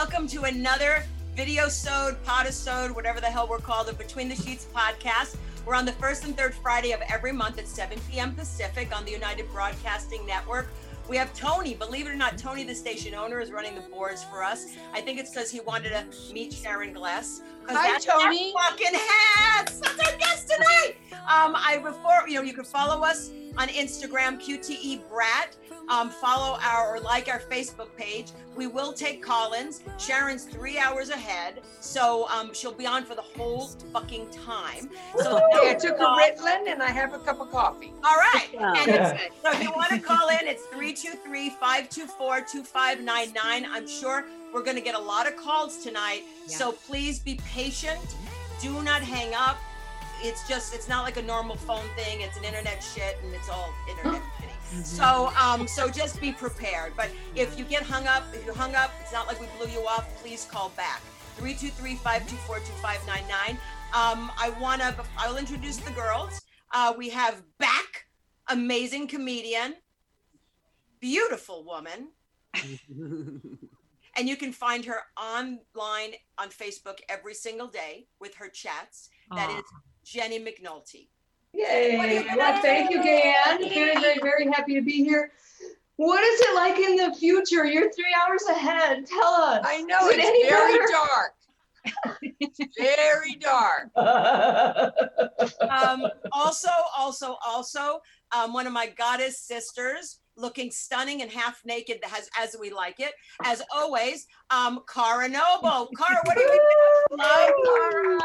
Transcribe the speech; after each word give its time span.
Welcome 0.00 0.28
to 0.28 0.44
another 0.44 1.02
video 1.34 1.66
sode, 1.66 2.22
podisode, 2.22 2.94
whatever 2.94 3.20
the 3.20 3.26
hell 3.26 3.48
we're 3.48 3.58
called, 3.58 3.88
of 3.88 3.98
Between 3.98 4.28
the 4.28 4.36
Sheets 4.36 4.68
podcast. 4.72 5.36
We're 5.66 5.74
on 5.74 5.84
the 5.84 5.92
first 5.92 6.22
and 6.22 6.36
third 6.36 6.54
Friday 6.54 6.92
of 6.92 7.00
every 7.10 7.32
month 7.32 7.58
at 7.58 7.66
7 7.66 7.98
p.m. 8.08 8.32
Pacific 8.32 8.96
on 8.96 9.04
the 9.04 9.10
United 9.10 9.50
Broadcasting 9.50 10.24
Network. 10.24 10.68
We 11.08 11.16
have 11.16 11.34
Tony. 11.34 11.74
Believe 11.74 12.06
it 12.06 12.10
or 12.10 12.14
not, 12.14 12.38
Tony, 12.38 12.62
the 12.62 12.76
station 12.76 13.12
owner, 13.12 13.40
is 13.40 13.50
running 13.50 13.74
the 13.74 13.80
boards 13.80 14.22
for 14.22 14.44
us. 14.44 14.68
I 14.92 15.00
think 15.00 15.18
it's 15.18 15.34
because 15.34 15.50
he 15.50 15.58
wanted 15.58 15.90
to 15.90 16.32
meet 16.32 16.52
Sharon 16.52 16.92
Gless. 16.92 17.42
Hi, 17.68 17.90
that's 17.90 18.04
Tony. 18.04 18.52
Fucking 18.52 18.94
hats. 18.94 19.80
That's 19.80 19.98
our 19.98 20.16
guest 20.16 20.48
tonight. 20.48 20.94
Um, 21.12 21.56
I 21.56 21.80
before 21.82 22.28
you 22.28 22.36
know, 22.36 22.42
you 22.42 22.54
can 22.54 22.64
follow 22.64 23.02
us 23.02 23.32
on 23.58 23.68
Instagram, 23.68 24.40
QTE 24.40 25.06
Brat. 25.10 25.54
Um, 25.88 26.10
follow 26.10 26.58
our 26.62 26.96
or 26.96 27.00
like 27.00 27.28
our 27.28 27.40
Facebook 27.40 27.94
page. 27.96 28.26
We 28.54 28.66
will 28.66 28.92
take 28.92 29.22
call-ins. 29.22 29.80
Sharon's 29.98 30.44
three 30.44 30.78
hours 30.78 31.08
ahead, 31.08 31.62
so 31.80 32.28
um, 32.28 32.52
she'll 32.52 32.74
be 32.74 32.84
on 32.86 33.04
for 33.04 33.14
the 33.14 33.22
whole 33.22 33.68
fucking 33.92 34.28
time. 34.30 34.90
So 35.18 35.40
Okay, 35.54 35.70
I 35.70 35.74
took 35.80 35.98
a 35.98 36.04
Ritalin 36.04 36.68
and 36.70 36.82
I 36.82 36.90
have 36.90 37.14
a 37.14 37.18
cup 37.20 37.40
of 37.40 37.50
coffee. 37.50 37.90
all 38.04 38.16
right. 38.16 38.48
Wow. 38.54 38.74
And 38.76 38.90
it's, 38.90 39.22
so 39.42 39.50
if 39.52 39.62
you 39.62 39.70
want 39.74 39.90
to 39.92 39.98
call 39.98 40.28
in, 40.28 40.40
it's 40.42 40.64
323-524-2599. 40.66 43.38
I'm 43.42 43.88
sure 43.88 44.24
we're 44.52 44.62
going 44.62 44.76
to 44.76 44.82
get 44.82 44.94
a 44.94 44.98
lot 45.00 45.26
of 45.26 45.36
calls 45.36 45.78
tonight. 45.82 46.22
So 46.46 46.72
please 46.72 47.18
be 47.18 47.36
patient. 47.46 47.98
Do 48.60 48.82
not 48.82 49.00
hang 49.02 49.32
up. 49.34 49.56
It's 50.22 50.46
just, 50.48 50.74
it's 50.74 50.88
not 50.88 51.04
like 51.04 51.16
a 51.16 51.22
normal 51.22 51.56
phone 51.56 51.86
thing. 51.96 52.20
It's 52.20 52.36
an 52.36 52.44
internet 52.44 52.82
shit 52.82 53.18
and 53.24 53.34
it's 53.34 53.48
all 53.48 53.72
internet 53.88 54.22
shitty. 54.22 54.84
So, 54.84 55.32
um, 55.40 55.66
so 55.66 55.88
just 55.88 56.20
be 56.20 56.32
prepared. 56.32 56.92
But 56.96 57.10
if 57.34 57.58
you 57.58 57.64
get 57.64 57.82
hung 57.82 58.06
up, 58.06 58.24
if 58.34 58.44
you 58.44 58.52
hung 58.52 58.74
up, 58.74 58.90
it's 59.00 59.12
not 59.12 59.26
like 59.26 59.40
we 59.40 59.46
blew 59.56 59.72
you 59.72 59.86
off. 59.86 60.06
Please 60.22 60.46
call 60.50 60.70
back. 60.76 61.00
323-524-2599. 61.38 63.56
Um, 63.94 64.30
I 64.38 64.52
want 64.60 64.82
to, 64.82 64.94
I'll 65.16 65.38
introduce 65.38 65.78
the 65.78 65.92
girls. 65.92 66.42
Uh, 66.72 66.92
we 66.96 67.08
have 67.10 67.42
back 67.58 68.06
amazing 68.48 69.06
comedian, 69.06 69.74
beautiful 71.00 71.64
woman, 71.64 72.08
and 74.16 74.28
you 74.28 74.36
can 74.36 74.52
find 74.52 74.84
her 74.84 75.00
online 75.16 76.14
on 76.36 76.48
Facebook 76.48 76.98
every 77.08 77.34
single 77.34 77.68
day 77.68 78.08
with 78.20 78.34
her 78.34 78.48
chats. 78.48 79.08
That 79.34 79.50
is 79.50 79.62
Jenny 80.10 80.38
McNulty. 80.40 81.08
Yay! 81.52 82.24
Well, 82.36 82.62
thank 82.62 82.90
you, 82.90 82.98
Gayanne. 83.00 83.68
Very, 83.68 84.00
very, 84.00 84.18
very 84.20 84.46
happy 84.46 84.74
to 84.74 84.82
be 84.82 85.04
here. 85.04 85.32
What 85.96 86.22
is 86.22 86.40
it 86.40 86.54
like 86.54 86.78
in 86.78 86.96
the 86.96 87.14
future? 87.16 87.64
You're 87.64 87.90
three 87.92 88.14
hours 88.22 88.44
ahead. 88.48 89.04
Tell 89.06 89.34
us. 89.34 89.64
I 89.66 89.82
know 89.82 90.08
Is 90.08 90.16
it 90.16 90.20
it's 90.20 90.48
very 90.50 90.78
better? 90.78 90.92
dark. 90.92 91.34
It's 92.40 92.58
very 92.78 93.34
dark. 93.40 93.90
Um, 95.70 96.06
also, 96.32 96.68
also, 96.96 97.36
also, 97.46 98.00
um, 98.36 98.52
one 98.52 98.66
of 98.66 98.72
my 98.72 98.88
goddess 98.88 99.38
sisters, 99.38 100.20
looking 100.38 100.70
stunning 100.70 101.22
and 101.22 101.30
half 101.30 101.60
naked, 101.64 101.98
as 102.16 102.30
as 102.38 102.56
we 102.58 102.70
like 102.70 103.00
it. 103.00 103.12
As 103.44 103.62
always, 103.74 104.26
um, 104.50 104.80
Cara 104.92 105.28
Noble. 105.28 105.88
Cara, 105.96 106.20
what 106.24 106.36
are 106.36 106.40
you 106.40 106.46
doing? 106.46 107.18
Hi, 107.20 107.50
Cara. 107.64 108.18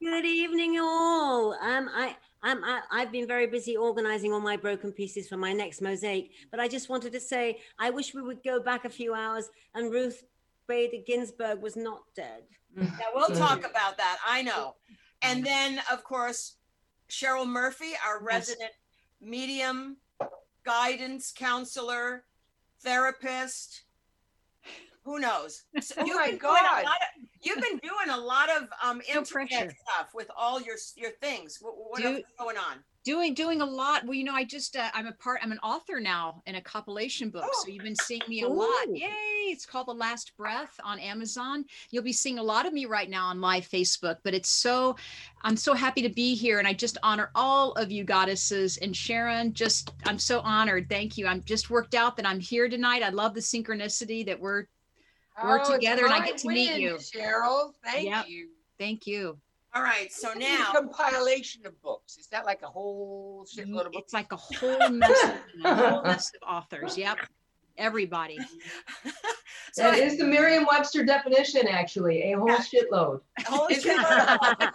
Good 0.00 0.24
evening, 0.24 0.78
all. 0.78 1.54
Um, 1.54 1.90
I, 1.92 2.16
I'm, 2.42 2.62
I, 2.64 2.80
I've 2.92 3.10
been 3.10 3.26
very 3.26 3.46
busy 3.46 3.76
organizing 3.76 4.32
all 4.32 4.40
my 4.40 4.56
broken 4.56 4.92
pieces 4.92 5.28
for 5.28 5.36
my 5.36 5.52
next 5.52 5.80
mosaic, 5.80 6.30
but 6.50 6.60
I 6.60 6.68
just 6.68 6.88
wanted 6.88 7.12
to 7.12 7.20
say 7.20 7.58
I 7.78 7.90
wish 7.90 8.14
we 8.14 8.22
would 8.22 8.42
go 8.44 8.60
back 8.60 8.84
a 8.84 8.90
few 8.90 9.14
hours 9.14 9.48
and 9.74 9.90
Ruth 9.90 10.22
Bader 10.68 11.02
Ginsburg 11.06 11.60
was 11.60 11.76
not 11.76 12.02
dead. 12.14 12.42
Yeah, 12.76 12.90
we'll 13.14 13.28
talk 13.28 13.60
about 13.60 13.96
that. 13.96 14.18
I 14.26 14.42
know. 14.42 14.74
And 15.22 15.44
then, 15.44 15.80
of 15.90 16.04
course, 16.04 16.56
Cheryl 17.10 17.46
Murphy, 17.46 17.92
our 18.06 18.22
resident 18.22 18.72
medium, 19.20 19.96
guidance 20.66 21.32
counselor, 21.34 22.24
therapist. 22.82 23.82
Who 25.04 25.20
knows? 25.20 25.62
So 25.80 25.94
Oh 25.98 26.04
you've 26.04 26.16
my 26.16 26.26
been 26.30 26.38
doing 26.38 26.56
a 26.56 26.62
God. 26.62 26.84
lot 26.84 26.96
of- 26.96 27.28
you've 27.40 27.60
been 27.60 27.78
doing 27.78 28.10
a 28.10 28.16
lot 28.18 28.50
of 28.50 28.64
um, 28.82 28.98
No 29.08 29.20
internet 29.20 29.48
pressure. 29.48 29.76
stuff 29.88 30.08
with 30.14 30.28
all 30.36 30.60
your 30.60 30.76
your 30.96 31.12
things. 31.22 31.58
What, 31.60 31.74
what 31.76 32.02
Do- 32.02 32.08
else 32.08 32.18
is 32.18 32.24
going 32.38 32.56
on? 32.56 32.82
Doing 33.06 33.34
doing 33.34 33.60
a 33.60 33.64
lot 33.64 34.04
well 34.04 34.14
you 34.14 34.24
know 34.24 34.34
i 34.34 34.42
just 34.42 34.76
uh, 34.76 34.90
i'm 34.92 35.06
a 35.06 35.12
part 35.12 35.38
i'm 35.40 35.52
an 35.52 35.60
author 35.60 36.00
now 36.00 36.42
in 36.46 36.56
a 36.56 36.60
compilation 36.60 37.30
book 37.30 37.44
so 37.62 37.68
you've 37.68 37.84
been 37.84 37.94
seeing 37.94 38.20
me 38.28 38.42
a 38.42 38.48
lot 38.48 38.84
yay 38.92 39.06
it's 39.46 39.64
called 39.64 39.86
the 39.86 39.94
last 39.94 40.36
breath 40.36 40.74
on 40.82 40.98
amazon 40.98 41.64
you'll 41.92 42.02
be 42.02 42.12
seeing 42.12 42.40
a 42.40 42.42
lot 42.42 42.66
of 42.66 42.72
me 42.72 42.84
right 42.84 43.08
now 43.08 43.26
on 43.26 43.40
live 43.40 43.66
facebook 43.66 44.16
but 44.24 44.34
it's 44.34 44.48
so 44.48 44.96
i'm 45.42 45.56
so 45.56 45.72
happy 45.72 46.02
to 46.02 46.08
be 46.08 46.34
here 46.34 46.58
and 46.58 46.66
i 46.66 46.72
just 46.72 46.98
honor 47.04 47.30
all 47.36 47.72
of 47.74 47.92
you 47.92 48.02
goddesses 48.02 48.76
and 48.78 48.96
sharon 48.96 49.52
just 49.52 49.92
i'm 50.04 50.18
so 50.18 50.40
honored 50.40 50.88
thank 50.88 51.16
you 51.16 51.28
i'm 51.28 51.42
just 51.44 51.70
worked 51.70 51.94
out 51.94 52.16
that 52.16 52.26
i'm 52.26 52.40
here 52.40 52.68
tonight 52.68 53.04
i 53.04 53.08
love 53.10 53.34
the 53.34 53.40
synchronicity 53.40 54.26
that 54.26 54.38
we're 54.40 54.64
We're 55.44 55.60
Oh, 55.62 55.72
together 55.74 56.06
and 56.06 56.14
I 56.14 56.26
get 56.26 56.38
to 56.38 56.48
meet 56.48 56.80
you. 56.80 56.96
Cheryl. 56.96 57.72
Thank 57.84 58.06
Yep. 58.06 58.26
you. 58.26 58.48
thank 58.80 59.06
you 59.06 59.38
All 59.76 59.82
right. 59.82 60.10
So 60.10 60.28
What 60.28 60.38
is 60.38 60.42
now, 60.42 60.72
a 60.72 60.88
compilation 60.88 61.66
of 61.66 61.80
books. 61.82 62.16
Is 62.16 62.28
that 62.28 62.46
like 62.46 62.62
a 62.62 62.66
whole 62.66 63.44
shitload 63.44 63.86
of 63.86 63.92
books? 63.92 64.04
it's 64.04 64.14
like 64.14 64.32
a 64.32 64.36
whole 64.36 64.88
mess 64.88 65.24
of, 65.24 65.34
a 65.64 65.74
whole 65.74 66.02
mess 66.02 66.32
of 66.34 66.48
authors 66.48 66.96
yep 66.96 67.18
everybody 67.76 68.38
so 69.72 69.82
That 69.82 69.98
is 69.98 70.16
the 70.16 70.24
Merriam-Webster 70.24 71.04
definition, 71.04 71.68
actually, 71.68 72.32
a 72.32 72.38
whole 72.38 72.48
shitload. 72.48 73.20
Holy 73.44 73.74
Is 73.74 73.82
shit. 73.82 73.98
it? 73.98 74.74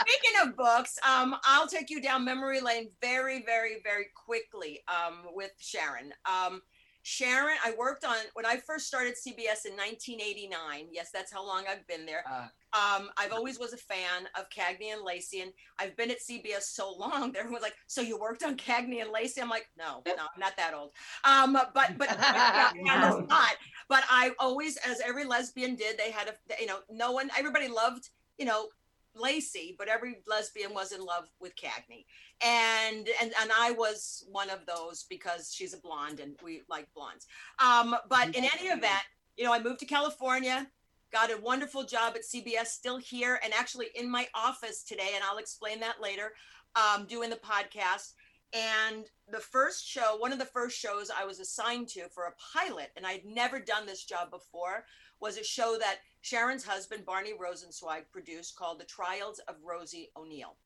Speaking 0.00 0.40
of 0.42 0.56
books, 0.56 0.98
um, 1.08 1.36
I'll 1.44 1.68
take 1.68 1.90
you 1.90 2.02
down 2.02 2.24
memory 2.24 2.60
lane 2.60 2.90
very, 3.00 3.44
very, 3.46 3.76
very 3.84 4.06
quickly 4.16 4.80
um, 4.88 5.26
with 5.32 5.52
Sharon. 5.58 6.12
Um, 6.26 6.60
Sharon, 7.06 7.56
I 7.62 7.74
worked 7.78 8.02
on 8.04 8.16
when 8.32 8.46
I 8.46 8.56
first 8.56 8.86
started 8.86 9.14
CBS 9.14 9.66
in 9.66 9.76
1989. 9.76 10.88
Yes, 10.90 11.10
that's 11.12 11.30
how 11.30 11.46
long 11.46 11.64
I've 11.68 11.86
been 11.86 12.06
there. 12.06 12.24
Uh, 12.28 12.48
Um, 12.72 13.10
I've 13.16 13.32
always 13.32 13.58
was 13.60 13.72
a 13.72 13.76
fan 13.76 14.26
of 14.36 14.48
Cagney 14.48 14.92
and 14.92 15.02
Lacey, 15.02 15.42
and 15.42 15.52
I've 15.78 15.96
been 15.96 16.10
at 16.10 16.18
CBS 16.20 16.62
so 16.62 16.90
long. 16.92 17.30
that 17.32 17.40
Everyone's 17.40 17.62
like, 17.62 17.76
"So 17.86 18.00
you 18.00 18.18
worked 18.18 18.42
on 18.42 18.56
Cagney 18.56 19.00
and 19.02 19.10
Lacey?" 19.12 19.40
I'm 19.40 19.50
like, 19.50 19.68
"No, 19.76 20.02
no, 20.06 20.14
I'm 20.14 20.40
not 20.40 20.56
that 20.56 20.72
old." 20.74 20.90
Um, 21.24 21.52
but 21.52 21.96
but 21.98 22.08
yeah, 22.10 22.72
yeah, 22.84 23.20
not. 23.28 23.52
But 23.88 24.04
I 24.10 24.32
always, 24.40 24.76
as 24.78 25.00
every 25.04 25.24
lesbian 25.24 25.76
did, 25.76 25.98
they 25.98 26.10
had 26.10 26.28
a 26.28 26.60
you 26.60 26.66
know, 26.66 26.78
no 26.90 27.12
one, 27.12 27.30
everybody 27.38 27.68
loved 27.68 28.08
you 28.38 28.46
know 28.46 28.68
Lacey, 29.14 29.74
but 29.78 29.88
every 29.88 30.16
lesbian 30.26 30.74
was 30.74 30.92
in 30.92 31.04
love 31.04 31.28
with 31.40 31.54
Cagney, 31.56 32.04
and 32.42 33.08
and 33.20 33.32
and 33.40 33.50
I 33.56 33.72
was 33.72 34.24
one 34.30 34.50
of 34.50 34.66
those 34.66 35.04
because 35.08 35.52
she's 35.54 35.74
a 35.74 35.80
blonde 35.80 36.20
and 36.20 36.36
we 36.42 36.62
like 36.68 36.88
blondes. 36.94 37.26
Um, 37.58 37.96
but 38.08 38.28
in 38.28 38.44
any 38.44 38.68
event, 38.68 39.04
you 39.36 39.44
know, 39.44 39.52
I 39.52 39.62
moved 39.62 39.80
to 39.80 39.86
California, 39.86 40.66
got 41.12 41.30
a 41.30 41.40
wonderful 41.40 41.84
job 41.84 42.14
at 42.16 42.22
CBS, 42.22 42.66
still 42.66 42.98
here, 42.98 43.40
and 43.42 43.52
actually 43.52 43.86
in 43.94 44.10
my 44.10 44.26
office 44.34 44.84
today, 44.84 45.10
and 45.14 45.24
I'll 45.24 45.38
explain 45.38 45.80
that 45.80 46.00
later. 46.00 46.32
Um, 46.76 47.06
doing 47.06 47.30
the 47.30 47.36
podcast. 47.36 48.14
And 48.54 49.06
the 49.30 49.40
first 49.40 49.84
show, 49.84 50.16
one 50.18 50.32
of 50.32 50.38
the 50.38 50.44
first 50.44 50.78
shows 50.78 51.10
I 51.10 51.24
was 51.24 51.40
assigned 51.40 51.88
to 51.88 52.08
for 52.14 52.24
a 52.24 52.34
pilot, 52.56 52.90
and 52.96 53.04
I'd 53.04 53.24
never 53.24 53.58
done 53.58 53.84
this 53.84 54.04
job 54.04 54.30
before, 54.30 54.84
was 55.20 55.38
a 55.38 55.44
show 55.44 55.76
that 55.80 55.98
Sharon's 56.24 56.64
husband, 56.64 57.04
Barney 57.04 57.32
Rosenzweig, 57.34 58.04
produced 58.10 58.56
called 58.56 58.80
The 58.80 58.86
Trials 58.86 59.40
of 59.46 59.56
Rosie 59.62 60.10
O'Neill. 60.16 60.56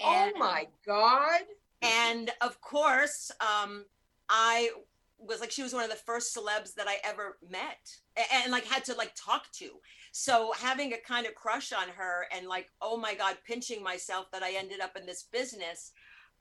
oh 0.00 0.32
my 0.36 0.66
God. 0.84 1.42
And 1.82 2.30
of 2.40 2.60
course, 2.60 3.30
um, 3.40 3.84
I 4.28 4.70
was 5.18 5.40
like, 5.40 5.52
she 5.52 5.62
was 5.62 5.72
one 5.72 5.84
of 5.84 5.90
the 5.90 5.94
first 5.94 6.36
celebs 6.36 6.74
that 6.74 6.88
I 6.88 6.98
ever 7.04 7.38
met 7.48 7.78
a- 8.16 8.34
and, 8.34 8.50
like 8.50 8.64
had 8.64 8.84
to 8.86 8.94
like 8.94 9.12
talk 9.14 9.52
to. 9.52 9.70
So 10.10 10.52
having 10.58 10.92
a 10.94 10.98
kind 10.98 11.26
of 11.28 11.36
crush 11.36 11.72
on 11.72 11.88
her 11.90 12.26
and 12.32 12.48
like, 12.48 12.68
oh 12.80 12.96
my 12.96 13.14
God, 13.14 13.36
pinching 13.46 13.84
myself 13.84 14.32
that 14.32 14.42
I 14.42 14.54
ended 14.54 14.80
up 14.80 14.96
in 14.96 15.06
this 15.06 15.22
business. 15.30 15.92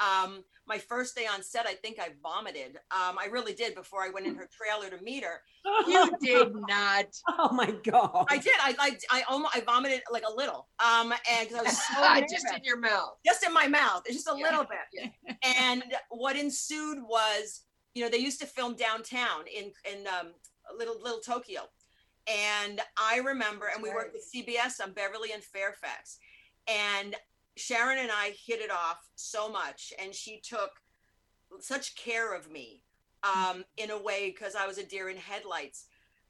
Um, 0.01 0.43
my 0.67 0.77
first 0.77 1.15
day 1.15 1.25
on 1.27 1.43
set, 1.43 1.65
I 1.67 1.73
think 1.75 1.99
I 1.99 2.09
vomited. 2.23 2.77
Um, 2.91 3.17
I 3.19 3.27
really 3.31 3.53
did 3.53 3.75
before 3.75 4.01
I 4.03 4.09
went 4.09 4.25
in 4.25 4.35
her 4.35 4.49
trailer 4.51 4.89
to 4.95 5.03
meet 5.03 5.23
her. 5.23 5.41
You 5.87 6.11
did 6.21 6.53
not. 6.67 7.05
Oh 7.37 7.51
my 7.53 7.71
God. 7.83 8.25
I 8.29 8.37
did. 8.37 8.53
I 8.59 8.73
like 8.77 8.99
I 9.11 9.23
almost 9.29 9.55
I 9.55 9.61
vomited 9.61 10.01
like 10.11 10.23
a 10.27 10.33
little. 10.33 10.69
Um, 10.83 11.13
and 11.31 11.49
'cause 11.49 11.57
I 11.57 11.61
was 11.63 11.77
so 12.21 12.25
just 12.35 12.47
in 12.55 12.63
your 12.63 12.77
mouth. 12.79 13.17
just 13.25 13.43
in 13.45 13.53
my 13.53 13.67
mouth, 13.67 14.03
just 14.07 14.27
a 14.27 14.35
Yeah, 14.37 14.43
little 14.45 14.65
bit. 14.65 15.11
And 15.43 15.83
what 16.09 16.35
ensued 16.35 16.99
was, 17.03 17.61
you 17.93 18.03
know, 18.03 18.09
they 18.09 18.17
used 18.17 18.39
to 18.41 18.47
film 18.47 18.75
downtown 18.75 19.45
in 19.53 19.71
in 19.91 20.07
um, 20.07 20.33
little 20.77 20.99
little 21.01 21.19
Tokyo, 21.19 21.61
and 22.27 22.79
I 22.97 23.17
remember, 23.17 23.67
and 23.73 23.83
we 23.83 23.89
worked 23.89 24.13
with 24.13 24.23
CBS 24.33 24.79
on 24.81 24.93
Beverly 24.93 25.31
and 25.33 25.43
Fairfax, 25.43 26.17
and 26.67 27.15
Sharon 27.57 27.99
and 27.99 28.11
I 28.11 28.33
hit 28.45 28.61
it 28.61 28.71
off 28.71 28.97
so 29.15 29.49
much, 29.49 29.93
and 30.01 30.13
she 30.13 30.39
took 30.41 30.71
such 31.59 31.95
care 31.95 32.33
of 32.33 32.49
me 32.49 32.83
um, 33.23 33.63
in 33.77 33.91
a 33.91 34.01
way 34.01 34.31
because 34.31 34.55
I 34.55 34.67
was 34.67 34.77
a 34.77 34.85
deer 34.85 35.09
in 35.09 35.17
headlights. 35.17 35.87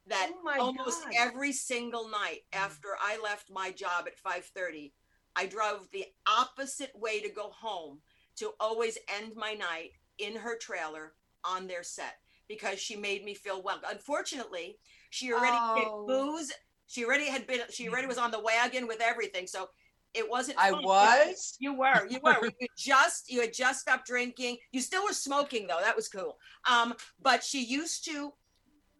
that 0.07 0.31
Oh 0.33 0.59
almost 0.59 1.03
God. 1.05 1.13
every 1.15 1.51
single 1.51 2.09
night 2.09 2.39
after 2.53 2.89
I 2.99 3.19
left 3.23 3.51
my 3.51 3.71
job 3.71 4.07
at 4.07 4.17
5:30, 4.17 4.93
I 5.35 5.45
drove 5.45 5.87
the 5.91 6.05
opposite 6.27 6.91
way 6.95 7.21
to 7.21 7.29
go 7.29 7.51
home 7.51 8.01
to 8.37 8.53
always 8.59 8.97
end 9.07 9.35
my 9.35 9.53
night 9.53 9.91
in 10.17 10.35
her 10.35 10.57
trailer 10.57 11.13
on 11.43 11.67
their 11.67 11.83
set 11.83 12.17
because 12.47 12.79
she 12.79 12.95
made 12.95 13.23
me 13.23 13.35
feel 13.35 13.61
welcome. 13.61 13.89
Unfortunately, 13.91 14.79
she 15.11 15.31
already 15.31 15.57
Oh. 15.57 16.05
booze. 16.07 16.51
She 16.87 17.05
already 17.05 17.29
had 17.29 17.45
been. 17.47 17.61
She 17.69 17.87
already 17.87 18.07
was 18.07 18.17
on 18.17 18.31
the 18.31 18.39
wagon 18.39 18.87
with 18.87 19.01
everything, 19.01 19.47
so 19.47 19.69
it 20.13 20.29
wasn't. 20.29 20.57
I 20.59 20.71
was. 20.71 21.55
You 21.59 21.73
were, 21.73 22.07
you 22.09 22.19
were. 22.23 22.35
you 22.59 22.67
just, 22.77 23.31
you 23.31 23.41
had 23.41 23.53
just 23.53 23.81
stopped 23.81 24.07
drinking. 24.07 24.57
You 24.71 24.81
still 24.81 25.03
were 25.03 25.13
smoking 25.13 25.67
though. 25.67 25.79
That 25.81 25.95
was 25.95 26.07
cool. 26.07 26.37
Um, 26.69 26.93
but 27.21 27.43
she 27.43 27.63
used 27.63 28.05
to 28.05 28.33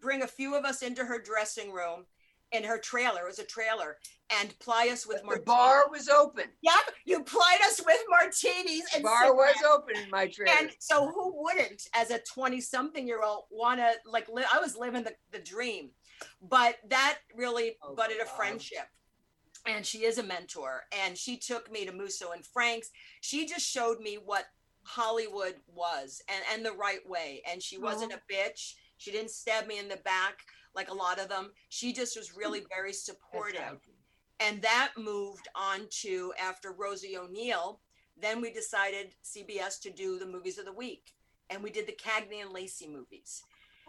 bring 0.02 0.24
a 0.24 0.28
few 0.28 0.56
of 0.56 0.66
us 0.66 0.82
into 0.82 1.04
her 1.06 1.22
dressing 1.22 1.72
room 1.72 2.06
in 2.52 2.64
her 2.64 2.78
trailer. 2.78 3.22
It 3.22 3.28
was 3.28 3.40
a 3.40 3.46
trailer, 3.46 3.98
and 4.42 4.58
ply 4.60 4.90
us 4.92 5.08
with 5.08 5.22
The 5.28 5.40
bar 5.46 5.84
was 5.90 6.10
open. 6.10 6.46
Yep, 6.62 6.74
you 7.06 7.24
plied 7.24 7.60
us 7.66 7.82
with 7.86 8.00
martinis 8.10 8.84
The 8.92 8.96
and 8.96 9.04
bar 9.04 9.34
was 9.34 9.56
open 9.74 9.96
in 9.96 10.10
my 10.10 10.28
trailer. 10.28 10.54
And 10.60 10.72
so, 10.80 11.08
who 11.08 11.44
wouldn't, 11.44 11.84
as 11.94 12.12
a 12.12 12.20
twenty-something-year-old, 12.20 13.44
want 13.52 13.80
to 13.80 13.92
like? 14.06 14.28
Li- 14.30 14.44
I 14.52 14.60
was 14.60 14.76
living 14.76 15.04
the, 15.04 15.14
the 15.32 15.40
dream, 15.40 15.92
but 16.42 16.76
that 16.90 17.20
really 17.36 17.78
Oh, 17.84 17.96
budded 17.96 18.18
a 18.22 18.26
friendship. 18.26 18.88
And 19.68 19.86
she 19.86 20.00
is 20.00 20.18
a 20.18 20.24
mentor, 20.24 20.84
and 21.06 21.18
she 21.18 21.38
took 21.38 21.72
me 21.72 21.86
to 21.86 21.92
Musso 21.92 22.32
and 22.32 22.46
Frank's. 22.46 22.90
She 23.22 23.46
just 23.46 23.66
showed 23.66 24.00
me 24.00 24.16
what 24.16 24.46
Hollywood 24.84 25.56
was, 25.68 26.22
and 26.28 26.44
and 26.52 26.66
the 26.66 26.78
right 26.78 27.08
way. 27.08 27.44
And 27.50 27.62
she 27.62 27.78
wasn't 27.78 28.14
a 28.14 28.34
bitch. 28.34 28.74
She 28.98 29.12
didn't 29.12 29.32
stab 29.32 29.68
me 29.68 29.78
in 29.78 29.88
the 29.88 29.98
back 29.98 30.40
like 30.74 30.90
a 30.90 30.94
lot 30.94 31.20
of 31.20 31.30
them. 31.30 31.52
She 31.70 31.94
just 31.94 32.18
was 32.18 32.36
really 32.36 32.64
very 32.70 32.94
supportive 32.94 33.80
and 34.42 34.62
that 34.64 34.92
moved 34.98 35.48
on 35.56 35.82
to 36.02 36.34
after 36.42 36.72
Rosie 36.72 37.18
O'Neill. 37.18 37.80
Then 38.20 38.42
we 38.42 38.52
decided 38.52 39.14
CBS 39.24 39.80
to 39.82 39.92
do 39.92 40.18
the 40.18 40.26
movies 40.26 40.58
of 40.58 40.66
the 40.66 40.74
week, 40.74 41.14
and 41.50 41.64
we 41.64 41.70
did 41.70 41.88
the 41.88 41.94
Cagney 41.94 42.42
and 42.42 42.52
Lacey 42.52 42.88
movies. 42.88 43.44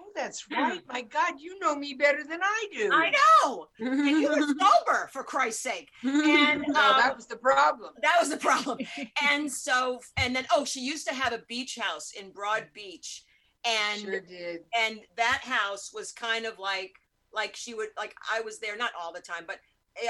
Oh, 0.05 0.11
that's 0.15 0.51
right. 0.51 0.81
My 0.89 1.03
God, 1.03 1.35
you 1.39 1.59
know 1.59 1.77
me 1.77 1.95
better 1.95 2.25
than 2.25 2.41
I 2.43 2.67
do. 2.73 2.91
I 2.93 3.13
know, 3.43 3.69
and 3.79 4.21
you 4.21 4.29
were 4.29 4.47
sober 4.61 5.09
for 5.13 5.23
Christ's 5.23 5.63
sake. 5.63 5.91
And 6.05 6.65
No, 6.69 6.81
um, 6.81 6.97
that 6.99 7.15
was 7.15 7.27
the 7.27 7.37
problem. 7.37 7.93
that 8.03 8.17
was 8.21 8.31
the 8.31 8.37
problem. 8.37 8.79
And 9.23 9.51
so, 9.51 10.01
and 10.17 10.35
then 10.35 10.47
oh, 10.55 10.65
she 10.65 10.81
used 10.81 11.07
to 11.09 11.15
have 11.15 11.33
a 11.33 11.43
beach 11.49 11.79
house 11.81 12.13
in 12.19 12.31
Broad 12.33 12.67
Beach, 12.75 13.25
and 13.65 14.01
sure 14.01 14.21
did. 14.21 14.61
and 14.77 15.01
that 15.17 15.43
house 15.45 15.93
was 15.95 16.13
kind 16.13 16.47
of 16.47 16.59
like 16.59 16.93
like 17.33 17.55
she 17.57 17.75
would 17.75 17.89
like 17.97 18.15
I 18.31 18.41
was 18.41 18.59
there 18.59 18.77
not 18.77 18.91
all 19.01 19.13
the 19.13 19.21
time, 19.21 19.45
but 19.47 19.59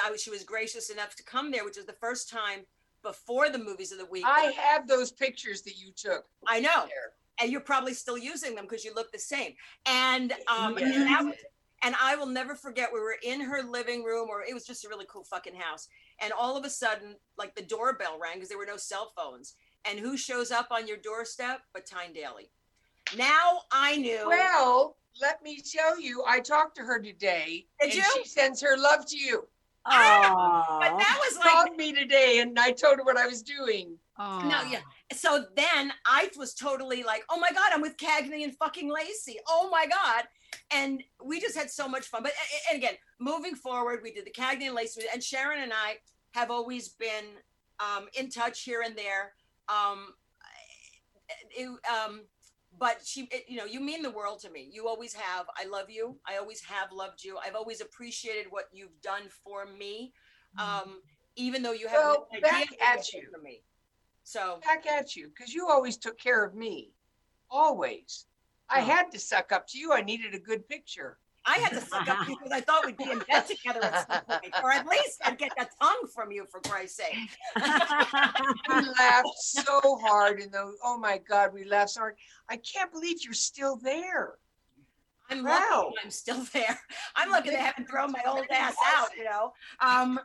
I 0.05 0.11
was 0.11 0.23
she 0.23 0.31
was 0.31 0.45
gracious 0.45 0.91
enough 0.91 1.15
to 1.17 1.25
come 1.25 1.51
there, 1.51 1.65
which 1.65 1.77
was 1.77 1.87
the 1.87 1.93
first 2.01 2.31
time 2.31 2.61
before 3.03 3.51
the 3.51 3.59
movies 3.59 3.93
of 3.93 3.99
the 3.99 4.07
week. 4.07 4.25
I 4.27 4.53
have 4.57 4.87
those 4.87 5.11
pictures 5.13 5.63
that 5.63 5.77
you 5.77 5.93
took. 5.97 6.25
I 6.47 6.61
know, 6.61 6.87
there. 6.87 7.13
And 7.43 7.51
you're 7.51 7.61
probably 7.61 7.93
still 7.93 8.17
using 8.17 8.55
them 8.55 8.65
because 8.65 8.85
you 8.85 8.95
look 8.95 9.11
the 9.13 9.19
same. 9.19 9.55
And 9.85 10.33
um, 10.47 10.79
Yeah. 10.79 10.87
and, 10.87 11.07
that 11.09 11.25
was, 11.25 11.35
and 11.83 11.95
I 12.01 12.15
will 12.15 12.27
never 12.27 12.55
forget. 12.55 12.91
We 12.93 13.01
were 13.01 13.17
in 13.23 13.41
her 13.41 13.63
living 13.63 14.05
room, 14.05 14.29
or 14.31 14.43
it 14.43 14.55
was 14.55 14.65
just 14.65 14.85
a 14.85 14.89
really 14.89 15.07
cool 15.09 15.25
fucking 15.25 15.57
house. 15.57 15.89
And 16.21 16.33
all 16.33 16.57
of 16.57 16.65
a 16.65 16.71
sudden, 16.71 17.17
like 17.37 17.55
the 17.57 17.63
doorbell 17.63 18.19
rang 18.23 18.35
because 18.35 18.49
there 18.49 18.59
were 18.59 18.67
no 18.67 18.77
cell 18.77 19.13
phones. 19.17 19.57
And 19.85 19.99
who 19.99 20.17
shows 20.17 20.53
up 20.53 20.69
on 20.71 20.87
your 20.87 20.99
doorstep 20.99 21.61
but 21.75 21.85
Tyne 21.85 22.13
Daly? 22.13 22.51
Now 23.17 23.63
I 23.73 23.97
knew. 23.97 24.25
Well, 24.27 24.97
let 25.21 25.43
me 25.43 25.61
tell 25.61 26.01
you, 26.01 26.23
I 26.27 26.39
talked 26.39 26.77
to 26.77 26.83
her 26.83 27.01
today, 27.01 27.67
Did 27.81 27.91
and 27.91 27.95
you? 27.99 28.05
she 28.15 28.29
sends 28.29 28.61
her 28.63 28.77
love 28.79 29.05
to 29.07 29.19
you. 29.19 29.49
Oh, 29.85 30.79
but 30.81 30.97
that 30.97 31.19
was 31.21 31.33
She 31.33 31.39
like 31.41 31.51
called 31.51 31.77
me 31.77 31.93
today, 31.93 32.39
and 32.39 32.57
I 32.59 32.71
told 32.71 32.99
her 32.99 33.05
what 33.05 33.17
I 33.17 33.27
was 33.27 33.43
doing. 33.43 33.99
Oh, 34.19 34.41
No, 34.45 34.63
yeah. 34.71 34.81
So 35.15 35.45
then 35.57 35.93
I 36.07 36.29
was 36.37 36.55
totally 36.55 37.03
like, 37.03 37.25
oh 37.31 37.39
my 37.39 37.51
God, 37.51 37.71
I'm 37.73 37.81
with 37.81 37.97
Cagney 37.97 38.45
and 38.45 38.57
fucking 38.57 38.91
Lacey. 38.93 39.39
Oh 39.49 39.69
my 39.71 39.87
God. 39.87 40.25
And 40.71 41.03
we 41.25 41.41
just 41.41 41.57
had 41.57 41.71
so 41.71 41.89
much 41.89 42.07
fun. 42.07 42.23
But 42.23 42.33
and 42.71 42.79
again, 42.79 42.95
moving 43.21 43.55
forward, 43.55 44.01
we 44.03 44.13
did 44.13 44.27
the 44.27 44.31
Cagney 44.31 44.67
and 44.67 44.75
Lacey, 44.75 45.03
and 45.13 45.23
Sharon 45.23 45.63
and 45.63 45.73
I 45.73 45.97
have 46.35 46.51
always 46.51 46.91
been 46.91 47.25
um, 47.81 48.09
in 48.19 48.29
touch 48.29 48.63
here 48.63 48.83
and 48.85 48.97
there. 48.97 49.35
Um, 49.69 50.09
it, 51.51 51.69
um, 51.91 52.23
but 52.79 53.01
she, 53.05 53.29
it, 53.31 53.45
you 53.49 53.57
know, 53.57 53.65
you 53.65 53.81
mean 53.81 54.03
the 54.03 54.11
world 54.11 54.41
to 54.41 54.51
me. 54.51 54.69
You 54.73 54.89
always 54.89 55.13
have. 55.15 55.47
I 55.57 55.67
love 55.67 55.91
you. 55.91 56.17
I 56.27 56.39
always 56.39 56.63
have 56.65 56.91
loved 56.93 57.23
you. 57.23 57.39
I've 57.45 57.55
always 57.55 57.81
appreciated 57.81 58.47
what 58.51 58.65
you've 58.73 59.01
done 59.03 59.23
for 59.45 59.67
me. 59.67 60.13
Um, 60.59 61.01
even 61.37 61.63
though 61.63 61.73
you 61.73 61.89
have 61.89 61.99
Well, 61.99 62.29
no 62.33 62.39
idea 62.39 62.43
back 62.43 62.69
at 62.83 63.13
you. 63.13 63.23
for 63.33 63.41
me. 63.43 63.63
So 64.25 64.61
Back 64.65 64.87
at 64.87 65.17
you, 65.17 65.29
because 65.29 65.53
you 65.53 65.69
always 65.69 65.97
took 65.97 66.19
care 66.19 66.45
of 66.45 66.55
me. 66.55 66.93
Always. 67.51 68.27
I 68.69 68.81
Oh. 68.81 68.85
had 68.85 69.11
to 69.13 69.19
suck 69.19 69.53
up 69.53 69.67
to 69.69 69.79
you. 69.79 69.93
I 69.93 70.01
needed 70.03 70.35
a 70.35 70.39
good 70.39 70.67
picture. 70.69 71.19
I 71.45 71.57
had 71.59 71.71
to 71.71 71.81
suck 71.81 72.09
up 72.09 72.19
because 72.27 72.53
I 72.53 72.61
thought 72.61 72.87
we'd 72.87 72.97
be 72.97 73.11
in 73.11 73.19
bed 73.19 73.45
together 73.47 73.83
at 73.83 74.07
some 74.07 74.21
point, 74.41 74.55
or 74.63 74.71
at 74.71 74.87
least 74.87 75.21
I'd 75.25 75.37
get 75.39 75.51
the 75.59 75.67
tongue 75.81 76.07
from 76.15 76.31
you 76.31 76.47
for 76.49 76.61
Christ's 76.61 76.99
sake. 76.99 77.17
We 78.69 78.75
laughed 78.99 79.29
so 79.39 79.81
hard, 80.03 80.39
and 80.41 80.53
those. 80.53 80.77
Oh 80.85 80.97
my 80.99 81.19
God, 81.19 81.53
we 81.53 81.65
laughed 81.65 81.91
so 81.91 82.01
hard. 82.01 82.17
I 82.49 82.59
can't 82.59 82.93
believe 82.93 83.25
you're 83.25 83.35
still 83.35 83.77
there. 83.77 84.35
I'm 85.31 85.43
Wow. 85.45 85.87
lucky 85.87 85.97
I'm 86.05 86.11
still 86.13 86.45
there. 86.53 86.79
I'm 87.17 87.31
lucky 87.31 87.51
they 87.51 87.57
haven't 87.57 87.89
thrown 87.89 88.13
my 88.13 88.23
old 88.27 88.47
ass 88.51 88.77
out, 88.95 89.09
you 89.17 89.25
know. 89.25 89.53
Um, 89.81 90.21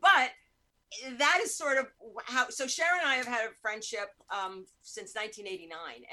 but 0.00 0.30
that 1.18 1.40
is 1.42 1.54
sort 1.54 1.76
of 1.76 1.86
how. 2.24 2.48
So 2.48 2.66
Sharon 2.66 3.00
and 3.00 3.08
I 3.08 3.16
have 3.16 3.26
had 3.26 3.44
a 3.46 3.52
friendship 3.60 4.08
um, 4.30 4.64
since 4.82 5.14
1989, 5.14 5.70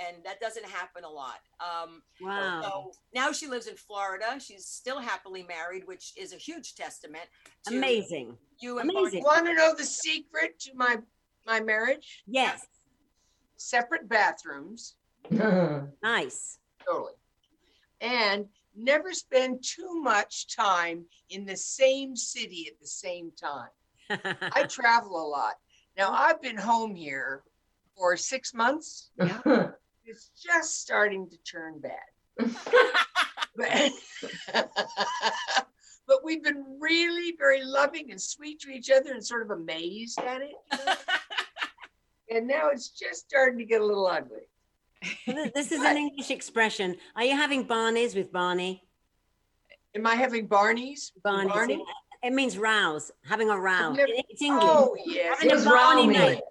and 0.08 0.24
that 0.26 0.40
doesn't 0.40 0.66
happen 0.66 1.04
a 1.04 1.10
lot. 1.10 1.40
Um, 1.60 2.02
wow. 2.22 2.62
So 2.62 2.92
now 3.14 3.32
she 3.32 3.48
lives 3.48 3.68
in 3.68 3.76
Florida. 3.76 4.38
She's 4.40 4.66
still 4.66 5.00
happily 5.00 5.44
married, 5.44 5.88
which 5.88 6.14
is 6.18 6.34
a 6.34 6.38
huge 6.38 6.76
testament. 6.76 7.24
To 7.68 7.78
Amazing. 7.78 8.38
You 8.60 8.80
Amazing. 8.80 9.24
Want 9.24 9.46
to 9.46 9.54
know 9.54 9.74
the 9.74 9.86
secret 9.86 10.60
to 10.62 10.72
my 10.76 10.98
my 11.46 11.62
marriage? 11.62 12.24
Yes. 12.28 12.66
Separate 13.58 14.10
bathrooms, 14.10 14.96
nice 16.04 16.60
totally, 16.86 17.14
and 18.02 18.46
never 18.76 19.14
spend 19.14 19.64
too 19.64 20.02
much 20.02 20.54
time 20.54 21.06
in 21.30 21.46
the 21.46 21.56
same 21.56 22.18
city 22.18 22.68
at 22.70 22.80
the 22.82 22.88
same 22.88 23.32
time. 23.32 23.70
I 24.10 24.64
travel 24.70 25.26
a 25.26 25.28
lot. 25.28 25.54
Now 25.98 26.12
I've 26.12 26.42
been 26.42 26.58
home 26.58 26.96
here 26.96 27.44
for 27.98 28.18
six 28.18 28.54
months. 28.54 29.12
It's 30.08 30.30
just 30.36 30.82
starting 30.82 31.28
to 31.30 31.38
turn 31.52 31.82
bad. 31.82 32.54
but, 33.56 33.92
but 36.08 36.18
we've 36.24 36.44
been 36.44 36.78
really 36.80 37.34
very 37.40 37.64
loving 37.64 38.12
and 38.12 38.22
sweet 38.22 38.60
to 38.62 38.70
each 38.70 38.92
other 38.92 39.14
and 39.14 39.26
sort 39.26 39.42
of 39.42 39.50
amazed 39.50 40.20
at 40.20 40.44
it. 40.44 40.52
you 40.72 40.78
know? 40.86 40.94
and 42.38 42.48
now 42.48 42.70
it's 42.70 42.90
just 42.90 43.28
starting 43.28 43.58
to 43.58 43.66
get 43.66 43.82
a 43.82 43.86
little 43.86 44.06
ugly. 44.06 44.48
This 45.56 45.72
is 45.72 45.82
an 45.82 45.98
English 45.98 46.30
expression. 46.30 46.98
Are 47.16 47.24
you 47.24 47.36
having 47.36 47.66
Barneys 47.66 48.16
with 48.16 48.32
Barney? 48.32 48.84
Am 49.96 50.06
I 50.06 50.16
having 50.16 50.46
Barney's? 50.46 51.14
Barney's. 51.24 51.52
Barney? 51.52 51.84
It 52.26 52.34
means 52.34 52.58
rouse, 52.58 53.12
having 53.24 53.50
a 53.52 53.56
It- 53.56 54.26
It's 54.30 54.42
English. 54.42 54.64
Oh, 54.66 54.96
yes. 55.06 55.38
Having 55.42 55.58
It 55.58 55.62
a 55.62 55.70
Barney 55.70 56.08
night. 56.08 56.42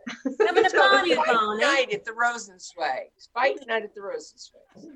Having 0.47 0.66
a 0.66 0.71
Barney 0.73 1.14
Barney. 1.16 1.61
night 1.61 1.93
at 1.93 2.04
the 2.04 2.12
Rosenzweig. 2.12 3.09
Fight 3.35 3.59
night 3.66 3.83
at 3.83 3.93
the 3.93 4.00
Rosenzweig. 4.00 4.95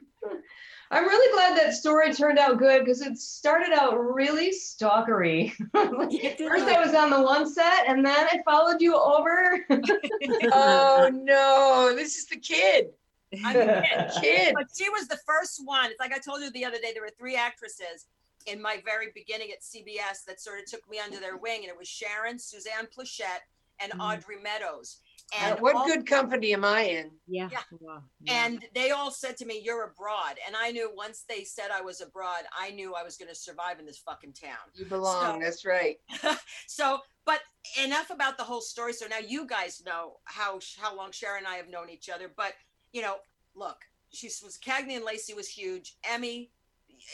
I'm 0.93 1.05
really 1.05 1.33
glad 1.35 1.59
that 1.59 1.75
story 1.75 2.15
turned 2.15 2.39
out 2.39 2.59
good 2.59 2.85
because 2.85 3.03
it 3.03 3.19
started 3.19 3.73
out 3.73 3.95
really 3.99 4.51
stalkery. 4.51 5.51
First, 5.75 6.67
I 6.67 6.81
was 6.83 6.95
on 6.95 7.11
the 7.11 7.21
one 7.23 7.51
set, 7.53 7.89
and 7.89 8.07
then 8.07 8.27
I 8.31 8.39
followed 8.45 8.81
you 8.81 8.95
over. 8.97 9.67
Oh 10.53 11.11
no, 11.13 11.93
this 11.97 12.17
is 12.17 12.27
the 12.27 12.37
kid. 12.37 12.91
I 13.45 13.53
mean, 13.53 13.85
Kid. 14.23 14.55
but 14.55 14.69
she 14.75 14.89
was 14.91 15.07
the 15.09 15.19
first 15.27 15.61
one. 15.65 15.91
It's 15.91 16.01
like 16.01 16.13
I 16.15 16.19
told 16.19 16.41
you 16.41 16.51
the 16.51 16.65
other 16.65 16.79
day, 16.79 16.93
there 16.95 17.03
were 17.03 17.11
three 17.19 17.37
actresses 17.37 18.07
in 18.49 18.61
my 18.61 18.81
very 18.85 19.09
beginning 19.15 19.51
at 19.53 19.63
CBS 19.63 20.25
that 20.27 20.41
sort 20.41 20.59
of 20.61 20.67
took 20.67 20.89
me 20.89 20.99
under 20.99 21.21
their 21.21 21.37
wing, 21.37 21.61
and 21.63 21.69
it 21.69 21.77
was 21.79 21.89
Sharon, 21.89 22.39
Suzanne 22.39 22.87
Pleshette, 22.87 23.43
and 23.81 23.93
Mhm. 23.93 24.01
Audrey 24.17 24.41
Meadows. 24.41 25.01
Uh, 25.33 25.37
And 25.53 25.61
what 25.61 25.77
all- 25.77 25.87
good 25.87 26.07
company 26.07 26.53
am 26.55 26.65
I 26.65 26.81
in? 26.83 27.21
Yeah. 27.27 27.49
Yeah. 27.53 27.63
Wow. 27.71 28.03
Yeah. 28.21 28.45
And 28.47 28.67
they 28.75 28.91
all 28.93 29.11
said 29.11 29.37
to 29.37 29.45
me, 29.45 29.59
"You're 29.59 29.85
abroad," 29.85 30.39
and 30.47 30.57
I 30.57 30.71
knew 30.71 30.91
once 30.95 31.23
they 31.29 31.45
said 31.45 31.71
I 31.71 31.83
was 31.83 32.01
abroad, 32.01 32.47
I 32.51 32.71
knew 32.71 32.95
I 32.95 33.03
was 33.03 33.17
going 33.19 33.29
to 33.29 33.35
survive 33.35 33.79
in 33.79 33.85
this 33.87 33.99
fucking 33.99 34.33
town. 34.33 34.73
You 34.75 34.87
belong. 34.87 35.35
So- 35.41 35.45
That's 35.45 35.65
right. 35.67 36.01
so, 36.67 37.03
but 37.27 37.43
enough 37.77 38.09
about 38.11 38.39
the 38.39 38.45
whole 38.45 38.63
story. 38.63 38.95
So 38.95 39.07
now 39.07 39.19
you 39.19 39.47
guys 39.47 39.83
know 39.85 40.19
how 40.25 40.61
how 40.79 40.95
long 40.95 41.13
Sharon 41.13 41.45
and 41.45 41.47
I 41.49 41.57
have 41.57 41.69
known 41.69 41.91
each 41.91 42.09
other. 42.09 42.29
But 42.29 42.57
you 42.93 43.03
know, 43.03 43.21
look, 43.55 43.85
she 44.11 44.29
was 44.43 44.59
Cagney 44.59 44.97
and 44.97 45.05
Lacey 45.05 45.35
was 45.35 45.49
huge. 45.49 45.99
Emmy, 46.05 46.51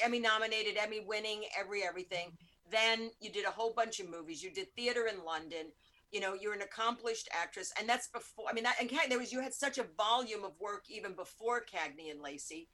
Emmy 0.03 0.19
nominated, 0.19 0.77
Emmy 0.77 1.01
winning, 1.01 1.45
every 1.59 1.83
everything. 1.83 2.33
Then 2.71 3.11
you 3.21 3.31
did 3.31 3.45
a 3.45 3.51
whole 3.51 3.73
bunch 3.75 4.01
of 4.01 4.11
movies. 4.11 4.43
You 4.43 4.51
did 4.51 4.75
theater 4.75 5.07
in 5.07 5.25
London. 5.25 5.67
You 6.11 6.21
know, 6.21 6.35
you're 6.35 6.55
an 6.55 6.63
accomplished 6.63 7.29
actress, 7.33 7.73
and 7.79 7.89
that's 7.89 8.09
before. 8.09 8.47
I 8.49 8.53
mean, 8.53 8.65
that 8.65 8.77
and 8.81 8.91
there 9.09 9.19
was 9.19 9.33
you 9.33 9.41
had 9.41 9.55
such 9.55 9.79
a 9.79 9.85
volume 9.97 10.45
of 10.45 10.53
work 10.61 10.85
even 10.89 11.15
before 11.15 11.61
Cagney 11.61 12.11
and 12.11 12.23
Lacey. 12.23 12.69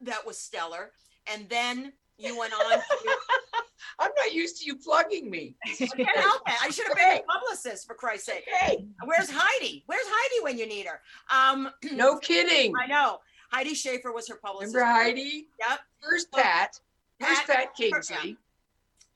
That 0.00 0.26
was 0.26 0.38
stellar. 0.38 0.92
And 1.32 1.48
then 1.48 1.92
you 2.18 2.38
went 2.38 2.52
on 2.52 2.78
to 2.78 2.82
I'm 3.98 4.10
not 4.16 4.34
used 4.34 4.58
to 4.60 4.66
you 4.66 4.76
plugging 4.76 5.30
me. 5.30 5.56
I 5.64 5.86
can't 5.86 6.08
help 6.16 6.42
it. 6.46 6.54
I 6.62 6.70
should 6.70 6.86
have 6.86 6.96
been 6.96 7.18
a 7.18 7.22
publicist 7.22 7.86
for 7.86 7.94
Christ's 7.94 8.26
sake. 8.26 8.44
Hey, 8.60 8.86
Where's 9.04 9.30
Heidi? 9.30 9.84
Where's 9.86 10.04
Heidi 10.06 10.44
when 10.44 10.58
you 10.58 10.66
need 10.66 10.86
her? 10.86 11.00
Um, 11.34 11.70
no 11.92 12.18
kidding. 12.18 12.72
I 12.82 12.86
know. 12.86 13.20
Heidi 13.50 13.74
Schaefer 13.74 14.12
was 14.12 14.28
her 14.28 14.36
publicist. 14.36 14.74
Remember 14.74 14.92
Heidi? 15.00 15.48
Yep. 15.58 15.80
First 16.02 16.32
Pat, 16.32 16.80
first 17.20 17.46
Pat- 17.46 17.56
Pat 17.56 17.74
Kingsley, 17.76 18.36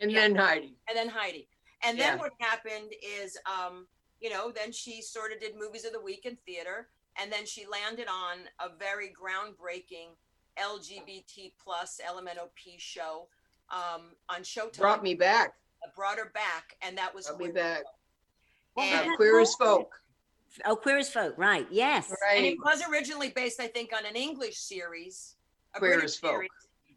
and 0.01 0.11
Yeah. 0.11 0.21
then 0.21 0.35
Heidi. 0.37 0.77
And 0.89 0.97
then 0.97 1.09
Heidi. 1.09 1.49
And 1.83 1.99
then 1.99 2.15
Yeah. 2.17 2.21
what 2.23 2.33
happened 2.41 2.93
is, 3.03 3.39
um, 3.47 3.89
you 4.21 4.31
know, 4.31 4.51
then 4.51 4.73
she 4.73 5.01
sort 5.03 5.33
of 5.33 5.41
did 5.41 5.57
movies 5.57 5.85
of 5.85 5.93
the 5.93 6.01
week 6.01 6.27
in 6.27 6.37
theater, 6.37 6.89
and 7.17 7.33
then 7.33 7.47
she 7.47 7.67
landed 7.67 8.07
on 8.09 8.49
a 8.59 8.69
very 8.69 9.13
groundbreaking 9.13 10.17
LGBT 10.57 11.55
plus 11.59 12.01
LMNOP 12.05 12.79
show 12.79 13.29
um, 13.71 14.17
on 14.29 14.43
Showtime. 14.43 14.79
Brought 14.79 15.03
me 15.03 15.15
back. 15.15 15.55
brought 15.95 16.19
her 16.19 16.29
back, 16.31 16.77
and 16.83 16.99
that 16.99 17.15
was 17.15 17.27
Brought 17.29 17.39
me 17.39 17.45
Queer 17.47 17.55
back. 17.55 17.85
What 18.75 18.91
was 18.91 19.01
And- 19.01 19.11
Uh, 19.13 19.17
Queer 19.17 19.41
as 19.41 19.55
called? 19.55 19.79
folk. 19.85 20.03
Oh, 20.65 20.77
Queer 20.77 20.99
as 20.99 21.11
Folk, 21.11 21.35
right? 21.37 21.67
Yes. 21.71 22.13
And 22.35 22.45
it 22.45 22.59
was 22.65 22.83
originally 22.91 23.31
based, 23.31 23.61
I 23.61 23.67
think, 23.69 23.91
on 23.97 24.05
an 24.05 24.17
English 24.17 24.57
series, 24.59 25.37
a 25.75 25.79
Queer 25.79 25.93
British 25.95 26.05
as 26.13 26.17
Folk. 26.17 26.31
series, 26.33 26.51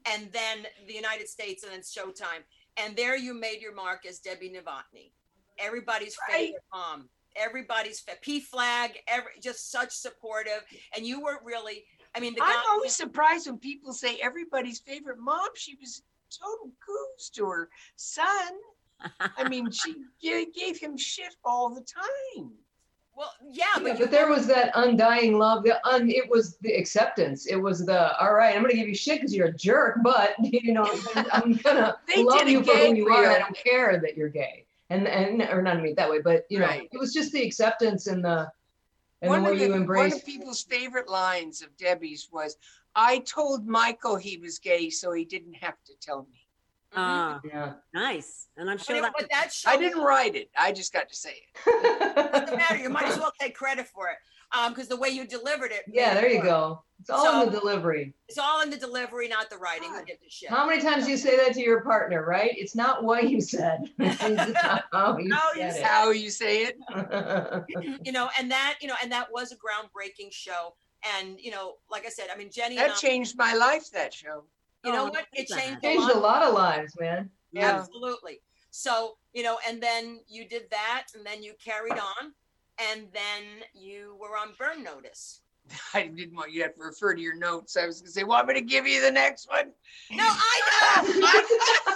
and 0.06 0.32
then 0.32 0.66
the 0.88 0.94
United 0.94 1.28
States, 1.30 1.64
and 1.64 1.72
then 1.72 1.82
Showtime. 1.82 2.44
And 2.78 2.96
there 2.96 3.16
you 3.16 3.34
made 3.34 3.62
your 3.62 3.74
mark 3.76 4.06
as 4.08 4.20
Debbie 4.20 4.50
Novotny, 4.50 5.12
everybody's 5.60 6.18
Right. 6.28 6.38
favorite 6.48 6.64
mom, 6.74 7.10
everybody's 7.36 8.00
fa- 8.00 8.18
PFLAG, 8.22 8.98
every 9.08 9.32
just 9.40 9.70
such 9.72 9.92
supportive. 9.94 10.64
And 10.96 11.06
you 11.06 11.22
weren't 11.22 11.44
really, 11.44 11.86
I 12.16 12.20
mean, 12.20 12.34
the. 12.34 12.42
I'm 12.44 12.64
always 12.72 12.96
surprised 12.96 13.46
when 13.48 13.60
people 13.60 13.94
say 13.94 14.18
everybody's 14.20 14.80
favorite 14.80 15.20
mom. 15.20 15.50
She 15.56 15.76
was 15.80 16.02
total 16.32 16.72
goose 16.86 17.30
to 17.36 17.46
her 17.46 17.70
son. 17.96 18.54
I 19.20 19.48
mean, 19.48 19.70
she 19.70 19.94
g- 20.22 20.48
gave 20.52 20.80
him 20.80 20.98
shit 20.98 21.36
all 21.46 21.70
the 21.70 21.82
time. 21.84 22.52
Well, 23.16 23.32
yeah, 23.52 23.66
Yeah, 23.78 23.84
but 23.84 24.00
you 24.00 24.06
but 24.06 24.12
there 24.12 24.28
was 24.28 24.48
that 24.48 24.72
undying 24.76 25.38
love. 25.38 25.64
The 25.64 25.86
un, 25.88 26.10
it 26.10 26.30
was 26.30 26.58
the 26.58 26.74
acceptance. 26.74 27.46
It 27.46 27.56
was 27.56 27.86
the 27.86 28.18
all 28.20 28.34
right. 28.34 28.56
I'm 28.56 28.62
gonna 28.62 28.74
give 28.74 28.88
you 28.88 28.96
shit 28.96 29.20
because 29.20 29.36
you're 29.36 29.48
a 29.48 29.54
jerk, 29.54 30.00
but 30.04 30.36
you 30.44 30.74
know 30.74 30.86
I'm, 31.16 31.54
gonna 31.54 31.96
love 32.18 32.50
you 32.50 32.64
for 32.64 32.76
who 32.76 32.96
you 32.96 33.10
are. 33.10 33.32
I 33.32 33.40
don't 33.40 33.56
care 33.56 34.00
that 34.00 34.18
you're 34.18 34.30
gay, 34.30 34.66
and 34.90 35.08
and 35.08 35.42
or 35.44 35.62
not 35.62 35.78
mean 35.78 35.88
it 35.88 35.96
that 35.98 36.10
way, 36.10 36.20
but 36.22 36.46
you 36.50 36.60
know 36.60 36.66
Right. 36.66 36.90
it 36.92 37.00
was 37.00 37.14
just 37.14 37.32
the 37.32 37.44
acceptance 37.44 38.08
and 38.08 38.24
the 38.24 38.52
and 39.22 39.30
one 39.30 39.44
the 39.44 39.50
way 39.52 39.54
of 39.54 39.72
the, 39.72 39.80
you 39.80 39.86
one 39.86 40.12
of 40.12 40.26
people's 40.26 40.64
favorite 40.64 41.10
lines 41.10 41.62
of 41.62 41.76
Debbie's 41.78 42.30
was, 42.32 42.58
"I 42.96 43.20
told 43.20 43.68
Michael 43.68 44.16
he 44.16 44.38
was 44.38 44.60
gay, 44.60 44.90
so 44.90 45.14
he 45.14 45.24
didn't 45.24 45.56
have 45.56 45.76
to 45.86 45.94
tell 46.02 46.28
me." 46.32 46.43
Ah, 46.96 47.40
Yeah. 47.44 47.74
nice. 47.94 48.48
And 48.58 48.70
I'm 48.70 48.78
sure 48.78 48.96
it- 48.98 49.02
that 49.02 49.14
but 49.18 49.30
that 49.32 49.52
show 49.52 49.70
I 49.72 49.78
didn't 49.78 50.02
write 50.02 50.36
it. 50.36 50.50
I 50.58 50.72
just 50.72 50.94
got 50.94 51.10
to 51.10 51.16
say 51.16 51.36
it. 51.66 52.16
doesn't 52.16 52.58
matter. 52.58 52.78
You 52.78 52.90
might 52.90 53.06
as 53.06 53.18
well 53.18 53.34
take 53.40 53.56
credit 53.56 53.88
for 53.88 54.10
it. 54.10 54.18
Um, 54.56 54.72
because 54.74 54.88
the 54.88 54.98
way 54.98 55.10
you 55.10 55.26
delivered 55.26 55.72
it. 55.72 55.84
yeah, 55.88 56.14
there 56.14 56.30
you 56.30 56.36
work. 56.38 56.46
go. 56.46 56.84
It's 57.00 57.10
all 57.10 57.42
in 57.42 57.52
the 57.52 57.60
delivery. 57.60 58.14
It's 58.30 58.38
all 58.38 58.62
in 58.62 58.70
the 58.70 58.78
delivery, 58.78 59.28
not 59.28 59.50
the 59.50 59.58
writing. 59.58 59.90
Who 59.90 59.98
God. 59.98 60.06
gives 60.06 60.22
a 60.22 60.30
shit? 60.30 60.50
How 60.52 60.68
many 60.68 60.80
times 60.80 61.06
do 61.06 61.12
you 61.12 61.18
say 61.18 61.36
that 61.38 61.56
to 61.56 61.60
your 61.62 61.82
partner, 61.82 62.24
right? 62.24 62.52
It's 62.56 62.76
not 62.76 63.04
what 63.04 63.28
you 63.28 63.42
said. 63.42 63.90
it's 63.98 64.22
how 64.92 65.18
you 65.18 65.34
How 65.34 65.54
you 65.54 65.62
said 65.62 65.74
said 65.74 65.84
How 65.86 66.12
you 66.12 66.30
say 66.30 66.66
it? 66.66 66.78
it. 66.88 68.00
you 68.06 68.12
know, 68.12 68.30
and 68.38 68.52
that, 68.52 68.76
you 68.80 68.88
know, 68.88 68.96
and 69.02 69.12
that 69.12 69.32
was 69.32 69.52
a 69.52 69.56
groundbreaking 69.56 70.32
show. 70.32 70.76
And, 71.18 71.40
you 71.40 71.50
know, 71.50 71.78
like 71.90 72.06
I 72.06 72.10
said, 72.10 72.28
I 72.34 72.38
mean, 72.38 72.52
Jenny 72.52 72.78
and 72.78 72.86
That 72.90 72.98
I, 72.98 73.00
changed 73.00 73.36
my 73.38 73.56
life. 73.56 73.90
That 73.92 74.14
show. 74.14 74.44
You 74.84 74.92
know 74.92 75.06
Oh, 75.08 75.10
what? 75.10 75.26
It 75.34 75.48
changed 75.48 75.78
a 75.84 75.88
Changed 75.88 76.10
a 76.10 76.14
lot. 76.20 76.22
lot 76.22 76.44
of 76.44 76.54
lives, 76.54 76.94
man. 77.00 77.30
Yeah. 77.52 77.80
Absolutely. 77.80 78.40
So, 78.72 79.18
you 79.34 79.44
know, 79.44 79.60
and 79.68 79.82
then 79.82 80.20
you 80.28 80.48
did 80.48 80.64
that 80.72 81.06
and 81.16 81.26
then 81.26 81.44
you 81.44 81.54
carried 81.64 81.94
on 82.00 82.34
and 82.80 83.08
then 83.14 83.44
you 83.74 84.18
were 84.20 84.36
on 84.38 84.54
burn 84.58 84.84
notice. 84.84 85.43
I 85.94 86.08
didn't 86.08 86.36
want 86.36 86.52
you 86.52 86.60
to 86.60 86.68
have 86.68 86.76
to 86.76 86.82
refer 86.82 87.16
to 87.16 87.22
your 87.22 87.36
notes. 87.36 87.78
I 87.78 87.86
was 87.86 88.00
going 88.00 88.08
to 88.08 88.12
say, 88.12 88.24
"Want 88.24 88.48
me 88.48 88.54
to 88.56 88.62
give 88.62 88.88
you 88.88 89.02
the 89.02 89.12
next 89.12 89.50
one?" 89.50 89.72
No, 90.12 90.24
I 90.26 91.04
know. 91.04 91.28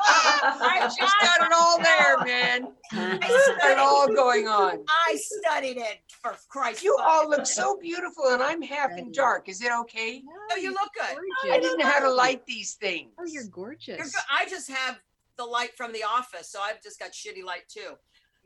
I 0.10 0.82
just 0.98 1.16
got 1.22 1.46
it 1.46 1.52
all 1.54 1.78
there, 1.82 2.18
man. 2.26 2.74
I 2.92 3.18
Got 3.20 3.32
it 3.32 3.60
studied, 3.60 3.80
all 3.80 4.08
going 4.08 4.48
on. 4.48 4.84
I 5.08 5.16
studied 5.18 5.78
it 5.78 6.00
for 6.22 6.36
Christ. 6.50 6.84
You 6.84 6.98
all 7.02 7.30
look 7.30 7.46
so 7.46 7.78
beautiful, 7.78 8.26
and 8.30 8.42
I'm 8.42 8.62
half 8.62 8.92
in 8.98 9.12
dark. 9.12 9.50
Is 9.50 9.62
it 9.62 9.72
okay? 9.82 10.22
No, 10.50 10.56
you 10.56 10.70
look 10.70 10.92
good. 10.94 11.18
I 11.52 11.60
didn't 11.60 11.80
know 11.80 11.86
how 11.86 12.00
to 12.00 12.12
light 12.12 12.46
these 12.46 12.76
things. 12.76 13.12
Oh, 13.20 13.26
you're 13.26 13.44
You're 13.44 13.52
gorgeous. 13.52 14.16
I 14.32 14.46
just 14.46 14.70
have 14.72 15.00
the 15.38 15.46
light 15.46 15.76
from 15.76 15.94
the 15.94 16.04
office, 16.04 16.50
so 16.50 16.60
I've 16.62 16.82
just 16.82 17.00
got 17.00 17.12
shitty 17.12 17.44
light 17.44 17.68
too. 17.68 17.96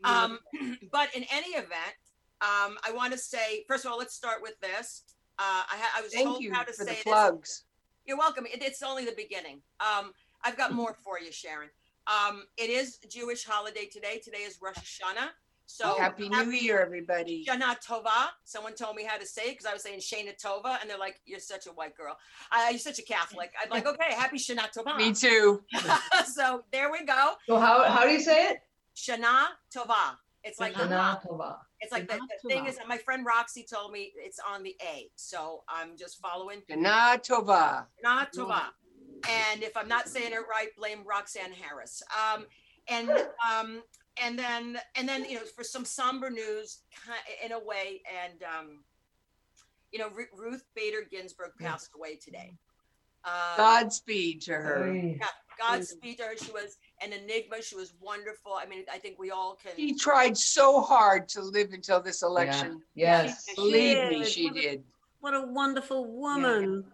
Um, 0.04 0.38
but 0.92 1.14
in 1.14 1.24
any 1.32 1.50
event, 1.50 1.94
um, 2.42 2.76
I 2.86 2.92
want 2.92 3.12
to 3.12 3.18
say 3.18 3.64
first 3.68 3.84
of 3.84 3.92
all, 3.92 3.98
let's 3.98 4.14
start 4.14 4.42
with 4.42 4.58
this. 4.60 5.02
Uh, 5.38 5.42
I, 5.42 5.76
ha- 5.76 5.98
I 5.98 6.02
was 6.02 6.12
Thank 6.12 6.26
told 6.26 6.42
you 6.42 6.52
how 6.52 6.62
to 6.62 6.72
for 6.72 6.84
the 6.84 6.90
say 6.90 6.96
this. 6.96 7.02
plugs. 7.04 7.64
You're 8.04 8.18
welcome. 8.18 8.46
It, 8.46 8.62
it's 8.62 8.82
only 8.82 9.04
the 9.04 9.14
beginning. 9.16 9.62
Um, 9.80 10.12
I've 10.44 10.56
got 10.56 10.72
more 10.72 10.94
for 11.04 11.20
you, 11.20 11.32
Sharon. 11.32 11.70
Um, 12.06 12.44
it 12.56 12.68
is 12.68 12.98
Jewish 13.08 13.44
holiday 13.44 13.86
today. 13.86 14.20
Today 14.22 14.38
is 14.38 14.58
Rosh 14.60 14.76
Hashanah. 14.76 15.28
So 15.66 15.96
Happy 15.98 16.28
New 16.28 16.50
Year, 16.50 16.80
everybody. 16.80 17.46
Shana 17.48 17.76
Tova. 17.82 18.28
Someone 18.44 18.74
told 18.74 18.96
me 18.96 19.04
how 19.04 19.16
to 19.16 19.24
say 19.24 19.44
it 19.44 19.50
because 19.52 19.66
I 19.66 19.72
was 19.72 19.82
saying 19.82 20.00
Shana 20.00 20.38
Tova, 20.38 20.78
and 20.80 20.90
they're 20.90 20.98
like, 20.98 21.20
"You're 21.24 21.38
such 21.38 21.66
a 21.66 21.70
white 21.70 21.96
girl. 21.96 22.18
Uh, 22.50 22.66
you're 22.70 22.78
such 22.78 22.98
a 22.98 23.02
Catholic." 23.02 23.52
I'm 23.62 23.70
like, 23.70 23.86
"Okay, 23.86 24.12
Happy 24.12 24.36
Shana 24.36 24.68
Tova." 24.76 24.96
Me 24.98 25.12
too. 25.14 25.62
so 26.34 26.64
there 26.72 26.90
we 26.90 27.04
go. 27.04 27.32
So 27.46 27.58
how, 27.58 27.84
how 27.84 28.04
do 28.04 28.10
you 28.10 28.20
say 28.20 28.50
it? 28.50 28.58
Shana 28.96 29.46
Tova. 29.74 30.16
It's 30.44 30.60
like 30.60 30.74
the 30.74 30.80
Shana 30.80 31.24
Tova. 31.24 31.56
It's 31.82 31.92
like 31.92 32.08
the, 32.08 32.14
the 32.14 32.48
thing 32.48 32.64
Tova. 32.64 32.68
is, 32.68 32.78
my 32.88 32.96
friend 32.96 33.26
Roxy 33.26 33.66
told 33.70 33.92
me 33.92 34.12
it's 34.16 34.38
on 34.48 34.62
the 34.62 34.74
A, 34.82 35.10
so 35.16 35.64
I'm 35.68 35.96
just 35.96 36.20
following 36.20 36.60
Shana 36.70 37.20
Tova. 37.20 37.86
Shana 38.04 38.28
Tova. 38.32 38.62
And 39.28 39.62
if 39.62 39.76
I'm 39.76 39.88
not 39.88 40.08
saying 40.08 40.32
it 40.32 40.42
right, 40.50 40.68
blame 40.76 41.00
Roxanne 41.06 41.52
Harris. 41.52 42.02
Um, 42.34 42.46
and 42.88 43.10
um, 43.10 43.82
and 44.22 44.38
then 44.38 44.78
and 44.96 45.08
then 45.08 45.24
you 45.24 45.36
know 45.36 45.44
for 45.56 45.64
some 45.64 45.84
somber 45.84 46.30
news, 46.30 46.80
in 47.44 47.52
a 47.52 47.58
way, 47.58 48.00
and 48.24 48.42
um, 48.42 48.84
you 49.92 49.98
know 49.98 50.08
Ru- 50.10 50.26
Ruth 50.36 50.64
Bader 50.74 51.06
Ginsburg 51.10 51.52
passed 51.60 51.90
away 51.94 52.16
today. 52.16 52.54
Um, 53.24 53.56
Godspeed 53.56 54.42
to 54.42 54.52
her. 54.52 54.88
Oy. 54.88 55.18
Godspeed 55.58 56.18
to 56.18 56.24
her. 56.24 56.36
She 56.36 56.50
was 56.50 56.78
an 57.04 57.12
enigma. 57.12 57.62
She 57.62 57.74
was 57.76 57.92
wonderful. 58.00 58.52
I 58.54 58.66
mean, 58.66 58.84
I 58.92 58.98
think 58.98 59.18
we 59.18 59.30
all 59.30 59.56
can. 59.62 59.72
She 59.76 59.94
tried 59.94 60.36
so 60.36 60.80
hard 60.80 61.28
to 61.30 61.42
live 61.42 61.72
until 61.72 62.00
this 62.00 62.22
election. 62.22 62.82
Yeah. 62.94 63.24
Yes. 63.24 63.46
She 63.48 63.54
Believe 63.54 64.08
me, 64.10 64.24
she 64.24 64.46
What 64.48 64.56
a- 64.56 64.60
did. 64.60 64.84
What 65.20 65.34
a 65.34 65.42
wonderful 65.46 66.04
woman. 66.12 66.84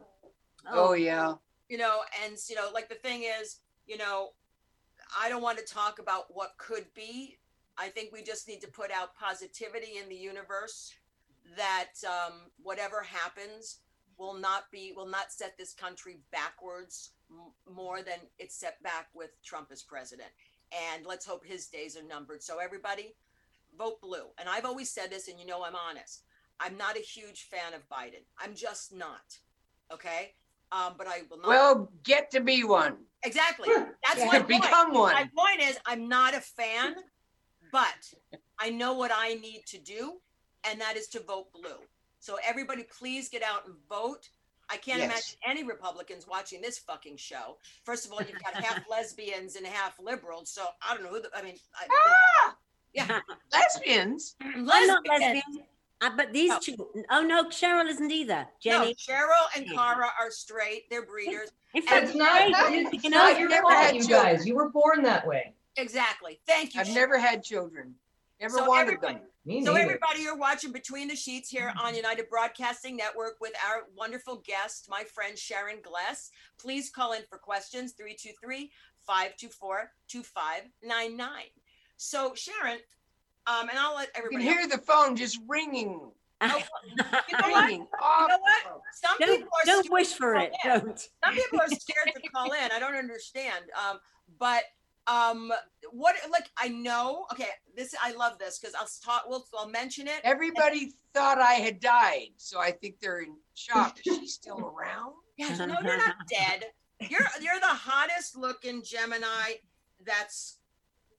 Oh, 0.71 0.93
yeah. 0.93 1.35
you 1.69 1.79
know, 1.79 2.01
and 2.25 2.37
you 2.49 2.55
know, 2.57 2.69
like 2.75 2.89
the 2.89 2.95
thing 2.97 3.25
is, 3.41 3.61
you 3.87 3.97
know, 3.97 4.31
I 5.19 5.29
don't 5.31 5.41
want 5.43 5.59
to 5.59 5.65
talk 5.65 5.99
about 5.99 6.25
what 6.35 6.51
could 6.59 6.85
be. 6.95 7.39
I 7.79 7.89
think 7.89 8.13
we 8.13 8.23
just 8.23 8.47
need 8.49 8.61
to 8.61 8.69
put 8.69 8.91
out 8.91 9.15
positivity 9.15 9.97
in 10.03 10.09
the 10.11 10.15
universe 10.17 10.93
that 11.57 11.93
um, 12.07 12.35
whatever 12.63 13.03
happens 13.03 13.79
will 14.19 14.35
not 14.35 14.65
be 14.71 14.93
will 14.95 15.07
not 15.09 15.33
set 15.33 15.57
this 15.57 15.73
country 15.73 16.19
backwards 16.33 17.13
m- 17.17 17.18
more 17.73 18.03
than 18.03 18.19
it's 18.39 18.55
set 18.55 18.83
back 18.83 19.09
with 19.15 19.31
Trump 19.45 19.69
as 19.71 19.83
president. 19.83 20.29
And 20.95 21.07
let's 21.07 21.27
hope 21.27 21.45
his 21.45 21.67
days 21.67 21.97
are 21.97 22.03
numbered. 22.03 22.43
So 22.43 22.59
everybody, 22.59 23.15
vote 23.77 24.01
blue. 24.01 24.27
And 24.39 24.49
I've 24.49 24.65
always 24.65 24.91
said 24.91 25.11
this, 25.11 25.29
and 25.29 25.39
you 25.39 25.47
know 25.47 25.65
I'm 25.65 25.77
honest. 25.77 26.23
I'm 26.61 26.77
not 26.77 26.97
a 26.97 27.01
huge 27.01 27.45
fan 27.45 27.75
of 27.75 27.89
Biden. 27.89 28.25
I'm 28.39 28.55
just 28.55 28.95
not. 28.95 29.39
Okay. 29.93 30.35
Um, 30.71 30.95
but 30.99 31.07
I 31.07 31.21
will 31.31 31.39
not. 31.39 31.49
Well, 31.49 31.91
get 32.03 32.31
to 32.33 32.41
be 32.41 32.65
one. 32.65 32.97
Exactly. 33.25 33.69
That's 34.07 34.19
Yeah. 34.19 34.27
my 34.27 34.39
To 34.39 34.45
point. 34.45 34.63
become 34.63 34.93
one. 34.93 35.15
My 35.15 35.31
point 35.37 35.63
is, 35.63 35.79
I'm 35.87 36.09
not 36.09 36.35
a 36.35 36.41
fan, 36.41 36.97
but 37.73 38.13
I 38.59 38.71
know 38.71 38.93
what 38.93 39.11
I 39.15 39.35
need 39.35 39.65
to 39.69 39.79
do, 39.79 40.21
and 40.65 40.81
that 40.81 40.97
is 40.97 41.09
to 41.09 41.21
vote 41.21 41.53
blue. 41.53 41.79
So 42.21 42.37
everybody, 42.45 42.83
please 42.83 43.29
get 43.31 43.43
out 43.43 43.65
and 43.67 43.77
vote. 43.89 44.29
I 44.71 44.77
can't 44.77 44.99
Yes. 44.99 45.07
imagine 45.11 45.39
any 45.47 45.63
Republicans 45.69 46.27
watching 46.27 46.61
this 46.61 46.79
fucking 46.79 47.17
show. 47.17 47.57
First 47.85 48.05
of 48.07 48.13
all, 48.13 48.21
you've 48.21 48.43
got 48.43 48.55
half 48.55 48.85
lesbians 48.91 49.57
and 49.57 49.67
half 49.67 49.99
liberals, 49.99 50.51
so 50.51 50.67
I 50.87 50.95
don't 50.95 51.03
know 51.05 51.11
who. 51.11 51.23
The, 51.23 51.31
I 51.35 51.43
mean, 51.43 51.57
I, 51.75 51.87
Ah! 52.45 52.57
yeah, 52.93 53.21
Lesbians. 53.53 54.37
I'm 54.41 54.65
not 54.65 55.05
lesbians. 55.07 55.45
lesbian. 55.45 55.67
Uh, 56.01 56.11
but 56.17 56.33
these 56.33 56.51
No. 56.51 56.59
two, 56.61 56.77
oh 57.11 57.23
no, 57.23 57.45
Cheryl 57.47 57.89
isn't 57.89 58.11
either. 58.13 58.47
Jenny. 58.61 58.95
No, 59.09 59.15
Cheryl 59.15 59.47
and 59.57 59.65
Jenny. 59.65 59.77
Cara 59.77 60.07
are 60.21 60.31
straight. 60.31 60.89
They're 60.91 61.05
breeders. 61.05 61.49
In 61.75 61.81
And 61.83 61.89
fact, 61.89 62.07
It's 62.07 62.15
not, 62.15 62.39
Jenny, 62.71 62.87
it's 62.93 63.05
you 63.05 63.11
not 63.11 63.33
know, 63.33 63.39
your 63.39 63.49
never 63.49 63.63
fault, 63.63 63.75
had 63.75 63.95
you 63.97 64.01
children. 64.07 64.23
guys. 64.37 64.47
You 64.47 64.55
were 64.55 64.69
born 64.71 65.03
that 65.03 65.27
way. 65.27 65.55
Exactly. 65.77 66.41
Thank 66.47 66.75
you. 66.75 66.81
I've 66.83 66.87
Cheryl. 66.87 66.95
never 66.95 67.19
had 67.19 67.43
children. 67.43 67.95
Never 68.41 68.59
So 68.59 68.69
wanted 68.69 69.01
them. 69.01 69.21
Me 69.49 69.65
So 69.65 69.73
neither. 69.73 69.83
everybody, 69.83 70.21
you're 70.21 70.37
watching 70.37 70.73
Between 70.73 71.09
the 71.09 71.17
Sheets 71.17 71.49
here 71.49 71.73
on 71.83 71.95
United 71.95 72.29
Broadcasting 72.29 72.99
Network 72.99 73.37
with 73.41 73.55
our 73.67 73.85
wonderful 73.97 74.43
guest, 74.45 74.89
my 74.91 75.05
friend 75.05 75.39
Sharon 75.39 75.79
Gless. 75.83 76.31
Please 76.61 76.91
call 76.91 77.15
in 77.15 77.23
for 77.31 77.39
questions 77.39 77.95
323-524-2599. 79.09 81.29
So 81.97 82.35
Sharon, 82.35 82.77
um, 83.47 83.71
and 83.71 83.79
I'll 83.79 83.97
let 83.97 84.09
You 84.09 84.13
can 84.29 84.43
everybody 84.43 84.45
hear 84.45 84.69
the 84.69 84.77
phone 84.77 85.17
just 85.17 85.39
ringing, 85.49 85.99
You 86.43 86.49
know 86.49 86.59
what? 86.59 86.69
You 87.31 87.39
know 87.39 87.49
what? 87.49 87.71
Some 88.93 89.17
don't 89.19 89.39
people 89.39 89.49
are 89.49 89.65
don't 89.65 89.85
scared 89.87 89.93
wish 89.93 90.11
to 90.11 90.15
for 90.17 90.35
call 90.35 90.43
it. 90.43 90.53
in. 90.63 90.71
Don't. 90.71 90.99
Some 91.25 91.35
people 91.35 91.61
are 91.61 91.69
scared 91.69 92.15
to 92.15 92.21
call 92.31 92.53
in. 92.53 92.71
I 92.71 92.79
don't 92.79 92.97
understand. 92.97 93.65
Um, 93.89 93.99
but 94.39 94.65
um, 95.09 95.53
what 95.91 96.17
like 96.31 96.51
I 96.59 96.69
know. 96.69 97.27
Okay, 97.33 97.49
this 97.77 97.95
I 98.03 98.13
love 98.13 98.39
this 98.39 98.59
because 98.59 98.75
I'll 98.75 98.89
talk. 99.05 99.25
We'll 99.29 99.45
I'll 99.59 99.69
mention 99.69 100.07
it. 100.07 100.21
Everybody 100.25 100.93
thought 101.15 101.39
I 101.39 101.55
had 101.55 101.81
died, 101.81 102.29
so 102.37 102.61
I 102.61 102.71
think 102.73 103.01
they're 103.01 103.21
in 103.21 103.37
shock. 103.55 103.99
Is 104.05 104.19
she 104.19 104.27
still 104.27 104.61
around? 104.61 105.13
Yes, 105.39 105.61
no, 105.61 105.67
you're 105.85 105.97
not 105.97 106.17
dead. 106.29 106.65
You're 107.01 107.21
you're 107.41 107.61
the 107.61 107.67
hottest 107.67 108.37
looking 108.37 108.83
Gemini. 108.83 109.53
That's. 110.05 110.59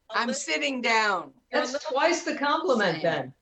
i'm 0.09 0.27
li- 0.27 0.33
sitting 0.33 0.81
down. 0.81 1.31
That's 1.53 1.71
little- 1.71 1.91
twice 1.91 2.23
the 2.23 2.35
compliment 2.35 3.01
then. 3.01 3.33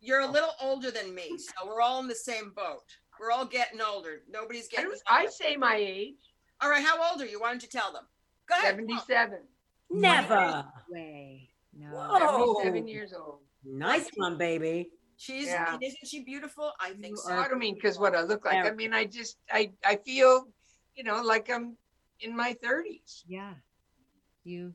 You're 0.00 0.22
a 0.22 0.26
little 0.26 0.50
older 0.60 0.90
than 0.90 1.14
me, 1.14 1.38
so 1.38 1.64
we're 1.64 1.80
all 1.80 2.00
in 2.00 2.08
the 2.08 2.14
same 2.16 2.50
boat. 2.56 2.82
We're 3.20 3.30
all 3.30 3.44
getting 3.44 3.80
older. 3.80 4.22
Nobody's 4.28 4.66
getting. 4.66 4.86
don't- 4.86 5.00
I 5.06 5.26
say 5.26 5.54
my 5.56 5.76
age, 5.76 6.16
All 6.60 6.68
right, 6.70 6.84
how 6.84 7.12
old 7.12 7.22
are 7.22 7.26
you? 7.26 7.38
Why 7.40 7.50
don't 7.50 7.62
you 7.62 7.68
tell 7.68 7.92
them? 7.92 8.02
Go 8.48 8.54
ahead. 8.56 8.64
seventy-seven. 8.70 9.38
Never. 9.90 10.64
Way. 10.88 11.50
No. 11.76 11.88
Whoa. 11.88 12.18
Seventy-seven 12.18 12.88
years 12.88 13.12
old. 13.12 13.38
Nice 13.64 14.08
one, 14.16 14.38
baby. 14.38 14.90
She's 15.16 15.46
Yeah. 15.48 15.76
isn't 15.80 16.06
she 16.06 16.24
beautiful? 16.24 16.72
I 16.80 16.90
think 16.90 17.08
You 17.10 17.16
so. 17.16 17.32
I 17.32 17.46
don't 17.48 17.58
mean 17.58 17.74
because 17.74 17.98
what 17.98 18.16
I 18.16 18.22
look 18.22 18.46
like. 18.46 18.64
I 18.64 18.70
mean, 18.70 18.94
I 18.94 19.04
just, 19.04 19.36
I, 19.50 19.70
I 19.84 19.96
feel, 19.96 20.46
you 20.94 21.04
know, 21.04 21.20
like 21.22 21.50
I'm 21.50 21.76
in 22.20 22.34
my 22.34 22.54
thirties. 22.62 23.24
Yeah. 23.28 23.52
You. 24.44 24.72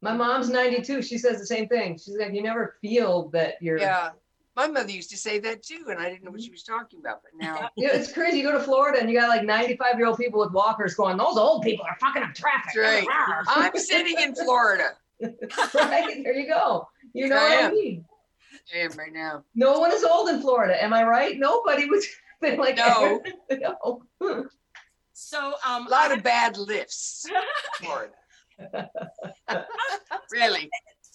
My 0.00 0.12
mom's 0.12 0.48
92. 0.50 1.02
She 1.02 1.18
says 1.18 1.40
the 1.40 1.46
same 1.46 1.66
thing. 1.66 1.98
She's 1.98 2.16
like, 2.16 2.32
you 2.32 2.42
never 2.42 2.76
feel 2.80 3.28
that 3.30 3.54
you're. 3.60 3.78
Yeah. 3.78 4.10
My 4.58 4.66
mother 4.66 4.90
used 4.90 5.10
to 5.10 5.16
say 5.16 5.38
that 5.38 5.62
too, 5.62 5.84
and 5.88 6.00
I 6.00 6.10
didn't 6.10 6.24
know 6.24 6.32
what 6.32 6.42
she 6.42 6.50
was 6.50 6.64
talking 6.64 6.98
about, 6.98 7.20
but 7.22 7.30
now. 7.40 7.70
You 7.76 7.86
know, 7.86 7.92
it's 7.94 8.12
crazy. 8.12 8.38
You 8.38 8.42
go 8.42 8.50
to 8.50 8.58
Florida 8.58 8.98
and 9.00 9.08
you 9.08 9.16
got 9.16 9.28
like 9.28 9.44
95 9.44 9.98
year 9.98 10.08
old 10.08 10.18
people 10.18 10.40
with 10.40 10.50
walkers 10.50 10.94
going, 10.96 11.16
those 11.16 11.36
old 11.36 11.62
people 11.62 11.84
are 11.88 11.96
fucking 12.00 12.24
up 12.24 12.34
traffic. 12.34 12.74
Right. 12.76 13.06
I'm 13.46 13.72
sitting 13.78 14.16
in 14.18 14.34
Florida. 14.34 14.94
right. 15.74 16.24
There 16.24 16.34
you 16.34 16.48
go. 16.48 16.88
You 17.12 17.28
know 17.28 17.36
I 17.36 17.42
what 17.42 17.52
I 17.52 17.54
am. 17.66 17.74
mean? 17.74 18.04
I 18.74 18.78
am 18.78 18.90
right 18.98 19.12
now. 19.12 19.44
No 19.54 19.78
one 19.78 19.92
is 19.92 20.02
old 20.02 20.28
in 20.28 20.40
Florida. 20.40 20.82
Am 20.82 20.92
I 20.92 21.04
right? 21.04 21.38
Nobody 21.38 21.86
was 21.88 22.04
they 22.40 22.56
like, 22.56 22.76
No. 22.78 23.22
no. 23.52 24.02
So 25.12 25.54
um 25.64 25.86
A 25.86 25.90
lot 25.90 26.10
of 26.10 26.24
bad 26.24 26.56
lifts. 26.58 27.26
Florida. 27.76 28.12
really? 30.32 30.68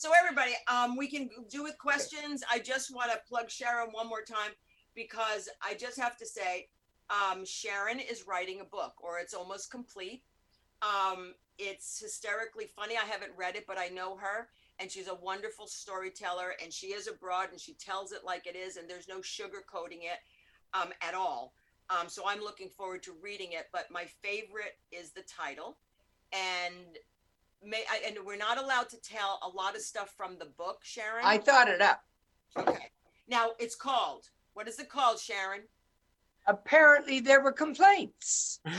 So 0.04 0.12
everybody, 0.22 0.52
um, 0.68 0.98
we 0.98 1.08
can 1.08 1.30
do 1.50 1.64
with 1.64 1.78
questions. 1.78 2.44
I 2.52 2.60
just 2.60 2.94
want 2.94 3.10
to 3.14 3.22
plug 3.26 3.50
Sharon 3.50 3.88
one 3.92 4.10
more 4.10 4.22
time 4.22 4.52
because 4.96 5.48
I 5.62 5.76
just 5.76 5.98
have 5.98 6.18
to 6.18 6.26
say, 6.26 6.68
um, 7.10 7.46
Sharon 7.46 8.02
is 8.02 8.28
writing 8.28 8.60
a 8.60 8.66
book, 8.66 8.96
or 9.02 9.20
it's 9.20 9.34
almost 9.34 9.72
complete. 9.72 10.22
Um, 10.82 11.36
it's 11.58 12.02
hysterically 12.02 12.66
funny. 12.66 12.98
I 12.98 13.06
haven't 13.10 13.32
read 13.38 13.56
it, 13.56 13.64
but 13.66 13.78
I 13.78 13.88
know 13.88 14.18
her, 14.18 14.50
and 14.78 14.92
she's 14.92 15.08
a 15.08 15.16
wonderful 15.16 15.68
storyteller. 15.68 16.56
And 16.62 16.74
she 16.74 16.88
is 16.88 17.08
abroad, 17.08 17.52
and 17.52 17.60
she 17.62 17.74
tells 17.76 18.12
it 18.12 18.26
like 18.26 18.46
it 18.46 18.58
is, 18.58 18.76
and 18.76 18.90
there's 18.90 19.08
no 19.08 19.20
sugarcoating 19.20 20.02
it 20.02 20.20
um, 20.74 20.90
at 21.02 21.14
all. 21.14 21.54
Um, 21.90 22.10
so 22.10 22.24
I'm 22.28 22.42
looking 22.42 22.68
forward 22.68 23.04
to 23.04 23.14
reading 23.24 23.54
it. 23.54 23.68
But 23.72 23.90
my 23.90 24.04
favorite 24.22 24.80
is 24.92 25.12
the 25.12 25.24
title, 25.24 25.78
and 26.34 26.98
may 27.66 27.84
I, 27.90 28.02
and 28.08 28.18
we're 28.26 28.38
not 28.38 28.58
allowed 28.62 28.90
to 28.90 28.98
tell 29.02 29.40
a 29.44 29.50
lot 29.56 29.76
of 29.76 29.82
stuff 29.82 30.14
from 30.18 30.38
the 30.38 30.46
book, 30.46 30.80
Sharon. 30.84 31.24
I 31.26 31.38
thought 31.38 31.68
it 31.70 31.82
up. 31.82 32.02
okay. 32.58 32.90
Now 33.28 33.52
it's 33.60 33.76
called. 33.76 34.30
What 34.54 34.68
is 34.68 34.80
it 34.80 34.90
called, 34.90 35.20
Sharon? 35.20 35.62
Apparently, 36.46 37.20
there 37.22 37.42
were 37.42 37.54
complaints. 37.54 38.60
oh, 38.66 38.72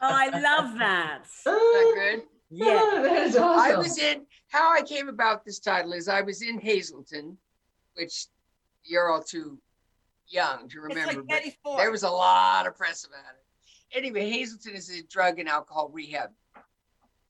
I 0.00 0.28
love 0.32 0.78
that. 0.78 1.20
Is 1.24 1.42
that 1.44 1.92
good? 1.94 2.22
Yeah. 2.48 2.78
Oh, 2.80 3.02
that 3.02 3.26
is 3.26 3.36
awesome. 3.36 3.72
I 3.72 3.76
was 3.76 3.98
in, 3.98 4.24
how 4.52 4.72
I 4.72 4.80
came 4.80 5.08
about 5.08 5.44
this 5.44 5.58
title 5.58 5.92
is 5.92 6.08
I 6.08 6.20
was 6.20 6.42
in 6.42 6.60
Hazelden, 6.60 7.36
which 7.94 8.26
you're 8.84 9.10
all 9.10 9.20
too 9.20 9.58
young 10.28 10.60
to 10.60 10.64
It's 10.64 10.74
remember, 10.76 11.06
like 11.08 11.16
but 11.16 11.26
Betty 11.28 11.56
Ford. 11.64 11.80
there 11.80 11.90
was 11.90 12.04
a 12.04 12.08
lot 12.08 12.68
of 12.68 12.76
press 12.76 13.04
about 13.04 13.18
it. 13.18 13.45
Anyway, 13.92 14.30
Hazelden 14.30 14.74
is 14.74 14.90
a 14.90 15.02
drug 15.04 15.38
and 15.38 15.48
alcohol 15.48 15.90
rehab 15.92 16.30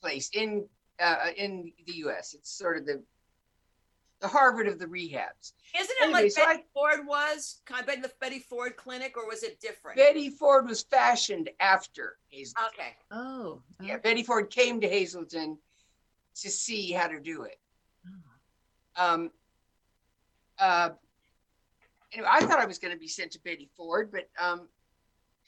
place 0.00 0.30
in 0.32 0.66
uh, 1.00 1.28
in 1.36 1.72
the 1.86 1.92
U.S. 1.94 2.34
It's 2.34 2.50
sort 2.50 2.76
of 2.76 2.86
the 2.86 3.02
the 4.20 4.28
Harvard 4.28 4.66
of 4.66 4.78
the 4.78 4.86
rehabs. 4.86 5.52
Isn't 5.78 5.96
it 6.00 6.04
anyway, 6.04 6.22
like 6.22 6.32
so 6.32 6.44
Betty 6.44 6.64
Ford 6.72 7.06
was? 7.06 7.60
Kind 7.66 7.86
of 7.88 8.02
the 8.02 8.10
Betty 8.20 8.38
Ford 8.38 8.76
clinic, 8.76 9.16
or 9.16 9.26
was 9.26 9.42
it 9.42 9.60
different? 9.60 9.98
Betty 9.98 10.30
Ford 10.30 10.66
was 10.66 10.82
fashioned 10.82 11.50
after 11.60 12.16
Hazelden. 12.28 12.64
okay. 12.72 12.96
Oh. 13.10 13.60
Yeah, 13.82 13.98
Betty 13.98 14.22
Ford 14.22 14.50
came 14.50 14.80
to 14.80 14.88
Hazelden 14.88 15.58
to 16.36 16.50
see 16.50 16.92
how 16.92 17.08
to 17.08 17.20
do 17.20 17.42
it. 17.42 17.58
Um, 18.96 19.30
uh, 20.58 20.90
anyway, 22.12 22.28
I 22.30 22.40
thought 22.40 22.58
I 22.58 22.66
was 22.66 22.78
going 22.78 22.94
to 22.94 23.00
be 23.00 23.08
sent 23.08 23.32
to 23.32 23.40
Betty 23.40 23.68
Ford, 23.76 24.10
but 24.10 24.28
um, 24.42 24.68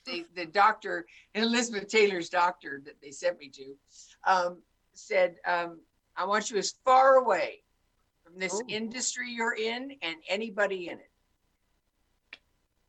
the 0.08 0.26
the 0.34 0.46
doctor, 0.46 1.06
Elizabeth 1.34 1.88
Taylor's 1.88 2.28
doctor 2.28 2.80
that 2.84 3.00
they 3.02 3.10
sent 3.10 3.38
me 3.38 3.50
to, 3.50 3.74
um, 4.26 4.62
said, 4.94 5.36
um, 5.46 5.80
"I 6.16 6.24
want 6.24 6.50
you 6.50 6.56
as 6.56 6.74
far 6.84 7.16
away 7.16 7.62
from 8.24 8.38
this 8.38 8.54
Oh. 8.54 8.64
industry 8.68 9.30
you're 9.30 9.54
in 9.54 9.96
and 10.02 10.16
anybody 10.28 10.88
in 10.88 10.98
it." 10.98 11.10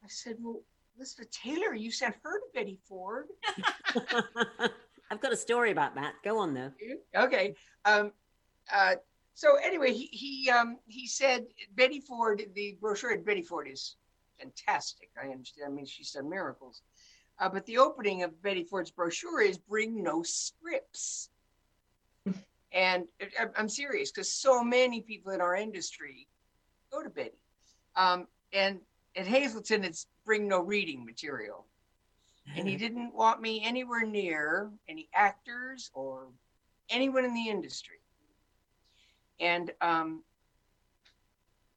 I 0.04 0.08
said, 0.08 0.38
"Well, 0.40 0.62
Elizabeth 0.96 1.30
Taylor, 1.32 1.74
you 1.74 1.92
sent 1.92 2.16
her 2.24 2.40
to 2.40 2.46
Betty 2.54 2.80
Ford." 2.88 3.28
I've 5.12 5.22
got 5.22 5.34
a 5.34 5.38
story 5.38 5.72
about 5.72 5.96
that. 5.96 6.14
Go 6.24 6.38
on 6.38 6.54
though. 6.54 6.72
Okay. 7.16 7.56
Um, 7.86 8.12
uh, 8.72 8.96
so 9.34 9.56
anyway, 9.56 9.94
he 9.94 10.06
he 10.08 10.50
um, 10.52 10.78
he 10.86 11.08
said 11.08 11.48
Betty 11.76 12.00
Ford. 12.02 12.44
The 12.54 12.78
brochure 12.80 13.12
at 13.14 13.26
Betty 13.26 13.42
Ford 13.42 13.68
is 13.68 13.96
fantastic. 14.38 15.10
I 15.22 15.30
understand. 15.30 15.72
I 15.72 15.76
mean, 15.76 15.86
she's 15.86 16.12
done 16.12 16.30
miracles. 16.30 16.82
Uh, 17.40 17.50
but 17.50 17.66
the 17.66 17.78
opening 17.78 18.24
of 18.24 18.42
Betty 18.42 18.64
Ford's 18.64 18.92
brochure 18.92 19.42
is 19.42 19.58
"Bring 19.58 20.04
no 20.04 20.24
scripts." 20.24 21.30
and 22.74 23.06
I- 23.22 23.48
I'm 23.56 23.70
serious 23.70 24.12
because 24.12 24.32
so 24.32 24.64
many 24.64 25.02
people 25.02 25.32
in 25.32 25.42
our 25.42 25.56
industry 25.56 26.28
go 26.92 27.02
to 27.02 27.10
Betty. 27.10 27.40
Um, 27.96 28.28
and 28.52 28.80
at 29.16 29.26
Hazelden, 29.28 29.84
it's 29.84 30.08
"Bring 30.26 30.48
no 30.48 30.60
reading 30.62 31.06
material." 31.06 31.66
and 32.56 32.68
he 32.68 32.76
didn't 32.86 33.14
want 33.14 33.42
me 33.42 33.62
anywhere 33.64 34.06
near 34.06 34.72
any 34.88 35.08
actors 35.14 35.92
or 35.94 36.30
anyone 36.90 37.24
in 37.24 37.34
the 37.34 37.48
industry. 37.48 37.98
And 39.40 39.72
um, 39.82 40.24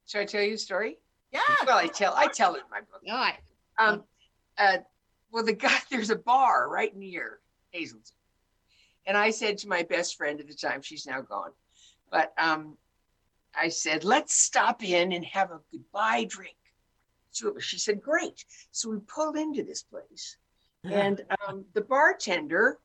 should 0.07 0.21
I 0.21 0.25
tell 0.25 0.41
you 0.41 0.55
a 0.55 0.57
story? 0.57 0.97
Yeah. 1.31 1.41
Well, 1.65 1.77
I 1.77 1.87
tell 1.87 2.13
I 2.15 2.27
tell 2.27 2.55
it 2.55 2.63
in 2.63 2.69
my 2.69 2.79
book. 2.79 3.01
All 3.07 3.15
right. 3.15 3.37
Um, 3.77 4.03
uh, 4.57 4.77
well, 5.33 5.43
the 5.43 5.53
guy 5.53 5.77
there's 5.91 6.09
a 6.09 6.15
bar 6.15 6.69
right 6.69 6.95
near 6.95 7.39
Hazelden, 7.71 8.05
and 9.05 9.17
I 9.17 9.31
said 9.31 9.57
to 9.59 9.67
my 9.67 9.83
best 9.83 10.15
friend 10.15 10.39
at 10.39 10.47
the 10.47 10.53
time, 10.53 10.81
she's 10.81 11.05
now 11.05 11.19
gone, 11.19 11.51
but 12.09 12.33
um, 12.37 12.77
I 13.55 13.69
said, 13.69 14.03
let's 14.03 14.33
stop 14.33 14.83
in 14.83 15.11
and 15.11 15.25
have 15.25 15.51
a 15.51 15.59
goodbye 15.71 16.25
drink. 16.29 16.55
Two 17.33 17.49
of 17.49 17.57
us. 17.57 17.63
She 17.63 17.79
said, 17.79 18.01
great. 18.01 18.45
So 18.71 18.89
we 18.89 18.99
pulled 18.99 19.37
into 19.37 19.63
this 19.63 19.83
place 19.83 20.37
and 20.83 21.21
um, 21.47 21.65
the 21.73 21.81
bartender 21.81 22.79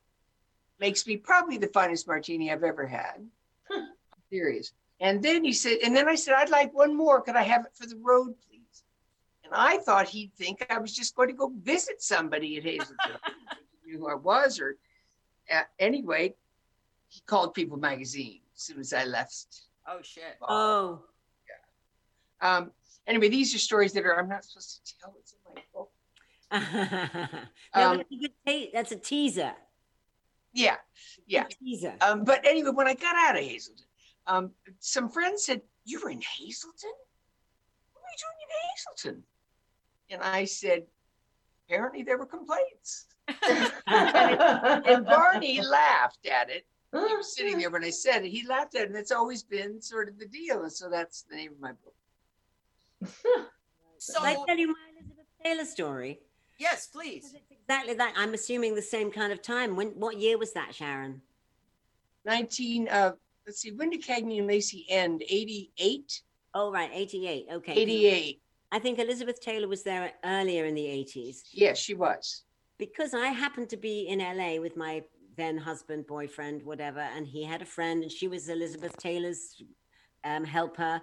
makes 0.79 1.05
me 1.05 1.17
probably 1.17 1.57
the 1.57 1.67
finest 1.67 2.07
martini 2.07 2.51
I've 2.51 2.63
ever 2.63 2.87
had. 2.87 3.27
Serious. 4.31 4.71
And 5.01 5.21
then 5.21 5.43
he 5.43 5.53
said, 5.53 5.79
and 5.83 5.95
then 5.95 6.07
I 6.07 6.15
said, 6.15 6.35
I'd 6.35 6.49
like 6.49 6.73
one 6.73 6.95
more. 6.95 7.21
Could 7.21 7.35
I 7.35 7.43
have 7.43 7.65
it 7.65 7.71
for 7.73 7.85
the 7.85 7.97
road? 7.97 8.35
And 9.51 9.59
I 9.59 9.77
thought 9.79 10.07
he'd 10.07 10.31
think 10.35 10.65
I 10.69 10.77
was 10.77 10.93
just 10.95 11.15
going 11.15 11.29
to 11.29 11.33
go 11.33 11.51
visit 11.61 12.01
somebody 12.03 12.57
at 12.57 12.63
Hazelden. 12.63 12.97
He 13.83 13.91
knew 13.91 13.99
who 13.99 14.07
I 14.09 14.13
was, 14.15 14.59
or 14.59 14.77
uh, 15.53 15.61
anyway, 15.79 16.35
he 17.07 17.21
called 17.25 17.55
People 17.55 17.77
Magazine 17.77 18.41
as 18.55 18.61
soon 18.61 18.79
as 18.79 18.93
I 18.93 19.05
left. 19.05 19.61
Oh 19.87 19.99
shit. 20.03 20.23
Oh, 20.47 21.01
Um, 22.41 22.71
anyway, 23.07 23.29
these 23.29 23.53
are 23.55 23.57
stories 23.57 23.91
that 23.93 24.05
are 24.05 24.19
I'm 24.19 24.29
not 24.29 24.45
supposed 24.45 24.85
to 24.85 24.99
tell. 24.99 25.15
It's 25.19 25.33
in 25.33 25.39
my 25.55 25.61
book. 25.73 25.89
Um, 27.73 27.97
but 27.97 28.07
a 28.11 28.19
good 28.19 28.31
te- 28.45 28.71
that's 28.73 28.91
a 28.91 28.95
teaser. 28.95 29.53
Yeah, 30.53 30.77
yeah. 31.27 31.45
A 31.45 31.47
teaser. 31.47 31.95
Um, 32.01 32.23
but 32.23 32.45
anyway, 32.45 32.71
when 32.71 32.87
I 32.87 32.95
got 32.95 33.15
out 33.15 33.37
of 33.37 33.43
Hazelden, 33.43 33.85
um, 34.25 34.51
some 34.79 35.09
friends 35.09 35.45
said, 35.45 35.61
"You 35.85 36.01
were 36.01 36.09
in 36.09 36.21
Hazelden? 36.21 36.93
What 37.93 38.01
were 38.01 38.09
you 38.11 38.17
doing 38.25 38.39
in 38.45 38.49
Hazelden?" 39.13 39.23
And 40.09 40.21
I 40.21 40.45
said, 40.45 40.83
"Apparently 41.67 42.03
there 42.03 42.17
were 42.17 42.25
complaints." 42.25 43.07
and 43.87 45.05
Barney 45.05 45.61
laughed 45.61 46.25
at 46.25 46.49
it. 46.49 46.65
He 46.91 46.97
was 46.97 47.35
sitting 47.35 47.59
there 47.59 47.69
when 47.69 47.83
I 47.83 47.91
said 47.91 48.25
it. 48.25 48.29
He 48.29 48.47
laughed 48.47 48.75
at 48.75 48.83
it, 48.83 48.87
and 48.89 48.97
it's 48.97 49.11
always 49.11 49.43
been 49.43 49.79
sort 49.79 50.09
of 50.09 50.17
the 50.17 50.25
deal. 50.25 50.63
And 50.63 50.71
so 50.71 50.89
that's 50.89 51.21
the 51.23 51.35
name 51.35 51.51
of 51.51 51.59
my 51.59 51.71
book. 51.73 53.51
So 54.01 54.23
I 54.23 54.37
tell 54.47 54.57
you 54.57 54.67
my 54.67 54.75
Elizabeth 54.93 55.25
Taylor 55.43 55.65
story? 55.65 56.21
yes, 56.57 56.87
please. 56.87 57.33
It's 57.35 57.43
exactly 57.51 57.95
that. 57.95 58.13
I'm 58.15 58.33
assuming 58.33 58.73
the 58.73 58.81
same 58.81 59.11
kind 59.11 59.33
of 59.33 59.41
time. 59.41 59.75
When? 59.75 59.89
What 59.89 60.17
year 60.17 60.37
was 60.37 60.53
that, 60.53 60.73
Sharon? 60.73 61.21
19, 62.25 62.87
uh, 62.87 63.11
let's 63.45 63.61
see, 63.61 63.71
when 63.71 63.89
did 63.89 64.03
Cagney 64.03 64.37
and 64.37 64.47
Lacey 64.47 64.85
end? 64.89 65.23
88? 65.27 66.21
Oh, 66.53 66.71
right, 66.71 66.89
88. 66.93 67.47
Okay. 67.53 67.73
88. 67.73 68.41
I 68.71 68.79
think 68.79 68.99
Elizabeth 68.99 69.41
Taylor 69.41 69.67
was 69.67 69.83
there 69.83 70.11
earlier 70.23 70.65
in 70.65 70.75
the 70.75 70.85
80s 70.85 71.41
Yes, 71.51 71.77
she 71.79 71.93
was. 71.95 72.43
because 72.77 73.13
I 73.13 73.27
happened 73.27 73.69
to 73.69 73.77
be 73.77 74.07
in 74.07 74.19
LA 74.19 74.61
with 74.61 74.77
my 74.77 75.03
then 75.37 75.57
husband, 75.57 76.05
boyfriend, 76.05 76.63
whatever, 76.63 76.99
and 76.99 77.25
he 77.25 77.43
had 77.43 77.61
a 77.61 77.65
friend, 77.65 78.03
and 78.03 78.11
she 78.11 78.27
was 78.27 78.49
Elizabeth 78.49 78.95
Taylor's 78.97 79.61
um, 80.23 80.43
helper, 80.43 81.01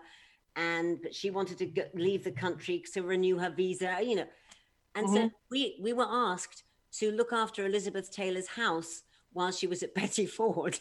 and 0.56 1.00
but 1.02 1.14
she 1.14 1.30
wanted 1.30 1.58
to 1.58 1.66
go, 1.66 1.84
leave 1.94 2.22
the 2.22 2.30
country 2.30 2.82
to 2.92 3.02
renew 3.02 3.38
her 3.38 3.50
visa, 3.50 3.98
you 4.02 4.16
know, 4.16 4.26
and 4.94 5.08
so 5.08 5.30
we 5.50 5.78
we 5.82 5.92
were 5.92 6.06
asked 6.08 6.64
to 6.98 7.10
look 7.12 7.32
after 7.32 7.64
Elizabeth 7.66 8.10
Taylor's 8.10 8.48
house 8.48 9.02
while 9.32 9.52
she 9.52 9.66
was 9.66 9.82
at 9.82 9.94
Betty 10.00 10.26
Ford. 10.26 10.80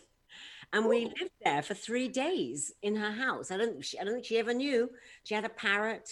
And 0.73 0.87
we 0.87 1.05
lived 1.05 1.31
there 1.43 1.61
for 1.61 1.73
three 1.75 2.07
days 2.07 2.73
in 2.81 2.95
her 2.95 3.11
house. 3.11 3.51
I 3.51 3.57
don't, 3.57 3.85
she, 3.85 3.99
I 3.99 4.03
don't 4.03 4.15
think 4.15 4.25
she 4.25 4.39
ever 4.39 4.53
knew. 4.53 4.89
She 5.23 5.35
had 5.35 5.45
a 5.45 5.49
parrot. 5.49 6.09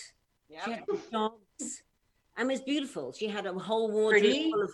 She 0.66 0.72
had 0.72 0.86
dogs. 1.12 1.84
And 2.38 2.50
it 2.50 2.54
was 2.54 2.62
beautiful. 2.62 3.14
She 3.14 3.28
had 3.28 3.46
a 3.46 3.54
whole 3.54 3.92
wardrobe 3.92 4.52
full 4.52 4.62
of, 4.64 4.72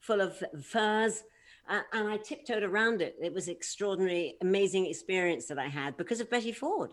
full 0.00 0.20
of 0.20 0.64
furs. 0.64 1.24
Uh, 1.68 1.80
and 1.92 2.08
I 2.08 2.16
tiptoed 2.16 2.62
around 2.62 3.02
it. 3.02 3.16
It 3.22 3.32
was 3.32 3.48
extraordinary, 3.48 4.36
amazing 4.40 4.86
experience 4.86 5.46
that 5.46 5.58
I 5.58 5.68
had 5.68 5.96
because 5.96 6.20
of 6.20 6.30
Betty 6.30 6.52
Ford. 6.52 6.92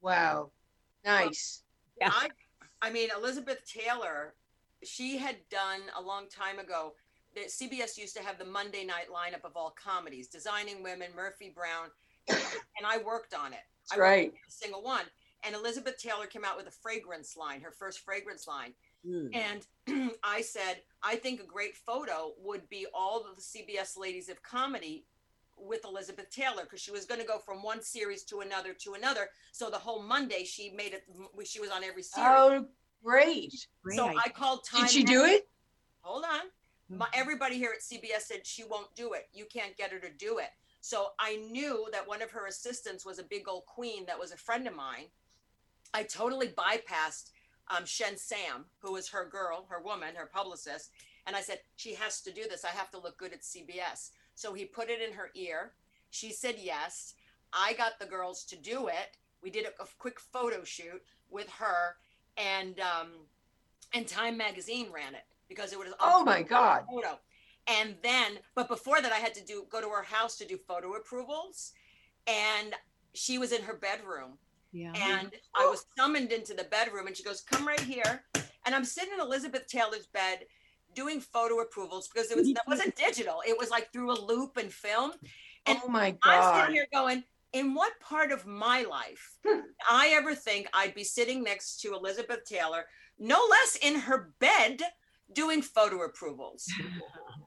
Wow. 0.00 0.50
Nice. 1.04 1.62
Yeah. 2.00 2.10
I, 2.12 2.28
I 2.82 2.90
mean, 2.90 3.08
Elizabeth 3.16 3.58
Taylor, 3.66 4.34
she 4.82 5.16
had 5.16 5.36
done 5.50 5.80
a 5.98 6.02
long 6.02 6.28
time 6.28 6.58
ago. 6.58 6.94
That 7.34 7.48
CBS 7.48 7.98
used 7.98 8.14
to 8.16 8.22
have 8.22 8.38
the 8.38 8.44
Monday 8.44 8.84
night 8.84 9.06
lineup 9.12 9.44
of 9.44 9.56
all 9.56 9.74
comedies, 9.74 10.28
Designing 10.28 10.84
Women, 10.84 11.08
Murphy 11.16 11.52
Brown, 11.52 11.88
and 12.28 12.86
I 12.86 12.98
worked 12.98 13.34
on 13.34 13.52
it. 13.52 13.58
That's 13.90 13.98
I 13.98 14.00
right. 14.00 14.32
single 14.46 14.82
one. 14.84 15.02
And 15.44 15.54
Elizabeth 15.54 15.98
Taylor 15.98 16.26
came 16.26 16.44
out 16.44 16.56
with 16.56 16.66
a 16.66 16.70
fragrance 16.70 17.36
line, 17.36 17.60
her 17.60 17.70
first 17.70 18.00
fragrance 18.00 18.46
line. 18.46 18.72
Mm. 19.06 19.30
And 19.86 20.10
I 20.24 20.40
said, 20.40 20.80
I 21.02 21.16
think 21.16 21.40
a 21.40 21.46
great 21.46 21.76
photo 21.76 22.32
would 22.42 22.68
be 22.68 22.86
all 22.94 23.24
of 23.28 23.36
the 23.36 23.42
CBS 23.42 23.98
ladies 23.98 24.28
of 24.28 24.42
comedy 24.42 25.04
with 25.56 25.84
Elizabeth 25.84 26.30
Taylor 26.30 26.62
because 26.62 26.80
she 26.80 26.90
was 26.90 27.04
going 27.04 27.20
to 27.20 27.26
go 27.26 27.38
from 27.38 27.62
one 27.62 27.82
series 27.82 28.24
to 28.24 28.40
another 28.40 28.74
to 28.74 28.94
another. 28.94 29.28
So 29.52 29.70
the 29.70 29.78
whole 29.78 30.02
Monday 30.02 30.44
she 30.44 30.70
made 30.70 30.94
it. 30.94 31.04
She 31.46 31.60
was 31.60 31.70
on 31.70 31.84
every 31.84 32.02
series. 32.02 32.28
Oh, 32.28 32.66
great. 33.02 33.52
so 33.90 34.08
I 34.08 34.28
called 34.30 34.64
Time. 34.64 34.82
Did 34.82 34.90
she 34.90 35.04
do 35.04 35.24
it? 35.24 35.48
Hold 36.00 36.24
on. 36.24 36.98
My, 36.98 37.06
everybody 37.14 37.56
here 37.56 37.72
at 37.74 37.80
CBS 37.80 38.22
said 38.22 38.46
she 38.46 38.64
won't 38.64 38.94
do 38.94 39.14
it. 39.14 39.28
You 39.32 39.46
can't 39.46 39.76
get 39.76 39.90
her 39.90 39.98
to 39.98 40.10
do 40.18 40.38
it. 40.38 40.50
So 40.80 41.08
I 41.18 41.36
knew 41.36 41.86
that 41.92 42.06
one 42.06 42.20
of 42.20 42.30
her 42.32 42.46
assistants 42.46 43.06
was 43.06 43.18
a 43.18 43.22
big 43.22 43.48
old 43.48 43.64
queen 43.64 44.04
that 44.06 44.18
was 44.18 44.32
a 44.32 44.36
friend 44.36 44.66
of 44.68 44.76
mine. 44.76 45.06
I 45.94 46.02
totally 46.02 46.48
bypassed 46.48 47.30
um, 47.74 47.84
Chen 47.86 48.16
Sam, 48.16 48.66
who 48.80 48.92
was 48.92 49.08
her 49.08 49.26
girl, 49.28 49.66
her 49.70 49.80
woman, 49.80 50.14
her 50.16 50.26
publicist. 50.26 50.90
And 51.26 51.34
I 51.34 51.40
said, 51.40 51.60
she 51.76 51.94
has 51.94 52.20
to 52.22 52.32
do 52.32 52.42
this. 52.50 52.64
I 52.64 52.68
have 52.76 52.90
to 52.90 52.98
look 52.98 53.16
good 53.16 53.32
at 53.32 53.40
CBS. 53.42 54.10
So 54.34 54.52
he 54.52 54.64
put 54.66 54.90
it 54.90 55.00
in 55.00 55.14
her 55.14 55.30
ear. 55.34 55.72
She 56.10 56.32
said 56.32 56.56
yes. 56.58 57.14
I 57.52 57.72
got 57.74 57.98
the 57.98 58.06
girls 58.06 58.44
to 58.46 58.56
do 58.56 58.88
it. 58.88 59.16
We 59.42 59.50
did 59.50 59.64
a, 59.64 59.82
a 59.82 59.86
quick 59.98 60.18
photo 60.18 60.64
shoot 60.64 61.02
with 61.30 61.48
her, 61.50 61.96
and 62.36 62.80
um, 62.80 63.08
and 63.92 64.06
Time 64.08 64.36
Magazine 64.36 64.88
ran 64.92 65.14
it 65.14 65.24
because 65.48 65.72
it 65.72 65.78
was 65.78 65.88
Oh 66.00 66.24
my 66.24 66.42
God. 66.42 66.84
photo. 66.90 67.18
And 67.66 67.94
then, 68.02 68.38
but 68.54 68.68
before 68.68 69.00
that, 69.00 69.12
I 69.12 69.16
had 69.16 69.34
to 69.34 69.44
do 69.44 69.66
go 69.70 69.80
to 69.80 69.88
her 69.88 70.02
house 70.02 70.36
to 70.38 70.46
do 70.46 70.56
photo 70.56 70.94
approvals, 70.94 71.72
and 72.26 72.74
she 73.12 73.38
was 73.38 73.52
in 73.52 73.62
her 73.62 73.74
bedroom, 73.74 74.38
Yeah. 74.74 74.92
and 74.96 75.30
I 75.54 75.66
was 75.66 75.86
summoned 75.96 76.32
into 76.32 76.52
the 76.52 76.64
bedroom, 76.64 77.06
and 77.06 77.16
she 77.16 77.22
goes, 77.22 77.42
"Come 77.42 77.66
right 77.66 77.80
here," 77.80 78.24
and 78.66 78.74
I'm 78.74 78.84
sitting 78.84 79.14
in 79.14 79.20
Elizabeth 79.20 79.66
Taylor's 79.68 80.06
bed 80.06 80.40
doing 80.94 81.20
photo 81.20 81.60
approvals 81.60 82.08
because 82.08 82.30
it 82.32 82.36
was 82.36 82.52
that 82.52 82.66
wasn't 82.66 82.94
digital; 83.06 83.42
it 83.46 83.56
was 83.56 83.70
like 83.70 83.92
through 83.92 84.10
a 84.12 84.18
loop 84.20 84.56
and 84.56 84.72
film. 84.72 85.12
And 85.66 85.78
Oh 85.84 85.88
my 85.88 86.10
god. 86.10 86.18
I'm 86.24 86.40
God. 86.40 86.60
sitting 86.60 86.74
here 86.74 86.86
going, 86.92 87.24
in 87.52 87.72
what 87.74 87.92
part 88.00 88.32
of 88.32 88.44
my 88.46 88.82
life 88.82 89.38
I 89.88 90.08
ever 90.08 90.34
think 90.34 90.68
I'd 90.74 90.94
be 90.94 91.04
sitting 91.04 91.42
next 91.44 91.80
to 91.82 91.94
Elizabeth 91.94 92.44
Taylor, 92.44 92.84
no 93.18 93.40
less 93.48 93.76
in 93.80 93.94
her 94.00 94.32
bed, 94.40 94.82
doing 95.32 95.62
photo 95.62 96.02
approvals? 96.02 96.66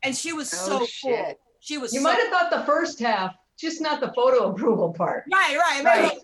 And 0.03 0.15
she 0.15 0.31
was 0.31 0.53
Oh, 0.53 0.85
so 0.85 1.07
cool. 1.09 1.33
She 1.59 1.77
was 1.79 1.91
You 1.91 1.99
so 2.01 2.03
might 2.03 2.19
have 2.19 2.29
thought 2.29 2.51
the 2.51 2.63
first 2.65 2.99
half, 2.99 3.33
just 3.59 3.81
not 3.81 3.99
the 3.99 4.13
photo 4.13 4.51
approval 4.51 4.93
part. 4.93 5.23
right, 5.33 5.57
right, 5.57 5.83
Right. 5.83 6.17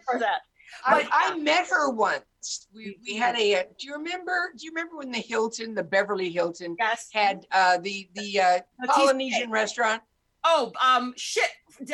Right. 0.87 1.03
For 1.03 1.09
that. 1.09 1.13
I, 1.13 1.29
But- 1.29 1.39
I 1.39 1.39
met 1.39 1.67
her 1.67 1.89
once. 1.89 2.67
We, 2.75 2.97
we 3.05 3.15
had 3.15 3.37
a, 3.37 3.55
uh, 3.61 3.63
do 3.79 3.87
you 3.87 3.93
remember, 3.93 4.51
do 4.57 4.65
you 4.65 4.71
remember 4.71 4.97
when 4.97 5.11
the 5.11 5.19
Hilton, 5.19 5.73
the 5.75 5.83
Beverly 5.83 6.29
Hilton 6.29 6.75
Yes. 6.77 7.07
had 7.13 7.45
uh, 7.51 7.77
the, 7.77 8.09
the 8.15 8.39
uh, 8.41 8.59
Polynesian 8.85 9.31
cheesecake. 9.39 9.53
restaurant? 9.53 10.01
Oh, 10.43 10.73
um, 10.83 11.13
shit. 11.15 11.49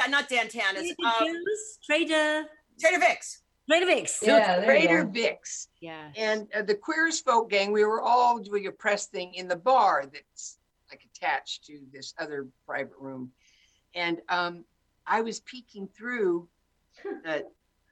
Not 0.09 0.27
Dan 0.27 0.47
Tana's. 0.47 0.91
Trader 0.99 1.05
Um, 1.05 1.43
Trader, 1.85 2.45
Trader 2.81 2.99
Vic's. 2.99 3.43
Trader 3.69 3.85
Vic's. 3.85 4.19
Yeah, 4.23 4.65
Trader 4.65 5.03
go. 5.03 5.11
Vic's. 5.11 5.67
Yeah. 5.79 6.09
And 6.17 6.47
uh, 6.55 6.63
the 6.63 6.73
Queer 6.73 7.07
as 7.07 7.19
Folk 7.19 7.51
gang, 7.51 7.71
we 7.71 7.85
were 7.85 8.01
all 8.01 8.39
doing 8.39 8.65
a 8.65 8.71
press 8.71 9.05
thing 9.05 9.35
in 9.35 9.47
the 9.47 9.55
bar 9.55 10.05
that's 10.11 10.57
like 10.89 11.01
attached 11.15 11.65
to 11.65 11.79
this 11.93 12.15
other 12.17 12.47
private 12.65 12.97
room. 12.99 13.31
And 13.93 14.19
um, 14.29 14.65
I 15.05 15.21
was 15.21 15.41
peeking 15.41 15.87
through 15.95 16.49
the, 17.23 17.45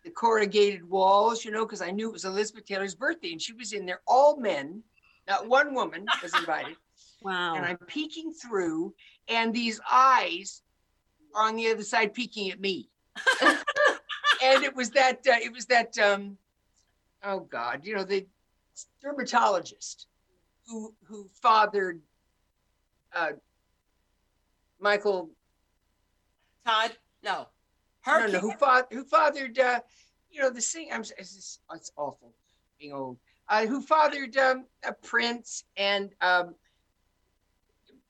the 0.07 0.13
corrugated 0.13 0.89
walls, 0.89 1.43
you 1.43 1.51
know, 1.51 1.65
because 1.65 1.81
I 1.81 1.91
knew 1.91 2.07
it 2.07 2.13
was 2.13 2.23
Elizabeth 2.23 2.65
Taylor's 2.65 2.95
birthday 2.95 3.33
and 3.33 3.41
she 3.41 3.51
was 3.51 3.73
in 3.73 3.85
there, 3.85 3.99
all 4.07 4.37
men, 4.37 4.81
not 5.27 5.49
one 5.49 5.73
woman 5.73 6.05
was 6.23 6.33
invited. 6.33 6.75
Wow. 7.23 7.55
And 7.55 7.65
I'm 7.65 7.77
peeking 7.77 8.31
through, 8.31 8.93
and 9.27 9.51
these 9.51 9.81
eyes 9.91 10.61
are 11.33 11.47
on 11.47 11.55
the 11.55 11.67
other 11.71 11.81
side 11.81 12.13
peeking 12.13 12.51
at 12.51 12.61
me. 12.61 12.91
and 13.41 14.63
it 14.63 14.75
was 14.75 14.91
that 14.91 15.25
uh, 15.27 15.37
it 15.41 15.51
was 15.51 15.65
that 15.65 15.97
um, 15.97 16.37
oh 17.23 17.39
god, 17.39 17.81
you 17.83 17.95
know 17.95 18.03
the 18.03 18.27
dermatologist 19.01 20.05
who 20.67 20.93
who 21.05 21.27
fathered 21.41 22.01
uh, 23.15 23.31
Michael. 24.79 25.31
Todd. 26.67 26.91
No. 27.23 27.47
I 28.07 28.13
Her. 28.13 28.19
don't 28.21 28.31
know 28.33 28.39
who 28.39 28.51
fathered 28.53 28.87
who 28.91 29.03
fathered 29.03 29.59
uh, 29.59 29.79
you 30.31 30.41
know 30.41 30.49
the 30.49 30.61
sing. 30.61 30.89
I'm 30.91 31.01
it's, 31.01 31.11
just- 31.35 31.59
it's 31.73 31.91
awful 31.97 32.33
being 32.79 32.93
old. 32.93 33.17
Uh, 33.49 33.65
who 33.65 33.81
fathered 33.81 34.35
um, 34.37 34.65
a 34.85 34.91
Prince 34.93 35.63
and 35.77 36.11
um, 36.21 36.53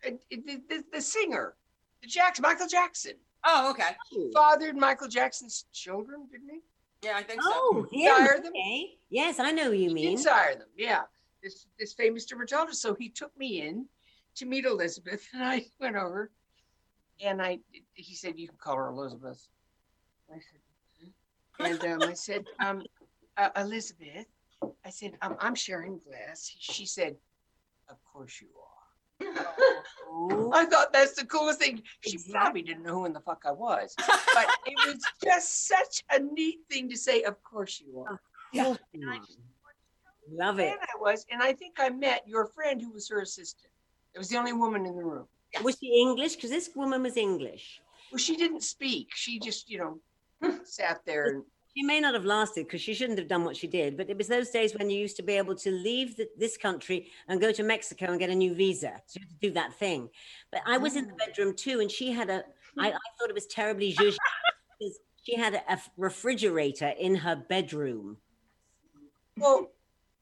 the, 0.04 0.18
the, 0.32 0.84
the 0.94 1.02
singer, 1.02 1.56
the 2.02 2.08
Jackson, 2.08 2.42
Michael 2.42 2.68
Jackson. 2.68 3.14
Oh, 3.46 3.70
okay. 3.72 3.96
He 4.10 4.32
fathered 4.34 4.76
Michael 4.76 5.08
Jackson's 5.08 5.66
children, 5.74 6.28
didn't 6.32 6.50
he? 6.50 6.60
Yeah, 7.04 7.14
I 7.18 7.24
think 7.24 7.42
so. 7.44 7.50
Oh, 7.52 7.86
Did 7.92 8.02
him. 8.02 8.44
them? 8.44 8.52
Okay. 8.56 8.98
Yes, 9.10 9.40
I 9.40 9.52
know 9.52 9.66
who 9.66 9.74
you 9.74 9.90
He 9.90 9.94
mean. 9.94 10.16
did 10.16 10.24
sire 10.24 10.56
them, 10.56 10.68
yeah. 10.76 11.02
This 11.44 11.68
this 11.78 11.94
famous 11.94 12.26
dermatologist. 12.26 12.82
So 12.82 12.96
he 12.96 13.10
took 13.10 13.36
me 13.38 13.62
in 13.62 13.86
to 14.38 14.46
meet 14.48 14.66
Elizabeth, 14.66 15.28
and 15.34 15.44
I 15.44 15.66
went 15.80 15.96
over, 15.96 16.32
and 17.24 17.40
I 17.42 17.60
he 17.94 18.16
said, 18.16 18.40
"You 18.40 18.48
can 18.48 18.58
call 18.58 18.76
her 18.78 18.88
Elizabeth." 18.88 19.48
I 20.32 20.40
said, 20.40 20.62
"Hmm?" 21.00 21.66
and 21.66 21.94
um, 21.94 22.08
I 22.08 22.14
said, 22.14 22.46
um, 22.60 22.84
uh, 23.38 23.50
"Elizabeth," 23.56 24.28
I 24.86 24.90
said, 24.90 25.14
um, 25.22 25.36
"I'm 25.40 25.56
Sharon 25.56 26.00
Gless." 26.00 26.52
She 26.60 26.86
said, 26.86 27.16
"Of 27.90 27.98
course 28.04 28.42
you 28.42 28.50
are." 28.60 29.84
Oh, 30.10 30.52
I 30.54 30.66
thought 30.66 30.94
that's 30.94 31.14
the 31.14 31.26
coolest 31.26 31.60
thing. 31.60 31.82
She 32.02 32.16
Exactly. 32.16 32.34
probably 32.34 32.62
didn't 32.62 32.84
know 32.84 32.94
who 32.94 33.06
in 33.06 33.14
the 33.14 33.22
fuck 33.22 33.44
I 33.46 33.52
was, 33.52 33.96
but 34.34 34.48
it 34.66 34.78
was 34.86 35.04
just 35.24 35.68
such 35.68 36.04
a 36.12 36.20
neat 36.20 36.60
thing 36.70 36.90
to 36.90 36.98
say. 36.98 37.24
Of 37.24 37.42
course 37.44 37.82
you 37.82 38.00
are. 38.00 38.20
cool. 38.54 38.78
Love 40.30 40.58
fan 40.58 40.68
it. 40.68 40.80
I 40.82 41.00
was, 41.00 41.26
and 41.32 41.42
I 41.42 41.54
think 41.54 41.76
I 41.80 41.90
met 41.90 42.28
your 42.28 42.48
friend 42.48 42.82
who 42.82 42.92
was 42.92 43.08
her 43.10 43.22
assistant. 43.22 43.72
It 44.14 44.18
was 44.18 44.30
the 44.30 44.38
only 44.38 44.54
woman 44.54 44.86
in 44.86 44.96
the 44.96 45.04
room. 45.04 45.28
Was 45.64 45.78
she 45.80 46.02
English? 46.02 46.36
Because 46.36 46.50
this 46.50 46.70
woman 46.76 47.04
was 47.04 47.16
English. 47.18 47.80
Well, 48.12 48.20
she 48.20 48.36
didn't 48.36 48.64
speak. 48.64 49.10
She 49.16 49.40
just, 49.40 49.70
you 49.70 49.78
know, 49.80 50.00
sat 50.64 51.02
there 51.06 51.26
and 51.26 51.44
She 51.76 51.84
may 51.84 52.00
not 52.00 52.14
have 52.14 52.26
lasted 52.26 52.66
because 52.66 52.82
she 52.82 52.94
shouldn't 52.94 53.20
have 53.20 53.28
done 53.28 53.44
what 53.44 53.56
she 53.56 53.68
did, 53.68 53.98
but 53.98 54.10
it 54.10 54.18
was 54.18 54.28
those 54.28 54.50
days 54.50 54.74
when 54.76 54.90
you 54.90 55.00
used 55.00 55.18
to 55.18 55.24
be 55.24 55.34
able 55.34 55.56
to 55.56 55.72
leave 55.72 56.16
the, 56.18 56.28
this 56.38 56.58
country 56.58 57.12
and 57.28 57.40
go 57.42 57.52
to 57.52 57.64
Mexico 57.64 58.06
and 58.08 58.20
get 58.20 58.30
a 58.30 58.36
new 58.36 58.54
visa. 58.54 59.02
So 59.06 59.20
you 59.20 59.26
had 59.26 59.30
to 59.30 59.48
do 59.48 59.52
that 59.54 59.74
thing. 59.76 60.10
But 60.52 60.62
I 60.66 60.78
was 60.78 60.96
in 60.96 61.08
the 61.08 61.14
bedroom 61.14 61.56
too, 61.56 61.80
and 61.82 61.92
she 61.92 62.12
had 62.12 62.30
a, 62.30 62.44
I, 62.78 62.90
I 62.90 62.92
thought 63.20 63.30
it 63.30 63.36
was 63.36 63.48
terribly 63.48 63.94
zhuzh 63.94 64.18
because 64.80 65.00
she 65.24 65.36
had 65.36 65.56
a, 65.56 65.74
a 65.74 65.82
refrigerator 65.98 66.94
in 67.00 67.16
her 67.16 67.36
bedroom. 67.36 68.18
well, 69.38 69.72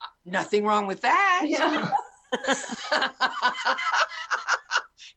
uh, 0.02 0.08
nothing 0.26 0.66
wrong 0.66 0.88
with 0.88 1.02
that. 1.02 1.44
Yeah. 1.46 1.92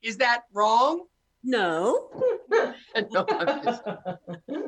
Is 0.02 0.18
that 0.18 0.42
wrong? 0.52 1.06
No. 1.44 2.10
no, 3.12 3.26
I'm 3.28 3.62
just- 3.64 3.82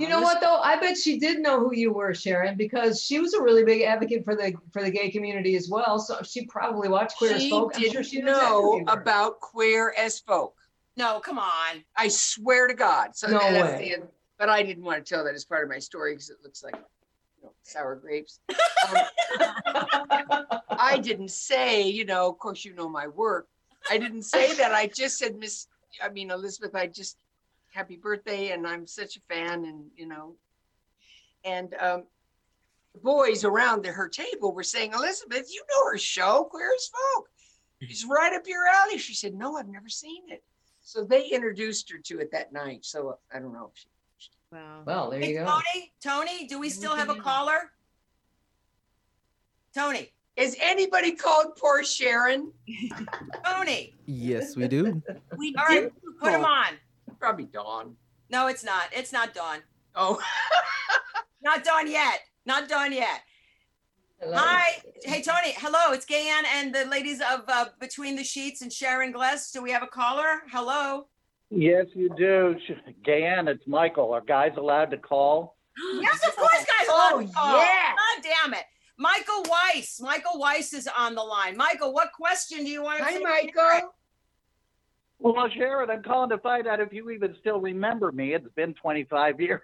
You 0.00 0.08
know 0.08 0.20
what 0.20 0.40
though? 0.40 0.56
I 0.56 0.76
bet 0.80 0.96
she 0.96 1.20
did 1.20 1.38
know 1.38 1.60
who 1.60 1.72
you 1.72 1.92
were, 1.92 2.14
Sharon, 2.14 2.56
because 2.56 3.00
she 3.00 3.20
was 3.20 3.32
a 3.34 3.40
really 3.40 3.62
big 3.62 3.82
advocate 3.82 4.24
for 4.24 4.34
the 4.34 4.54
for 4.72 4.82
the 4.82 4.90
gay 4.90 5.08
community 5.08 5.54
as 5.54 5.68
well. 5.68 6.00
So 6.00 6.20
she 6.24 6.46
probably 6.46 6.88
watched 6.88 7.16
Queer 7.16 7.34
as 7.34 7.42
she 7.42 7.50
Folk. 7.50 7.72
I'm 7.76 7.80
sure 7.82 7.90
didn't 7.92 8.06
she 8.06 8.22
knows 8.22 8.38
exactly 8.38 8.60
who 8.60 8.84
know 8.84 8.92
about 8.92 9.38
queer 9.40 9.94
as 9.96 10.18
folk. 10.18 10.56
No, 10.96 11.20
come 11.20 11.38
on. 11.38 11.84
I 11.96 12.08
swear 12.08 12.66
to 12.66 12.74
God. 12.74 13.14
So 13.14 13.28
No 13.28 13.38
that's 13.38 13.80
way. 13.80 13.94
the. 14.00 14.08
But 14.36 14.48
I 14.48 14.64
didn't 14.64 14.82
want 14.82 15.04
to 15.04 15.14
tell 15.14 15.22
that 15.24 15.34
as 15.34 15.44
part 15.44 15.62
of 15.62 15.70
my 15.70 15.78
story 15.78 16.14
because 16.14 16.30
it 16.30 16.38
looks 16.42 16.64
like 16.64 16.74
you 16.74 17.44
know, 17.44 17.52
sour 17.62 17.94
grapes. 17.94 18.40
Um, 18.48 18.96
I 20.70 20.98
didn't 21.00 21.30
say, 21.30 21.88
you 21.88 22.04
know, 22.04 22.28
of 22.30 22.38
course, 22.38 22.64
you 22.64 22.74
know 22.74 22.88
my 22.88 23.06
work. 23.06 23.46
I 23.90 23.98
didn't 23.98 24.22
say 24.22 24.54
that. 24.54 24.72
I 24.72 24.86
just 24.86 25.18
said, 25.18 25.36
Miss, 25.36 25.66
I 26.02 26.08
mean, 26.08 26.30
Elizabeth, 26.30 26.74
I 26.74 26.86
just 26.86 27.16
happy 27.72 27.96
birthday 27.96 28.50
and 28.50 28.66
I'm 28.66 28.86
such 28.86 29.16
a 29.16 29.20
fan 29.28 29.64
and, 29.64 29.86
you 29.96 30.06
know, 30.06 30.36
and 31.44 31.74
um, 31.80 32.04
the 32.94 33.00
boys 33.00 33.44
around 33.44 33.84
the, 33.84 33.90
her 33.90 34.08
table 34.08 34.54
were 34.54 34.62
saying, 34.62 34.92
Elizabeth, 34.92 35.48
you 35.52 35.62
know 35.70 35.90
her 35.90 35.98
show, 35.98 36.44
Queer 36.50 36.70
as 36.74 36.88
Folk. 36.88 37.28
It's 37.80 38.06
right 38.06 38.32
up 38.32 38.42
your 38.46 38.64
alley. 38.68 38.98
She 38.98 39.14
said, 39.14 39.34
no, 39.34 39.56
I've 39.56 39.66
never 39.68 39.88
seen 39.88 40.22
it. 40.28 40.44
So 40.82 41.04
they 41.04 41.26
introduced 41.28 41.90
her 41.90 41.98
to 42.04 42.20
it 42.20 42.30
that 42.30 42.52
night. 42.52 42.84
So 42.84 43.18
I 43.34 43.40
don't 43.40 43.52
know. 43.52 43.70
if 43.74 43.78
she- 43.80 43.88
Wow. 44.52 44.82
well, 44.84 45.10
there 45.10 45.18
Hey, 45.20 45.30
you 45.32 45.38
go. 45.38 45.46
Tony, 45.46 45.92
Tony, 46.04 46.46
do 46.46 46.58
we 46.60 46.68
still 46.68 46.94
have 46.94 47.08
a 47.08 47.14
caller? 47.14 47.72
Tony, 49.74 50.12
Is 50.36 50.56
anybody 50.60 51.12
called 51.12 51.56
poor 51.56 51.84
Sharon? 51.84 52.52
Tony, 53.44 53.94
Yes, 54.06 54.56
we 54.56 54.66
do. 54.68 55.02
We 55.36 55.54
All 55.58 55.64
right, 55.66 55.82
did 55.82 55.92
put 56.20 56.32
him 56.32 56.44
on. 56.44 56.74
Probably 57.20 57.44
Dawn. 57.44 57.96
No, 58.30 58.46
it's 58.46 58.64
not. 58.64 58.84
It's 58.92 59.12
not 59.12 59.34
Dawn. 59.34 59.58
Oh, 59.94 60.20
Not 61.42 61.64
Dawn 61.64 61.90
yet. 61.90 62.20
Not 62.46 62.68
done 62.68 62.92
yet. 62.92 63.20
Hello. 64.20 64.36
Hi. 64.36 64.80
Hey, 65.04 65.20
Tony. 65.22 65.52
Hello. 65.58 65.92
It's 65.92 66.06
Gayanne 66.06 66.44
and 66.54 66.72
the 66.74 66.84
ladies 66.86 67.20
of 67.20 67.40
uh, 67.48 67.66
Between 67.80 68.14
the 68.16 68.22
Sheets 68.24 68.62
and 68.62 68.72
Sharon 68.72 69.10
Gless. 69.12 69.50
Do 69.50 69.60
we 69.60 69.70
have 69.72 69.82
a 69.82 69.88
caller? 69.88 70.42
Hello. 70.50 71.08
Yes, 71.50 71.86
you 71.94 72.08
do. 72.16 72.54
Gayanne, 73.04 73.48
it's 73.48 73.66
Michael. 73.66 74.12
Are 74.12 74.20
guys 74.22 74.52
allowed 74.56 74.90
to 74.92 74.98
call? 74.98 75.56
Yes, 76.00 76.26
of 76.26 76.36
course, 76.36 76.52
guys. 76.54 76.86
Oh, 76.88 77.22
to 77.26 77.32
call. 77.32 77.56
yeah. 77.58 77.92
God 77.96 78.22
damn 78.22 78.54
it. 78.54 78.64
Michael 79.02 79.44
Weiss. 79.50 80.00
Michael 80.00 80.38
Weiss 80.38 80.72
is 80.72 80.88
on 80.96 81.16
the 81.16 81.22
line. 81.22 81.56
Michael, 81.56 81.92
what 81.92 82.12
question 82.12 82.58
do 82.58 82.70
you 82.70 82.84
want 82.84 82.98
to 82.98 83.04
hi, 83.04 83.14
say? 83.14 83.20
Michael. 83.20 83.94
Well, 85.18 85.48
Sharon, 85.56 85.90
I'm 85.90 86.04
calling 86.04 86.30
to 86.30 86.38
find 86.38 86.68
out 86.68 86.78
if 86.80 86.92
you 86.92 87.10
even 87.10 87.34
still 87.40 87.60
remember 87.60 88.12
me. 88.12 88.32
It's 88.32 88.46
been 88.54 88.74
25 88.74 89.40
years. 89.40 89.60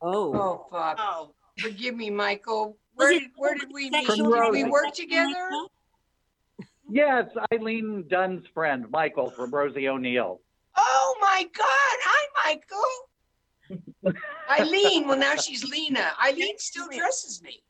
Oh. 0.00 0.32
Oh, 0.32 0.66
fuck. 0.70 0.96
Oh, 1.00 1.32
Forgive 1.58 1.96
me, 1.96 2.08
Michael. 2.10 2.76
Where 2.94 3.10
did, 3.10 3.30
where 3.36 3.56
did 3.56 3.72
we 3.72 3.90
meet? 3.90 4.06
sexual 4.06 4.30
Did 4.30 4.52
we 4.52 4.62
Rose. 4.62 4.70
work 4.70 4.94
together? 4.94 5.50
Yes, 6.88 7.24
Eileen 7.52 8.04
Dunn's 8.08 8.44
friend, 8.54 8.86
Michael 8.90 9.30
from 9.30 9.50
Rosie 9.50 9.88
O'Neill. 9.88 10.40
Oh, 10.76 11.16
my 11.20 11.42
God. 11.52 11.66
Hi, 11.66 12.60
Michael. 13.74 14.14
Eileen. 14.50 15.08
Well, 15.08 15.18
now 15.18 15.34
she's 15.34 15.68
Lena. 15.68 16.12
Eileen 16.24 16.56
still 16.58 16.86
dresses 16.96 17.42
me. 17.42 17.60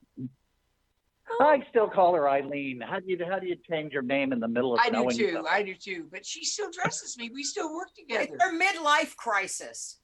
I 1.41 1.63
still 1.71 1.89
call 1.89 2.15
her 2.15 2.29
Eileen. 2.29 2.81
How 2.81 3.01
do 3.01 3.07
you 3.07 3.19
how 3.29 3.39
do 3.39 3.47
you 3.47 3.57
change 3.71 3.93
your 3.93 4.03
name 4.03 4.33
in 4.33 4.41
the 4.41 4.49
middle 4.49 4.75
of 4.75 4.81
I 4.81 4.87
do 4.91 4.93
knowing 4.97 5.17
too. 5.17 5.33
something? 5.33 5.53
I 5.53 5.63
do 5.63 5.75
too. 5.75 6.07
But 6.11 6.25
she 6.27 6.45
still 6.45 6.71
dresses 6.71 7.17
me. 7.19 7.31
We 7.33 7.43
still 7.43 7.75
work 7.75 7.93
together. 7.95 8.29
it's 8.35 8.43
her 8.43 8.53
midlife 8.59 9.15
crisis. 9.17 10.01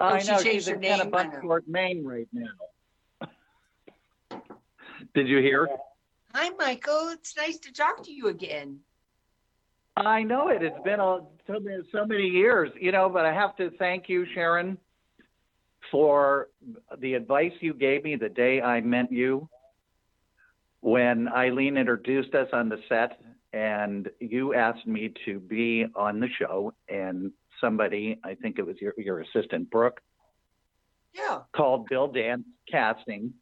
I 0.00 0.16
Oh, 0.16 0.18
she 0.18 0.28
know 0.30 0.42
changed 0.42 0.50
she's 0.50 0.68
her 0.68 0.74
in 0.74 0.80
name, 0.80 0.92
I 1.00 1.04
know. 1.04 1.10
Kennebunkport, 1.10 1.60
Maine 1.68 2.04
right 2.04 2.28
now. 2.32 3.28
Did 5.14 5.28
you 5.28 5.38
hear? 5.38 5.68
Hi, 6.34 6.50
Michael. 6.50 7.08
It's 7.10 7.36
nice 7.36 7.58
to 7.60 7.72
talk 7.72 8.02
to 8.04 8.12
you 8.12 8.28
again. 8.28 8.80
I 9.96 10.22
know 10.22 10.48
it. 10.48 10.62
It's 10.62 10.76
been 10.84 11.00
a, 11.00 11.20
so 11.46 11.58
many, 11.58 11.78
so 11.90 12.04
many 12.04 12.26
years, 12.26 12.70
you 12.78 12.92
know, 12.92 13.08
but 13.08 13.24
I 13.24 13.32
have 13.32 13.56
to 13.56 13.70
thank 13.78 14.10
you, 14.10 14.26
Sharon, 14.34 14.76
for 15.90 16.48
the 16.98 17.14
advice 17.14 17.52
you 17.60 17.72
gave 17.72 18.04
me 18.04 18.16
the 18.16 18.28
day 18.28 18.60
I 18.60 18.82
met 18.82 19.10
you 19.10 19.48
when 20.80 21.28
Eileen 21.28 21.76
introduced 21.76 22.34
us 22.34 22.48
on 22.52 22.68
the 22.68 22.78
set 22.88 23.20
and 23.52 24.08
you 24.20 24.54
asked 24.54 24.86
me 24.86 25.12
to 25.24 25.40
be 25.40 25.86
on 25.94 26.20
the 26.20 26.28
show 26.38 26.72
and 26.88 27.32
somebody, 27.60 28.18
I 28.24 28.34
think 28.34 28.58
it 28.58 28.66
was 28.66 28.76
your, 28.80 28.94
your 28.98 29.20
assistant, 29.20 29.70
Brooke, 29.70 30.00
Yeah. 31.14 31.40
called 31.54 31.88
Bill 31.88 32.08
Dance 32.08 32.44
Casting 32.70 33.34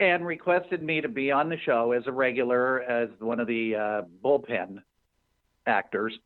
and 0.00 0.26
requested 0.26 0.82
me 0.82 1.00
to 1.00 1.08
be 1.08 1.30
on 1.30 1.48
the 1.48 1.58
show 1.64 1.92
as 1.92 2.02
a 2.06 2.12
regular, 2.12 2.82
as 2.82 3.08
one 3.20 3.40
of 3.40 3.46
the 3.46 3.76
uh, 3.76 4.02
bullpen 4.22 4.78
actors. 5.66 6.18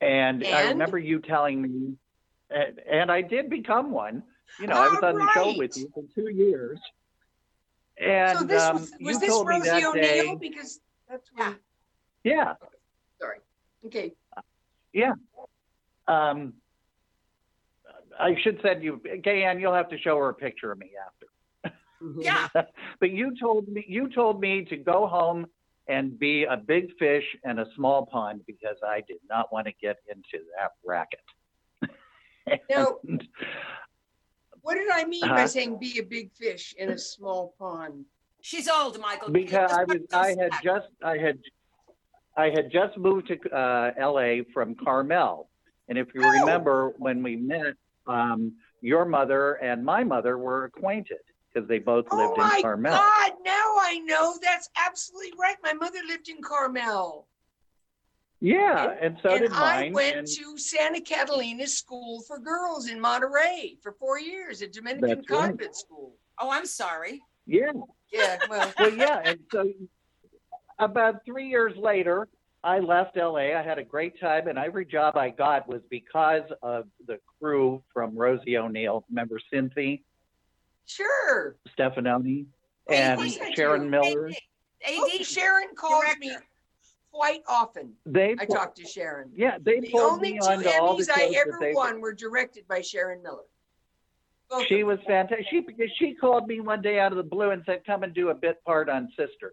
And, 0.00 0.44
I 0.44 0.70
remember 0.70 0.98
you 0.98 1.20
telling 1.20 1.60
me, 1.60 1.94
and, 2.50 2.80
and 2.90 3.10
I 3.12 3.22
did 3.22 3.50
become 3.50 3.90
one. 3.90 4.22
You 4.60 4.66
know, 4.66 4.76
I 4.76 4.88
was 4.88 5.00
on 5.02 5.16
the 5.16 5.28
show 5.34 5.54
with 5.56 5.76
you 5.76 5.90
for 5.94 6.04
two 6.14 6.30
years. 6.30 6.78
And 7.98 8.38
so 8.38 8.44
this 8.44 8.62
um, 8.62 8.76
was, 8.76 8.92
you 8.98 9.06
was 9.06 9.20
this 9.20 9.28
told 9.28 9.48
me 9.48 9.54
Rosie 9.56 9.68
that 9.70 9.84
O'Neill? 9.84 10.36
Because 10.36 10.80
that's 11.08 11.28
when, 11.34 11.56
yeah, 12.24 12.54
sorry. 13.20 13.38
Okay. 13.86 14.12
Yeah. 14.92 15.12
Um, 16.08 16.54
I 18.18 18.36
should 18.42 18.60
send 18.62 18.82
you, 18.82 19.00
Gayanne, 19.04 19.60
you'll 19.60 19.74
have 19.74 19.88
to 19.90 19.98
show 19.98 20.16
her 20.18 20.28
a 20.28 20.34
picture 20.34 20.72
of 20.72 20.78
me 20.78 20.90
after. 21.06 21.26
Yeah. 22.18 22.48
but 23.00 23.10
you 23.12 23.32
told 23.38 23.68
me 23.68 23.84
you 23.86 24.08
told 24.12 24.40
me 24.40 24.64
to 24.64 24.76
go 24.76 25.06
home 25.06 25.46
and 25.86 26.18
be 26.18 26.42
a 26.42 26.56
big 26.56 26.96
fish 26.98 27.22
in 27.44 27.60
a 27.60 27.66
small 27.76 28.06
pond 28.06 28.40
because 28.44 28.76
I 28.84 29.02
did 29.06 29.18
not 29.30 29.52
want 29.52 29.68
to 29.68 29.72
get 29.80 29.98
into 30.10 30.44
that 30.58 30.72
racket. 30.84 31.20
Now- 32.68 32.96
And 33.08 33.22
What 34.62 34.74
did 34.74 34.88
I 34.90 35.04
mean 35.04 35.20
by 35.22 35.26
Uh-huh. 35.34 35.48
saying 35.48 35.78
be 35.78 35.98
a 35.98 36.02
big 36.02 36.32
fish 36.32 36.74
in 36.78 36.90
a 36.90 36.98
small 36.98 37.54
pond? 37.58 38.06
She's 38.40 38.68
old, 38.68 38.98
Michael. 39.00 39.30
because 39.30 39.70
I 39.70 39.84
was 39.84 40.00
I 40.12 40.28
had 40.40 40.52
just 40.62 40.88
I 41.04 41.16
had 41.18 41.38
I 42.36 42.50
had 42.50 42.70
just 42.72 42.96
moved 42.96 43.28
to 43.28 43.36
uh, 43.54 43.92
L.A. 43.96 44.42
from 44.54 44.74
Carmel, 44.74 45.50
and 45.88 45.98
if 45.98 46.08
you 46.14 46.22
Oh. 46.24 46.30
remember 46.40 46.90
when 46.98 47.22
we 47.22 47.36
met, 47.36 47.74
um, 48.06 48.56
your 48.80 49.04
mother 49.04 49.54
and 49.54 49.84
my 49.84 50.02
mother 50.02 50.38
were 50.38 50.64
acquainted 50.64 51.18
because 51.52 51.68
they 51.68 51.78
both 51.78 52.06
Oh 52.10 52.16
lived 52.16 52.38
my 52.38 52.56
in 52.56 52.62
Carmel. 52.62 52.92
God, 52.92 53.32
now 53.44 53.74
I 53.78 54.00
know. 54.04 54.38
That's 54.42 54.68
absolutely 54.76 55.32
right. 55.38 55.56
My 55.62 55.72
mother 55.74 56.00
lived 56.08 56.28
in 56.28 56.40
Carmel. 56.42 57.28
Yeah, 58.46 58.96
and 59.00 59.16
so 59.22 59.28
and 59.30 59.40
did 59.42 59.52
I 59.52 59.82
mine. 59.82 59.92
went 59.92 60.16
and- 60.16 60.26
to 60.26 60.58
Santa 60.58 61.00
Catalina 61.00 61.64
School 61.68 62.22
for 62.22 62.40
Girls 62.40 62.88
in 62.88 62.98
Monterey 63.00 63.76
for 63.80 63.92
four 63.92 64.18
years, 64.18 64.62
a 64.62 64.66
Dominican 64.66 65.08
That's 65.08 65.30
right. 65.30 65.40
convent 65.50 65.76
school. 65.76 66.16
Oh, 66.40 66.50
I'm 66.50 66.66
sorry. 66.66 67.22
yeah, 67.46 67.70
Yeah, 68.12 68.38
well, 68.50 68.72
well, 68.80 68.92
yeah, 68.92 69.20
and 69.24 69.38
so 69.52 69.70
about 70.80 71.24
three 71.24 71.48
years 71.48 71.76
later, 71.76 72.26
I 72.64 72.80
left 72.80 73.16
LA. 73.16 73.56
I 73.56 73.62
had 73.62 73.78
a 73.78 73.84
great 73.84 74.18
time, 74.18 74.48
and 74.48 74.58
every 74.58 74.86
job 74.86 75.16
I 75.16 75.30
got 75.30 75.68
was 75.68 75.82
because 75.88 76.42
of 76.62 76.86
the 77.06 77.18
crew 77.38 77.80
from 77.94 78.16
Rosie 78.16 78.56
O'Neill. 78.56 79.04
Remember 79.08 79.38
Cynthia, 79.52 79.98
sure. 80.86 81.54
Stefanoni, 81.78 82.46
and 82.90 83.20
course 83.20 83.38
I 83.40 83.50
do. 83.50 83.54
Sharon 83.54 83.88
Miller? 83.88 84.28
AD. 84.28 84.34
Oh, 84.88 85.08
Sharon 85.22 85.68
calls 85.76 86.02
me 86.18 86.28
director. 86.30 86.44
Quite 87.12 87.42
often. 87.46 87.92
They, 88.06 88.34
I 88.38 88.46
talked 88.46 88.76
to 88.78 88.86
Sharon. 88.86 89.30
yeah, 89.34 89.58
they 89.60 89.80
The 89.80 89.90
pulled 89.90 90.12
only 90.14 90.32
me 90.32 90.38
two 90.38 90.46
onto 90.46 90.68
all 90.70 90.96
the 90.96 91.04
Emmys 91.04 91.10
I 91.14 91.34
ever 91.46 91.74
won 91.74 92.00
were 92.00 92.14
directed 92.14 92.66
by 92.66 92.80
Sharon 92.80 93.22
Miller. 93.22 93.44
Both 94.48 94.66
She 94.66 94.82
was 94.82 94.98
fantastic. 95.06 95.46
She 95.50 95.60
because 95.60 95.90
she 95.98 96.14
called 96.14 96.46
me 96.46 96.60
one 96.60 96.80
day 96.80 96.98
out 96.98 97.12
of 97.12 97.16
the 97.18 97.22
blue 97.22 97.50
and 97.50 97.62
said, 97.66 97.84
"Come 97.86 98.02
and 98.02 98.14
do 98.14 98.30
a 98.30 98.34
bit 98.34 98.64
part 98.64 98.88
on 98.88 99.08
Sisters." 99.10 99.52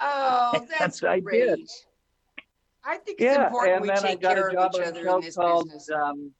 Oh, 0.00 0.66
that's 0.78 1.02
I 1.04 1.20
great. 1.20 1.40
did. 1.40 1.70
I 2.84 2.96
think 2.96 3.20
it's 3.20 3.22
Yeah, 3.22 3.46
important 3.46 3.74
and 3.76 3.82
we 3.82 3.88
then 3.88 3.98
I 3.98 4.00
take 4.00 4.20
got 4.20 4.34
care 4.36 4.48
a 4.48 4.50
of 4.50 4.54
job 4.54 4.72
each 4.74 4.80
other 4.82 5.02
show 5.04 5.16
in 5.16 5.20
this 5.22 5.34
called. 5.36 5.64
business. 5.66 5.90
Um, 5.90 6.32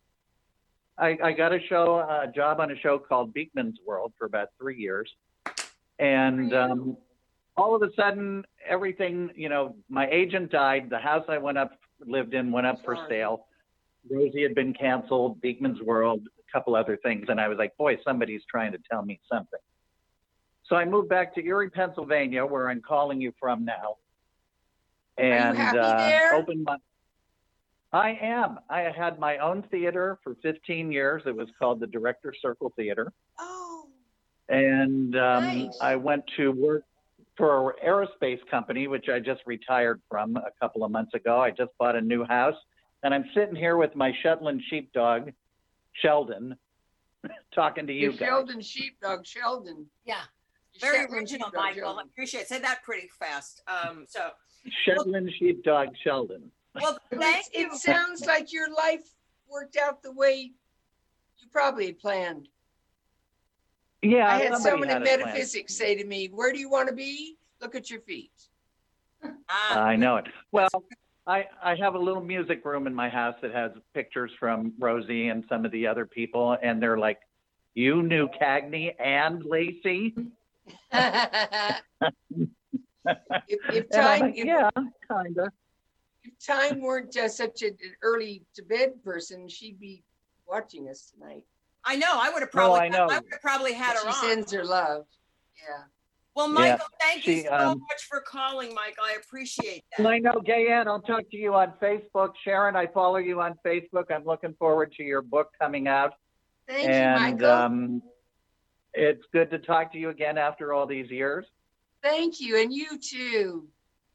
I, 0.99 1.19
I 1.23 1.33
got 1.33 1.53
a 1.53 1.61
show, 1.69 1.99
a 2.01 2.31
job 2.35 2.61
on 2.61 2.71
a 2.73 2.77
show 2.79 2.99
called 2.99 3.35
Beakman's 3.35 3.79
World 3.87 4.13
for 4.19 4.27
about 4.27 4.49
three 4.61 4.77
years, 4.77 5.11
and 5.99 6.53
um, 6.55 6.97
all 7.61 7.75
of 7.75 7.83
a 7.83 7.93
sudden, 7.95 8.45
everything, 8.67 9.31
you 9.37 9.49
know, 9.49 9.77
my 9.89 10.09
agent 10.11 10.51
died. 10.51 10.89
The 10.91 10.99
house 10.99 11.25
I 11.29 11.39
went 11.39 11.59
up, 11.59 11.73
lived 12.05 12.35
in, 12.35 12.51
went 12.51 12.67
up 12.67 12.79
for 12.85 12.97
Sorry. 12.97 13.09
sale. 13.09 13.47
Rosie 14.11 14.43
had 14.43 14.55
been 14.55 14.73
canceled. 14.73 15.41
Beakman's 15.43 15.81
World, 15.83 16.23
a 16.27 16.53
couple 16.53 16.75
other 16.75 16.99
things, 17.03 17.27
and 17.29 17.39
I 17.41 17.49
was 17.49 17.59
like, 17.59 17.77
boy, 17.77 17.99
somebody's 18.03 18.43
trying 18.51 18.73
to 18.73 18.79
tell 18.91 19.05
me 19.05 19.21
something. 19.31 19.61
So 20.65 20.77
I 20.77 20.85
moved 20.85 21.09
back 21.09 21.35
to 21.35 21.45
Erie, 21.45 21.69
Pennsylvania, 21.69 22.47
where 22.47 22.71
I'm 22.71 22.81
calling 22.81 23.21
you 23.21 23.33
from 23.39 23.65
now. 23.65 23.97
And 25.19 25.77
uh, 25.77 26.11
opened 26.33 26.65
my. 26.65 26.77
I 27.93 28.17
am. 28.23 28.61
I 28.71 28.83
had 28.83 29.19
my 29.19 29.37
own 29.39 29.65
theater 29.71 30.19
for 30.23 30.37
15 30.43 30.93
years. 30.93 31.23
It 31.27 31.37
was 31.37 31.49
called 31.59 31.81
the 31.81 31.89
Director 31.89 32.33
Circle 32.41 32.73
Theater, 32.77 33.13
Oh, 33.39 33.89
and 34.49 35.15
um, 35.17 35.45
Nice. 35.65 35.77
I 35.81 35.97
went 35.97 36.23
to 36.37 36.53
work 36.53 36.85
for 37.41 37.71
an 37.71 37.77
aerospace 37.89 38.39
company, 38.51 38.87
which 38.87 39.09
I 39.09 39.19
just 39.19 39.41
retired 39.47 40.01
from 40.11 40.37
a 40.37 40.51
couple 40.61 40.85
of 40.85 40.91
months 40.91 41.15
ago. 41.15 41.41
I 41.41 41.51
just 41.51 41.71
bought 41.79 41.97
a 41.97 42.01
new 42.01 42.23
house, 42.25 42.55
and 43.03 43.15
I'm 43.15 43.25
sitting 43.35 43.57
here 43.57 43.77
with 43.79 43.97
my 43.97 44.13
Shetland 44.23 44.61
sheepdog, 44.69 45.31
Sheldon, 46.03 46.55
talking 47.55 47.87
to 47.87 47.93
you 47.93 48.01
you're 48.03 48.13
guys. 48.13 48.29
Sheldon 48.29 48.61
Sheepdog, 48.61 49.27
Sheldon. 49.27 49.87
Yeah, 50.05 50.17
very 50.81 50.99
Shetland 50.99 51.19
original, 51.23 51.47
Sheepdog, 51.49 51.55
Michael. 51.65 51.81
I 51.83 51.85
Sheldon. 51.87 52.07
appreciate 52.13 52.41
it. 52.43 52.49
Say 52.49 52.61
that 52.61 52.83
pretty 52.85 53.09
fast. 53.19 53.63
Um, 53.67 54.05
so, 54.07 54.29
Shetland 54.85 55.31
sheepdog, 55.39 55.89
Sheldon. 56.05 56.51
well, 56.75 56.99
thank 57.11 57.47
It, 57.55 57.61
you. 57.61 57.67
it 57.73 57.79
sounds 57.79 58.27
like 58.27 58.53
your 58.53 58.71
life 58.73 59.03
worked 59.51 59.77
out 59.79 60.03
the 60.03 60.13
way 60.13 60.53
you 61.39 61.49
probably 61.51 61.87
had 61.87 61.99
planned. 61.99 62.49
Yeah, 64.03 64.27
I 64.29 64.39
had 64.39 64.53
somebody 64.55 64.63
someone 64.63 64.89
in 64.89 64.93
had 64.95 65.03
a 65.03 65.05
plan. 65.05 65.19
metaphysics 65.19 65.75
say 65.77 65.95
to 65.95 66.05
me, 66.05 66.29
"Where 66.29 66.53
do 66.53 66.59
you 66.59 66.71
want 66.71 66.89
to 66.89 66.95
be? 66.95 67.37
Look 67.61 67.75
at 67.75 67.91
your 67.91 68.01
feet." 68.01 68.33
Ah, 69.23 69.79
I 69.79 69.97
know 69.97 70.17
it. 70.17 70.27
Well, 70.53 70.69
I, 71.27 71.47
I 71.63 71.75
have 71.77 71.95
a 71.95 71.99
little 71.99 72.23
music 72.23 72.65
room 72.65 72.87
in 72.87 72.95
my 72.95 73.09
house 73.11 73.35
that 73.43 73.53
has 73.53 73.73
pictures 73.93 74.31
from 74.39 74.73
Rosie 74.79 75.29
and 75.29 75.45
some 75.49 75.65
of 75.67 75.73
the 75.73 75.87
other 75.87 76.07
people, 76.07 76.57
and 76.63 76.83
they're 76.83 76.97
like, 76.99 77.21
"You 77.75 78.03
knew 78.03 78.29
Cagney 78.29 78.95
and 78.99 79.45
Lacey?" 79.45 80.15
if, 80.93 81.75
if 83.49 83.87
And 83.91 83.95
I'm 83.95 84.03
time, 84.03 84.21
like, 84.21 84.35
if, 84.37 84.47
yeah, 84.47 84.71
kinda. 85.11 85.53
if 86.25 86.33
time 86.47 86.81
weren't 86.81 87.15
uh, 87.17 87.29
such 87.29 87.63
a- 87.63 87.67
an 87.69 87.97
early 88.03 88.45
to 88.55 88.63
bed 88.63 89.03
person, 89.05 89.47
she'd 89.49 89.79
be 89.79 90.03
watching 90.47 90.89
us 90.89 91.13
tonight. 91.13 91.45
I 91.85 91.97
know. 91.97 92.09
I 92.13 92.31
would 92.31 92.41
have 92.43 92.51
Oh, 92.51 92.59
probably. 92.59 92.81
I 92.81 92.89
know. 92.89 93.05
I 93.11 93.19
would 93.19 93.33
have 93.33 93.41
probably 93.41 93.73
had 93.73 93.95
But 93.95 94.05
her 94.07 94.13
she 94.13 94.27
on. 94.27 94.37
sends 94.37 94.53
her 94.53 94.65
love. 94.65 95.07
Yeah. 95.57 95.85
Well, 96.37 96.49
Yeah, 96.49 96.55
Michael, 96.73 96.87
thank 97.01 97.27
you 97.27 97.43
so 97.43 97.53
um, 97.55 97.79
much 97.81 98.05
for 98.09 98.21
calling, 98.21 98.73
Michael. 98.75 99.03
I 99.05 99.17
appreciate 99.23 99.83
And 99.97 100.07
that. 100.07 100.11
I 100.13 100.19
know, 100.19 100.41
Gayanne, 100.47 100.87
I'll 100.87 101.01
talk 101.03 101.29
to 101.31 101.37
you 101.37 101.55
on 101.55 101.73
Facebook. 101.83 102.33
Sharon, 102.45 102.77
I 102.77 102.87
follow 102.87 103.17
you 103.17 103.41
on 103.41 103.55
Facebook. 103.67 104.05
I'm 104.11 104.25
looking 104.25 104.55
forward 104.59 104.93
to 104.99 105.03
your 105.03 105.23
book 105.23 105.49
coming 105.61 105.89
out. 105.89 106.13
Thank 106.69 106.89
and 106.89 107.21
you, 107.21 107.27
Michael. 107.33 107.51
um, 107.51 108.03
it's 108.95 109.23
good 109.33 109.51
to 109.51 109.59
talk 109.59 109.93
to 109.93 109.99
you 109.99 110.11
again 110.11 110.39
after 110.39 110.73
all 110.73 110.87
these 110.87 111.11
years. 111.11 111.47
Thank 112.03 112.41
you, 112.41 112.59
and 112.61 112.73
you 112.73 112.97
too. 112.99 113.67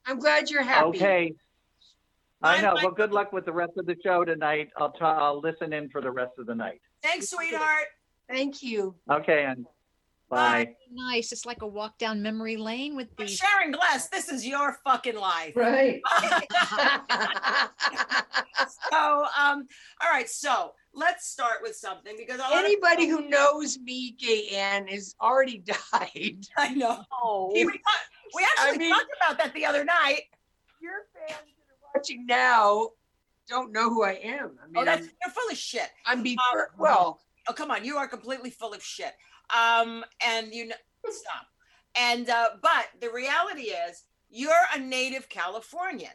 I'm 0.06 0.18
glad 0.20 0.50
you're 0.50 0.64
happy. 0.64 0.88
Okay. 0.98 1.34
I 2.42 2.62
know. 2.62 2.76
Well, 2.76 2.92
good 2.92 3.12
luck 3.12 3.34
with 3.34 3.46
the 3.46 3.54
rest 3.54 3.74
of 3.78 3.86
the 3.88 3.96
show 4.04 4.24
tonight. 4.24 4.70
I'll 4.78 4.92
ta- 4.92 5.18
I'll 5.18 5.42
listen 5.42 5.74
in 5.74 5.90
for 5.90 6.00
the 6.02 6.12
rest 6.12 6.34
of 6.38 6.46
the 6.46 6.56
night. 6.56 6.82
Thanks, 7.06 7.30
sweetheart. 7.30 7.86
Thank 8.30 8.64
you. 8.64 8.96
Okay, 9.10 9.46
and 9.46 9.66
bye. 10.30 10.74
Nice. 10.92 11.32
It's 11.32 11.46
like 11.46 11.62
a 11.62 11.68
walk 11.68 11.98
down 12.00 12.22
memory 12.24 12.58
lane 12.58 12.96
with 12.96 13.16
But 13.16 13.28
the. 13.28 13.34
Sharon 13.34 13.72
Gless, 13.72 14.10
this 14.10 14.30
is 14.30 14.46
your 14.46 14.78
fucking 14.84 15.16
life. 15.16 15.54
Right. 15.56 16.02
so, 18.92 19.26
um, 19.40 19.68
all 20.02 20.10
right. 20.12 20.28
So 20.30 20.74
let's 20.94 21.28
start 21.28 21.58
with 21.62 21.76
something 21.76 22.16
because 22.18 22.40
a 22.40 22.44
lot 22.44 22.54
of- 22.54 22.60
Anybody 22.66 23.08
who 23.08 23.30
knows 23.30 23.78
me, 23.80 24.16
Gayanne, 24.20 24.90
has 24.90 25.16
already 25.22 25.60
died. 25.92 26.38
I 26.58 26.74
know. 26.74 27.04
Oh, 27.24 27.52
We, 27.54 27.64
talked- 27.66 27.80
we 28.34 28.46
actually 28.58 28.76
I 28.76 28.78
mean- 28.78 28.94
talked 28.94 29.12
about 29.22 29.38
that 29.44 29.54
the 29.54 29.66
other 29.66 29.84
night. 29.84 30.22
Your 30.82 31.04
fans 31.14 31.30
that 31.30 31.86
are 31.86 31.92
watching 31.96 32.26
now 32.26 32.90
don't 33.48 33.72
know 33.72 33.90
who 33.90 34.04
I 34.04 34.14
am. 34.24 34.58
I 34.62 34.66
Oh, 34.66 34.72
mean, 34.72 34.86
that's 34.86 35.02
I'm, 35.08 35.12
you're 35.24 35.34
full 35.34 35.52
of 35.52 35.58
shit. 35.58 35.90
I'm 36.06 36.24
be 36.24 36.38
Um, 36.54 36.62
well. 36.78 37.22
Oh, 37.48 37.54
come 37.54 37.70
on, 37.70 37.86
you 37.86 37.98
are 37.98 38.08
completely 38.08 38.50
full 38.50 38.74
of 38.74 38.84
shit. 38.84 39.14
Um, 39.56 40.04
and 40.26 40.54
you 40.54 40.68
know, 40.68 40.76
stop. 41.10 41.46
And 41.96 42.30
uh, 42.30 42.50
but 42.62 42.88
the 43.00 43.10
reality 43.12 43.70
is, 43.70 44.04
you're 44.30 44.52
a 44.74 44.80
native 44.80 45.30
Californian, 45.30 46.12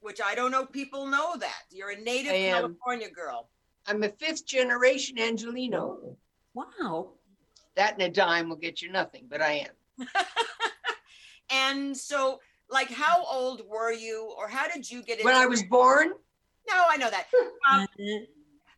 which 0.00 0.20
I 0.20 0.34
don't 0.34 0.50
know. 0.50 0.64
People 0.64 1.06
know 1.06 1.36
that 1.38 1.62
you're 1.70 1.90
a 1.90 2.00
native 2.00 2.32
California 2.32 3.10
girl. 3.10 3.50
I'm 3.86 4.02
a 4.02 4.08
fifth 4.08 4.46
generation 4.46 5.18
Angelino. 5.18 6.16
wow. 6.54 7.10
That 7.74 7.94
and 7.94 8.02
a 8.02 8.08
dime 8.08 8.48
will 8.48 8.56
get 8.56 8.80
you 8.82 8.90
nothing, 8.92 9.26
but 9.28 9.40
I 9.42 9.66
am. 9.98 10.06
And 11.50 11.96
so, 11.96 12.40
like, 12.70 12.90
how 12.90 13.24
old 13.30 13.62
were 13.68 13.92
you, 13.92 14.34
or 14.38 14.48
how 14.48 14.68
did 14.68 14.90
you 14.90 15.02
get? 15.02 15.22
When 15.24 15.34
I 15.34 15.46
was 15.46 15.62
born, 15.64 16.12
no, 16.68 16.84
I 16.88 16.96
know 16.96 17.10
that. 17.10 17.26
Um, 17.70 17.82
Uh, 17.98 18.18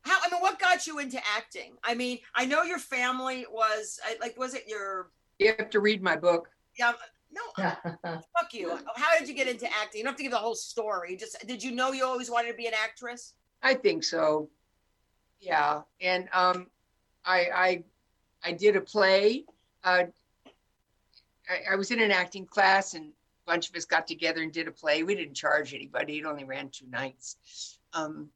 how 0.03 0.18
I 0.23 0.31
mean, 0.31 0.40
what 0.42 0.59
got 0.59 0.87
you 0.87 0.99
into 0.99 1.18
acting? 1.35 1.77
I 1.83 1.94
mean, 1.94 2.18
I 2.35 2.44
know 2.44 2.62
your 2.62 2.79
family 2.79 3.47
was 3.51 3.99
like, 4.20 4.38
was 4.38 4.53
it 4.55 4.64
your 4.68 5.11
you 5.38 5.55
have 5.59 5.70
to 5.70 5.81
read 5.81 6.03
my 6.03 6.16
book. 6.16 6.49
yeah? 6.79 6.92
No, 7.33 7.40
fuck 8.03 8.53
you. 8.53 8.79
How 8.94 9.18
did 9.18 9.27
you 9.29 9.35
get 9.35 9.49
into 9.49 9.66
acting? 9.66 9.99
You 10.01 10.05
don't 10.05 10.12
have 10.12 10.16
to 10.18 10.23
give 10.23 10.33
the 10.33 10.38
whole 10.38 10.55
story. 10.55 11.16
Just 11.16 11.44
did 11.47 11.62
you 11.62 11.73
know 11.73 11.92
you 11.92 12.05
always 12.05 12.31
wanted 12.31 12.51
to 12.53 12.55
be 12.55 12.66
an 12.66 12.75
actress? 12.75 13.33
I 13.62 13.75
think 13.75 14.05
so. 14.05 14.51
Yeah, 15.40 15.83
and 16.01 16.29
um, 16.33 16.66
I 17.25 17.49
I 17.55 17.85
I 18.44 18.53
did 18.53 18.77
a 18.77 18.81
play. 18.81 19.47
Uh, 19.83 20.05
I, 21.49 21.73
I 21.73 21.75
was 21.77 21.90
in 21.90 22.01
an 22.01 22.11
acting 22.12 22.47
class, 22.47 22.94
and 22.94 23.07
a 23.07 23.12
bunch 23.46 23.68
of 23.68 23.76
us 23.76 23.85
got 23.85 24.07
together 24.07 24.42
and 24.42 24.52
did 24.52 24.68
a 24.68 24.72
play. 24.72 25.02
We 25.02 25.14
didn't 25.14 25.35
charge 25.35 25.74
anybody; 25.74 26.18
it 26.18 26.26
only 26.26 26.44
ran 26.44 26.70
two 26.70 26.87
nights. 26.88 27.78
Um, 27.92 28.30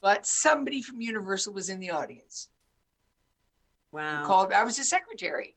but 0.00 0.26
somebody 0.26 0.82
from 0.82 1.00
Universal 1.00 1.54
was 1.54 1.68
in 1.68 1.80
the 1.80 1.90
audience. 1.90 2.48
wow. 3.92 4.24
Called. 4.24 4.52
I 4.52 4.64
was 4.64 4.78
a 4.78 4.84
secretary. 4.84 5.56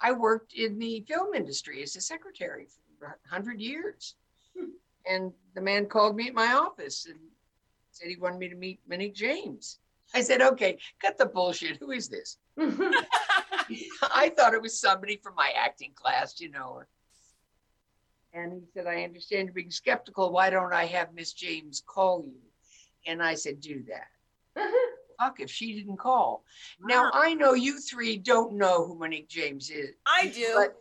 I 0.00 0.12
worked 0.12 0.52
in 0.54 0.78
the 0.78 1.04
film 1.06 1.34
industry 1.34 1.82
as 1.82 1.96
a 1.96 2.00
secretary 2.00 2.66
for 2.98 3.06
a 3.06 3.28
hundred 3.28 3.60
years, 3.60 4.16
and 5.08 5.32
the 5.54 5.60
man 5.60 5.86
called 5.86 6.16
me 6.16 6.28
at 6.28 6.34
my 6.34 6.54
office 6.54 7.06
and 7.06 7.18
said 7.92 8.08
he 8.08 8.16
wanted 8.16 8.38
me 8.38 8.48
to 8.48 8.56
meet 8.56 8.80
Minnie 8.86 9.10
James. 9.10 9.78
I 10.14 10.20
said, 10.20 10.42
okay, 10.42 10.78
cut 11.00 11.18
the 11.18 11.26
bullshit. 11.26 11.78
Who 11.78 11.90
is 11.90 12.08
this? 12.08 12.38
I 12.58 14.32
thought 14.36 14.54
it 14.54 14.62
was 14.62 14.78
somebody 14.78 15.16
from 15.16 15.34
my 15.34 15.52
acting 15.56 15.92
class, 15.94 16.40
you 16.40 16.50
know. 16.50 16.82
And 18.34 18.52
he 18.52 18.60
said, 18.74 18.86
I 18.86 19.04
understand 19.04 19.46
you're 19.46 19.54
being 19.54 19.70
skeptical. 19.70 20.32
Why 20.32 20.50
don't 20.50 20.72
I 20.72 20.86
have 20.86 21.14
Miss 21.14 21.32
James 21.32 21.82
call 21.86 22.24
you? 22.26 22.40
And 23.06 23.22
I 23.22 23.34
said, 23.34 23.60
do 23.60 23.84
that. 23.88 24.62
Fuck 25.20 25.38
if 25.38 25.50
she 25.50 25.74
didn't 25.74 25.98
call. 25.98 26.44
Now 26.80 27.10
I 27.12 27.34
know 27.34 27.54
you 27.54 27.78
three 27.78 28.16
don't 28.16 28.54
know 28.54 28.84
who 28.84 28.98
Monique 28.98 29.28
James 29.28 29.70
is. 29.70 29.90
I 30.06 30.26
do. 30.26 30.52
But 30.56 30.74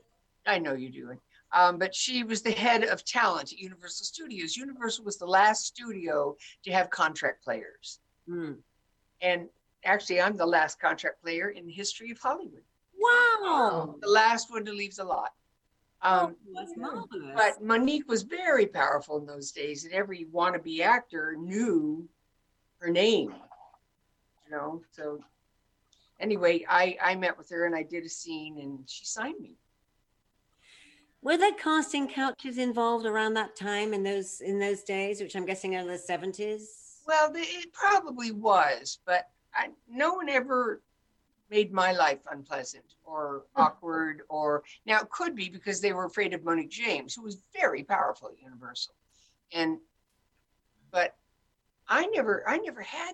I 0.51 0.57
know 0.57 0.73
you 0.73 0.89
do. 0.89 1.11
Um, 1.53 1.77
but 1.77 1.93
she 1.93 2.23
was 2.23 2.41
the 2.41 2.51
head 2.51 2.83
of 2.83 3.05
talent 3.05 3.53
at 3.53 3.59
Universal 3.59 4.05
Studios. 4.05 4.57
Universal 4.57 5.05
was 5.05 5.17
the 5.17 5.27
last 5.27 5.67
studio 5.67 6.35
to 6.63 6.71
have 6.71 6.89
contract 6.89 7.43
players. 7.43 7.99
Hmm. 8.27 8.53
And 9.21 9.49
actually, 9.85 10.19
I'm 10.19 10.35
the 10.35 10.47
last 10.47 10.79
contract 10.81 11.21
player 11.21 11.49
in 11.49 11.67
the 11.67 11.71
history 11.71 12.09
of 12.09 12.17
Hollywood. 12.17 12.63
Wow. 12.99 13.97
The 14.01 14.09
last 14.09 14.51
one 14.51 14.65
to 14.65 14.71
leave 14.71 14.95
the 14.95 15.03
lot. 15.03 15.29
Um, 16.03 16.35
Oh, 16.45 16.53
that's 16.53 16.75
marvelous. 16.77 17.31
but 17.35 17.63
Monique 17.63 18.07
was 18.09 18.23
very 18.23 18.67
powerful 18.67 19.17
in 19.17 19.25
those 19.25 19.51
days, 19.51 19.85
and 19.85 19.93
every 19.93 20.25
wannabe 20.25 20.81
actor 20.81 21.35
knew 21.37 22.07
her 22.79 22.89
name. 22.89 23.33
You 24.45 24.51
know, 24.51 24.81
so 24.91 25.23
anyway, 26.19 26.65
I 26.69 26.97
I 27.01 27.15
met 27.15 27.37
with 27.37 27.49
her 27.49 27.65
and 27.65 27.73
I 27.75 27.83
did 27.83 28.03
a 28.03 28.09
scene, 28.09 28.59
and 28.59 28.87
she 28.89 29.05
signed 29.05 29.39
me. 29.39 29.55
Were 31.21 31.37
there 31.37 31.53
casting 31.53 32.09
couches 32.09 32.57
involved 32.57 33.05
around 33.05 33.35
that 33.35 33.55
time 33.55 33.93
in 33.93 34.03
those 34.03 34.41
in 34.41 34.59
those 34.59 34.83
days, 34.83 35.21
which 35.21 35.35
I'm 35.37 35.45
guessing 35.45 35.73
are 35.77 35.85
the 35.85 35.97
70s? 35.97 36.63
Well, 37.07 37.31
it 37.33 37.71
probably 37.71 38.31
was, 38.31 38.99
but 39.05 39.29
I, 39.55 39.69
no 39.89 40.13
one 40.13 40.27
ever 40.29 40.81
made 41.53 41.71
my 41.71 41.91
life 41.91 42.17
unpleasant 42.31 42.95
or 43.05 43.43
awkward 43.55 44.23
or 44.27 44.63
now 44.87 44.99
it 44.99 45.09
could 45.11 45.35
be 45.35 45.49
because 45.49 45.79
they 45.79 45.93
were 45.93 46.05
afraid 46.05 46.33
of 46.33 46.43
Monique 46.43 46.71
James, 46.71 47.13
who 47.13 47.21
was 47.21 47.37
very 47.55 47.83
powerful 47.83 48.29
at 48.29 48.41
Universal. 48.41 48.95
And 49.53 49.77
but 50.89 51.15
I 51.87 52.07
never 52.07 52.43
I 52.47 52.57
never 52.57 52.81
had 52.81 53.13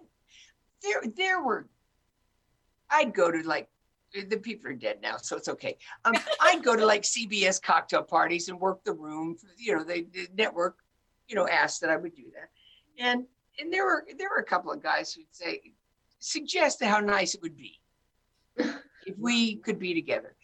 there 0.81 1.01
there 1.17 1.43
were 1.43 1.67
I'd 2.89 3.13
go 3.13 3.29
to 3.29 3.45
like 3.45 3.67
the 4.13 4.37
people 4.37 4.71
are 4.71 4.73
dead 4.73 4.99
now, 5.03 5.17
so 5.17 5.35
it's 5.35 5.49
okay. 5.49 5.77
Um, 6.05 6.15
I'd 6.41 6.63
go 6.63 6.75
to 6.77 6.85
like 6.85 7.03
CBS 7.03 7.61
cocktail 7.61 8.03
parties 8.03 8.47
and 8.47 8.59
work 8.59 8.83
the 8.83 8.93
room. 8.93 9.35
For, 9.35 9.47
you 9.57 9.75
know, 9.75 9.83
they, 9.83 10.01
the 10.01 10.27
network, 10.35 10.77
you 11.27 11.35
know, 11.35 11.47
asked 11.47 11.81
that 11.81 11.91
I 11.91 11.97
would 11.97 12.15
do 12.15 12.23
that, 12.33 13.03
and 13.03 13.25
and 13.59 13.71
there 13.71 13.85
were 13.85 14.05
there 14.17 14.29
were 14.29 14.41
a 14.41 14.51
couple 14.53 14.71
of 14.71 14.81
guys 14.81 15.13
who'd 15.13 15.25
say, 15.31 15.73
suggest 16.17 16.83
how 16.83 16.99
nice 17.01 17.35
it 17.35 17.41
would 17.43 17.57
be 17.57 17.79
if 19.05 19.17
we 19.17 19.57
could 19.57 19.79
be 19.79 19.93
together. 19.93 20.35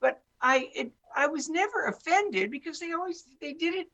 But 0.00 0.20
I 0.40 0.68
it, 0.74 0.92
I 1.14 1.26
was 1.26 1.48
never 1.48 1.86
offended 1.86 2.50
because 2.50 2.78
they 2.78 2.92
always 2.92 3.24
they 3.40 3.52
did 3.52 3.74
it 3.74 3.88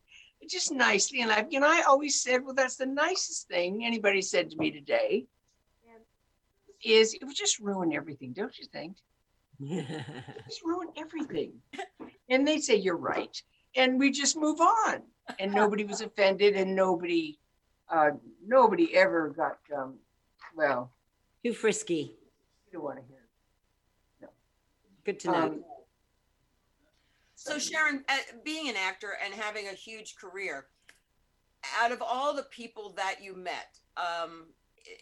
just 0.48 0.72
nicely 0.72 1.20
and 1.22 1.32
I 1.32 1.46
you 1.50 1.60
know 1.60 1.68
I 1.68 1.82
always 1.88 2.20
said, 2.22 2.44
well, 2.44 2.54
that's 2.54 2.76
the 2.76 2.86
nicest 2.86 3.48
thing 3.48 3.84
anybody 3.84 4.22
said 4.22 4.50
to 4.50 4.56
me 4.56 4.70
today. 4.70 5.26
Is 6.84 7.14
it 7.14 7.24
would 7.24 7.34
just 7.34 7.58
ruin 7.58 7.92
everything, 7.92 8.32
don't 8.32 8.56
you 8.56 8.66
think? 8.66 8.96
just 9.60 10.64
ruin 10.64 10.88
everything. 10.96 11.54
And 12.30 12.46
they 12.46 12.58
say 12.58 12.76
you're 12.76 12.96
right, 12.96 13.36
and 13.74 13.98
we 13.98 14.10
just 14.10 14.36
move 14.36 14.60
on. 14.60 15.02
And 15.38 15.52
nobody 15.52 15.84
was 15.84 16.00
offended, 16.00 16.56
and 16.56 16.74
nobody, 16.74 17.38
uh, 17.90 18.10
nobody 18.46 18.94
ever 18.96 19.30
got 19.30 19.58
um, 19.76 19.98
well. 20.54 20.92
Too 21.44 21.52
frisky. 21.52 22.14
You 22.66 22.72
don't 22.74 22.84
want 22.84 22.98
to 22.98 23.04
hear. 23.06 23.17
Good 25.08 25.20
to 25.20 25.28
know. 25.28 25.42
Um, 25.42 25.64
So 27.34 27.58
Sharon, 27.58 28.04
uh, 28.10 28.16
being 28.44 28.68
an 28.68 28.74
actor 28.76 29.16
and 29.24 29.32
having 29.32 29.68
a 29.68 29.72
huge 29.72 30.16
career, 30.16 30.66
out 31.80 31.92
of 31.92 32.02
all 32.02 32.36
the 32.36 32.42
people 32.50 32.92
that 32.98 33.22
you 33.22 33.34
met 33.34 33.78
um, 33.96 34.48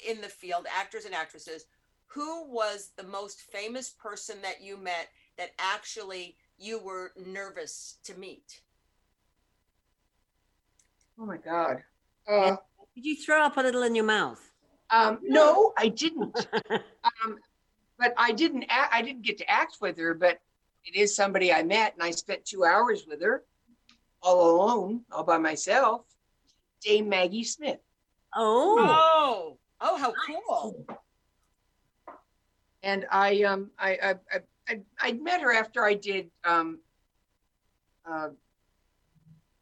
in 0.09 0.21
the 0.21 0.29
field, 0.29 0.69
actors 0.73 1.07
and 1.07 1.13
actresses, 1.13 1.65
who 2.07 2.49
was 2.49 2.93
the 2.97 3.03
most 3.03 3.41
famous 3.51 3.91
person 3.91 4.37
that 4.43 4.63
you 4.63 4.77
met 4.77 5.09
that 5.39 5.51
actually 5.59 6.37
you 6.57 6.79
were 6.79 7.11
nervous 7.17 7.99
to 8.05 8.17
meet? 8.17 8.61
Oh 11.19 11.27
my 11.27 11.39
God. 11.39 11.83
Uh, 12.29 12.59
Did 12.95 13.07
you 13.07 13.17
throw 13.17 13.43
up 13.43 13.57
a 13.57 13.61
little 13.61 13.83
in 13.83 13.97
your 13.97 14.05
mouth? 14.05 14.53
um, 14.91 15.19
no, 15.21 15.73
I 15.77 15.89
didn't. 15.89 16.47
um, 17.25 17.39
but 17.99 18.15
I 18.17 18.33
didn't. 18.33 18.65
Act, 18.69 18.95
I 18.95 19.03
didn't 19.03 19.23
get 19.23 19.39
to 19.39 19.51
act 19.51 19.79
with 19.81 19.99
her. 19.99 20.15
But 20.15 20.39
it 20.85 20.95
is 20.97 21.15
somebody 21.17 21.53
I 21.53 21.63
met, 21.63 21.95
and 21.95 22.03
I 22.03 22.11
spent 22.11 22.45
two 22.45 22.65
hours 22.65 23.07
with 23.09 23.23
her, 23.23 23.45
all 24.23 24.57
alone, 24.57 25.03
all 25.13 25.25
by 25.25 25.39
myself. 25.39 26.03
Dame 26.83 27.09
Maggie 27.09 27.45
Smith. 27.45 27.81
Oh, 28.35 28.77
Oh, 28.79 29.59
oh, 29.81 29.97
how 29.99 30.13
cool! 30.27 30.87
and 32.83 33.07
I 33.11 33.43
um 33.43 33.71
I 33.79 33.91
I 34.03 34.11
I, 34.33 34.41
I 34.69 34.81
I'd 35.01 35.23
met 35.23 35.41
her 35.41 35.53
after 35.53 35.85
I 35.85 35.95
did 35.95 36.31
um 36.45 36.79
uh, 38.09 38.29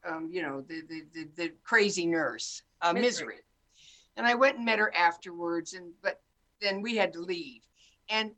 um 0.05 0.29
you 0.31 0.43
know 0.43 0.61
the 0.63 0.83
the 0.89 1.03
the, 1.15 1.29
the 1.37 1.53
crazy 1.63 2.05
nurse 2.07 2.63
uh, 2.83 2.93
Misery. 2.93 3.27
misery. 3.27 3.37
and 4.17 4.27
I 4.27 4.35
went 4.35 4.57
and 4.57 4.65
met 4.65 4.79
her 4.79 4.93
afterwards 4.95 5.73
and 5.75 5.93
but 6.03 6.21
then 6.61 6.83
we 6.83 6.97
had 6.97 7.13
to 7.15 7.21
leave 7.21 7.63
and 8.09 8.33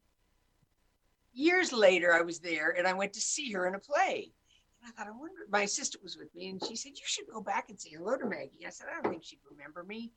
years 1.33 1.73
later 1.73 2.13
I 2.13 2.23
was 2.23 2.39
there 2.39 2.75
and 2.77 2.87
I 2.87 2.93
went 2.93 3.13
to 3.15 3.21
see 3.21 3.53
her 3.53 3.67
in 3.67 3.75
a 3.75 3.79
play 3.79 4.33
and 4.81 4.89
I 4.89 4.93
thought 4.93 5.09
I 5.09 5.19
wonder 5.19 5.43
my 5.51 5.63
assistant 5.63 6.03
was 6.03 6.17
with 6.17 6.35
me 6.35 6.49
and 6.49 6.65
she 6.65 6.77
said 6.77 6.93
you 6.95 7.05
should 7.05 7.27
go 7.33 7.41
back 7.41 7.69
and 7.69 7.79
say 7.81 7.91
hello 7.91 8.17
to 8.17 8.27
Maggie 8.27 8.67
I 8.67 8.71
said 8.71 8.87
I 8.91 9.01
don't 9.01 9.11
think 9.11 9.25
she'd 9.25 9.39
remember 9.51 9.85
me 9.85 10.13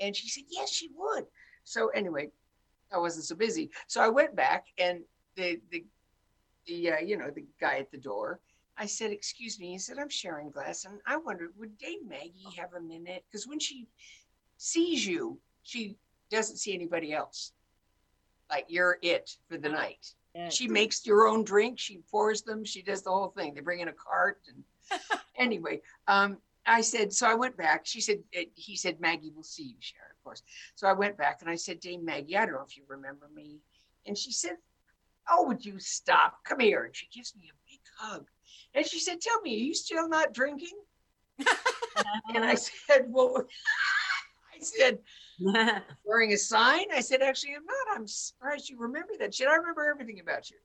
and 0.00 0.14
she 0.14 0.28
said 0.28 0.44
yes 0.50 0.70
she 0.70 0.88
would 0.96 1.26
so 1.64 1.88
anyway 1.88 2.30
I 2.94 2.98
wasn't 2.98 3.24
so 3.24 3.34
busy. 3.34 3.70
So 3.86 4.00
I 4.00 4.08
went 4.08 4.36
back 4.36 4.66
and 4.78 5.00
the 5.36 5.60
the 5.70 5.84
the 6.66 6.92
uh, 6.92 6.98
you 7.00 7.16
know 7.16 7.30
the 7.30 7.44
guy 7.60 7.78
at 7.78 7.90
the 7.90 7.98
door. 7.98 8.40
I 8.76 8.86
said, 8.86 9.10
"Excuse 9.10 9.58
me." 9.58 9.72
He 9.72 9.78
said, 9.78 9.98
"I'm 9.98 10.08
Sharon 10.08 10.50
Gless, 10.50 10.84
and 10.84 11.00
I 11.06 11.16
wondered 11.16 11.50
would 11.58 11.76
Dame 11.78 12.08
Maggie 12.08 12.56
have 12.56 12.74
a 12.74 12.80
minute? 12.80 13.24
Because 13.30 13.46
when 13.46 13.58
she 13.58 13.88
sees 14.56 15.06
you, 15.06 15.38
she 15.62 15.96
doesn't 16.30 16.56
see 16.56 16.74
anybody 16.74 17.12
else. 17.12 17.52
Like 18.50 18.66
you're 18.68 18.98
it 19.02 19.30
for 19.48 19.58
the 19.58 19.68
night. 19.68 20.06
She 20.50 20.66
makes 20.66 21.06
your 21.06 21.28
own 21.28 21.44
drink. 21.44 21.78
She 21.78 22.00
pours 22.10 22.42
them. 22.42 22.64
She 22.64 22.82
does 22.82 23.02
the 23.02 23.10
whole 23.10 23.28
thing. 23.28 23.54
They 23.54 23.60
bring 23.60 23.80
in 23.80 23.88
a 23.88 23.92
cart 23.92 24.40
and 24.48 24.64
anyway, 25.38 25.80
um, 26.08 26.38
I 26.66 26.80
said, 26.80 27.12
so 27.12 27.26
I 27.26 27.34
went 27.34 27.56
back. 27.56 27.84
She 27.84 28.00
said, 28.00 28.18
uh, 28.36 28.42
he 28.54 28.76
said, 28.76 29.00
Maggie 29.00 29.32
will 29.34 29.42
see 29.42 29.64
you, 29.64 29.76
Sharon, 29.80 30.10
of 30.10 30.24
course. 30.24 30.42
So 30.74 30.86
I 30.86 30.92
went 30.92 31.16
back 31.18 31.38
and 31.40 31.50
I 31.50 31.56
said, 31.56 31.80
Dame 31.80 32.04
Maggie, 32.04 32.36
I 32.36 32.46
don't 32.46 32.54
know 32.54 32.64
if 32.66 32.76
you 32.76 32.84
remember 32.88 33.28
me. 33.34 33.58
And 34.06 34.16
she 34.16 34.32
said, 34.32 34.56
Oh, 35.30 35.46
would 35.46 35.64
you 35.64 35.78
stop? 35.78 36.44
Come 36.44 36.60
here. 36.60 36.84
And 36.84 36.94
she 36.94 37.06
gives 37.14 37.34
me 37.36 37.50
a 37.50 37.70
big 37.70 37.80
hug. 37.98 38.26
And 38.74 38.86
she 38.86 38.98
said, 38.98 39.20
Tell 39.20 39.40
me, 39.40 39.54
are 39.54 39.64
you 39.64 39.74
still 39.74 40.08
not 40.08 40.32
drinking? 40.32 40.78
And 42.34 42.44
I 42.44 42.56
said, 42.56 43.04
Well, 43.06 43.36
I 44.54 44.58
said, 44.60 44.98
wearing 46.04 46.32
a 46.32 46.38
sign. 46.38 46.86
I 46.94 47.00
said, 47.00 47.22
Actually, 47.22 47.54
I'm 47.56 47.64
not. 47.64 47.96
I'm 47.96 48.06
surprised 48.06 48.68
you 48.68 48.78
remember 48.78 49.12
that. 49.18 49.34
She 49.34 49.42
said, 49.42 49.50
I 49.50 49.56
remember 49.56 49.88
everything 49.88 50.20
about 50.20 50.50
you. 50.50 50.56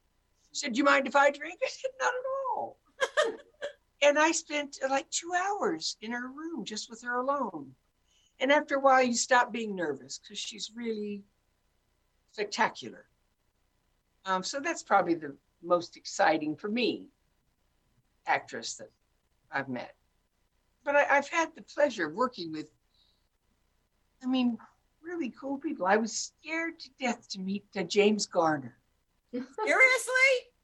She 0.51 0.59
said, 0.59 0.74
Do 0.74 0.78
you 0.78 0.84
mind 0.84 1.07
if 1.07 1.15
I 1.15 1.32
drink? 1.32 1.59
I 1.63 1.70
said, 1.70 1.91
Not 1.99 2.09
at 2.09 2.55
all. 2.55 2.80
and 4.01 4.20
I 4.20 4.32
spent 4.32 4.80
uh, 4.84 4.89
like 4.89 5.09
two 5.09 5.32
hours 5.36 5.97
in 6.01 6.11
her 6.11 6.28
room 6.28 6.65
just 6.65 6.89
with 6.89 7.01
her 7.03 7.20
alone. 7.20 7.72
And 8.39 8.51
after 8.51 8.76
a 8.76 8.80
while, 8.80 9.03
you 9.03 9.15
stop 9.15 9.51
being 9.51 9.76
nervous 9.76 10.20
because 10.20 10.39
she's 10.39 10.72
really 10.74 11.24
spectacular. 12.32 13.05
Um, 14.26 14.43
so 14.43 14.59
that's 14.59 14.84
probably 14.84 15.15
the 15.15 15.36
most 15.61 15.97
exciting 15.97 16.55
for 16.55 16.70
me 16.70 17.07
actress 18.26 18.76
that 18.76 18.91
I've 19.51 19.67
met. 19.67 19.95
But 20.86 20.95
I, 20.95 21.17
I've 21.17 21.28
had 21.28 21.49
the 21.55 21.63
pleasure 21.63 22.07
of 22.07 22.13
working 22.13 22.51
with, 22.51 22.70
I 24.24 24.28
mean, 24.28 24.57
really 25.03 25.34
cool 25.39 25.57
people. 25.57 25.86
I 25.86 25.97
was 25.97 26.13
scared 26.43 26.80
to 26.80 26.89
death 26.99 27.28
to 27.30 27.39
meet 27.39 27.65
uh, 27.78 27.84
James 27.84 28.26
Garner. 28.26 28.76
Seriously? 29.32 30.13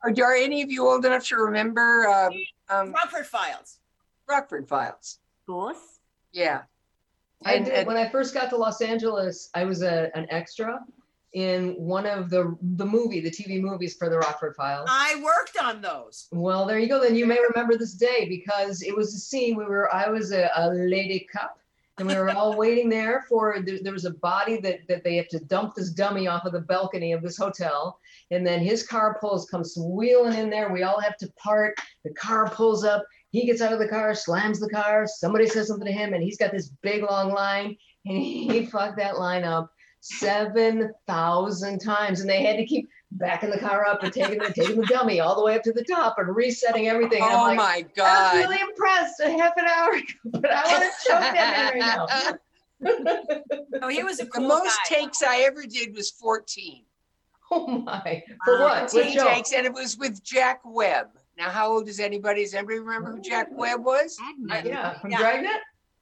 Are, 0.03 0.11
are 0.23 0.35
any 0.35 0.61
of 0.61 0.71
you 0.71 0.87
old 0.87 1.05
enough 1.05 1.25
to 1.27 1.37
remember 1.37 2.07
um, 2.07 2.33
um, 2.69 2.91
Rockford 2.93 3.25
Files. 3.25 3.79
Rockford 4.27 4.67
Files? 4.67 5.19
of 5.41 5.53
course. 5.53 5.99
Yeah. 6.31 6.61
I 7.43 7.55
And- 7.55 7.65
did 7.65 7.73
and- 7.73 7.87
when 7.87 7.97
I 7.97 8.09
first 8.09 8.33
got 8.33 8.49
to 8.51 8.57
Los 8.57 8.81
Angeles. 8.81 9.49
I 9.53 9.63
was 9.65 9.81
a, 9.83 10.11
an 10.15 10.27
extra 10.29 10.79
in 11.33 11.71
one 11.73 12.05
of 12.05 12.29
the 12.29 12.57
the 12.61 12.85
movie, 12.85 13.19
the 13.19 13.29
TV 13.29 13.59
movies 13.59 13.93
for 13.95 14.09
the 14.09 14.17
Rockford 14.17 14.55
Files. 14.55 14.87
I 14.89 15.21
worked 15.21 15.57
on 15.61 15.81
those. 15.81 16.27
Well, 16.31 16.65
there 16.65 16.79
you 16.79 16.87
go. 16.87 17.01
Then 17.01 17.15
you 17.15 17.25
may 17.25 17.37
remember 17.49 17.77
this 17.77 17.93
day 17.93 18.25
because 18.29 18.81
it 18.81 18.95
was 18.95 19.13
a 19.13 19.17
scene. 19.19 19.57
We 19.57 19.65
were, 19.65 19.93
I 19.93 20.09
was 20.09 20.31
a, 20.31 20.49
a 20.55 20.69
lady 20.69 21.27
cup, 21.31 21.59
and 21.97 22.07
we 22.07 22.15
were 22.15 22.29
all 22.29 22.57
waiting 22.57 22.89
there 22.89 23.25
for. 23.29 23.61
There, 23.65 23.79
there 23.81 23.93
was 23.93 24.05
a 24.05 24.11
body 24.11 24.59
that 24.61 24.87
that 24.87 25.03
they 25.03 25.15
have 25.15 25.29
to 25.29 25.39
dump 25.39 25.75
this 25.75 25.91
dummy 25.91 26.27
off 26.27 26.45
of 26.45 26.51
the 26.51 26.59
balcony 26.59 27.13
of 27.13 27.21
this 27.21 27.37
hotel, 27.37 27.99
and 28.31 28.45
then 28.45 28.59
his 28.59 28.85
car 28.85 29.17
pulls, 29.19 29.49
comes 29.49 29.77
wheeling 29.77 30.37
in 30.37 30.49
there. 30.49 30.71
We 30.71 30.83
all 30.83 30.99
have 30.99 31.17
to 31.17 31.31
part. 31.33 31.77
The 32.03 32.13
car 32.13 32.49
pulls 32.49 32.83
up. 32.83 33.05
He 33.29 33.45
gets 33.45 33.61
out 33.61 33.73
of 33.73 33.79
the 33.79 33.87
car, 33.87 34.13
slams 34.13 34.59
the 34.59 34.69
car. 34.69 35.07
Somebody 35.07 35.47
says 35.47 35.67
something 35.67 35.87
to 35.87 35.93
him, 35.93 36.13
and 36.13 36.23
he's 36.23 36.37
got 36.37 36.51
this 36.51 36.69
big 36.81 37.03
long 37.03 37.31
line, 37.31 37.77
and 38.05 38.17
he 38.17 38.65
fucked 38.71 38.97
that 38.97 39.17
line 39.17 39.43
up 39.43 39.71
seven 40.01 40.93
thousand 41.07 41.79
times, 41.79 42.19
and 42.19 42.29
they 42.29 42.43
had 42.43 42.57
to 42.57 42.65
keep 42.65 42.89
backing 43.11 43.49
the 43.49 43.59
car 43.59 43.85
up 43.85 44.03
and 44.03 44.11
taking 44.11 44.39
the 44.39 44.51
taking 44.51 44.75
the 44.79 44.85
dummy 44.87 45.19
all 45.19 45.35
the 45.35 45.43
way 45.43 45.55
up 45.55 45.63
to 45.63 45.71
the 45.71 45.83
top 45.83 46.15
and 46.17 46.35
resetting 46.35 46.87
everything. 46.87 47.21
And 47.23 47.31
Oh 47.33 47.37
like, 47.43 47.57
my 47.57 47.85
god! 47.95 48.05
I 48.07 48.37
was 48.39 48.45
really 48.47 48.61
impressed 48.61 49.19
a 49.21 49.29
half 49.31 49.53
an 49.57 49.65
hour 49.65 49.91
ago, 49.93 50.05
but 50.25 50.51
I 50.51 50.67
want 50.71 50.83
to 50.83 51.09
choke 51.09 51.19
that 51.21 51.73
man 51.73 51.73
right 51.73 51.79
now. 51.79 52.37
Oh, 53.81 53.87
he 53.87 54.03
was 54.03 54.19
a 54.19 54.25
The 54.25 54.41
most 54.41 54.77
guy. 54.89 54.95
takes 54.95 55.23
I 55.23 55.39
ever 55.39 55.63
did 55.65 55.95
was 55.95 56.11
14. 56.11 56.83
Oh 57.51 57.67
my! 57.67 58.23
For 58.43 58.59
what? 58.59 58.81
What 58.83 58.91
14 58.91 59.13
show? 59.13 59.27
takes, 59.29 59.53
and 59.53 59.65
it 59.65 59.73
was 59.73 59.97
with 59.97 60.23
Jack 60.23 60.61
Webb. 60.65 61.07
Now, 61.37 61.49
how 61.49 61.71
old 61.71 61.87
is 61.87 61.99
anybody? 61.99 62.43
Does 62.43 62.53
anybody 62.53 62.79
remember 62.79 63.11
who 63.11 63.21
Jack 63.21 63.47
Webb 63.51 63.83
was? 63.85 64.17
Agnes. 64.29 64.51
Uh, 64.51 64.61
yeah, 64.67 64.99
from 64.99 65.11
Yeah. 65.11 65.17
Dragnet. 65.19 65.51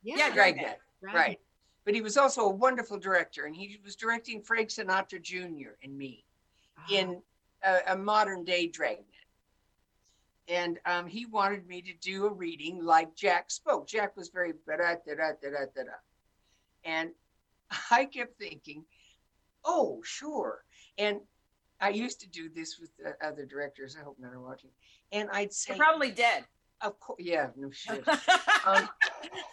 Yeah, 0.04 0.16
Dragnet. 0.34 0.80
Dragnet. 1.02 1.14
Right. 1.14 1.40
But 1.86 1.96
he 1.96 2.02
was 2.02 2.18
also 2.18 2.42
a 2.46 2.50
wonderful 2.50 2.98
director, 2.98 3.46
and 3.46 3.56
he 3.56 3.78
was 3.84 3.96
directing 3.96 4.42
Frank 4.42 4.70
Sinatra 4.70 5.22
Jr. 5.22 5.72
and 5.84 5.98
me 5.98 6.24
in 6.92 7.22
a, 7.64 7.80
a 7.94 7.98
modern 7.98 8.44
day 8.44 8.68
Dragnet. 8.68 9.06
And 10.48 10.80
um, 10.86 11.08
he 11.08 11.26
wanted 11.26 11.66
me 11.68 11.82
to 11.82 11.94
do 12.02 12.26
a 12.26 12.34
reading 12.34 12.84
like 12.84 13.16
Jack 13.16 13.50
spoke. 13.50 13.88
Jack 13.88 14.18
was 14.18 14.30
very 14.30 14.54
da 14.68 14.76
da 14.78 14.96
da 15.06 15.14
da 15.42 15.50
da 15.50 15.84
da. 15.84 15.92
And 16.84 17.12
I 17.92 18.06
kept 18.06 18.38
thinking, 18.38 18.84
oh, 19.64 20.02
sure. 20.04 20.64
And 20.98 21.22
I 21.80 21.90
used 21.90 22.20
to 22.22 22.28
do 22.30 22.50
this 22.50 22.80
with 22.80 22.92
the 22.98 23.16
other 23.26 23.46
directors. 23.46 23.96
I 24.00 24.04
hope 24.04 24.18
none 24.20 24.34
are 24.34 24.42
watching. 24.42 24.70
And 25.12 25.30
I'd 25.32 25.54
say, 25.54 25.76
You're 25.76 25.86
probably 25.86 26.12
dead. 26.12 26.46
of 26.82 27.00
course, 27.00 27.22
yeah, 27.22 27.48
no 27.56 27.72
shit. 27.72 28.04
Um, 28.66 28.88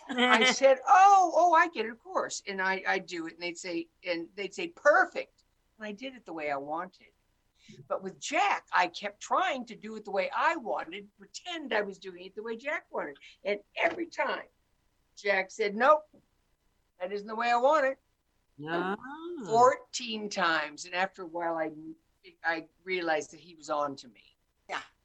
I 0.09 0.45
said, 0.53 0.79
"Oh, 0.87 1.33
oh, 1.35 1.53
I 1.53 1.67
get 1.69 1.85
it, 1.85 1.91
of 1.91 1.99
course." 1.99 2.45
And 2.47 2.63
I, 2.63 2.81
I 2.87 3.01
do 3.01 3.27
it, 3.27 3.33
and 3.33 3.43
they'd 3.43 3.59
say, 3.59 3.89
and 4.09 4.29
they'd 4.37 4.55
say, 4.55 4.69
"Perfect," 4.69 5.43
and 5.79 5.85
I 5.89 5.91
did 5.91 6.15
it 6.15 6.25
the 6.25 6.33
way 6.33 6.53
I 6.53 6.57
wanted. 6.57 7.09
But 7.89 8.03
with 8.03 8.21
Jack, 8.21 8.67
I 8.73 8.87
kept 8.89 9.21
trying 9.21 9.65
to 9.67 9.75
do 9.75 9.97
it 9.97 10.05
the 10.05 10.11
way 10.11 10.31
I 10.37 10.57
wanted, 10.57 11.07
pretend 11.19 11.73
I 11.73 11.83
was 11.83 11.99
doing 11.99 12.25
it 12.25 12.35
the 12.35 12.43
way 12.43 12.57
Jack 12.57 12.85
wanted, 12.91 13.17
and 13.45 13.59
every 13.83 14.07
time, 14.07 14.49
Jack 15.17 15.51
said, 15.51 15.75
"Nope, 15.75 16.03
that 17.01 17.13
isn't 17.13 17.27
the 17.27 17.37
way 17.37 17.51
I 17.51 17.57
want 17.57 17.87
it." 17.87 17.99
Ah. 18.69 18.97
14 19.47 20.29
times, 20.29 20.85
and 20.85 20.95
after 20.95 21.23
a 21.23 21.27
while, 21.27 21.57
I, 21.57 21.71
I 22.45 22.67
realized 22.85 23.31
that 23.33 23.41
he 23.41 23.55
was 23.55 23.71
on 23.71 23.97
to 23.97 24.09
me. 24.09 24.37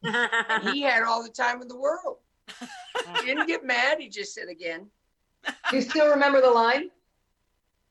And 0.03 0.69
he 0.69 0.81
had 0.81 1.03
all 1.03 1.23
the 1.23 1.29
time 1.29 1.61
in 1.61 1.67
the 1.67 1.77
world. 1.77 2.17
He 3.19 3.27
didn't 3.27 3.47
get 3.47 3.63
mad. 3.63 3.99
He 3.99 4.09
just 4.09 4.33
said 4.33 4.47
again, 4.49 4.89
Do 5.69 5.75
you 5.75 5.81
still 5.81 6.09
remember 6.09 6.41
the 6.41 6.49
line? 6.49 6.89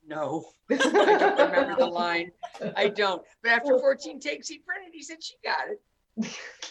"No." 0.07 0.45
I 0.71 0.77
don't 0.77 1.51
remember 1.51 1.77
the 1.77 1.87
line. 1.87 2.31
I 2.77 2.89
don't. 2.89 3.23
But 3.43 3.53
after 3.53 3.79
14 3.79 4.21
takes, 4.21 4.49
he 4.49 4.59
printed. 4.59 4.93
He 4.93 5.03
said 5.03 5.23
she 5.23 5.35
got 5.45 5.69
it. 5.69 5.81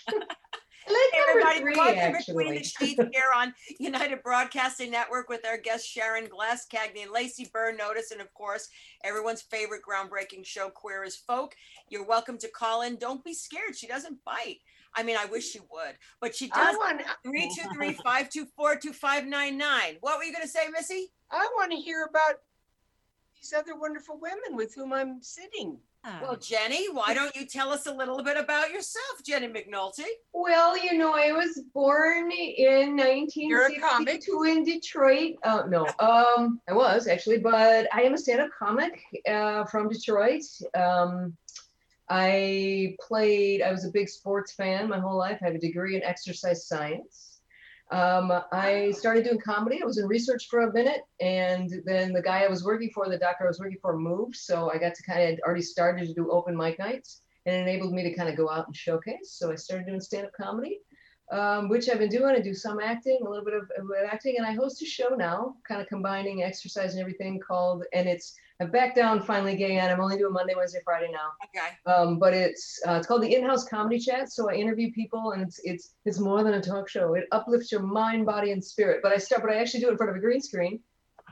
I 0.08 0.14
like 0.14 1.30
Everybody, 1.30 1.60
three, 1.60 1.76
welcome 1.76 2.14
between 2.26 2.56
the 2.56 2.64
sheets 2.64 3.02
here 3.12 3.32
on 3.36 3.54
United 3.80 4.24
Broadcasting 4.24 4.92
Network 4.92 5.30
with 5.30 5.46
our 5.46 5.58
guest 5.58 5.88
Sharon 5.88 6.28
Gless, 6.28 6.68
Cagney, 6.68 7.04
and 7.04 7.12
Lacey 7.12 7.50
Burn 7.54 7.78
Notice, 7.78 8.12
and 8.12 8.22
of 8.22 8.34
course, 8.34 8.70
everyone's 9.04 9.42
favorite 9.42 9.82
groundbreaking 9.88 10.46
show, 10.46 10.70
Queer 10.70 11.04
as 11.04 11.16
Folk. 11.16 11.56
You're 11.90 12.06
welcome 12.06 12.38
to 12.40 12.48
call 12.50 12.82
in. 12.82 12.98
Don't 12.98 13.24
be 13.24 13.34
scared. 13.34 13.76
She 13.76 13.88
doesn't 13.88 14.18
bite. 14.26 14.60
I 14.96 15.04
mean, 15.04 15.18
I 15.18 15.26
wish 15.26 15.50
she 15.50 15.60
would, 15.60 15.96
but 16.22 16.36
she 16.36 16.52
I 16.54 16.72
does. 16.72 16.78
want. 16.78 17.02
323-524-2599. 17.26 19.98
What 20.02 20.18
were 20.18 20.24
you 20.24 20.32
going 20.32 20.44
to 20.44 20.48
say, 20.48 20.68
Missy? 20.72 21.12
I 21.32 21.48
want 21.56 21.72
to 21.72 21.78
hear 21.78 22.08
about 22.10 22.36
these 23.44 23.54
other 23.54 23.76
wonderful 23.76 24.18
women 24.20 24.56
with 24.56 24.74
whom 24.74 24.94
I'm 24.94 25.22
sitting. 25.22 25.78
Well, 26.22 26.36
Jenny, 26.36 26.90
why 26.90 27.14
don't 27.14 27.34
you 27.34 27.46
tell 27.46 27.70
us 27.70 27.88
a 27.88 27.94
little 27.94 28.22
bit 28.22 28.36
about 28.36 28.72
yourself, 28.72 29.24
Jenny 29.26 29.48
McNulty? 29.48 30.04
Well, 30.34 30.78
you 30.78 30.98
know, 30.98 31.14
I 31.14 31.32
was 31.32 31.62
born 31.74 32.30
in 32.30 32.98
You're 33.36 33.68
a 33.68 33.80
comic. 33.80 34.22
1962 34.28 34.44
in 34.44 34.64
Detroit. 34.66 35.36
Uh, 35.44 35.64
no, 35.70 35.86
um, 36.00 36.60
I 36.68 36.74
was 36.74 37.08
actually, 37.08 37.38
but 37.38 37.88
I 37.94 38.02
am 38.02 38.16
a 38.16 38.18
stand-up 38.18 38.50
comic 38.58 39.02
uh, 39.30 39.64
from 39.66 39.88
Detroit. 39.88 40.44
Um, 40.76 41.38
I 42.10 42.98
played. 43.00 43.62
I 43.62 43.72
was 43.72 43.86
a 43.86 43.90
big 43.90 44.10
sports 44.10 44.54
fan 44.54 44.90
my 44.90 45.00
whole 45.00 45.18
life. 45.18 45.40
I 45.42 45.46
have 45.46 45.56
a 45.56 45.60
degree 45.60 45.96
in 45.96 46.04
exercise 46.04 46.68
science. 46.68 47.33
Um, 47.92 48.32
I 48.52 48.92
started 48.92 49.26
doing 49.26 49.40
comedy. 49.40 49.82
I 49.82 49.86
was 49.86 50.00
in 50.00 50.08
research 50.08 50.48
for 50.50 50.62
a 50.62 50.74
minute, 50.74 51.02
and 51.20 51.70
then 51.86 52.14
the 52.14 52.22
guy 52.22 52.44
I 52.44 52.48
was 52.48 52.64
working 52.64 52.90
for, 52.94 53.08
the 53.08 53.18
doctor 53.18 53.46
I 53.46 53.48
was 53.48 53.60
working 53.60 53.78
for, 53.82 53.98
moved. 53.98 54.36
So 54.36 54.72
I 54.72 54.78
got 54.78 54.96
to 54.96 55.04
kind 55.04 55.34
of 55.34 55.40
already 55.46 55.62
started 55.62 56.08
to 56.08 56.14
do 56.14 56.32
open 56.32 56.58
mic 56.58 56.80
nights, 56.80 57.22
and 57.46 57.56
it 57.56 57.62
enabled 57.62 57.94
me 57.94 58.04
to 58.04 58.16
kind 58.16 58.30
of 58.30 58.38
go 58.38 58.50
out 58.50 58.66
and 58.68 58.76
showcase. 58.76 59.32
So 59.32 59.52
I 59.52 59.56
started 59.56 59.86
doing 59.86 60.00
stand-up 60.00 60.32
comedy, 60.34 60.80
um, 61.32 61.70
which 61.70 61.88
I've 61.90 62.00
been 62.00 62.10
doing. 62.10 62.36
I 62.36 62.40
do 62.40 62.54
some 62.54 62.80
acting, 62.80 63.20
a 63.22 63.30
little 63.30 63.46
bit 63.46 63.54
of, 63.54 63.64
of 63.78 63.88
acting, 64.12 64.38
and 64.38 64.46
I 64.46 64.54
host 64.54 64.82
a 64.82 64.86
show 64.86 65.10
now, 65.10 65.56
kind 65.68 65.82
of 65.82 65.88
combining 65.88 66.42
exercise 66.42 66.94
and 66.94 67.02
everything 67.02 67.40
called, 67.40 67.84
and 67.94 68.08
it's 68.08 68.34
I'm 68.64 68.72
back 68.72 68.96
down 68.96 69.22
finally 69.22 69.58
gay 69.58 69.78
on. 69.78 69.90
I'm 69.90 70.00
only 70.00 70.18
doing 70.18 70.32
Monday, 70.32 70.54
Wednesday, 70.56 70.80
Friday 70.86 71.12
now. 71.12 71.32
Okay. 71.44 71.68
Um, 71.86 72.18
but 72.18 72.34
it's 72.34 72.80
uh, 72.88 72.94
it's 72.94 73.06
called 73.06 73.24
the 73.24 73.36
in-house 73.36 73.68
comedy 73.68 74.00
chat. 74.00 74.32
So 74.32 74.50
I 74.50 74.54
interview 74.54 74.92
people, 74.94 75.32
and 75.32 75.42
it's 75.42 75.60
it's 75.66 75.96
it's 76.06 76.18
more 76.20 76.44
than 76.46 76.54
a 76.54 76.62
talk 76.62 76.88
show. 76.88 77.16
It 77.16 77.26
uplifts 77.34 77.74
your 77.74 77.82
mind, 77.82 78.26
body, 78.26 78.52
and 78.52 78.64
spirit. 78.64 79.02
But 79.04 79.12
I 79.12 79.18
start, 79.18 79.42
but 79.42 79.52
I 79.52 79.56
actually 79.56 79.82
do 79.82 79.90
it 79.90 79.92
in 79.92 79.98
front 79.98 80.12
of 80.12 80.16
a 80.16 80.22
green 80.22 80.42
screen, 80.42 80.80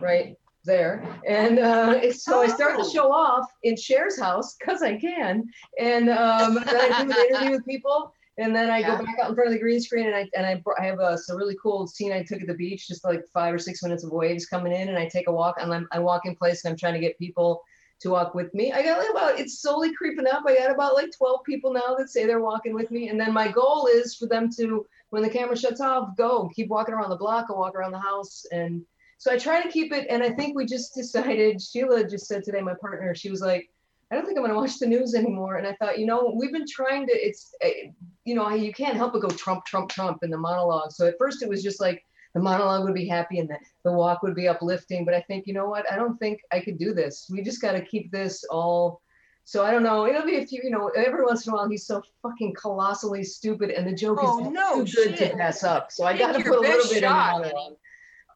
right 0.01 0.35
there. 0.65 1.07
And 1.25 1.57
uh, 1.57 1.99
it's, 2.03 2.25
so 2.25 2.41
I 2.41 2.47
start 2.47 2.77
the 2.77 2.89
show 2.89 3.13
off 3.13 3.47
in 3.63 3.77
Cher's 3.77 4.19
house 4.19 4.55
because 4.59 4.81
I 4.81 4.99
can, 4.99 5.45
and 5.79 6.09
um, 6.09 6.55
then 6.55 6.91
I 6.91 7.03
do 7.03 7.11
an 7.11 7.17
interview 7.29 7.51
with 7.51 7.65
people. 7.65 8.13
And 8.37 8.55
then 8.55 8.69
I 8.69 8.79
Yeah. 8.79 8.97
go 8.97 9.05
back 9.05 9.19
out 9.19 9.29
in 9.29 9.35
front 9.35 9.49
of 9.49 9.53
the 9.53 9.59
green 9.59 9.81
screen, 9.81 10.07
and 10.07 10.15
I 10.15 10.29
and 10.35 10.45
I, 10.45 10.61
I 10.79 10.85
have 10.85 10.99
a, 10.99 11.17
a 11.29 11.35
really 11.35 11.57
cool 11.61 11.85
scene 11.87 12.11
I 12.11 12.23
took 12.23 12.41
at 12.41 12.47
the 12.47 12.53
beach, 12.53 12.87
just 12.87 13.03
like 13.03 13.23
five 13.33 13.53
or 13.53 13.59
six 13.59 13.83
minutes 13.83 14.03
of 14.03 14.11
waves 14.11 14.45
coming 14.45 14.73
in, 14.73 14.89
and 14.89 14.97
I 14.97 15.07
take 15.07 15.27
a 15.27 15.31
walk, 15.31 15.57
and 15.59 15.73
I'm, 15.73 15.87
I 15.91 15.99
walk 15.99 16.25
in 16.25 16.35
place, 16.35 16.63
and 16.63 16.71
I'm 16.71 16.77
trying 16.77 16.93
to 16.93 16.99
get 16.99 17.17
people 17.19 17.61
to 18.01 18.09
walk 18.09 18.33
with 18.33 18.53
me. 18.53 18.71
I 18.73 18.83
got 18.83 18.97
like 18.97 19.09
about 19.09 19.39
it's 19.39 19.61
slowly 19.61 19.93
creeping 19.93 20.27
up. 20.27 20.43
I 20.47 20.57
got 20.57 20.71
about 20.71 20.95
like 20.95 21.11
12 21.15 21.43
people 21.45 21.71
now 21.71 21.95
that 21.97 22.09
say 22.09 22.25
they're 22.25 22.41
walking 22.41 22.73
with 22.73 22.89
me. 22.91 23.09
And 23.09 23.19
then 23.19 23.31
my 23.31 23.47
goal 23.51 23.87
is 23.87 24.15
for 24.15 24.25
them 24.25 24.49
to, 24.57 24.85
when 25.11 25.21
the 25.21 25.29
camera 25.29 25.55
shuts 25.55 25.81
off, 25.81 26.17
go 26.17 26.49
keep 26.55 26.67
walking 26.69 26.95
around 26.95 27.09
the 27.09 27.15
block 27.15 27.49
and 27.49 27.57
walk 27.57 27.75
around 27.75 27.91
the 27.91 27.99
house. 27.99 28.43
And 28.51 28.81
so 29.19 29.31
I 29.31 29.37
try 29.37 29.61
to 29.61 29.69
keep 29.69 29.93
it. 29.93 30.07
And 30.09 30.23
I 30.23 30.31
think 30.31 30.55
we 30.55 30.65
just 30.65 30.93
decided, 30.95 31.61
Sheila 31.61 32.07
just 32.09 32.27
said 32.27 32.43
today, 32.43 32.61
my 32.61 32.73
partner, 32.73 33.13
she 33.13 33.29
was 33.29 33.41
like, 33.41 33.69
I 34.11 34.15
don't 34.15 34.25
think 34.25 34.37
I'm 34.37 34.43
going 34.43 34.53
to 34.53 34.59
watch 34.59 34.77
the 34.77 34.87
news 34.87 35.15
anymore. 35.15 35.55
And 35.55 35.65
I 35.65 35.73
thought, 35.75 35.97
you 35.97 36.05
know, 36.05 36.33
we've 36.37 36.51
been 36.51 36.67
trying 36.67 37.07
to, 37.07 37.13
it's, 37.13 37.55
eh, 37.61 37.91
you 38.25 38.35
know, 38.35 38.49
you 38.49 38.73
can't 38.73 38.97
help 38.97 39.13
but 39.13 39.21
go 39.21 39.29
Trump, 39.29 39.65
Trump, 39.65 39.89
Trump 39.89 40.23
in 40.23 40.29
the 40.29 40.37
monologue. 40.37 40.91
So 40.91 41.07
at 41.07 41.17
first 41.17 41.41
it 41.41 41.49
was 41.49 41.63
just 41.63 41.79
like, 41.79 42.03
the 42.33 42.41
monologue 42.41 42.83
would 42.83 42.93
be 42.93 43.07
happy 43.07 43.39
and 43.39 43.49
the, 43.49 43.57
the 43.83 43.91
walk 43.91 44.21
would 44.23 44.35
be 44.35 44.47
uplifting. 44.47 45.05
But 45.05 45.13
I 45.13 45.21
think, 45.21 45.47
you 45.47 45.53
know 45.53 45.67
what? 45.67 45.89
I 45.91 45.95
don't 45.95 46.17
think 46.17 46.41
I 46.51 46.59
could 46.59 46.77
do 46.77 46.93
this. 46.93 47.29
We 47.31 47.41
just 47.41 47.61
got 47.61 47.73
to 47.73 47.81
keep 47.81 48.11
this 48.11 48.43
all. 48.49 49.01
So 49.43 49.65
I 49.65 49.71
don't 49.71 49.83
know. 49.83 50.05
It'll 50.05 50.25
be 50.25 50.37
a 50.37 50.45
few, 50.45 50.61
you 50.63 50.69
know, 50.69 50.89
every 50.89 51.25
once 51.25 51.47
in 51.47 51.53
a 51.53 51.55
while 51.55 51.69
he's 51.69 51.85
so 51.85 52.01
fucking 52.21 52.53
colossally 52.53 53.23
stupid 53.23 53.71
and 53.71 53.87
the 53.87 53.93
joke 53.93 54.19
Oh, 54.21 54.45
is 54.45 54.51
no 54.51 54.85
too 54.85 54.93
good 54.93 55.17
to 55.17 55.35
pass 55.35 55.63
up. 55.63 55.91
So 55.91 56.05
I 56.05 56.17
got 56.17 56.33
to 56.33 56.43
put 56.43 56.57
a 56.57 56.61
little 56.61 56.89
bit 56.89 57.01
shot, 57.01 57.37
in 57.37 57.41
the 57.41 57.47
monologue. 57.47 57.77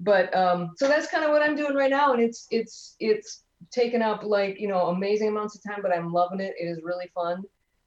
But 0.01 0.35
um, 0.35 0.71
so 0.77 0.87
that's 0.87 1.07
kind 1.07 1.23
of 1.23 1.31
what 1.31 1.41
I'm 1.41 1.55
doing 1.55 1.73
right 1.73 1.91
now. 1.91 2.13
And 2.13 2.21
it's, 2.21 2.47
it's, 2.49 2.95
it's 2.99 3.44
taken 3.71 4.01
up 4.01 4.23
like, 4.23 4.59
you 4.59 4.67
know, 4.67 4.87
amazing 4.87 5.29
amounts 5.29 5.55
of 5.55 5.63
time, 5.63 5.81
but 5.81 5.95
I'm 5.95 6.11
loving 6.11 6.39
it. 6.39 6.53
It 6.59 6.65
is 6.65 6.79
really 6.83 7.09
fun. 7.13 7.43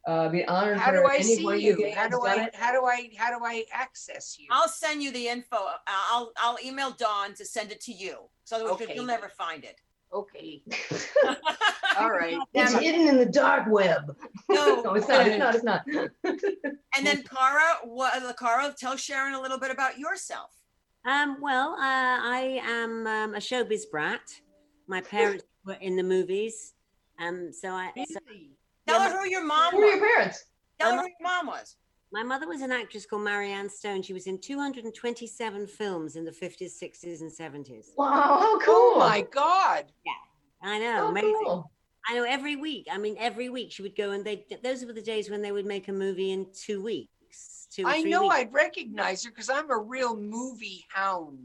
Uh, 0.06 0.28
be 0.28 0.44
honored 0.46 0.78
How 0.78 0.90
for 0.90 1.02
do 1.02 1.06
I 1.06 1.20
see 1.20 1.34
anyone 1.34 1.60
you? 1.60 1.92
How 1.94 2.08
do 2.08 2.22
I, 2.24 2.44
it. 2.44 2.54
how 2.54 2.72
do 2.72 2.86
I, 2.86 3.10
how 3.18 3.36
do 3.36 3.44
I 3.44 3.64
access 3.72 4.36
you? 4.38 4.46
I'll 4.50 4.68
send 4.68 5.02
you 5.02 5.10
the 5.10 5.28
info. 5.28 5.56
Uh, 5.56 5.76
I'll 5.86 6.32
I'll 6.38 6.56
email 6.64 6.92
Dawn 6.92 7.34
to 7.34 7.44
send 7.44 7.72
it 7.72 7.80
to 7.82 7.92
you. 7.92 8.16
So 8.44 8.58
that 8.58 8.66
Okay. 8.72 8.94
you'll 8.94 9.04
never 9.04 9.28
find 9.28 9.64
it. 9.64 9.80
Okay, 10.10 10.62
all 11.98 12.10
right. 12.10 12.38
It's 12.54 12.72
Damn 12.72 12.82
hidden 12.82 13.08
in 13.08 13.18
the 13.18 13.26
dark 13.26 13.66
web. 13.68 14.16
No. 14.48 14.82
No, 14.82 14.94
it's 14.94 15.06
not. 15.06 15.26
It's 15.26 15.38
not. 15.38 15.54
It's 15.54 15.64
not. 15.64 15.84
And 16.96 17.06
then 17.06 17.22
Cara, 17.22 17.80
what 17.84 18.22
uh, 18.22 18.32
Cara, 18.32 18.74
tell 18.78 18.96
Sharon 18.96 19.34
a 19.34 19.40
little 19.40 19.58
bit 19.60 19.70
about 19.70 19.98
yourself. 19.98 20.50
Um, 21.04 21.36
well, 21.42 21.72
uh, 21.74 21.76
I 21.78 22.60
am 22.64 23.06
um, 23.06 23.34
a 23.34 23.38
showbiz 23.38 23.82
brat. 23.90 24.22
My 24.86 25.02
parents 25.02 25.44
were 25.68 25.74
in 25.74 25.94
the 25.96 26.02
movies. 26.02 26.74
Um, 27.20 27.52
so 27.52 27.70
I, 27.70 27.92
so 28.08 28.18
Really? 28.28 28.50
Tell 28.86 28.98
Yeah, 29.00 29.10
her 29.12 29.18
who 29.22 29.28
your 29.28 29.44
mom 29.44 29.72
Who 29.72 29.82
are 29.82 29.94
your 29.96 29.98
parents? 30.14 30.44
Tell 30.80 30.92
her 30.92 30.98
who 31.02 31.04
your 31.04 31.16
mom 31.22 31.46
was. 31.46 31.76
my 32.10 32.22
mother 32.22 32.48
was 32.48 32.62
an 32.62 32.72
actress 32.72 33.06
called 33.06 33.22
Marianne 33.22 33.68
Stone. 33.68 34.02
She 34.02 34.12
was 34.14 34.26
in 34.26 34.40
227 34.40 35.66
films 35.66 36.16
in 36.16 36.24
the 36.24 36.30
50s, 36.30 36.82
60s, 36.82 37.20
and 37.20 37.30
70s. 37.30 37.86
Wow, 37.96 38.10
how 38.40 38.58
cool. 38.60 38.94
Oh 38.94 38.98
my 38.98 39.20
God. 39.30 39.84
Yeah, 40.06 40.12
I 40.62 40.78
know, 40.78 40.92
How 40.92 41.08
amazing. 41.08 41.34
cool. 41.44 41.70
I 42.08 42.14
know 42.14 42.24
every 42.24 42.56
week. 42.56 42.86
I 42.90 42.96
mean, 42.96 43.16
every 43.18 43.50
week 43.50 43.70
she 43.72 43.82
would 43.82 43.94
go 43.96 44.12
and 44.12 44.24
they. 44.24 44.46
Those 44.64 44.82
were 44.86 44.94
the 44.94 45.02
days 45.02 45.28
when 45.28 45.42
they 45.42 45.52
would 45.52 45.66
make 45.66 45.88
a 45.88 45.92
movie 45.92 46.30
in 46.32 46.46
two 46.54 46.82
weeks. 46.82 47.68
Two 47.70 47.82
or 47.84 47.88
I 47.90 48.00
know 48.00 48.22
weeks. 48.22 48.34
I'd 48.36 48.52
recognize 48.54 49.22
her 49.24 49.30
because 49.30 49.50
I'm 49.50 49.70
a 49.70 49.76
real 49.76 50.16
movie 50.16 50.86
hound. 50.88 51.38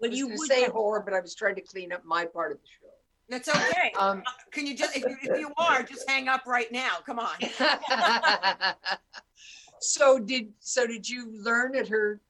Well, 0.00 0.08
I 0.08 0.10
was 0.10 0.18
you 0.18 0.26
gonna 0.26 0.38
would 0.38 0.48
say 0.48 0.62
have- 0.62 0.72
horror, 0.72 1.02
but 1.04 1.14
I 1.14 1.20
was 1.20 1.36
trying 1.36 1.54
to 1.54 1.60
clean 1.60 1.92
up 1.92 2.04
my 2.04 2.24
part 2.24 2.50
of 2.50 2.58
the 2.58 2.66
show. 2.66 2.88
That's 3.28 3.48
okay. 3.48 3.92
Um, 3.98 4.22
Can 4.52 4.66
you 4.66 4.74
just, 4.76 4.96
if 4.96 5.02
you, 5.02 5.16
if 5.22 5.38
you 5.40 5.52
are, 5.58 5.82
just 5.82 6.08
hang 6.08 6.28
up 6.28 6.46
right 6.46 6.70
now. 6.72 6.96
Come 7.04 7.18
on. 7.18 7.34
so 9.80 10.18
did 10.18 10.52
so 10.60 10.86
did 10.86 11.08
you 11.08 11.30
learn 11.42 11.76
at 11.76 11.88
her 11.88 12.20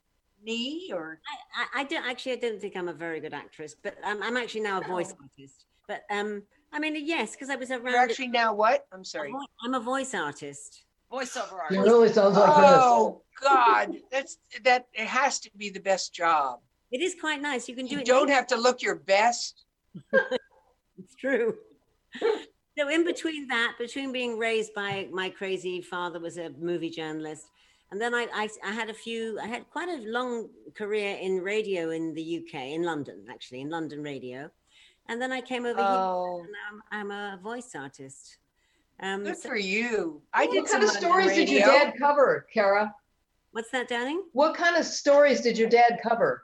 knee 0.43 0.91
or 0.93 1.19
I, 1.55 1.81
I 1.81 1.83
don't 1.85 2.05
actually. 2.05 2.33
I 2.33 2.35
don't 2.35 2.59
think 2.61 2.75
I'm 2.75 2.89
a 2.89 2.93
very 2.93 3.19
good 3.19 3.33
actress, 3.33 3.75
but 3.81 3.95
I'm, 4.03 4.21
I'm 4.21 4.37
actually 4.37 4.61
now 4.61 4.81
a 4.81 4.83
voice 4.83 5.13
artist. 5.21 5.65
But 5.87 6.03
um, 6.11 6.43
I 6.71 6.79
mean, 6.79 6.95
yes, 7.05 7.31
because 7.31 7.49
I 7.49 7.55
was 7.55 7.71
around. 7.71 7.85
you're 7.87 7.97
actually 7.97 8.27
now 8.27 8.53
what? 8.53 8.85
I'm 8.91 9.03
sorry. 9.03 9.33
I'm 9.63 9.73
a 9.73 9.79
voice 9.79 10.13
artist. 10.13 10.83
Voiceover 11.11 11.53
It 11.71 11.77
artist. 11.77 11.81
really 11.81 12.13
sounds 12.13 12.37
like 12.37 12.49
Oh 12.55 13.23
God, 13.41 13.95
that's 14.11 14.37
that. 14.63 14.87
It 14.93 15.07
has 15.07 15.39
to 15.39 15.49
be 15.57 15.69
the 15.69 15.79
best 15.79 16.13
job. 16.13 16.59
It 16.91 17.01
is 17.01 17.15
quite 17.19 17.41
nice. 17.41 17.67
You 17.67 17.75
can 17.75 17.85
do 17.87 17.95
You 17.95 18.01
it. 18.01 18.05
don't 18.05 18.29
have 18.29 18.47
to 18.47 18.55
look 18.57 18.81
your 18.81 18.95
best. 18.95 19.65
It's 20.99 21.15
true. 21.15 21.55
so 22.77 22.89
in 22.89 23.05
between 23.05 23.47
that, 23.47 23.75
between 23.79 24.11
being 24.11 24.37
raised 24.37 24.73
by 24.73 25.07
my 25.11 25.29
crazy 25.29 25.81
father 25.81 26.19
was 26.19 26.37
a 26.37 26.49
movie 26.59 26.89
journalist, 26.89 27.45
and 27.91 27.99
then 27.99 28.13
I, 28.13 28.27
I 28.33 28.49
I 28.63 28.71
had 28.71 28.89
a 28.89 28.93
few. 28.93 29.39
I 29.39 29.47
had 29.47 29.69
quite 29.69 29.89
a 29.89 30.01
long 30.05 30.49
career 30.75 31.17
in 31.17 31.41
radio 31.41 31.91
in 31.91 32.13
the 32.13 32.39
UK, 32.39 32.53
in 32.77 32.83
London 32.83 33.25
actually, 33.29 33.61
in 33.61 33.69
London 33.69 34.03
radio, 34.03 34.49
and 35.07 35.21
then 35.21 35.31
I 35.31 35.41
came 35.41 35.65
over 35.65 35.79
here. 35.79 35.87
Oh, 35.89 36.45
And 36.45 36.55
I'm, 36.91 37.11
I'm 37.11 37.11
a 37.11 37.39
voice 37.41 37.73
artist. 37.75 38.37
Um, 39.01 39.23
Good 39.23 39.37
so- 39.37 39.49
for 39.49 39.57
you. 39.57 40.21
I 40.33 40.45
did 40.45 40.63
What 40.63 40.71
kind 40.71 40.83
of 40.83 40.89
some 40.89 41.01
stories 41.01 41.33
did 41.33 41.49
your 41.49 41.61
dad 41.61 41.93
cover, 41.97 42.45
Cara? 42.53 42.93
what's 43.51 43.71
that, 43.71 43.87
darling? 43.87 44.23
What 44.33 44.55
kind 44.55 44.75
of 44.75 44.85
stories 44.85 45.41
did 45.41 45.57
your 45.57 45.69
dad 45.69 45.99
cover? 46.03 46.43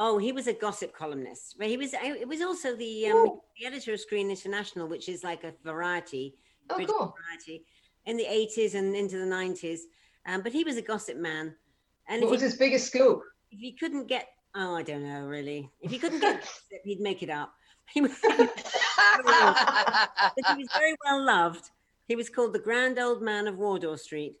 Oh, 0.00 0.16
he 0.16 0.30
was 0.30 0.46
a 0.46 0.52
gossip 0.52 0.94
columnist. 0.94 1.56
But 1.58 1.66
he 1.66 1.76
was. 1.76 1.92
It 1.92 2.26
was 2.28 2.40
also 2.40 2.74
the 2.76 3.08
um, 3.08 3.40
the 3.58 3.66
editor 3.66 3.92
of 3.92 4.00
Screen 4.00 4.30
International, 4.30 4.86
which 4.86 5.08
is 5.08 5.24
like 5.24 5.42
a 5.44 5.52
variety, 5.64 6.34
Oh, 6.70 6.76
British 6.76 6.94
cool. 6.96 7.14
variety, 7.26 7.64
in 8.06 8.16
the 8.16 8.26
eighties 8.26 8.74
and 8.74 8.94
into 8.94 9.18
the 9.18 9.26
nineties. 9.26 9.86
Um, 10.26 10.42
but 10.42 10.52
he 10.52 10.62
was 10.64 10.76
a 10.76 10.82
gossip 10.82 11.16
man, 11.16 11.54
and 12.08 12.22
What 12.22 12.30
was 12.30 12.40
he, 12.40 12.46
his 12.46 12.56
biggest 12.56 12.86
scoop? 12.86 13.22
if 13.50 13.58
he 13.58 13.72
couldn't 13.72 14.06
get, 14.06 14.26
oh, 14.54 14.74
I 14.76 14.82
don't 14.82 15.02
know 15.02 15.26
really. 15.26 15.68
If 15.80 15.90
he 15.90 15.98
couldn't 15.98 16.20
get 16.20 16.40
gossip, 16.40 16.80
he'd 16.84 17.00
make 17.00 17.22
it 17.22 17.30
up. 17.30 17.52
He 17.94 18.02
was, 18.02 18.12
but 18.22 18.36
he 19.24 20.54
was 20.62 20.68
very 20.76 20.94
well 21.04 21.24
loved. 21.24 21.70
He 22.06 22.16
was 22.16 22.28
called 22.28 22.52
the 22.52 22.58
Grand 22.58 22.98
Old 22.98 23.22
Man 23.22 23.46
of 23.48 23.56
Wardour 23.58 23.96
Street, 23.96 24.36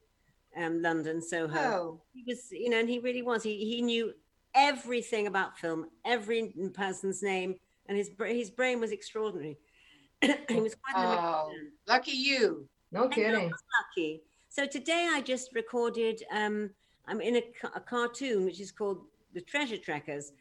um, 0.56 0.82
London, 0.82 1.20
Soho. 1.22 1.58
oh, 1.58 2.00
He 2.12 2.24
was, 2.26 2.48
you 2.50 2.68
know, 2.70 2.78
and 2.78 2.88
he 2.88 2.98
really 2.98 3.22
was. 3.22 3.42
He 3.42 3.56
he 3.64 3.82
knew 3.82 4.12
everything 4.58 5.28
about 5.28 5.56
film, 5.56 5.86
every 6.04 6.52
person's 6.74 7.22
name, 7.22 7.54
and 7.86 7.96
his 7.96 8.10
his 8.26 8.50
brain 8.50 8.80
was 8.80 8.90
extraordinary. 8.90 9.56
he 10.20 10.60
was 10.60 10.74
quite 10.74 10.96
oh, 10.96 11.50
lucky 11.86 12.10
you. 12.10 12.68
No 12.90 13.04
And 13.04 13.12
kidding. 13.12 13.50
was 13.50 13.62
lucky. 13.80 14.22
So 14.48 14.66
today 14.66 15.08
I 15.10 15.20
just 15.20 15.54
recorded. 15.54 16.22
Um, 16.32 16.70
I'm 17.06 17.20
in 17.20 17.36
a, 17.36 17.42
a 17.74 17.80
cartoon 17.80 18.44
which 18.44 18.60
is 18.60 18.72
called 18.72 19.02
The 19.32 19.40
Treasure 19.40 19.78
Trackers, 19.78 20.32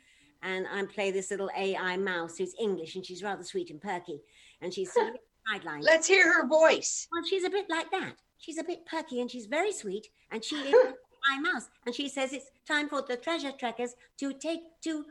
and 0.42 0.66
I 0.68 0.84
play 0.86 1.12
this 1.12 1.30
little 1.30 1.50
AI 1.56 1.96
mouse 1.98 2.38
who's 2.38 2.54
English 2.60 2.96
and 2.96 3.06
she's 3.06 3.24
rather 3.24 3.44
sweet 3.44 3.70
and 3.70 3.82
perky, 3.82 4.20
and 4.62 4.74
she's 4.74 4.92
sort 4.92 5.14
sidelined. 5.54 5.84
Let's 5.84 6.08
hear 6.08 6.34
her 6.34 6.48
voice. 6.48 7.08
Well, 7.12 7.24
she's 7.24 7.44
a 7.44 7.50
bit 7.50 7.70
like 7.70 7.92
that. 7.92 8.16
She's 8.40 8.58
a 8.58 8.64
bit 8.64 8.86
perky 8.86 9.22
and 9.22 9.30
she's 9.30 9.46
very 9.46 9.72
sweet, 9.72 10.08
and 10.32 10.44
she 10.44 10.56
is 10.56 10.94
my 11.30 11.52
mouse. 11.52 11.70
And 11.86 11.96
she 11.96 12.10
says 12.10 12.34
it's 12.34 12.52
time 12.68 12.90
for 12.90 13.02
the 13.02 13.18
treasure 13.18 13.52
trackers 13.52 13.96
to 14.20 14.34
take 14.34 14.62
to 14.84 15.06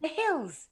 the 0.00 0.08
hills. 0.08 0.68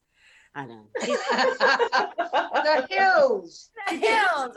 I 0.54 0.66
know. 0.66 0.82
She's 1.04 1.18
the 1.18 2.86
hills. 2.90 3.70
The 3.88 3.96
hills. 3.96 4.54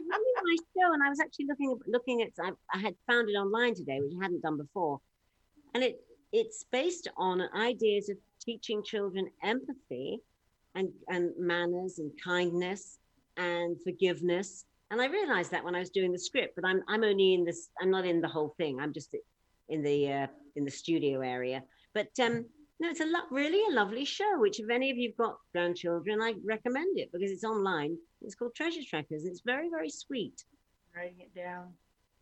really 0.00 0.34
nice 0.48 0.64
show, 0.76 0.92
and 0.92 1.02
I 1.02 1.08
was 1.08 1.20
actually 1.20 1.46
looking 1.46 1.78
looking 1.86 2.22
at. 2.22 2.30
I, 2.42 2.50
I 2.74 2.78
had 2.78 2.94
found 3.06 3.28
it 3.28 3.34
online 3.34 3.74
today, 3.74 4.00
which 4.00 4.12
I 4.18 4.22
hadn't 4.22 4.42
done 4.42 4.56
before, 4.56 5.00
and 5.74 5.84
it 5.84 6.00
it's 6.32 6.64
based 6.70 7.08
on 7.16 7.42
ideas 7.54 8.08
of 8.08 8.16
teaching 8.44 8.82
children 8.82 9.28
empathy, 9.42 10.20
and 10.74 10.90
and 11.08 11.32
manners 11.38 11.98
and 11.98 12.10
kindness 12.24 12.98
and 13.36 13.76
forgiveness. 13.82 14.64
And 14.90 15.00
I 15.02 15.06
realized 15.06 15.50
that 15.50 15.64
when 15.64 15.74
I 15.74 15.80
was 15.80 15.90
doing 15.90 16.12
the 16.12 16.18
script, 16.18 16.54
but 16.56 16.64
I'm 16.64 16.82
I'm 16.88 17.04
only 17.04 17.34
in 17.34 17.44
this. 17.44 17.68
I'm 17.80 17.90
not 17.90 18.06
in 18.06 18.20
the 18.20 18.28
whole 18.28 18.54
thing. 18.56 18.80
I'm 18.80 18.92
just 18.92 19.14
in 19.68 19.82
the 19.82 20.12
uh, 20.12 20.26
in 20.56 20.64
the 20.64 20.70
studio 20.70 21.20
area. 21.20 21.62
But 21.94 22.08
um, 22.22 22.46
no, 22.80 22.88
it's 22.88 23.00
a 23.00 23.04
lo- 23.06 23.28
really 23.30 23.60
a 23.70 23.76
lovely 23.76 24.04
show. 24.04 24.38
Which, 24.38 24.60
if 24.60 24.70
any 24.70 24.90
of 24.90 24.96
you've 24.96 25.16
got 25.16 25.36
grandchildren, 25.52 26.22
I 26.22 26.34
recommend 26.44 26.98
it 26.98 27.10
because 27.12 27.30
it's 27.30 27.44
online. 27.44 27.98
It's 28.22 28.34
called 28.34 28.54
Treasure 28.54 28.80
Trackers. 28.88 29.24
It's 29.26 29.42
very 29.44 29.68
very 29.68 29.90
sweet, 29.90 30.42
Writing 30.96 31.20
it 31.20 31.34
down. 31.34 31.74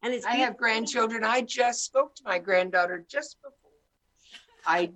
and 0.03 0.13
it's. 0.13 0.27
I 0.27 0.37
have 0.37 0.57
grandchildren. 0.57 1.23
I 1.23 1.43
just 1.43 1.85
spoke 1.85 2.17
to 2.17 2.23
my 2.25 2.39
granddaughter 2.41 3.05
just 3.09 3.37
before 3.43 3.71
I 4.67 4.91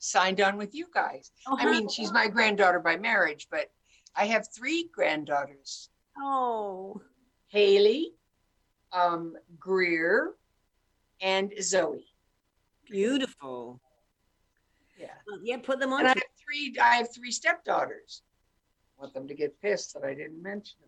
signed 0.00 0.40
on 0.40 0.56
with 0.56 0.74
you 0.74 0.86
guys. 0.92 1.30
Oh, 1.46 1.56
I 1.60 1.70
mean, 1.70 1.88
she's 1.88 2.12
my 2.12 2.26
granddaughter 2.26 2.80
by 2.80 2.96
marriage, 2.96 3.46
but 3.50 3.70
I 4.16 4.26
have 4.26 4.48
three 4.56 4.90
granddaughters 4.92 5.90
Oh, 6.20 7.00
Haley, 7.48 8.12
um, 8.92 9.36
Greer, 9.58 10.34
and 11.20 11.52
Zoe. 11.60 12.06
beautiful. 12.90 13.80
Yeah. 14.98 15.08
Well, 15.26 15.38
yeah, 15.42 15.58
put 15.58 15.78
them 15.78 15.92
on. 15.92 16.00
And 16.00 16.08
I 16.08 16.10
have 16.10 16.22
three, 16.44 16.74
I 16.82 16.96
have 16.96 17.14
three 17.14 17.30
stepdaughters. 17.30 18.22
Want 18.98 19.14
them 19.14 19.28
to 19.28 19.34
get 19.34 19.60
pissed 19.60 19.94
that 19.94 20.02
I 20.04 20.14
didn't 20.14 20.42
mention 20.42 20.78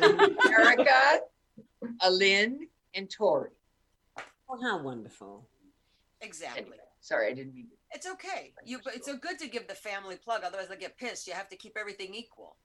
them. 0.00 0.36
Erica, 0.50 1.20
Alin, 2.02 2.58
and 2.94 3.08
Tori. 3.08 3.50
Oh, 4.48 4.60
how 4.60 4.82
wonderful. 4.82 5.46
Exactly. 6.20 6.62
Anyway, 6.62 6.76
sorry, 7.00 7.28
I 7.30 7.34
didn't 7.34 7.54
mean 7.54 7.68
to. 7.68 7.76
It's 7.92 8.06
okay. 8.08 8.52
You, 8.64 8.80
it's 8.92 9.06
so 9.06 9.16
good 9.16 9.38
to 9.38 9.48
give 9.48 9.68
the 9.68 9.74
family 9.74 10.16
plug. 10.16 10.42
Otherwise, 10.44 10.68
they 10.68 10.76
get 10.76 10.98
pissed. 10.98 11.26
You 11.28 11.34
have 11.34 11.48
to 11.50 11.56
keep 11.56 11.76
everything 11.78 12.12
equal. 12.14 12.56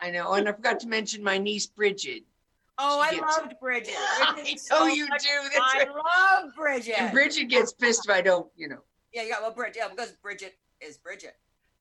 I 0.00 0.10
know, 0.10 0.32
and 0.34 0.48
I 0.48 0.52
forgot 0.52 0.80
to 0.80 0.88
mention 0.88 1.22
my 1.22 1.38
niece 1.38 1.66
Bridget. 1.66 2.24
Oh, 2.78 3.02
She 3.02 3.16
I 3.16 3.20
gets- 3.20 3.38
loved 3.38 3.54
Bridget. 3.60 3.94
I 3.98 4.42
know 4.46 4.56
so 4.56 4.86
you 4.86 5.08
much- 5.08 5.22
do. 5.22 5.28
That's 5.44 5.58
I 5.58 5.78
right. 5.78 5.88
love 5.88 6.54
Bridget. 6.54 7.00
And 7.00 7.12
Bridget 7.12 7.44
gets 7.46 7.72
pissed 7.72 8.06
if 8.06 8.14
I 8.14 8.20
don't, 8.20 8.50
you 8.56 8.68
know. 8.68 8.80
Yeah, 9.12 9.22
yeah. 9.22 9.40
Well, 9.40 9.52
Bridget. 9.52 9.76
Yeah, 9.78 9.88
because 9.88 10.12
Bridget 10.12 10.58
is 10.80 10.98
Bridget. 10.98 11.36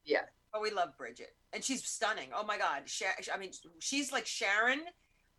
Yeah. 0.05 0.22
But 0.53 0.61
we 0.61 0.72
love 0.72 0.97
Bridget, 0.97 1.36
and 1.51 1.61
she's 1.61 1.84
stunning. 1.86 2.30
Oh 2.34 2.45
my 2.45 2.57
God, 2.57 2.84
I 3.34 3.38
mean, 3.38 3.51
she's 3.80 4.13
like 4.13 4.26
Sharon, 4.26 4.80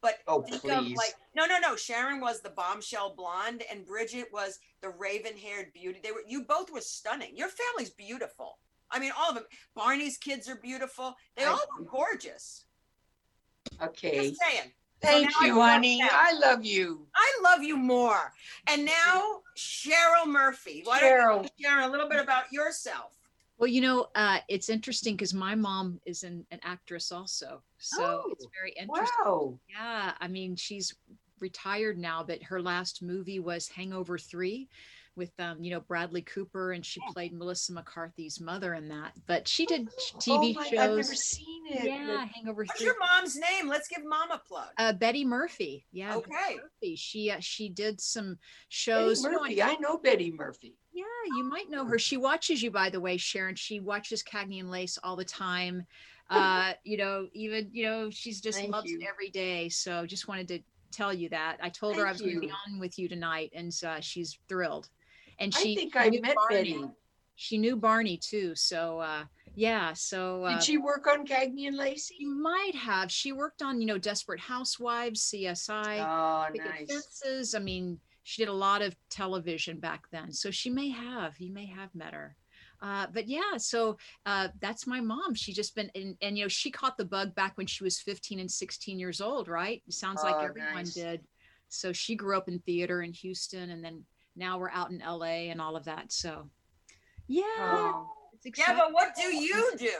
but 0.02 0.16
Oh, 0.28 0.42
think 0.42 0.60
please. 0.60 0.72
of 0.72 0.84
like 0.88 1.14
no, 1.34 1.46
no, 1.46 1.58
no. 1.58 1.74
Sharon 1.74 2.20
was 2.20 2.42
the 2.42 2.50
bombshell 2.50 3.14
blonde, 3.16 3.62
and 3.72 3.86
Bridget 3.86 4.26
was 4.30 4.58
the 4.82 4.90
raven-haired 4.90 5.72
beauty. 5.72 6.00
They 6.04 6.12
were 6.12 6.20
you 6.28 6.42
both 6.44 6.70
were 6.70 6.82
stunning. 6.82 7.34
Your 7.34 7.48
family's 7.48 7.88
beautiful. 7.88 8.58
I 8.90 8.98
mean, 8.98 9.10
all 9.18 9.30
of 9.30 9.36
them. 9.36 9.44
Barney's 9.74 10.18
kids 10.18 10.50
are 10.50 10.56
beautiful. 10.56 11.14
They 11.34 11.44
I- 11.44 11.48
all 11.48 11.60
look 11.78 11.90
gorgeous. 11.90 12.65
Okay. 13.82 14.30
Just 14.30 14.40
saying. 14.40 14.72
Thank 15.02 15.30
now 15.40 15.46
you, 15.46 15.60
I 15.60 15.72
honey. 15.72 16.00
love. 16.00 16.10
I 16.12 16.32
love 16.32 16.64
you. 16.64 17.06
I 17.14 17.38
love 17.44 17.62
you 17.62 17.76
more. 17.76 18.32
And 18.66 18.84
now 18.84 19.40
Cheryl 19.56 20.26
Murphy. 20.26 20.82
Why 20.84 21.00
don't 21.00 21.10
Cheryl. 21.10 21.42
you 21.44 21.64
share 21.64 21.82
a 21.82 21.88
little 21.88 22.08
bit 22.08 22.18
about 22.18 22.50
yourself? 22.50 23.12
Well, 23.58 23.68
you 23.68 23.80
know, 23.80 24.08
uh, 24.14 24.38
it's 24.48 24.68
interesting 24.68 25.14
because 25.14 25.32
my 25.34 25.54
mom 25.54 26.00
is 26.06 26.24
an, 26.24 26.46
an 26.50 26.60
actress 26.62 27.12
also. 27.12 27.62
So 27.78 28.24
it's 28.30 28.44
Oh, 28.44 28.50
very 28.58 28.72
interesting. 28.78 29.08
Wow. 29.24 29.58
Yeah. 29.68 30.12
I 30.18 30.28
mean, 30.28 30.56
she's 30.56 30.94
retired 31.40 31.98
now, 31.98 32.22
but 32.22 32.42
her 32.42 32.60
last 32.60 33.02
movie 33.02 33.40
was 33.40 33.68
Hangover 33.68 34.18
3 34.18 34.68
with, 35.16 35.32
um, 35.38 35.62
you 35.62 35.70
know, 35.70 35.80
Bradley 35.80 36.22
Cooper, 36.22 36.72
and 36.72 36.84
she 36.84 37.00
played 37.12 37.32
Melissa 37.32 37.72
McCarthy's 37.72 38.40
mother 38.40 38.74
in 38.74 38.88
that. 38.88 39.12
But 39.26 39.48
she 39.48 39.66
did 39.66 39.88
TV 40.20 40.54
oh 40.56 40.60
my, 40.60 40.66
shows. 40.66 40.78
I've 40.78 40.96
never 40.96 41.14
seen 41.14 41.66
it. 41.66 41.84
yeah, 41.84 42.26
Hangover 42.34 42.64
What's 42.64 42.78
3. 42.78 42.86
your 42.86 42.96
mom's 42.98 43.36
name? 43.36 43.68
Let's 43.68 43.88
give 43.88 44.04
mom 44.04 44.30
a 44.30 44.38
plug. 44.38 44.68
Uh, 44.78 44.92
Betty 44.92 45.24
Murphy. 45.24 45.86
Yeah. 45.92 46.16
Okay. 46.16 46.56
Murphy. 46.56 46.96
She 46.96 47.30
uh, 47.30 47.38
she 47.40 47.68
did 47.68 48.00
some 48.00 48.38
shows. 48.68 49.22
you 49.22 49.30
on 49.30 49.34
Murphy. 49.42 49.62
I 49.62 49.76
know 49.80 49.98
Betty 49.98 50.32
Murphy. 50.32 50.76
Yeah, 50.92 51.04
you 51.36 51.44
might 51.44 51.68
know 51.70 51.84
her. 51.84 51.98
She 51.98 52.16
watches 52.16 52.62
you, 52.62 52.70
by 52.70 52.90
the 52.90 53.00
way, 53.00 53.16
Sharon. 53.16 53.54
She 53.54 53.80
watches 53.80 54.22
Cagney 54.22 54.60
and 54.60 54.70
Lace 54.70 54.98
all 55.02 55.16
the 55.16 55.24
time. 55.24 55.86
Uh, 56.28 56.72
you 56.82 56.96
know, 56.96 57.28
even 57.34 57.68
you 57.72 57.84
know, 57.84 58.10
she's 58.10 58.40
just 58.40 58.58
Thank 58.58 58.72
loves 58.72 58.90
it 58.90 59.00
every 59.08 59.30
day. 59.30 59.68
So 59.68 60.04
just 60.06 60.26
wanted 60.26 60.48
to 60.48 60.58
tell 60.90 61.12
you 61.12 61.28
that. 61.28 61.58
I 61.62 61.68
told 61.68 61.96
her 61.96 62.02
I 62.02 62.06
Thank 62.06 62.14
was 62.14 62.22
going 62.22 62.34
to 62.34 62.40
be 62.40 62.52
on 62.66 62.80
with 62.80 62.98
you 62.98 63.08
tonight, 63.08 63.52
and 63.54 63.72
uh, 63.86 64.00
she's 64.00 64.38
thrilled. 64.48 64.88
And 65.38 65.54
I 65.54 65.60
she 65.60 65.74
think 65.76 65.96
I 65.96 66.08
knew 66.08 66.20
met 66.20 66.36
Barney. 66.36 66.72
Betty. 66.72 66.84
She 67.34 67.58
knew 67.58 67.76
Barney 67.76 68.16
too. 68.16 68.54
So 68.54 68.98
uh, 69.00 69.24
yeah, 69.54 69.92
so 69.92 70.44
uh, 70.44 70.54
Did 70.54 70.62
she 70.62 70.76
work 70.78 71.06
on 71.06 71.26
Cagney 71.26 71.66
and 71.66 71.76
Lacey? 71.76 72.14
she 72.18 72.24
might 72.26 72.74
have. 72.74 73.10
She 73.10 73.32
worked 73.32 73.62
on 73.62 73.80
you 73.80 73.86
know 73.86 73.98
Desperate 73.98 74.40
Housewives, 74.40 75.30
CSI. 75.30 75.98
Oh, 76.00 76.52
nice. 76.54 76.88
Fences. 76.88 77.54
I 77.54 77.58
mean, 77.58 77.98
she 78.22 78.42
did 78.42 78.48
a 78.48 78.54
lot 78.54 78.82
of 78.82 78.96
television 79.10 79.78
back 79.78 80.04
then, 80.10 80.32
so 80.32 80.50
she 80.50 80.70
may 80.70 80.88
have. 80.90 81.38
You 81.38 81.52
may 81.52 81.66
have 81.66 81.94
met 81.94 82.14
her. 82.14 82.36
Uh, 82.82 83.06
but 83.12 83.26
yeah, 83.26 83.56
so 83.56 83.96
uh, 84.26 84.48
that's 84.60 84.86
my 84.86 85.00
mom. 85.00 85.34
She 85.34 85.52
just 85.54 85.74
been 85.74 85.90
and, 85.94 86.16
and 86.20 86.36
you 86.36 86.44
know 86.44 86.48
she 86.48 86.70
caught 86.70 86.96
the 86.98 87.04
bug 87.06 87.34
back 87.34 87.56
when 87.56 87.66
she 87.66 87.82
was 87.84 87.98
15 88.00 88.38
and 88.40 88.50
16 88.50 88.98
years 88.98 89.20
old, 89.22 89.48
right? 89.48 89.82
It 89.86 89.94
sounds 89.94 90.22
like 90.22 90.36
Oh, 90.36 90.40
everyone 90.44 90.74
nice. 90.74 90.94
did. 90.94 91.20
So 91.68 91.92
she 91.92 92.14
grew 92.14 92.36
up 92.36 92.48
in 92.48 92.58
theater 92.60 93.02
in 93.02 93.12
Houston, 93.12 93.70
and 93.70 93.82
then 93.82 94.04
now 94.36 94.58
we're 94.58 94.70
out 94.70 94.90
in 94.90 94.98
LA 94.98 95.50
and 95.50 95.60
all 95.60 95.76
of 95.76 95.84
that. 95.84 96.12
So 96.12 96.48
yeah, 97.26 97.42
Oh, 97.58 98.08
it's 98.44 98.58
Yeah, 98.58 98.76
but 98.76 98.92
what 98.92 99.14
do 99.16 99.34
you 99.34 99.72
do? 99.78 99.90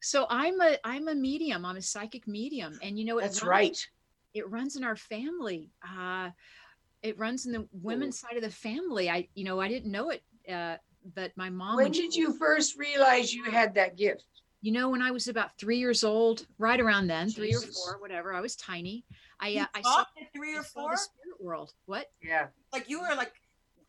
So 0.00 0.26
I'm 0.30 0.60
a 0.60 0.76
I'm 0.84 1.08
a 1.08 1.14
medium. 1.14 1.64
I'm 1.64 1.76
a 1.76 1.82
psychic 1.82 2.26
medium, 2.26 2.78
and 2.82 2.98
you 2.98 3.04
know 3.04 3.18
it 3.18 3.22
that's 3.22 3.42
runs- 3.42 3.48
right. 3.50 3.88
it 4.34 4.50
runs 4.50 4.76
in 4.76 4.84
our 4.84 4.96
family. 4.96 5.70
Uh, 5.86 6.30
it 7.02 7.18
runs 7.18 7.46
in 7.46 7.52
the 7.52 7.68
women's 7.72 8.18
side 8.18 8.36
of 8.36 8.42
the 8.42 8.50
family. 8.50 9.10
I, 9.10 9.28
you 9.34 9.44
know, 9.44 9.60
I 9.60 9.68
didn't 9.68 9.90
know 9.90 10.10
it, 10.10 10.22
uh, 10.50 10.76
but 11.14 11.32
my 11.36 11.50
mom. 11.50 11.76
When 11.76 11.92
did 11.92 12.14
you 12.14 12.32
first 12.32 12.76
realize 12.78 13.34
you 13.34 13.44
had 13.44 13.74
that 13.74 13.96
gift? 13.96 14.24
You 14.60 14.70
know, 14.70 14.88
when 14.90 15.02
I 15.02 15.10
was 15.10 15.26
about 15.26 15.58
three 15.58 15.78
years 15.78 16.04
old, 16.04 16.46
right 16.58 16.78
around 16.80 17.08
then, 17.08 17.28
three 17.28 17.52
or 17.52 17.60
four, 17.60 17.98
whatever. 18.00 18.32
I 18.32 18.40
was 18.40 18.54
tiny. 18.54 19.04
I, 19.40 19.48
You 19.48 19.60
uh, 19.62 19.66
I 19.74 19.82
saw, 19.82 19.96
talked 19.96 20.18
at 20.20 20.32
three 20.32 20.54
I 20.54 20.60
or 20.60 20.62
saw 20.62 20.82
four? 20.82 20.90
the 20.92 20.96
spirit 20.98 21.40
world. 21.42 21.72
What? 21.86 22.06
Yeah. 22.22 22.46
Like 22.72 22.88
you 22.88 23.00
were 23.00 23.14
like 23.16 23.32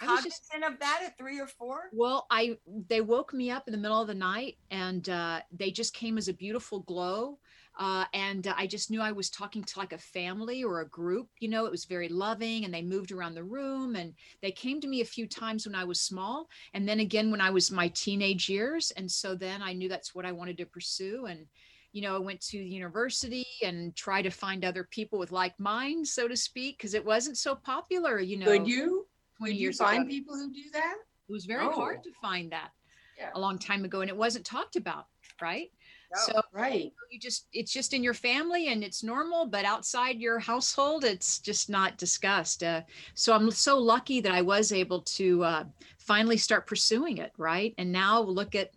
I 0.10 0.16
was 0.16 0.24
just- 0.24 0.50
cognizant 0.50 0.74
of 0.74 0.80
that 0.80 1.02
at 1.06 1.18
three 1.18 1.40
or 1.40 1.48
four? 1.48 1.90
Well, 1.92 2.26
I 2.30 2.58
they 2.88 3.02
woke 3.02 3.34
me 3.34 3.52
up 3.52 3.68
in 3.68 3.72
the 3.72 3.78
middle 3.78 4.02
of 4.02 4.08
the 4.08 4.14
night, 4.14 4.58
and 4.72 5.08
uh, 5.10 5.42
they 5.52 5.72
just 5.72 5.94
came 5.94 6.18
as 6.18 6.28
a 6.28 6.34
beautiful 6.34 6.82
glow. 6.82 7.40
Uh, 7.80 8.06
and 8.14 8.46
uh, 8.48 8.54
I 8.56 8.68
just 8.68 8.92
knew 8.92 9.02
I 9.02 9.12
was 9.12 9.32
talking 9.32 9.64
to 9.64 9.80
like 9.80 9.94
a 9.94 9.98
family 9.98 10.64
or 10.64 10.82
a 10.82 10.88
group. 10.90 11.30
You 11.40 11.50
know, 11.50 11.66
it 11.66 11.72
was 11.72 11.86
very 11.86 12.08
loving, 12.08 12.66
and 12.66 12.74
they 12.74 12.84
moved 12.84 13.12
around 13.12 13.34
the 13.34 13.44
room, 13.44 13.96
and 13.96 14.14
they 14.42 14.52
came 14.52 14.80
to 14.82 14.88
me 14.88 15.02
a 15.02 15.06
few 15.06 15.28
times 15.28 15.66
when 15.66 15.74
I 15.74 15.84
was 15.84 16.00
small, 16.00 16.50
and 16.76 16.88
then 16.88 17.00
again 17.00 17.32
when 17.32 17.42
I 17.42 17.50
was 17.50 17.72
my 17.72 17.88
teenage 17.90 18.48
years. 18.48 18.92
And 18.96 19.10
so 19.10 19.34
then 19.34 19.64
I 19.64 19.74
knew 19.74 19.90
that's 19.90 20.14
what 20.14 20.26
I 20.26 20.32
wanted 20.32 20.58
to 20.60 20.66
pursue, 20.66 21.26
and 21.26 21.48
you 21.94 22.02
know, 22.02 22.16
I 22.16 22.20
went 22.20 22.42
to 22.48 22.58
university 22.58 23.46
and 23.64 23.96
tried 23.96 24.24
to 24.24 24.32
find 24.32 24.66
other 24.66 24.84
people 24.84 25.20
with 25.20 25.32
like 25.32 25.60
minds, 25.60 26.12
so 26.12 26.28
to 26.28 26.36
speak, 26.36 26.78
because 26.78 26.96
it 26.96 27.06
wasn't 27.06 27.38
so 27.38 27.56
popular. 27.56 28.20
You 28.20 28.38
know, 28.38 28.46
Could 28.46 28.68
you? 28.68 29.06
20 29.44 29.54
Could 29.56 29.60
you 29.60 29.64
years 29.66 29.78
find 29.78 30.04
ago. 30.04 30.10
people 30.10 30.36
who 30.36 30.54
do 30.54 30.64
that? 30.72 30.96
It 31.28 31.32
was 31.32 31.46
very 31.46 31.66
Oh. 31.66 31.72
hard 31.72 32.02
to 32.04 32.12
find 32.22 32.52
that 32.54 32.72
Yeah. 33.18 33.32
a 33.36 33.40
long 33.40 33.60
time 33.60 33.84
ago, 33.84 34.00
and 34.02 34.10
it 34.10 34.16
wasn't 34.16 34.46
talked 34.46 34.78
about, 34.78 35.08
right? 35.42 35.70
So 36.16 36.42
Right. 36.52 36.94
you 37.10 37.20
just 37.20 37.48
it's 37.54 37.74
just 37.74 37.94
in 37.94 38.04
your 38.04 38.14
family 38.14 38.68
and 38.68 38.84
it's 38.84 39.02
normal, 39.04 39.48
but 39.48 39.66
outside 39.66 40.20
your 40.22 40.38
household, 40.40 41.04
it's 41.04 41.40
just 41.40 41.70
not 41.70 41.98
discussed. 41.98 42.64
Uh, 42.64 42.84
so 43.16 43.34
I'm 43.34 43.50
so 43.52 43.78
lucky 43.80 44.22
that 44.22 44.32
I 44.32 44.42
was 44.44 44.72
able 44.72 45.02
to 45.02 45.44
uh, 45.44 45.66
finally 45.98 46.38
start 46.38 46.68
pursuing 46.68 47.18
it, 47.18 47.32
right? 47.38 47.74
And 47.80 47.92
now 47.92 48.22
look 48.22 48.54
at 48.56 48.72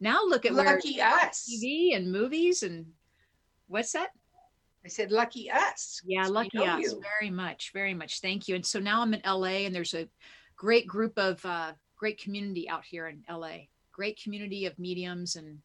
now 0.00 0.22
look 0.24 0.44
at 0.44 0.52
where 0.54 0.76
Lucky 0.76 1.00
us. 1.00 1.48
TV 1.48 1.94
and 1.96 2.12
movies 2.12 2.62
and 2.62 2.92
what's 3.68 3.92
that? 3.92 4.10
I 4.84 4.88
said, 4.88 5.12
lucky 5.12 5.50
us. 5.50 6.00
Yeah, 6.04 6.26
lucky 6.26 6.58
us. 6.58 6.80
you. 6.82 7.00
Very 7.00 7.30
much, 7.30 7.70
very 7.72 7.94
much. 7.94 8.20
Thank 8.20 8.48
you. 8.48 8.56
And 8.56 8.66
so 8.66 8.80
now 8.80 9.00
I'm 9.02 9.14
in 9.14 9.22
LA, 9.24 9.64
and 9.66 9.74
there's 9.74 9.94
a 9.94 10.08
great 10.56 10.86
group 10.86 11.18
of 11.18 11.44
uh, 11.44 11.72
great 11.96 12.18
community 12.20 12.68
out 12.68 12.84
here 12.84 13.06
in 13.08 13.22
LA. 13.30 13.66
Great 13.92 14.20
community 14.22 14.66
of 14.66 14.78
mediums, 14.78 15.36
and 15.36 15.58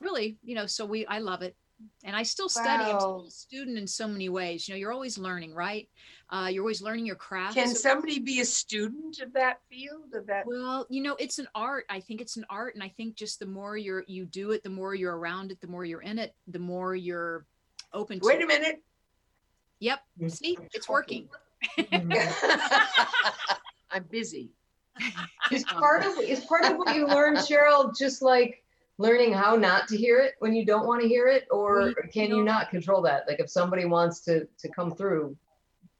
really, 0.00 0.36
you 0.42 0.54
know, 0.54 0.66
so 0.66 0.84
we 0.84 1.06
I 1.06 1.18
love 1.18 1.42
it. 1.42 1.56
And 2.02 2.16
I 2.16 2.24
still 2.24 2.48
study. 2.48 2.82
I'm 2.90 2.98
still 2.98 3.26
a 3.28 3.30
student 3.30 3.78
in 3.78 3.86
so 3.86 4.08
many 4.08 4.28
ways. 4.28 4.66
You 4.66 4.74
know, 4.74 4.78
you're 4.80 4.92
always 4.92 5.16
learning, 5.16 5.54
right? 5.54 5.88
Uh, 6.28 6.48
you're 6.50 6.64
always 6.64 6.82
learning 6.82 7.06
your 7.06 7.14
craft. 7.14 7.54
Can 7.54 7.68
So- 7.68 7.74
somebody 7.74 8.18
be 8.18 8.40
a 8.40 8.44
student 8.44 9.20
of 9.20 9.32
that 9.34 9.60
field, 9.70 10.12
of 10.12 10.26
that? 10.26 10.44
well, 10.44 10.88
you 10.90 11.00
know, 11.04 11.14
it's 11.20 11.38
an 11.38 11.46
art. 11.54 11.86
I 11.88 12.00
think 12.00 12.20
it's 12.20 12.36
an 12.36 12.44
art, 12.50 12.74
and 12.74 12.82
I 12.82 12.88
think 12.88 13.14
just 13.14 13.38
the 13.38 13.46
more 13.46 13.76
you're 13.76 14.04
you 14.08 14.26
do 14.26 14.50
it, 14.50 14.64
the 14.64 14.70
more 14.70 14.94
you're 14.96 15.16
around 15.16 15.52
it, 15.52 15.60
the 15.60 15.68
more 15.68 15.84
you're 15.84 16.02
in 16.02 16.18
it, 16.18 16.34
the 16.48 16.58
more 16.58 16.96
you're 16.96 17.46
open 17.92 18.20
to. 18.20 18.26
Wait 18.26 18.40
it. 18.40 18.44
a 18.44 18.46
minute. 18.46 18.82
Yep. 19.80 20.00
See, 20.28 20.58
it's 20.74 20.88
working. 20.88 21.28
I'm 23.90 24.04
busy. 24.10 24.50
Is 25.52 25.64
part 25.64 26.04
of 26.04 26.18
is 26.18 26.40
part 26.44 26.64
of 26.64 26.76
what 26.76 26.94
you 26.94 27.06
learn, 27.06 27.36
Cheryl, 27.48 27.96
just 27.96 28.20
like 28.20 28.64
learning 28.98 29.32
how 29.32 29.54
not 29.54 29.86
to 29.88 29.96
hear 29.96 30.18
it 30.18 30.34
when 30.40 30.54
you 30.54 30.66
don't 30.66 30.86
want 30.88 31.00
to 31.00 31.08
hear 31.08 31.28
it, 31.28 31.46
or 31.52 31.94
can 32.12 32.30
you 32.30 32.38
you 32.38 32.44
not 32.44 32.68
control 32.68 33.00
that? 33.02 33.24
Like 33.28 33.38
if 33.38 33.48
somebody 33.48 33.84
wants 33.84 34.20
to 34.22 34.46
to 34.58 34.68
come 34.68 34.90
through, 34.90 35.36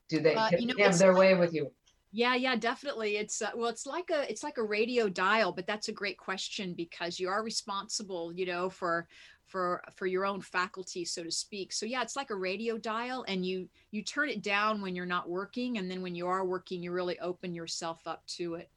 do 0.09 0.19
they 0.21 0.35
Uh, 0.35 0.51
you 0.59 0.67
know, 0.67 0.75
they 0.77 0.83
have 0.83 0.99
their 0.99 1.13
like- 1.13 1.21
way 1.21 1.35
with 1.35 1.55
you? 1.55 1.71
Yeah, 2.11 2.35
yeah, 2.35 2.57
definitely. 2.57 3.19
It's 3.19 3.41
uh, 3.43 3.51
well, 3.55 3.69
it's 3.69 3.87
like 3.87 4.11
a 4.11 4.29
it's 4.31 4.43
like 4.43 4.59
a 4.59 4.63
radio 4.63 5.09
dial, 5.09 5.53
but 5.53 5.67
that's 5.67 5.89
a 5.89 5.93
great 5.93 6.19
question 6.19 6.75
because 6.75 7.21
you 7.21 7.29
are 7.29 7.43
responsible, 7.43 8.33
you 8.33 8.47
know, 8.47 8.69
for 8.71 9.07
for 9.49 9.83
for 9.97 10.07
your 10.07 10.25
own 10.25 10.41
faculty, 10.41 11.05
so 11.05 11.25
to 11.25 11.31
speak. 11.31 11.73
So 11.73 11.87
yeah, 11.87 12.03
it's 12.03 12.17
like 12.17 12.31
a 12.31 12.37
radio 12.37 12.79
dial, 12.79 13.25
and 13.27 13.45
you 13.45 13.69
you 13.91 14.03
turn 14.05 14.29
it 14.29 14.43
down 14.43 14.81
when 14.81 14.95
you're 14.95 15.07
not 15.07 15.29
working, 15.29 15.79
and 15.79 15.91
then 15.91 16.03
when 16.03 16.15
you 16.15 16.29
are 16.29 16.45
working, 16.45 16.83
you 16.83 16.93
really 16.93 17.19
open 17.19 17.55
yourself 17.55 18.01
up 18.07 18.25
to 18.37 18.55
it. 18.55 18.71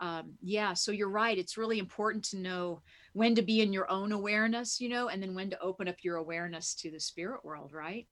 Um, 0.00 0.32
yeah, 0.42 0.72
so 0.74 0.92
you're 0.92 1.10
right. 1.10 1.36
It's 1.38 1.58
really 1.58 1.78
important 1.78 2.24
to 2.26 2.38
know 2.38 2.82
when 3.12 3.34
to 3.34 3.42
be 3.42 3.60
in 3.60 3.72
your 3.72 3.90
own 3.90 4.12
awareness, 4.12 4.80
you 4.80 4.88
know, 4.88 5.08
and 5.08 5.22
then 5.22 5.34
when 5.34 5.50
to 5.50 5.60
open 5.60 5.88
up 5.88 5.96
your 6.02 6.16
awareness 6.16 6.74
to 6.76 6.90
the 6.90 7.00
spirit 7.00 7.44
world, 7.44 7.72
right? 7.72 8.06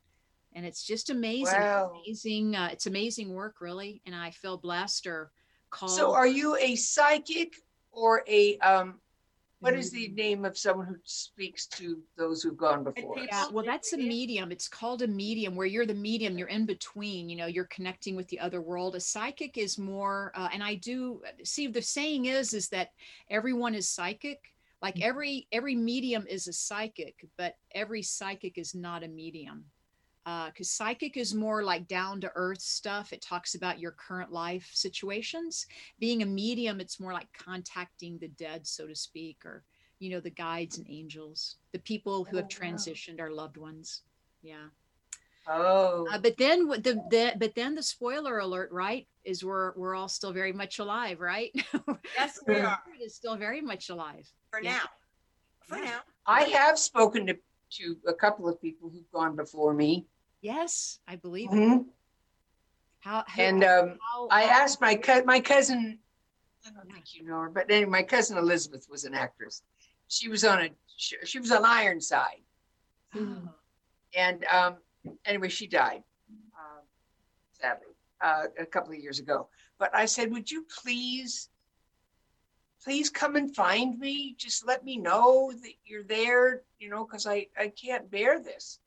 And 0.55 0.67
it's 0.67 0.85
just 0.85 1.11
amazing 1.11 1.63
Wow. 1.63 1.93
amazing 2.07 2.57
uh, 2.57 2.69
it's 2.73 2.87
amazing 2.87 3.35
work 3.35 3.61
really 3.61 4.01
and 4.07 4.15
i 4.15 4.31
feel 4.31 4.57
blessed 4.57 5.07
or 5.07 5.31
called 5.71 5.99
So 5.99 6.15
are 6.15 6.27
you 6.27 6.57
a 6.57 6.75
psychic 6.77 7.55
or 7.91 8.23
a, 8.29 8.59
um, 8.59 9.01
what 9.61 9.75
is 9.75 9.91
Mm-hmm. 9.93 9.97
the 9.97 10.23
name 10.23 10.45
of 10.45 10.57
someone 10.57 10.87
who 10.87 10.97
speaks 11.05 11.67
to 11.67 11.99
those 12.17 12.43
who've 12.43 12.57
gone 12.57 12.85
before? 12.85 13.19
yeah 13.19 13.47
well 13.53 13.65
that's 13.65 13.93
a 13.93 13.97
medium. 13.97 14.53
It's 14.53 14.69
called 14.69 15.03
a 15.03 15.07
medium 15.09 15.57
where 15.57 15.67
you're 15.67 15.87
the 15.87 15.95
medium 15.95 16.39
you're 16.39 16.49
in 16.49 16.67
between 16.67 17.29
you 17.29 17.37
know 17.37 17.47
you're 17.47 17.65
connecting 17.65 18.15
with 18.17 18.29
the 18.29 18.41
other 18.41 18.61
world. 18.61 18.95
A 18.95 19.01
psychic 19.01 19.59
is 19.59 19.79
more 19.79 20.33
uh, 20.35 20.49
and 20.53 20.63
i 20.63 20.75
do 20.75 21.23
see 21.45 21.67
the 21.67 21.83
saying 21.83 22.27
is 22.27 22.55
is 22.55 22.69
that 22.69 22.91
everyone 23.31 23.75
is 23.75 23.89
psychic. 23.89 24.41
Like 24.81 25.01
every 25.01 25.49
every 25.51 25.75
medium 25.75 26.25
is 26.29 26.47
a 26.47 26.53
psychic 26.53 27.17
but 27.37 27.55
every 27.75 28.03
psychic 28.03 28.59
is 28.59 28.75
not 28.77 29.03
a 29.03 29.09
medium 29.09 29.65
because 30.47 30.71
psychic 30.71 31.17
is 31.17 31.35
more 31.35 31.63
like 31.63 31.89
down 31.89 32.21
to 32.21 32.33
earth 32.35 32.61
stuff. 32.61 33.13
It 33.13 33.23
talks 33.23 33.55
about 33.55 33.79
your 33.79 33.93
current 33.93 34.33
life 34.33 34.71
situations. 34.73 35.67
Being 35.99 36.23
a 36.23 36.27
medium, 36.27 36.81
it's 36.81 37.01
more 37.01 37.13
like 37.13 37.29
contacting 37.33 38.19
the 38.19 38.29
dead, 38.29 38.67
so 38.67 38.87
to 38.87 38.95
speak, 38.95 39.39
or 39.45 39.65
you 39.99 40.11
know, 40.11 40.21
the 40.21 40.31
guides 40.31 40.79
and 40.79 40.87
angels, 40.89 41.57
the 41.73 41.79
people 41.81 42.25
who 42.25 42.37
have 42.37 42.47
Oh, 42.47 42.49
transitioned, 42.65 43.21
our 43.21 43.31
loved 43.31 43.57
ones. 43.57 44.03
Yeah. 44.43 44.67
Oh, 45.49 46.07
Uh, 46.13 46.19
but 46.19 46.37
then 46.37 46.69
the, 46.69 47.03
the 47.11 47.33
but 47.39 47.55
then 47.55 47.75
the 47.75 47.83
spoiler 47.83 48.39
alert, 48.39 48.71
right, 48.71 49.07
is 49.25 49.45
we're 49.45 49.73
we're 49.77 49.95
all 49.95 50.09
still 50.09 50.33
very 50.33 50.53
much 50.53 50.79
alive, 50.79 51.21
right? 51.21 51.51
Yes, 52.17 52.39
we 52.47 52.61
are 52.61 52.79
is 53.03 53.15
still 53.15 53.37
very 53.37 53.61
much 53.61 53.89
alive. 53.91 54.29
for 54.51 54.61
Yeah. 54.61 54.73
now. 54.73 54.89
For 55.67 55.79
Yeah. 55.79 55.85
now. 55.85 56.01
I 56.27 56.43
have 56.43 56.79
spoken 56.79 57.27
to, 57.27 57.37
to 57.79 57.97
a 58.07 58.13
couple 58.15 58.49
of 58.49 58.61
people 58.61 58.91
who've 58.91 59.11
gone 59.13 59.37
before 59.37 59.73
me. 59.73 60.07
Yes, 60.41 61.01
I 61.07 61.17
believe. 61.17 61.51
Mhm. 61.51 61.87
How, 63.01 63.25
how 63.27 63.43
And, 63.43 63.65
um, 63.65 63.99
how- 64.13 64.29
I 64.29 64.45
asked 64.45 64.81
my 64.81 64.95
cou- 64.95 65.25
my 65.25 65.41
cousin, 65.41 66.03
I 66.67 66.71
don't 66.71 66.93
think 66.93 67.15
you 67.15 67.23
know 67.25 67.41
her, 67.41 67.51
but 67.51 67.71
anyway, 67.71 67.91
my 67.91 68.03
cousin 68.03 68.37
Elizabeth 68.37 68.89
was 68.89 69.05
an 69.05 69.15
actress. 69.15 69.63
She 70.09 70.29
was 70.29 70.45
on 70.45 70.61
a 70.63 70.71
she, 70.97 71.17
she 71.25 71.39
was 71.39 71.53
on 71.53 71.65
Ironside, 71.65 72.43
Oh, 73.15 73.55
and 74.15 74.45
um, 74.47 74.83
anyway, 75.25 75.49
she 75.49 75.67
died 75.69 76.03
um, 76.59 76.83
sadly 77.53 77.95
uh, 78.21 78.47
a 78.59 78.67
couple 78.67 78.93
of 78.93 78.99
years 78.99 79.21
ago. 79.21 79.49
But 79.79 79.95
I 79.95 80.07
said, 80.07 80.33
would 80.33 80.51
you 80.51 80.65
please, 80.83 81.49
please 82.83 83.11
come 83.11 83.37
and 83.37 83.55
find 83.55 83.97
me? 83.99 84.35
Just 84.37 84.67
let 84.67 84.85
me 84.85 84.97
know 84.97 85.53
that 85.53 85.75
you're 85.85 86.03
there, 86.03 86.65
you 86.81 86.89
know, 86.91 87.05
because 87.05 87.27
I 87.27 87.47
I 87.57 87.69
can't 87.69 88.11
bear 88.11 88.41
this. 88.41 88.81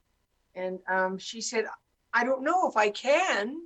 And 0.56 0.80
um, 0.89 1.18
she 1.18 1.41
said, 1.41 1.66
I 2.14 2.24
don't 2.24 2.43
know 2.43 2.68
if 2.70 2.76
I 2.78 2.89
can. 2.89 3.58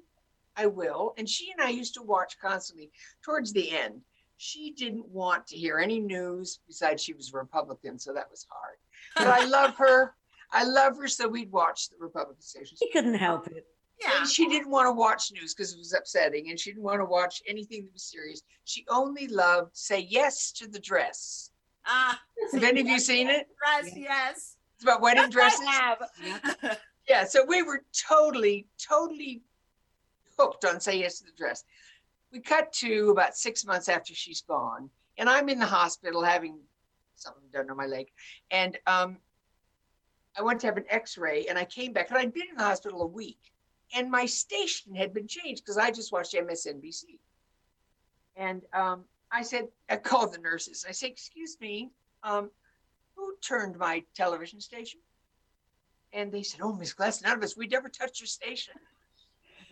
I 0.55 0.67
will. 0.67 1.13
And 1.17 1.27
she 1.27 1.51
and 1.51 1.61
I 1.65 1.69
used 1.71 1.95
to 1.95 2.01
watch 2.01 2.37
constantly. 2.39 2.91
Towards 3.23 3.51
the 3.51 3.71
end, 3.77 4.01
she 4.37 4.71
didn't 4.71 5.07
want 5.07 5.47
to 5.47 5.57
hear 5.57 5.79
any 5.79 5.99
news. 5.99 6.59
Besides, 6.67 7.03
she 7.03 7.13
was 7.13 7.33
a 7.33 7.37
Republican, 7.37 7.99
so 7.99 8.13
that 8.13 8.29
was 8.29 8.45
hard. 8.49 8.77
But 9.17 9.27
I 9.27 9.45
love 9.45 9.75
her. 9.77 10.13
I 10.51 10.63
love 10.63 10.97
her, 10.97 11.07
so 11.07 11.27
we'd 11.27 11.51
watch 11.51 11.89
the 11.89 11.97
Republican 11.99 12.41
stations. 12.41 12.79
She 12.79 12.91
couldn't 12.91 13.15
help 13.15 13.47
it. 13.47 13.65
Yeah. 14.01 14.19
And 14.21 14.29
she 14.29 14.47
didn't 14.47 14.69
want 14.69 14.87
to 14.87 14.91
watch 14.91 15.31
news 15.33 15.53
because 15.53 15.73
it 15.73 15.77
was 15.77 15.93
upsetting, 15.93 16.49
and 16.49 16.59
she 16.59 16.71
didn't 16.71 16.83
want 16.83 16.99
to 16.99 17.05
watch 17.05 17.41
anything 17.47 17.83
that 17.85 17.93
was 17.93 18.03
serious. 18.03 18.41
She 18.65 18.85
only 18.89 19.27
loved 19.27 19.71
"Say 19.75 20.01
Yes 20.09 20.51
to 20.53 20.67
the 20.67 20.79
Dress." 20.79 21.51
Ah, 21.87 22.19
Have 22.51 22.63
any 22.63 22.81
of 22.81 22.87
you 22.87 22.99
seen 22.99 23.29
it? 23.29 23.47
dress, 23.57 23.93
yes. 23.95 24.54
It's 24.75 24.83
about 24.83 25.01
wedding 25.01 25.23
Yes, 25.23 25.31
dresses. 25.31 25.67
I 25.67 25.71
have. 26.61 26.77
Yeah, 27.07 27.23
so 27.25 27.45
we 27.45 27.61
were 27.61 27.83
totally, 28.09 28.65
totally 28.79 29.43
hooked 30.39 30.65
on 30.65 30.79
Say 30.79 30.99
Yes 31.01 31.19
to 31.19 31.25
the 31.25 31.31
Dress. 31.37 31.63
We 32.31 32.39
cut 32.39 32.73
to 32.73 33.11
about 33.11 33.37
six 33.37 33.63
months 33.63 33.89
after 33.89 34.15
she's 34.15 34.41
gone, 34.41 34.89
and 35.19 35.29
I'm 35.29 35.47
in 35.49 35.59
the 35.59 35.67
hospital 35.67 36.23
having 36.23 36.57
something 37.15 37.43
done 37.53 37.69
on 37.69 37.77
my 37.77 37.85
leg. 37.85 38.07
And 38.49 38.77
um, 38.87 39.17
I 40.35 40.41
went 40.41 40.61
to 40.61 40.67
have 40.67 40.77
an 40.77 40.85
x 40.89 41.15
ray, 41.15 41.45
and 41.47 41.59
I 41.59 41.65
came 41.65 41.93
back, 41.93 42.09
and 42.09 42.17
I'd 42.17 42.33
been 42.33 42.49
in 42.49 42.57
the 42.57 42.63
hospital 42.63 43.03
a 43.03 43.07
week, 43.07 43.39
and 43.95 44.09
my 44.09 44.25
station 44.25 44.95
had 44.95 45.13
been 45.13 45.27
changed 45.27 45.63
because 45.63 45.77
I 45.77 45.91
just 45.91 46.11
watched 46.11 46.33
MSNBC. 46.33 47.19
And 48.35 48.63
um, 48.73 49.05
I 49.31 49.43
said, 49.43 49.67
I 49.89 49.97
called 49.97 50.33
the 50.33 50.39
nurses. 50.39 50.85
I 50.87 50.91
said, 50.91 51.11
Excuse 51.11 51.57
me, 51.61 51.91
um, 52.23 52.49
who 53.25 53.35
turned 53.41 53.77
my 53.77 54.03
television 54.15 54.59
station? 54.61 54.99
And 56.13 56.31
they 56.31 56.43
said, 56.43 56.61
Oh, 56.61 56.73
Miss 56.73 56.93
Gless, 56.93 57.21
none 57.21 57.37
of 57.37 57.43
us, 57.43 57.57
we 57.57 57.67
never 57.67 57.89
touched 57.89 58.21
your 58.21 58.27
station. 58.27 58.73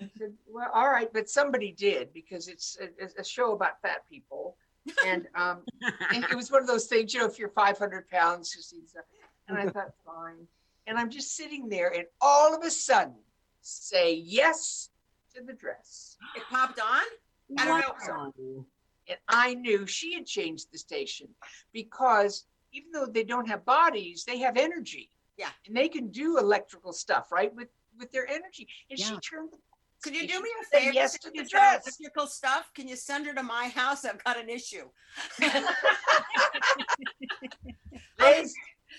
I 0.01 0.10
said, 0.18 0.34
Well, 0.47 0.70
all 0.74 0.89
right, 0.89 1.12
but 1.14 1.30
somebody 1.30 1.72
did 1.72 2.14
because 2.14 2.47
it's 2.47 2.78
a, 2.82 3.22
a 3.22 3.24
show 3.24 3.54
about 3.54 3.82
fat 3.82 4.08
people. 4.10 4.58
And, 5.06 5.28
um, 5.36 5.62
and 6.14 6.26
it 6.26 6.36
was 6.36 6.51
one 6.51 6.62
of 6.62 6.68
those 6.68 6.88
things, 6.88 7.14
you 7.14 7.22
know, 7.22 7.26
if 7.26 7.39
you're 7.39 7.49
500 7.49 8.10
pounds, 8.10 8.54
you 8.56 8.62
see 8.62 8.82
stuff. 8.86 9.06
And 9.47 9.58
I 9.58 9.68
thought, 9.68 9.93
fine. 10.06 10.47
And 10.88 10.97
I'm 10.97 11.10
just 11.10 11.38
sitting 11.38 11.70
there, 11.70 11.93
and 11.93 12.06
all 12.20 12.54
of 12.54 12.64
a 12.64 12.70
sudden, 12.70 13.16
say 13.62 14.16
yes 14.16 14.89
to 15.34 15.41
the 15.41 15.54
dress. 15.54 16.18
It 16.36 16.43
popped 16.49 16.82
on? 16.82 17.04
I 17.58 17.66
don't 17.66 18.34
know. 18.38 18.66
And 19.08 19.18
I 19.30 19.54
knew 19.54 19.86
she 19.86 20.14
had 20.14 20.26
changed 20.26 20.68
the 20.72 20.78
station 20.78 21.28
because 21.72 22.45
even 22.74 22.91
though 22.91 23.05
they 23.05 23.24
don't 23.24 23.47
have 23.47 23.63
bodies, 23.65 24.24
they 24.26 24.39
have 24.39 24.57
energy. 24.57 25.09
Yeah. 25.38 25.49
And 25.67 25.76
they 25.76 25.88
can 25.89 26.09
do 26.09 26.38
electrical 26.38 26.91
stuff, 26.93 27.32
right? 27.32 27.53
With 27.55 27.69
with 27.99 28.11
their 28.11 28.28
energy. 28.28 28.67
And 28.89 28.99
she 28.99 29.05
Yeah. 29.13 29.19
turned 29.30 29.51
the 29.51 29.57
Could 30.03 30.15
you 30.15 30.28
do 30.28 30.41
me 30.41 30.49
a 30.61 30.65
favor? 30.65 30.91
yes 30.93 31.11
Since 31.13 31.24
to 31.26 31.32
the 31.43 31.47
dress. 31.47 31.86
Electrical 31.88 32.28
stuff. 32.28 32.71
Can 32.74 32.88
you 32.88 32.95
send 32.95 33.26
her 33.28 33.34
to 33.36 33.43
my 33.43 33.67
house? 33.69 34.03
I've 34.05 34.21
got 34.24 34.38
an 34.39 34.49
issue. 34.49 34.89
Ladies, 38.19 38.53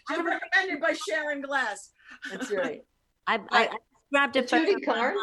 I'm 0.08 0.24
recommended 0.26 0.80
by 0.80 0.92
Sharon 1.08 1.42
Gless. 1.42 1.90
That's 2.30 2.50
right. 2.52 2.82
I, 3.26 3.34
I, 3.50 3.64
I 3.68 3.68
grabbed 4.12 4.36
a 4.36 4.42
photo. 4.42 4.64
Judy 4.66 4.74
of 4.74 4.94
Carr? 4.94 5.14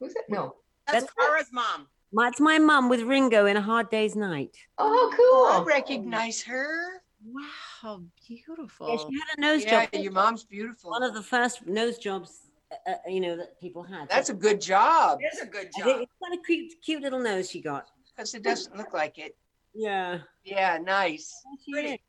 Who's 0.00 0.14
that? 0.14 0.24
No. 0.28 0.56
That's 0.86 1.04
That's- 1.04 1.14
Cara's 1.28 1.52
mom. 1.52 1.86
My- 2.12 2.28
It's 2.28 2.40
my 2.40 2.58
mum 2.58 2.88
with 2.88 3.02
Ringo 3.02 3.46
in 3.46 3.56
A 3.56 3.62
Hard 3.62 3.90
Day's 3.90 4.16
Night. 4.16 4.56
Oh, 4.78 5.14
Oh, 5.18 5.60
I 5.60 5.64
recognize 5.64 6.42
her. 6.42 7.01
Wow, 7.24 8.02
beautiful. 8.26 8.88
Yeah, 8.88 8.96
she 8.96 9.04
had 9.18 9.38
a 9.38 9.40
nose 9.40 9.64
Yeah, 9.64 9.86
job. 9.92 10.02
your 10.02 10.12
mom's 10.12 10.44
beautiful. 10.44 10.90
One 10.90 11.02
of 11.02 11.14
the 11.14 11.22
first 11.22 11.66
nose 11.66 11.98
jobs, 11.98 12.50
uh, 12.72 12.90
uh, 12.90 12.94
you 13.08 13.20
know, 13.20 13.36
that 13.36 13.60
people 13.60 13.82
had. 13.82 14.08
That's 14.08 14.28
a 14.30 14.34
good 14.34 14.60
job 14.60 15.20
It 15.20 15.32
is 15.34 15.40
a 15.40 15.46
good 15.46 15.70
job. 15.76 15.84
think 15.84 16.02
it's 16.02 16.12
quite 16.18 16.38
a 16.38 16.42
cute, 16.42 16.72
cute 16.84 17.02
little 17.02 17.20
nose 17.20 17.50
she 17.50 17.60
got. 17.60 17.86
because 18.16 18.34
it 18.34 18.42
doesn't 18.42 18.76
look 18.76 18.92
like 18.92 19.18
it. 19.18 19.36
Yeah. 19.74 20.18
Yeah, 20.44 20.78
nice. 20.78 21.32
Pretty. 21.70 22.02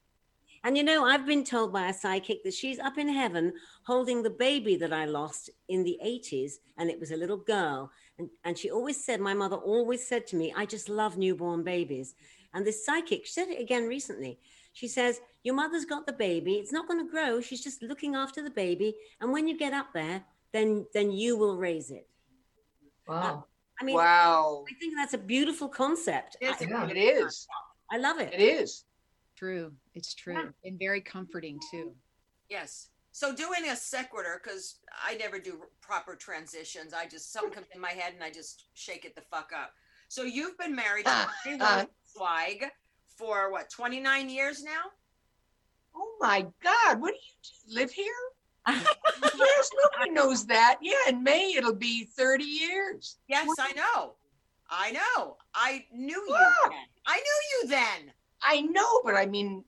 And 0.65 0.77
you 0.77 0.83
know, 0.83 1.03
I've 1.05 1.25
been 1.25 1.43
told 1.43 1.73
by 1.73 1.89
a 1.89 1.93
psychic 1.93 2.43
that 2.43 2.53
she's 2.53 2.79
up 2.79 2.97
in 2.97 3.09
heaven 3.09 3.51
holding 3.85 4.23
the 4.23 4.29
baby 4.29 4.77
that 4.77 4.93
I 4.93 5.05
lost 5.05 5.49
in 5.67 5.83
the 5.83 5.99
80s, 6.03 6.53
and 6.77 6.89
it 6.89 6.99
was 6.99 7.11
a 7.11 7.17
little 7.17 7.37
girl. 7.37 7.91
And, 8.17 8.29
and 8.45 8.57
she 8.57 8.71
always 8.71 9.03
said, 9.03 9.19
my 9.19 9.33
mother 9.33 9.57
always 9.57 10.07
said 10.07 10.25
to 10.27 10.37
me, 10.37 10.53
I 10.55 10.65
just 10.65 10.87
love 10.87 11.17
newborn 11.17 11.63
babies. 11.63 12.15
And 12.53 12.65
this 12.65 12.85
psychic 12.85 13.25
she 13.25 13.31
said 13.33 13.49
it 13.49 13.59
again 13.61 13.87
recently. 13.87 14.39
She 14.73 14.87
says, 14.87 15.21
Your 15.43 15.55
mother's 15.55 15.85
got 15.85 16.05
the 16.05 16.13
baby. 16.13 16.55
It's 16.55 16.73
not 16.73 16.87
going 16.87 17.05
to 17.05 17.09
grow. 17.09 17.39
She's 17.39 17.63
just 17.63 17.81
looking 17.81 18.15
after 18.15 18.43
the 18.43 18.49
baby. 18.49 18.95
And 19.21 19.31
when 19.31 19.47
you 19.47 19.57
get 19.57 19.73
up 19.73 19.93
there, 19.93 20.23
then 20.51 20.85
then 20.93 21.11
you 21.11 21.37
will 21.37 21.57
raise 21.57 21.91
it. 21.91 22.07
Wow. 23.07 23.45
I 23.79 23.85
mean, 23.85 23.95
Wow. 23.95 24.65
I 24.69 24.73
think 24.79 24.95
that's 24.95 25.13
a 25.13 25.17
beautiful 25.17 25.67
concept. 25.67 26.37
It's 26.41 26.61
I, 26.61 26.65
a 26.65 26.69
Yeah. 26.69 26.87
It 26.89 26.97
is. 26.97 27.47
I 27.91 27.97
love 27.97 28.19
it. 28.19 28.33
It 28.33 28.41
is. 28.41 28.85
True. 29.35 29.73
It's 29.93 30.13
true. 30.13 30.33
Yeah. 30.33 30.49
And 30.63 30.79
very 30.79 31.01
comforting 31.01 31.59
too. 31.71 31.93
Yes. 32.49 32.89
So 33.11 33.33
doing 33.35 33.69
a 33.69 33.75
sequitur, 33.75 34.41
because 34.43 34.79
I 35.05 35.15
never 35.15 35.37
do 35.37 35.61
proper 35.81 36.15
transitions. 36.15 36.93
I 36.93 37.05
just 37.05 37.31
something 37.31 37.51
comes 37.51 37.67
in 37.73 37.79
my 37.79 37.91
head 37.91 38.13
and 38.13 38.23
I 38.23 38.31
just 38.31 38.65
shake 38.73 39.05
it 39.05 39.15
the 39.15 39.21
fuck 39.21 39.51
up. 39.55 39.71
So 40.07 40.23
you've 40.23 40.57
been 40.57 40.75
married 40.75 41.05
to 41.05 41.27
Mary 41.45 41.59
ah. 41.61 41.85
For 43.17 43.51
what, 43.51 43.69
29 43.69 44.29
years 44.29 44.63
now? 44.63 44.91
Oh 45.95 46.15
my 46.19 46.47
God. 46.63 46.99
What 46.99 47.13
do 47.13 47.19
you 47.19 47.75
do? 47.75 47.79
Live 47.79 47.91
here? 47.91 48.05
yes, 48.67 49.69
nobody 49.83 50.11
knows 50.11 50.45
that. 50.47 50.79
Yeah, 50.81 51.09
in 51.09 51.23
May 51.23 51.53
it'll 51.55 51.75
be 51.75 52.05
30 52.05 52.43
years. 52.43 53.17
Yes, 53.27 53.47
I 53.59 53.73
know. 53.73 54.13
I 54.69 54.91
know. 54.91 55.37
I 55.53 55.85
knew 55.93 56.15
you 56.15 56.35
ah! 56.35 56.69
then. 56.69 56.77
I 57.05 57.15
knew 57.15 57.61
you 57.61 57.67
then. 57.67 58.13
I 58.41 58.61
know, 58.61 59.01
but 59.03 59.15
I 59.15 59.25
mean, 59.25 59.63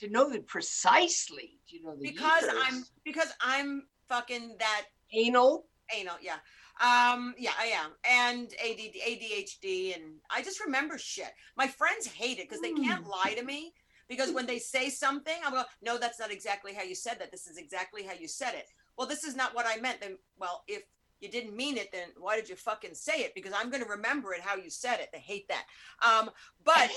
to 0.00 0.08
know 0.08 0.30
that 0.30 0.46
precisely, 0.46 1.58
do 1.68 1.76
you 1.76 1.84
know 1.84 1.94
the 1.96 2.02
Because 2.02 2.42
years? 2.42 2.54
I'm 2.62 2.84
because 3.04 3.32
I'm 3.40 3.84
fucking 4.08 4.56
that 4.58 4.82
anal. 5.12 5.66
anal, 5.94 6.16
yeah. 6.20 6.36
Um, 6.80 7.34
yeah, 7.38 7.52
I 7.58 7.66
am. 7.66 7.92
And 8.04 8.52
ADD, 8.62 8.96
ADHD, 9.06 9.94
and 9.94 10.16
I 10.30 10.42
just 10.42 10.64
remember 10.64 10.98
shit. 10.98 11.30
My 11.56 11.66
friends 11.66 12.06
hate 12.06 12.38
it 12.38 12.48
because 12.48 12.62
they 12.62 12.72
can't 12.72 13.06
lie 13.06 13.34
to 13.36 13.44
me. 13.44 13.72
Because 14.08 14.32
when 14.32 14.46
they 14.46 14.58
say 14.58 14.90
something, 14.90 15.36
I'm 15.44 15.52
going, 15.52 15.64
no, 15.82 15.98
that's 15.98 16.20
not 16.20 16.30
exactly 16.30 16.74
how 16.74 16.82
you 16.82 16.94
said 16.94 17.18
that. 17.20 17.30
This 17.30 17.46
is 17.46 17.56
exactly 17.56 18.02
how 18.02 18.12
you 18.12 18.28
said 18.28 18.54
it. 18.54 18.66
Well, 18.98 19.08
this 19.08 19.24
is 19.24 19.34
not 19.34 19.54
what 19.54 19.66
I 19.66 19.80
meant. 19.80 20.00
Then, 20.00 20.18
well, 20.38 20.62
if 20.68 20.82
you 21.20 21.28
didn't 21.30 21.56
mean 21.56 21.76
it, 21.76 21.90
then 21.92 22.08
why 22.18 22.36
did 22.36 22.48
you 22.48 22.56
fucking 22.56 22.94
say 22.94 23.20
it? 23.20 23.34
Because 23.34 23.52
I'm 23.56 23.70
going 23.70 23.82
to 23.82 23.88
remember 23.88 24.34
it 24.34 24.40
how 24.40 24.56
you 24.56 24.68
said 24.68 25.00
it. 25.00 25.08
They 25.12 25.18
hate 25.18 25.48
that. 25.48 25.64
Um, 26.06 26.30
but 26.64 26.90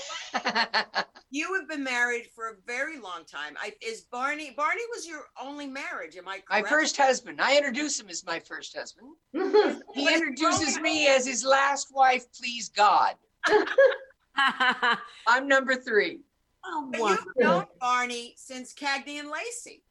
you 1.30 1.54
have 1.54 1.68
been 1.68 1.84
married 1.84 2.26
for 2.34 2.48
a 2.48 2.54
very 2.66 2.98
long 2.98 3.24
time. 3.30 3.54
I, 3.60 3.72
is 3.80 4.02
Barney? 4.02 4.52
Barney 4.56 4.82
was 4.94 5.06
your 5.06 5.22
only 5.40 5.66
marriage. 5.66 6.16
Am 6.16 6.28
I 6.28 6.42
my 6.50 6.62
first 6.62 6.96
husband. 6.96 7.40
I 7.40 7.56
introduce 7.56 7.98
him 7.98 8.08
as 8.08 8.24
my 8.26 8.38
first 8.40 8.76
husband. 8.76 9.08
He 9.94 10.12
introduces 10.12 10.78
me 10.80 11.08
as 11.08 11.26
his 11.26 11.44
last 11.44 11.88
wife, 11.92 12.24
please 12.32 12.68
God. 12.68 13.14
I'm 15.26 15.48
number 15.48 15.74
three. 15.74 16.20
oh, 16.64 16.88
But 16.92 16.98
you've 17.00 17.24
known 17.36 17.64
Barney 17.80 18.34
since 18.36 18.74
Cagney 18.74 19.18
and 19.18 19.28
Lacey. 19.30 19.82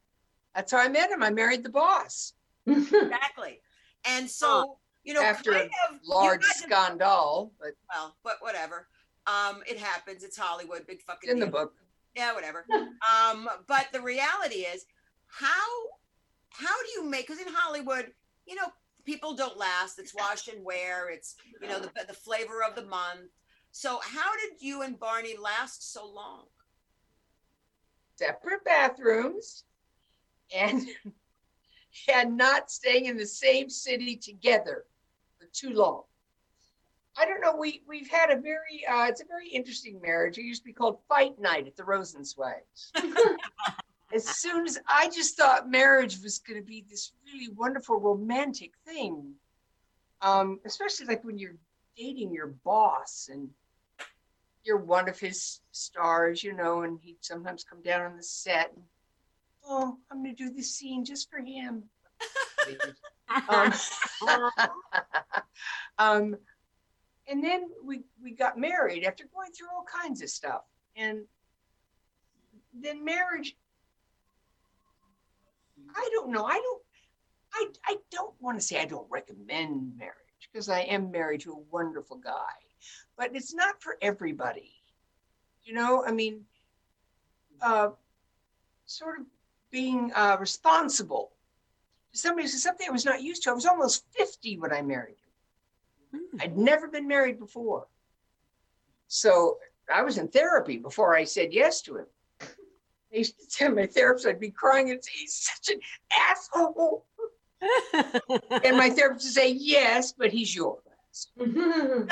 That's 0.54 0.72
how 0.72 0.78
I 0.78 0.88
met 0.88 1.10
him. 1.10 1.22
I 1.22 1.30
married 1.30 1.62
the 1.62 1.70
boss. 1.70 2.32
Exactly. 2.66 3.60
And 4.04 4.28
so, 4.28 4.78
you 5.04 5.14
know, 5.14 5.22
After 5.22 5.52
kind 5.52 5.70
of 5.90 6.00
Large 6.04 6.44
scandal, 6.44 7.52
but 7.60 7.72
well, 7.92 8.16
but 8.22 8.36
whatever. 8.40 8.88
Um, 9.26 9.62
it 9.66 9.78
happens. 9.78 10.24
It's 10.24 10.38
Hollywood, 10.38 10.86
big 10.86 11.02
fucking 11.02 11.30
in 11.30 11.38
the 11.38 11.46
book. 11.46 11.74
Yeah, 12.14 12.32
whatever. 12.34 12.66
Um, 12.72 13.48
but 13.66 13.88
the 13.92 14.00
reality 14.00 14.60
is, 14.60 14.86
how 15.26 15.48
how 16.50 16.74
do 16.82 16.88
you 16.96 17.04
make? 17.04 17.26
Because 17.26 17.40
in 17.40 17.52
Hollywood, 17.52 18.12
you 18.46 18.54
know, 18.54 18.72
people 19.04 19.34
don't 19.34 19.56
last. 19.56 19.98
It's 19.98 20.14
wash 20.14 20.48
and 20.48 20.64
wear. 20.64 21.10
It's 21.10 21.36
you 21.60 21.68
know 21.68 21.78
the 21.78 21.90
the 22.06 22.14
flavor 22.14 22.62
of 22.68 22.74
the 22.74 22.84
month. 22.84 23.30
So 23.70 24.00
how 24.02 24.32
did 24.36 24.60
you 24.60 24.82
and 24.82 24.98
Barney 24.98 25.36
last 25.36 25.92
so 25.92 26.06
long? 26.06 26.44
Separate 28.16 28.64
bathrooms 28.64 29.64
and 30.54 30.86
and 32.12 32.36
not 32.36 32.70
staying 32.70 33.06
in 33.06 33.16
the 33.16 33.26
same 33.26 33.68
city 33.70 34.16
together 34.16 34.84
for 35.38 35.46
too 35.52 35.70
long. 35.70 36.02
I 37.16 37.24
don't 37.24 37.40
know. 37.40 37.56
We 37.56 37.82
we've 37.88 38.08
had 38.08 38.30
a 38.30 38.40
very 38.40 38.86
uh, 38.88 39.06
it's 39.06 39.20
a 39.20 39.26
very 39.26 39.48
interesting 39.48 40.00
marriage. 40.00 40.38
It 40.38 40.42
used 40.42 40.62
to 40.62 40.66
be 40.66 40.72
called 40.72 40.98
Fight 41.08 41.38
Night 41.40 41.66
at 41.66 41.76
the 41.76 41.82
Rosenzweigs. 41.82 42.92
as 44.14 44.24
soon 44.38 44.66
as 44.66 44.78
I 44.88 45.08
just 45.08 45.36
thought 45.36 45.70
marriage 45.70 46.18
was 46.22 46.38
going 46.38 46.60
to 46.60 46.66
be 46.66 46.84
this 46.88 47.12
really 47.26 47.52
wonderful 47.52 47.98
romantic 47.98 48.72
thing, 48.86 49.34
um, 50.22 50.60
especially 50.64 51.06
like 51.06 51.24
when 51.24 51.38
you're 51.38 51.56
dating 51.96 52.32
your 52.32 52.46
boss 52.64 53.28
and 53.30 53.50
you're 54.64 54.78
one 54.78 55.08
of 55.08 55.18
his 55.18 55.60
stars, 55.72 56.42
you 56.42 56.52
know, 56.52 56.82
and 56.82 57.00
he'd 57.02 57.16
sometimes 57.20 57.64
come 57.64 57.82
down 57.82 58.02
on 58.02 58.16
the 58.16 58.22
set. 58.22 58.72
And, 58.74 58.84
oh, 59.68 59.96
I'm 60.10 60.22
going 60.22 60.34
to 60.34 60.44
do 60.44 60.50
this 60.52 60.74
scene 60.74 61.04
just 61.04 61.30
for 61.30 61.38
him. 61.38 61.84
um, 63.48 63.72
um, 65.98 66.36
and 67.28 67.44
then 67.44 67.68
we 67.84 68.02
we 68.22 68.32
got 68.32 68.58
married 68.58 69.04
after 69.04 69.24
going 69.34 69.52
through 69.52 69.68
all 69.74 69.84
kinds 69.84 70.22
of 70.22 70.30
stuff, 70.30 70.62
and 70.96 71.20
then 72.74 73.04
marriage. 73.04 73.56
I 75.94 76.08
don't 76.12 76.30
know. 76.32 76.44
I 76.44 76.54
don't. 76.54 76.82
I 77.54 77.66
I 77.86 77.96
don't 78.10 78.34
want 78.40 78.58
to 78.58 78.64
say 78.64 78.80
I 78.80 78.86
don't 78.86 79.06
recommend 79.10 79.96
marriage 79.96 80.14
because 80.50 80.68
I 80.68 80.80
am 80.80 81.10
married 81.10 81.42
to 81.42 81.52
a 81.52 81.64
wonderful 81.70 82.16
guy, 82.16 82.54
but 83.16 83.34
it's 83.34 83.54
not 83.54 83.82
for 83.82 83.98
everybody. 84.00 84.72
You 85.64 85.74
know, 85.74 86.04
I 86.06 86.12
mean, 86.12 86.44
uh, 87.60 87.90
sort 88.86 89.20
of 89.20 89.26
being 89.70 90.12
uh, 90.14 90.36
responsible. 90.40 91.32
Somebody 92.12 92.48
said 92.48 92.60
something 92.60 92.86
I 92.88 92.92
was 92.92 93.04
not 93.04 93.22
used 93.22 93.42
to. 93.44 93.50
I 93.50 93.54
was 93.54 93.66
almost 93.66 94.04
50 94.16 94.58
when 94.58 94.72
I 94.72 94.82
married 94.82 95.16
him. 96.12 96.20
Hmm. 96.20 96.40
I'd 96.40 96.56
never 96.56 96.88
been 96.88 97.06
married 97.06 97.38
before. 97.38 97.86
So 99.08 99.58
I 99.92 100.02
was 100.02 100.18
in 100.18 100.28
therapy 100.28 100.78
before 100.78 101.16
I 101.16 101.24
said 101.24 101.52
yes 101.52 101.82
to 101.82 101.98
him. 101.98 102.06
I 103.12 103.16
used 103.16 103.38
to 103.40 103.48
tell 103.48 103.74
my 103.74 103.86
therapist 103.86 104.26
I'd 104.26 104.40
be 104.40 104.50
crying 104.50 104.90
and 104.90 105.02
say, 105.02 105.10
he's 105.14 105.34
such 105.34 105.74
an 105.74 105.80
asshole. 106.30 107.04
And 108.64 108.76
my 108.76 108.90
therapist 108.90 109.26
would 109.26 109.34
say, 109.34 109.50
yes, 109.50 110.12
but 110.12 110.30
he's 110.30 110.54
yours. 110.54 110.82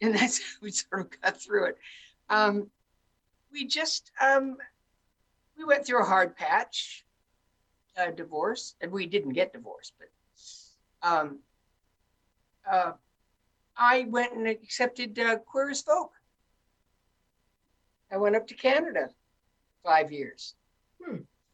And 0.00 0.14
that's 0.14 0.38
how 0.38 0.58
we 0.62 0.70
sort 0.70 1.00
of 1.00 1.20
got 1.20 1.40
through 1.40 1.66
it. 1.66 1.78
Um, 2.30 2.70
we 3.52 3.66
just, 3.66 4.12
um, 4.20 4.56
we 5.58 5.64
went 5.64 5.84
through 5.84 6.00
a 6.02 6.06
hard 6.06 6.36
patch, 6.36 7.04
uh, 7.96 8.10
divorce, 8.12 8.74
and 8.80 8.92
we 8.92 9.06
didn't 9.06 9.32
get 9.32 9.52
divorced, 9.52 9.92
but 9.98 10.08
um, 11.08 11.40
uh, 12.70 12.92
I 13.76 14.06
went 14.08 14.34
and 14.34 14.46
accepted 14.46 15.18
uh, 15.18 15.36
Queer 15.38 15.70
as 15.70 15.82
Folk. 15.82 16.12
I 18.12 18.16
went 18.16 18.36
up 18.36 18.46
to 18.48 18.54
Canada 18.54 19.08
five 19.84 20.10
years. 20.12 20.54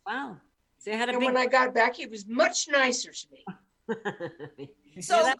wow. 0.07 0.37
So 0.79 0.91
you 0.91 0.97
had 0.99 1.09
a 1.09 1.13
And 1.13 1.21
big. 1.21 1.27
when 1.27 1.37
I 1.37 1.47
got 1.47 1.75
back, 1.75 1.99
it 1.99 2.11
was 2.11 2.27
much 2.27 2.69
nicer 2.69 3.11
to 3.13 3.27
me. 3.33 4.69
So- 5.01 5.21
Yeah, 5.27 5.35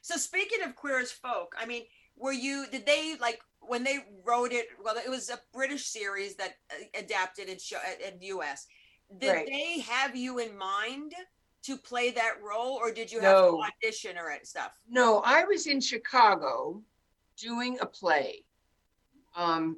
So 0.00 0.16
speaking 0.16 0.62
of 0.62 0.74
queer 0.74 0.98
as 0.98 1.12
folk, 1.12 1.54
I 1.58 1.66
mean, 1.66 1.84
were 2.16 2.32
you? 2.32 2.66
Did 2.70 2.84
they 2.86 3.16
like 3.20 3.40
when 3.68 3.84
they 3.84 3.98
wrote 4.24 4.52
it? 4.52 4.66
Well, 4.82 4.96
it 4.96 5.08
was 5.08 5.30
a 5.30 5.38
British 5.52 5.86
series 5.86 6.36
that 6.36 6.54
uh, 6.70 6.84
adapted 6.98 7.48
in 7.48 7.58
show 7.58 7.78
in 8.06 8.18
the 8.18 8.26
U.S. 8.26 8.66
did 9.18 9.32
Right. 9.32 9.46
they 9.46 9.80
have 9.80 10.16
you 10.16 10.38
in 10.38 10.56
mind 10.56 11.14
to 11.62 11.76
play 11.76 12.10
that 12.12 12.34
role, 12.42 12.74
or 12.74 12.92
did 12.92 13.10
you 13.10 13.20
have 13.20 13.32
No. 13.36 13.56
to 13.56 13.62
audition 13.84 14.16
or 14.16 14.32
stuff? 14.44 14.72
No, 14.88 15.20
I 15.24 15.44
was 15.44 15.66
in 15.66 15.80
Chicago 15.80 16.82
doing 17.36 17.78
a 17.80 17.86
play. 17.86 18.44
Um, 19.34 19.76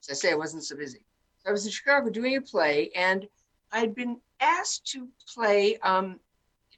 as 0.00 0.10
I 0.10 0.14
say, 0.14 0.32
I 0.32 0.36
wasn't 0.36 0.64
so 0.64 0.76
busy. 0.76 1.04
So 1.42 1.48
I 1.50 1.52
was 1.52 1.66
in 1.66 1.72
Chicago 1.72 2.08
doing 2.08 2.36
a 2.36 2.40
play, 2.40 2.90
and 2.94 3.26
I'd 3.72 3.94
been 3.94 4.20
asked 4.40 4.86
to 4.92 5.08
play 5.32 5.76
um, 5.78 6.20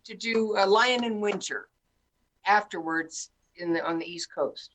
to 0.05 0.15
do 0.15 0.55
a 0.59 0.67
Lion 0.67 1.05
in 1.05 1.21
Winter 1.21 1.69
afterwards 2.47 3.31
in 3.57 3.73
the 3.73 3.85
on 3.87 3.99
the 3.99 4.07
East 4.11 4.29
Coast. 4.35 4.75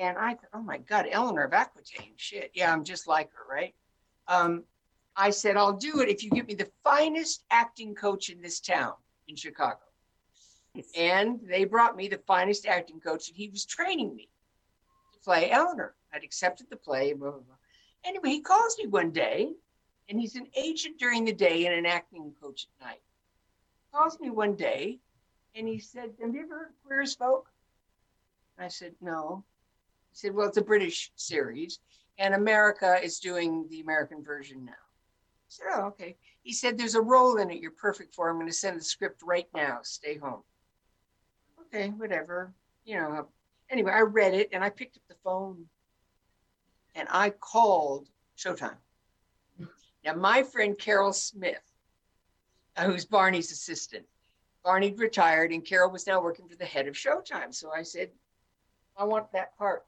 And 0.00 0.16
I 0.16 0.30
thought, 0.30 0.48
oh 0.54 0.62
my 0.62 0.78
God, 0.78 1.06
Eleanor 1.10 1.44
of 1.44 1.52
Aquitaine, 1.52 2.14
shit, 2.16 2.52
yeah, 2.54 2.72
I'm 2.72 2.84
just 2.84 3.06
like 3.06 3.30
her, 3.34 3.44
right? 3.48 3.74
Um, 4.28 4.64
I 5.14 5.28
said, 5.28 5.58
I'll 5.58 5.74
do 5.74 6.00
it 6.00 6.08
if 6.08 6.24
you 6.24 6.30
give 6.30 6.46
me 6.46 6.54
the 6.54 6.70
finest 6.82 7.44
acting 7.50 7.94
coach 7.94 8.30
in 8.30 8.40
this 8.40 8.60
town 8.60 8.94
in 9.28 9.36
Chicago. 9.36 9.80
And 10.96 11.38
they 11.46 11.66
brought 11.66 11.98
me 11.98 12.08
the 12.08 12.16
finest 12.26 12.64
acting 12.64 12.98
coach, 12.98 13.28
and 13.28 13.36
he 13.36 13.50
was 13.50 13.66
training 13.66 14.16
me 14.16 14.30
to 15.12 15.20
play 15.20 15.50
Eleanor. 15.50 15.94
I'd 16.14 16.24
accepted 16.24 16.68
the 16.70 16.76
play, 16.76 17.12
blah, 17.12 17.32
blah, 17.32 17.40
blah. 17.40 17.54
Anyway, 18.02 18.30
he 18.30 18.40
calls 18.40 18.78
me 18.78 18.86
one 18.86 19.10
day, 19.10 19.52
and 20.08 20.18
he's 20.18 20.34
an 20.34 20.46
agent 20.56 20.98
during 20.98 21.26
the 21.26 21.34
day 21.34 21.66
and 21.66 21.74
an 21.74 21.84
acting 21.84 22.32
coach 22.40 22.66
at 22.80 22.86
night. 22.86 23.02
Calls 23.92 24.18
me 24.18 24.30
one 24.30 24.54
day, 24.54 24.98
and 25.54 25.68
he 25.68 25.78
said, 25.78 26.14
Have 26.22 26.34
you 26.34 26.44
ever 26.44 26.54
heard 26.54 26.72
Queer 26.86 27.02
as 27.02 27.14
Folk? 27.14 27.50
I 28.58 28.68
said, 28.68 28.94
No. 29.02 29.44
Said, 30.20 30.34
Well, 30.34 30.48
it's 30.48 30.58
a 30.58 30.62
British 30.62 31.10
series, 31.16 31.78
and 32.18 32.34
America 32.34 32.98
is 33.02 33.20
doing 33.20 33.66
the 33.70 33.80
American 33.80 34.22
version 34.22 34.66
now. 34.66 34.72
I 34.72 35.48
said, 35.48 35.66
Oh, 35.72 35.82
okay. 35.86 36.16
He 36.42 36.52
said, 36.52 36.76
There's 36.76 36.94
a 36.94 37.00
role 37.00 37.38
in 37.38 37.50
it 37.50 37.60
you're 37.60 37.70
perfect 37.70 38.14
for. 38.14 38.28
I'm 38.28 38.36
going 38.36 38.46
to 38.46 38.52
send 38.52 38.78
the 38.78 38.84
script 38.84 39.22
right 39.24 39.48
now. 39.54 39.78
Stay 39.82 40.18
home. 40.18 40.42
Okay, 41.66 41.88
whatever. 41.88 42.52
You 42.84 42.96
know, 42.96 43.28
anyway, 43.70 43.92
I 43.92 44.00
read 44.00 44.34
it 44.34 44.50
and 44.52 44.62
I 44.62 44.68
picked 44.68 44.98
up 44.98 45.02
the 45.08 45.14
phone 45.24 45.64
and 46.94 47.08
I 47.10 47.30
called 47.30 48.08
Showtime. 48.36 48.76
Now, 50.04 50.14
my 50.14 50.42
friend 50.42 50.76
Carol 50.78 51.14
Smith, 51.14 51.62
uh, 52.76 52.84
who's 52.84 53.06
Barney's 53.06 53.52
assistant, 53.52 54.04
Barney 54.64 54.92
retired 54.92 55.52
and 55.52 55.64
Carol 55.64 55.90
was 55.90 56.06
now 56.06 56.20
working 56.20 56.46
for 56.46 56.56
the 56.56 56.66
head 56.66 56.88
of 56.88 56.94
Showtime. 56.94 57.54
So 57.54 57.70
I 57.72 57.82
said, 57.82 58.10
I 58.98 59.04
want 59.04 59.32
that 59.32 59.56
part. 59.56 59.84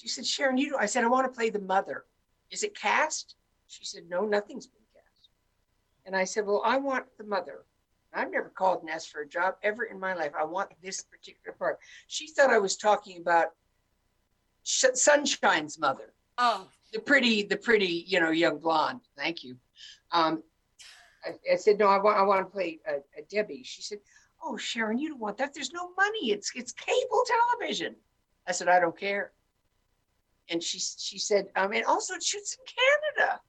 She 0.00 0.08
said, 0.08 0.24
Sharon, 0.24 0.56
you 0.56 0.70
do. 0.70 0.76
I 0.78 0.86
said, 0.86 1.04
I 1.04 1.08
want 1.08 1.30
to 1.30 1.36
play 1.36 1.50
the 1.50 1.58
mother. 1.58 2.04
Is 2.50 2.62
it 2.62 2.74
cast? 2.74 3.36
She 3.68 3.84
said, 3.84 4.04
No, 4.08 4.24
nothing's 4.24 4.66
been 4.66 4.80
cast. 4.94 5.28
And 6.06 6.16
I 6.16 6.24
said, 6.24 6.46
Well, 6.46 6.62
I 6.64 6.78
want 6.78 7.04
the 7.18 7.24
mother. 7.24 7.66
I've 8.14 8.32
never 8.32 8.48
called 8.48 8.80
and 8.80 8.90
asked 8.90 9.10
for 9.10 9.20
a 9.20 9.28
job 9.28 9.56
ever 9.62 9.84
in 9.84 10.00
my 10.00 10.14
life. 10.14 10.32
I 10.38 10.44
want 10.44 10.70
this 10.82 11.02
particular 11.02 11.54
part. 11.56 11.78
She 12.08 12.28
thought 12.28 12.48
I 12.50 12.58
was 12.58 12.76
talking 12.76 13.18
about 13.20 13.48
Sh- 14.62 14.94
Sunshine's 14.94 15.78
mother, 15.78 16.14
Oh, 16.38 16.66
the 16.92 16.98
pretty, 17.00 17.42
the 17.42 17.58
pretty, 17.58 18.04
you 18.08 18.20
know, 18.20 18.30
young 18.30 18.58
blonde. 18.58 19.00
Thank 19.18 19.44
you. 19.44 19.56
Um, 20.12 20.42
I, 21.24 21.52
I 21.52 21.56
said, 21.56 21.78
no, 21.78 21.86
I 21.86 21.98
want, 21.98 22.18
I 22.18 22.22
want 22.22 22.46
to 22.46 22.50
play 22.50 22.80
a, 22.88 22.94
a 23.18 23.22
Debbie. 23.30 23.62
She 23.62 23.82
said, 23.82 23.98
oh, 24.42 24.56
Sharon, 24.56 24.98
you 24.98 25.10
don't 25.10 25.20
want 25.20 25.36
that. 25.36 25.54
There's 25.54 25.72
no 25.72 25.90
money. 25.94 26.32
It's, 26.32 26.50
it's 26.56 26.72
cable 26.72 27.22
television. 27.60 27.94
I 28.48 28.52
said, 28.52 28.68
I 28.68 28.80
don't 28.80 28.98
care. 28.98 29.32
And 30.50 30.62
she, 30.62 30.78
she 30.80 31.18
said, 31.18 31.46
um, 31.56 31.72
and 31.72 31.84
also 31.84 32.14
it 32.14 32.22
shoots 32.22 32.56
in 32.58 32.64
Canada. 33.16 33.40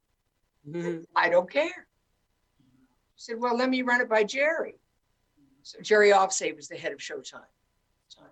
Mhm. 0.69 1.05
I 1.15 1.29
don't 1.29 1.49
care. 1.49 1.87
She 3.15 3.25
said, 3.31 3.39
well, 3.39 3.57
let 3.57 3.69
me 3.69 3.81
run 3.81 4.01
it 4.01 4.09
by 4.09 4.23
Jerry. 4.23 4.75
So 5.63 5.79
Jerry 5.81 6.11
Offsay 6.11 6.55
was 6.55 6.67
the 6.67 6.75
head 6.77 6.91
of 6.91 6.99
Showtime. 6.99 7.35
at 7.35 7.49
the 8.09 8.15
time. 8.21 8.29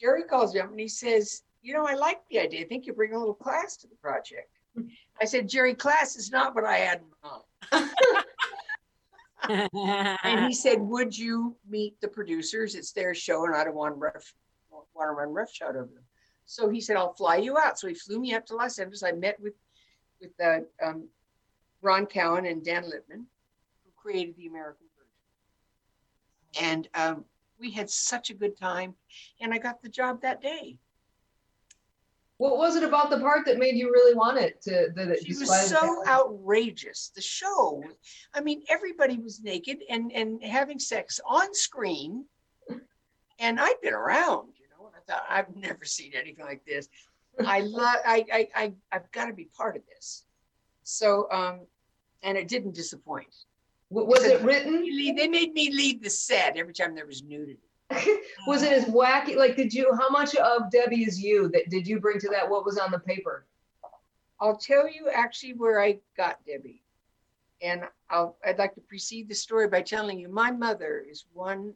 Jerry 0.00 0.22
calls 0.24 0.54
me 0.54 0.60
up 0.60 0.70
and 0.70 0.78
he 0.80 0.88
says, 0.88 1.42
you 1.62 1.74
know, 1.74 1.86
I 1.86 1.94
like 1.94 2.20
the 2.30 2.38
idea. 2.40 2.60
I 2.60 2.64
think 2.68 2.86
you 2.86 2.92
bring 2.94 3.12
a 3.14 3.18
little 3.18 3.34
class 3.34 3.76
to 3.78 3.86
the 3.86 3.96
project. 3.96 4.50
I 5.20 5.24
said, 5.26 5.48
Jerry, 5.48 5.74
class 5.74 6.16
is 6.16 6.30
not 6.30 6.54
what 6.54 6.64
I 6.64 6.76
had 6.78 7.00
in 7.00 7.06
mind. 7.82 7.90
And 10.22 10.44
he 10.46 10.52
said, 10.54 10.80
would 10.80 11.16
you 11.16 11.56
meet 11.68 12.00
the 12.00 12.08
producers? 12.08 12.74
It's 12.74 12.92
their 12.92 13.14
show 13.14 13.44
and 13.46 13.54
I 13.54 13.64
don't 13.64 13.74
want 13.74 13.94
to 13.94 13.98
rough, 13.98 14.32
want 14.70 15.08
to 15.08 15.12
run 15.12 15.32
roughshod 15.32 15.76
over 15.76 15.86
them. 15.86 16.04
So 16.50 16.68
he 16.68 16.80
said, 16.80 16.96
I'll 16.96 17.12
fly 17.12 17.36
you 17.36 17.56
out. 17.58 17.78
So 17.78 17.86
he 17.86 17.94
flew 17.94 18.18
me 18.18 18.34
up 18.34 18.44
to 18.46 18.56
Los 18.56 18.80
Angeles. 18.80 19.04
I 19.04 19.12
met 19.12 19.38
with, 19.38 19.54
with 20.20 20.32
uh, 20.44 20.62
um, 20.84 21.08
Ron 21.80 22.06
Cowen 22.06 22.44
and 22.46 22.64
Dan 22.64 22.82
Lipman, 22.82 23.24
who 23.84 23.90
created 23.96 24.36
the 24.36 24.48
American 24.48 24.86
version. 26.58 26.66
And 26.66 26.88
um, 26.94 27.24
we 27.60 27.70
had 27.70 27.88
such 27.88 28.30
a 28.30 28.34
good 28.34 28.58
time 28.58 28.94
and 29.40 29.54
I 29.54 29.58
got 29.58 29.80
the 29.80 29.88
job 29.88 30.22
that 30.22 30.42
day. 30.42 30.76
What 32.38 32.56
was 32.56 32.74
it 32.74 32.82
about 32.82 33.10
the 33.10 33.20
part 33.20 33.46
that 33.46 33.58
made 33.58 33.76
you 33.76 33.92
really 33.92 34.16
want 34.16 34.38
it 34.38 34.60
to, 34.62 34.88
that 34.96 35.08
it 35.08 35.24
She 35.24 35.34
was 35.34 35.68
so 35.68 36.02
outrageous. 36.08 37.12
The 37.14 37.20
show, 37.20 37.84
I 38.34 38.40
mean, 38.40 38.64
everybody 38.68 39.18
was 39.18 39.40
naked 39.40 39.82
and 39.88 40.10
and 40.10 40.42
having 40.42 40.80
sex 40.80 41.20
on 41.24 41.54
screen. 41.54 42.24
And 43.38 43.60
I'd 43.60 43.80
been 43.82 43.94
around, 43.94 44.54
thought 45.10 45.24
I've 45.28 45.54
never 45.56 45.84
seen 45.84 46.12
anything 46.14 46.44
like 46.44 46.64
this. 46.64 46.88
I 47.46 47.60
love. 47.60 47.96
I 48.06 48.24
I 48.32 48.48
I 48.54 48.72
I've 48.92 49.10
got 49.12 49.26
to 49.26 49.32
be 49.32 49.48
part 49.56 49.76
of 49.76 49.82
this. 49.86 50.24
So 50.82 51.30
um, 51.30 51.60
and 52.22 52.38
it 52.38 52.48
didn't 52.48 52.74
disappoint. 52.74 53.34
Was 53.90 54.22
it 54.24 54.40
written? 54.42 54.84
They 55.16 55.26
made 55.26 55.52
me 55.52 55.72
leave 55.72 56.02
the 56.02 56.10
set 56.10 56.56
every 56.56 56.72
time 56.72 56.94
there 56.94 57.06
was 57.06 57.24
nudity. 57.24 57.58
Was 58.46 58.62
it 58.62 58.72
as 58.72 58.84
wacky? 58.84 59.34
Like, 59.34 59.56
did 59.56 59.74
you, 59.74 59.92
how 59.98 60.08
much 60.10 60.36
of 60.36 60.70
Debbie 60.70 61.02
is 61.02 61.20
you 61.20 61.48
that 61.48 61.70
did 61.70 61.88
you 61.88 61.98
bring 61.98 62.20
to 62.20 62.28
that? 62.28 62.48
What 62.48 62.64
was 62.64 62.78
on 62.78 62.92
the 62.92 63.00
paper? 63.00 63.46
I'll 64.40 64.56
tell 64.56 64.88
you 64.88 65.08
actually 65.12 65.54
where 65.54 65.82
I 65.82 65.98
got 66.16 66.38
Debbie. 66.46 66.84
And 67.60 67.82
I'll, 68.08 68.36
I'd 68.44 68.58
like 68.58 68.74
to 68.76 68.80
precede 68.80 69.28
the 69.28 69.34
story 69.34 69.66
by 69.66 69.82
telling 69.82 70.20
you 70.20 70.28
my 70.28 70.52
mother 70.52 71.04
is 71.06 71.24
one, 71.32 71.74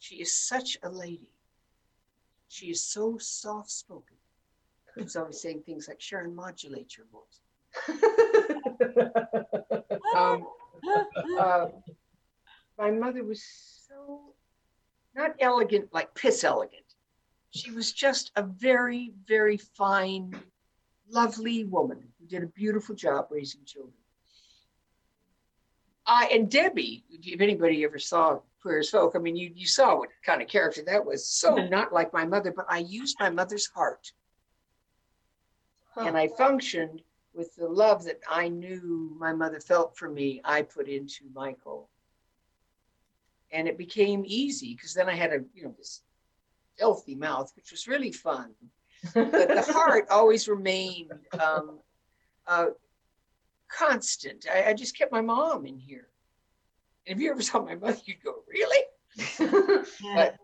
she 0.00 0.16
is 0.16 0.34
such 0.34 0.76
a 0.82 0.90
lady. 0.90 1.30
She 2.48 2.66
is 2.66 2.82
so 2.82 3.18
soft 3.18 3.70
spoken. 3.70 4.16
She's 4.98 5.16
always 5.16 5.40
saying 5.40 5.62
things 5.66 5.88
like, 5.88 6.00
Sharon, 6.00 6.34
modulate 6.34 6.96
your 6.96 7.06
voice. 7.12 7.40
Um, 10.16 10.46
uh, 11.38 11.66
my 12.78 12.90
mother 12.90 13.24
was 13.24 13.42
so 13.88 14.32
not 15.14 15.34
elegant, 15.40 15.92
like 15.92 16.14
piss 16.14 16.44
elegant. 16.44 16.94
She 17.50 17.70
was 17.70 17.92
just 17.92 18.32
a 18.36 18.42
very, 18.42 19.12
very 19.26 19.56
fine, 19.56 20.34
lovely 21.08 21.64
woman 21.64 22.08
who 22.18 22.26
did 22.26 22.42
a 22.42 22.46
beautiful 22.46 22.94
job 22.94 23.26
raising 23.30 23.64
children. 23.64 23.94
I 26.06 26.26
and 26.26 26.50
Debbie, 26.50 27.04
if 27.10 27.40
anybody 27.40 27.84
ever 27.84 27.98
saw 27.98 28.38
Queer 28.62 28.80
as 28.80 28.90
Folk, 28.90 29.14
I 29.14 29.18
mean, 29.18 29.36
you 29.36 29.50
you 29.54 29.66
saw 29.66 29.96
what 29.96 30.10
kind 30.24 30.40
of 30.40 30.48
character 30.48 30.82
that 30.86 31.04
was. 31.04 31.28
So 31.28 31.56
not 31.56 31.92
like 31.92 32.12
my 32.12 32.24
mother, 32.24 32.52
but 32.52 32.66
I 32.68 32.78
used 32.78 33.16
my 33.18 33.30
mother's 33.30 33.66
heart, 33.66 34.12
and 35.96 36.16
I 36.16 36.28
functioned 36.28 37.02
with 37.34 37.54
the 37.56 37.68
love 37.68 38.04
that 38.04 38.20
I 38.30 38.48
knew 38.48 39.14
my 39.18 39.32
mother 39.32 39.60
felt 39.60 39.96
for 39.96 40.08
me. 40.08 40.40
I 40.44 40.62
put 40.62 40.88
into 40.88 41.24
Michael, 41.34 41.88
and 43.50 43.66
it 43.66 43.76
became 43.76 44.22
easy 44.26 44.74
because 44.74 44.94
then 44.94 45.08
I 45.08 45.14
had 45.14 45.32
a 45.32 45.40
you 45.54 45.64
know 45.64 45.74
this 45.76 46.02
healthy 46.78 47.14
mouth, 47.14 47.52
which 47.56 47.72
was 47.72 47.88
really 47.88 48.12
fun. 48.12 48.52
But 49.12 49.32
the 49.32 49.64
heart 49.72 50.06
always 50.10 50.48
remained 50.48 51.12
um, 51.38 51.80
uh, 52.46 52.66
constant. 53.68 54.46
I, 54.52 54.70
I 54.70 54.74
just 54.74 54.96
kept 54.96 55.12
my 55.12 55.20
mom 55.20 55.66
in 55.66 55.78
here. 55.78 56.08
And 57.06 57.16
if 57.16 57.22
you 57.22 57.30
ever 57.30 57.42
saw 57.42 57.62
my 57.62 57.74
mother, 57.74 57.98
you'd 58.04 58.22
go, 58.22 58.42
really? 58.48 58.84
But 60.14 60.36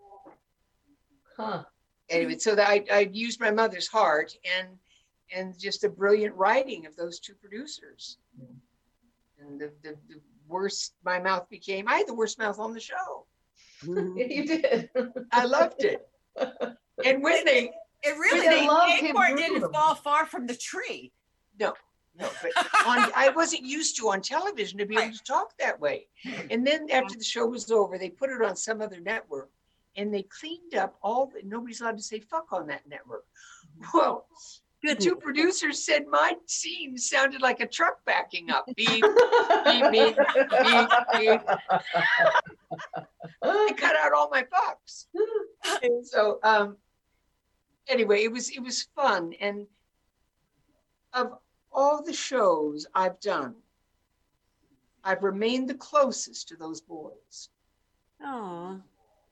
Huh. 1.37 1.65
anyway, 2.11 2.39
so 2.39 2.55
that 2.55 2.69
I, 2.69 2.85
I 2.93 3.11
used 3.13 3.41
my 3.41 3.51
mother's 3.51 3.89
heart 3.89 4.35
and 4.59 4.69
and 5.35 5.59
just 5.59 5.83
a 5.83 5.89
brilliant 5.89 6.35
writing 6.35 6.85
of 6.85 6.95
those 6.95 7.19
two 7.19 7.35
producers. 7.35 8.19
And 9.41 9.59
the, 9.59 9.73
the, 9.83 9.97
the 10.09 10.21
worst 10.47 10.93
my 11.05 11.19
mouth 11.19 11.49
became, 11.49 11.89
I 11.89 11.95
had 11.95 12.07
the 12.07 12.15
worst 12.15 12.39
mouth 12.39 12.59
on 12.59 12.75
the 12.75 12.81
show. 12.81 13.27
Mm-hmm. 13.83 14.19
You 14.31 14.47
did. 14.47 14.91
I 15.33 15.47
loved 15.47 15.85
it. 15.85 16.07
And 17.05 17.23
when 17.23 17.45
they 17.45 17.73
it 18.05 18.19
really 18.19 18.47
I 18.47 18.67
love 18.67 19.01
the 19.01 19.07
acorn 19.07 19.37
didn't 19.37 19.73
fall 19.73 19.95
far 19.95 20.27
from 20.27 20.47
the 20.47 20.55
tree. 20.55 21.13
No, 21.59 21.73
no, 22.19 22.29
but 22.43 22.53
on, 22.87 23.11
I 23.17 23.33
wasn't 23.35 23.65
used 23.65 23.97
to 23.97 24.11
on 24.11 24.21
television 24.21 24.79
to 24.79 24.87
be 24.87 24.99
able 24.99 25.15
to 25.15 25.25
talk 25.25 25.57
that 25.59 25.81
way. 25.81 26.09
And 26.51 26.67
then 26.67 26.91
after 26.91 27.17
the 27.17 27.25
show 27.25 27.47
was 27.47 27.71
over, 27.71 27.99
they 27.99 28.11
put 28.11 28.31
it 28.31 28.43
on 28.43 28.57
some 28.57 28.81
other 28.83 29.01
network 29.01 29.51
and 29.97 30.13
they 30.13 30.23
cleaned 30.25 30.75
up 30.75 30.97
all, 31.03 31.27
the, 31.27 31.41
nobody's 31.45 31.81
allowed 31.81 31.97
to 31.97 32.03
say 32.03 32.21
fuck 32.21 32.53
on 32.53 32.67
that 32.67 32.87
network. 32.87 33.25
Well, 33.95 34.27
The 34.83 34.97
two 34.97 35.15
producers 35.15 35.87
said 35.87 36.07
my 36.09 36.35
scene 36.47 36.99
sounded 36.99 37.41
like 37.41 37.61
a 37.61 37.69
truck 37.69 38.05
backing 38.05 38.51
up. 38.51 38.67
Beep, 38.75 38.89
beep, 38.89 39.91
beep, 39.93 40.17
beep, 40.17 40.89
beep. 41.13 41.41
I 43.43 43.73
cut 43.77 43.97
out 43.97 44.13
all 44.13 44.29
my 44.29 44.43
pups. 44.43 45.07
And 45.83 46.05
so, 46.05 46.41
um, 46.43 46.79
anyway, 47.87 48.25
it 48.25 48.33
was, 48.33 48.51
it 48.51 48.61
was 48.61 48.89
fun. 48.97 49.35
And 49.41 49.67
of 51.13 51.39
all 51.73 52.03
the 52.03 52.13
shows 52.13 52.87
I've 52.95 53.21
done, 53.21 53.55
I've 55.05 55.23
remained 55.23 55.69
the 55.69 55.75
closest 55.75 56.49
to 56.49 56.57
those 56.57 56.81
boys. 56.81 57.49
Oh, 58.23 58.81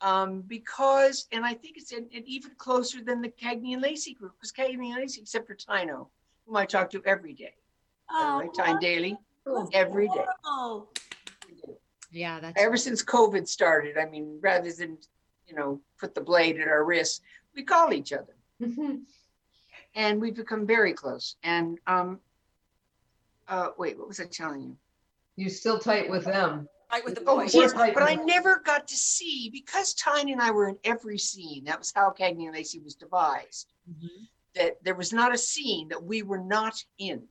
Um, 0.00 0.40
because, 0.42 1.26
and 1.30 1.44
I 1.44 1.54
think 1.54 1.76
it's 1.76 1.92
an, 1.92 2.08
an 2.14 2.22
even 2.26 2.52
closer 2.56 3.04
than 3.04 3.20
the 3.20 3.28
Cagney 3.28 3.74
and 3.74 3.82
Lacey 3.82 4.14
group, 4.14 4.32
because 4.36 4.52
Cagney 4.52 4.92
and 4.92 4.96
Lacey, 4.96 5.20
except 5.20 5.46
for 5.46 5.54
Tino, 5.54 6.08
whom 6.46 6.56
I 6.56 6.64
talk 6.64 6.90
to 6.90 7.02
every 7.04 7.34
day, 7.34 7.54
by 8.08 8.14
oh, 8.16 8.40
the 8.40 8.46
way, 8.46 8.52
Tyne 8.56 8.78
Daly, 8.80 9.18
every 9.72 10.08
day. 10.08 10.24
Oh, 10.44 10.88
Yeah, 12.10 12.40
that's 12.40 12.60
Ever 12.60 12.76
since 12.76 13.04
COVID 13.04 13.46
started, 13.46 13.98
I 13.98 14.06
mean, 14.06 14.38
rather 14.40 14.72
than, 14.72 14.98
you 15.46 15.54
know, 15.54 15.80
put 15.98 16.14
the 16.14 16.20
blade 16.20 16.58
at 16.58 16.66
our 16.66 16.84
wrists, 16.84 17.20
we 17.54 17.62
call 17.62 17.92
each 17.92 18.12
other 18.12 18.34
and 19.94 20.20
we've 20.20 20.34
become 20.34 20.66
very 20.66 20.92
close. 20.92 21.36
And, 21.42 21.78
um, 21.86 22.20
uh, 23.50 23.70
wait, 23.76 23.98
what 23.98 24.08
was 24.08 24.20
I 24.20 24.24
telling 24.24 24.62
you? 24.62 24.76
You're 25.36 25.50
still 25.50 25.78
tight 25.78 26.08
with 26.08 26.24
them. 26.24 26.68
Right 26.90 27.04
with 27.04 27.14
the 27.16 27.22
Oh, 27.26 27.36
boys. 27.36 27.54
yes, 27.54 27.72
but 27.72 28.02
I 28.02 28.14
never 28.14 28.60
got 28.64 28.88
to 28.88 28.96
see, 28.96 29.48
because 29.52 29.94
Tyne 29.94 30.28
and 30.30 30.40
I 30.40 30.50
were 30.50 30.68
in 30.68 30.78
every 30.84 31.18
scene, 31.18 31.64
that 31.64 31.78
was 31.78 31.92
how 31.94 32.10
Cagney 32.10 32.46
and 32.46 32.54
Lacey 32.54 32.80
was 32.80 32.94
devised. 32.94 33.72
that 34.56 34.82
there 34.82 34.96
was 34.96 35.12
not 35.12 35.32
a 35.32 35.38
scene 35.38 35.86
that 35.88 36.02
we 36.02 36.22
were 36.22 36.38
not 36.42 36.74
in. 36.98 37.22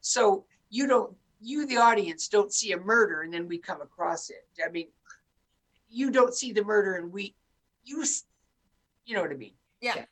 So 0.00 0.44
you 0.68 0.88
don't, 0.88 1.14
you, 1.40 1.64
the 1.66 1.76
audience, 1.76 2.26
don't 2.26 2.52
see 2.52 2.72
a 2.72 2.76
murder 2.76 3.22
and 3.22 3.32
then 3.32 3.46
we 3.46 3.58
come 3.58 3.80
across 3.80 4.28
it. 4.30 4.44
I 4.64 4.68
mean, 4.70 4.88
you 5.88 6.10
don't 6.10 6.34
see 6.34 6.52
the 6.52 6.64
murder 6.64 6.94
and 6.96 7.12
we, 7.12 7.36
you, 7.84 8.02
s- 8.02 8.24
you 9.06 9.14
know 9.14 9.22
what 9.22 9.30
I 9.30 9.36
mean? 9.36 9.54
Yeah. 9.80 10.04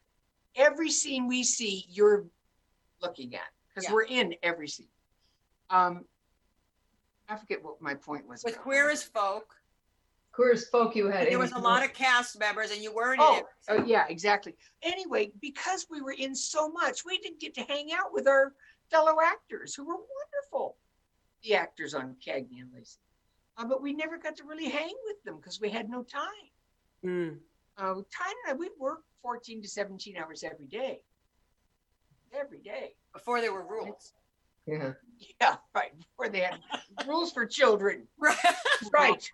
Every 0.55 0.91
scene 0.93 1.27
we 1.27 1.43
see, 1.43 1.85
you're 1.89 2.27
looking 3.03 3.35
at 3.35 3.51
because 3.69 3.89
Yeah. 3.89 3.93
we're 3.95 4.05
in 4.05 4.35
every 4.45 4.69
scene. 4.69 4.87
Um, 5.71 6.05
I 7.29 7.37
forget 7.37 7.63
what 7.65 7.81
my 7.81 7.95
point 7.95 8.27
was. 8.29 8.43
With 8.45 8.57
now. 8.57 8.63
Queer 8.63 8.91
as 8.91 9.03
Folk, 9.03 9.55
Queer 10.33 10.53
as 10.53 10.69
folk 10.69 10.95
you 10.95 11.07
had. 11.09 11.27
there 11.29 11.39
was 11.39 11.53
a 11.53 11.59
lot 11.59 11.83
of 11.85 11.93
cast 11.93 12.39
members 12.39 12.71
and 12.71 12.83
you 12.83 12.95
weren't 12.95 13.21
in 13.21 13.27
Oh, 13.27 13.37
it. 13.39 13.45
oh, 13.71 13.85
yeah, 13.85 14.05
exactly. 14.09 14.55
Anyway, 14.83 15.33
because 15.41 15.87
we 15.91 16.01
were 16.03 16.13
in 16.17 16.35
so 16.35 16.69
much, 16.69 17.05
we 17.05 17.19
didn't 17.19 17.41
get 17.41 17.55
to 17.55 17.63
hang 17.63 17.93
out 17.93 18.13
with 18.13 18.29
our 18.29 18.53
fellow 18.91 19.17
actors 19.25 19.75
who 19.75 19.85
were 19.85 19.95
wonderful. 19.97 20.77
The 21.43 21.55
actors 21.55 21.95
on 21.95 22.17
Cagney 22.25 22.61
and 22.61 22.71
Lacey. 22.75 22.99
Uh, 23.59 23.65
but 23.65 23.81
we 23.83 23.93
never 23.95 24.19
got 24.19 24.37
to 24.37 24.45
really 24.45 24.69
hang 24.69 24.95
with 25.07 25.23
them 25.25 25.37
because 25.37 25.61
we 25.61 25.71
had 25.71 25.89
no 25.89 26.03
time. 26.03 26.51
mm. 27.05 27.37
Uh, 27.79 27.95
Tyne 27.95 28.35
and 28.47 28.51
I, 28.51 28.53
we 28.55 28.71
worked 28.79 29.05
14 29.23 29.61
to 29.63 29.69
17 29.69 30.17
hours 30.17 30.45
every 30.45 30.67
day. 30.67 31.01
Every 32.39 32.61
day. 32.61 32.95
before 33.13 33.41
there 33.41 33.53
were 33.53 33.67
rules. 33.67 34.13
Yeah. 34.67 34.93
Yeah, 35.41 35.57
right. 35.75 35.93
Before 35.97 36.29
they 36.29 36.41
had 36.41 36.59
rules 37.07 37.33
for 37.33 37.47
children. 37.47 38.07
Right. 38.19 38.37
Right. 38.93 39.31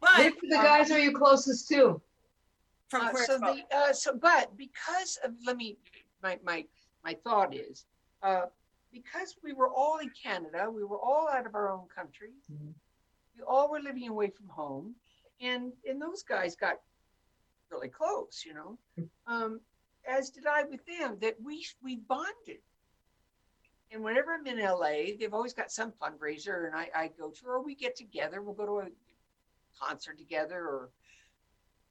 But 0.00 0.18
Which 0.18 0.34
of 0.34 0.40
the 0.42 0.56
guys 0.56 0.90
are 0.90 0.98
you 0.98 1.12
closest 1.12 1.68
to? 1.68 2.00
from 2.88 3.02
Uh, 3.02 3.12
so 3.14 3.38
the, 3.38 3.62
uh, 3.76 3.92
so, 3.92 4.16
but 4.16 4.56
because 4.56 5.18
of, 5.24 5.32
let 5.46 5.56
me, 5.56 5.76
my, 6.22 6.38
my, 6.42 6.64
my 7.04 7.14
thought 7.24 7.54
is, 7.54 7.84
uh, 8.22 8.46
because 8.92 9.36
we 9.44 9.52
were 9.52 9.68
all 9.68 9.98
in 9.98 10.10
Canada, 10.10 10.70
we 10.70 10.84
were 10.84 10.98
all 10.98 11.28
out 11.28 11.46
of 11.46 11.54
our 11.54 11.70
own 11.70 11.86
country. 11.94 12.30
Mhm. 12.50 12.72
We 13.36 13.42
all 13.42 13.70
were 13.70 13.80
living 13.80 14.08
away 14.08 14.30
from 14.30 14.48
home 14.48 14.94
and, 15.40 15.72
and 15.88 16.00
those 16.00 16.22
guys 16.22 16.56
got 16.56 16.80
really 17.70 17.88
close, 17.88 18.42
you 18.46 18.54
know? 18.54 18.78
Um, 19.26 19.60
as 20.08 20.30
did 20.30 20.46
I 20.46 20.64
with 20.64 20.84
them, 20.86 21.18
that 21.20 21.36
we, 21.42 21.64
we 21.82 21.96
bonded. 21.96 22.62
And 23.90 24.02
whenever 24.02 24.32
I'm 24.34 24.46
in 24.46 24.58
LA, 24.62 25.14
they've 25.18 25.32
always 25.32 25.54
got 25.54 25.70
some 25.70 25.92
fundraiser 25.92 26.66
and 26.66 26.74
I, 26.76 26.88
I 26.94 27.10
go 27.18 27.30
to, 27.30 27.46
or 27.46 27.62
we 27.62 27.74
get 27.74 27.96
together, 27.96 28.42
we'll 28.42 28.54
go 28.54 28.66
to 28.66 28.78
a 28.86 28.88
concert 29.80 30.18
together 30.18 30.56
or 30.58 30.90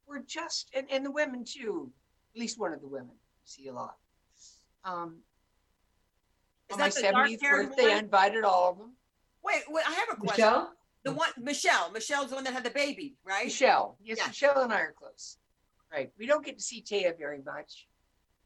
we're 0.06 0.20
just, 0.20 0.70
and, 0.74 0.86
and 0.90 1.04
the 1.04 1.10
women 1.10 1.44
too, 1.44 1.90
at 2.34 2.40
least 2.40 2.58
one 2.58 2.72
of 2.72 2.80
the 2.80 2.86
women, 2.86 3.16
see 3.44 3.68
a 3.68 3.72
lot. 3.72 3.96
Um, 4.84 5.18
Is 6.70 6.74
on 6.74 6.78
my 6.80 6.88
that 6.88 6.94
the 6.94 7.02
dark 7.02 7.14
seventieth 7.16 7.42
haired 7.42 7.68
birthday, 7.70 7.82
I 7.82 7.86
woman? 7.88 8.04
invited 8.04 8.44
all 8.44 8.70
of 8.70 8.78
them. 8.78 8.92
Wait, 9.42 9.62
wait, 9.68 9.84
I 9.88 9.92
have 9.92 10.08
a 10.12 10.16
question. 10.16 10.44
Michelle? 10.44 10.72
The 11.04 11.12
one, 11.12 11.28
Michelle, 11.40 11.90
Michelle's 11.92 12.28
the 12.30 12.34
one 12.36 12.44
that 12.44 12.52
had 12.52 12.64
the 12.64 12.70
baby, 12.70 13.16
right? 13.24 13.46
Michelle, 13.46 13.96
yes, 14.02 14.18
Yeah. 14.18 14.26
Michelle 14.28 14.62
and 14.62 14.72
I 14.72 14.80
are 14.80 14.94
close. 14.96 15.38
Right, 15.90 16.10
we 16.18 16.26
don't 16.26 16.44
get 16.44 16.58
to 16.58 16.62
see 16.62 16.80
Thea 16.82 17.14
very 17.18 17.40
much, 17.44 17.88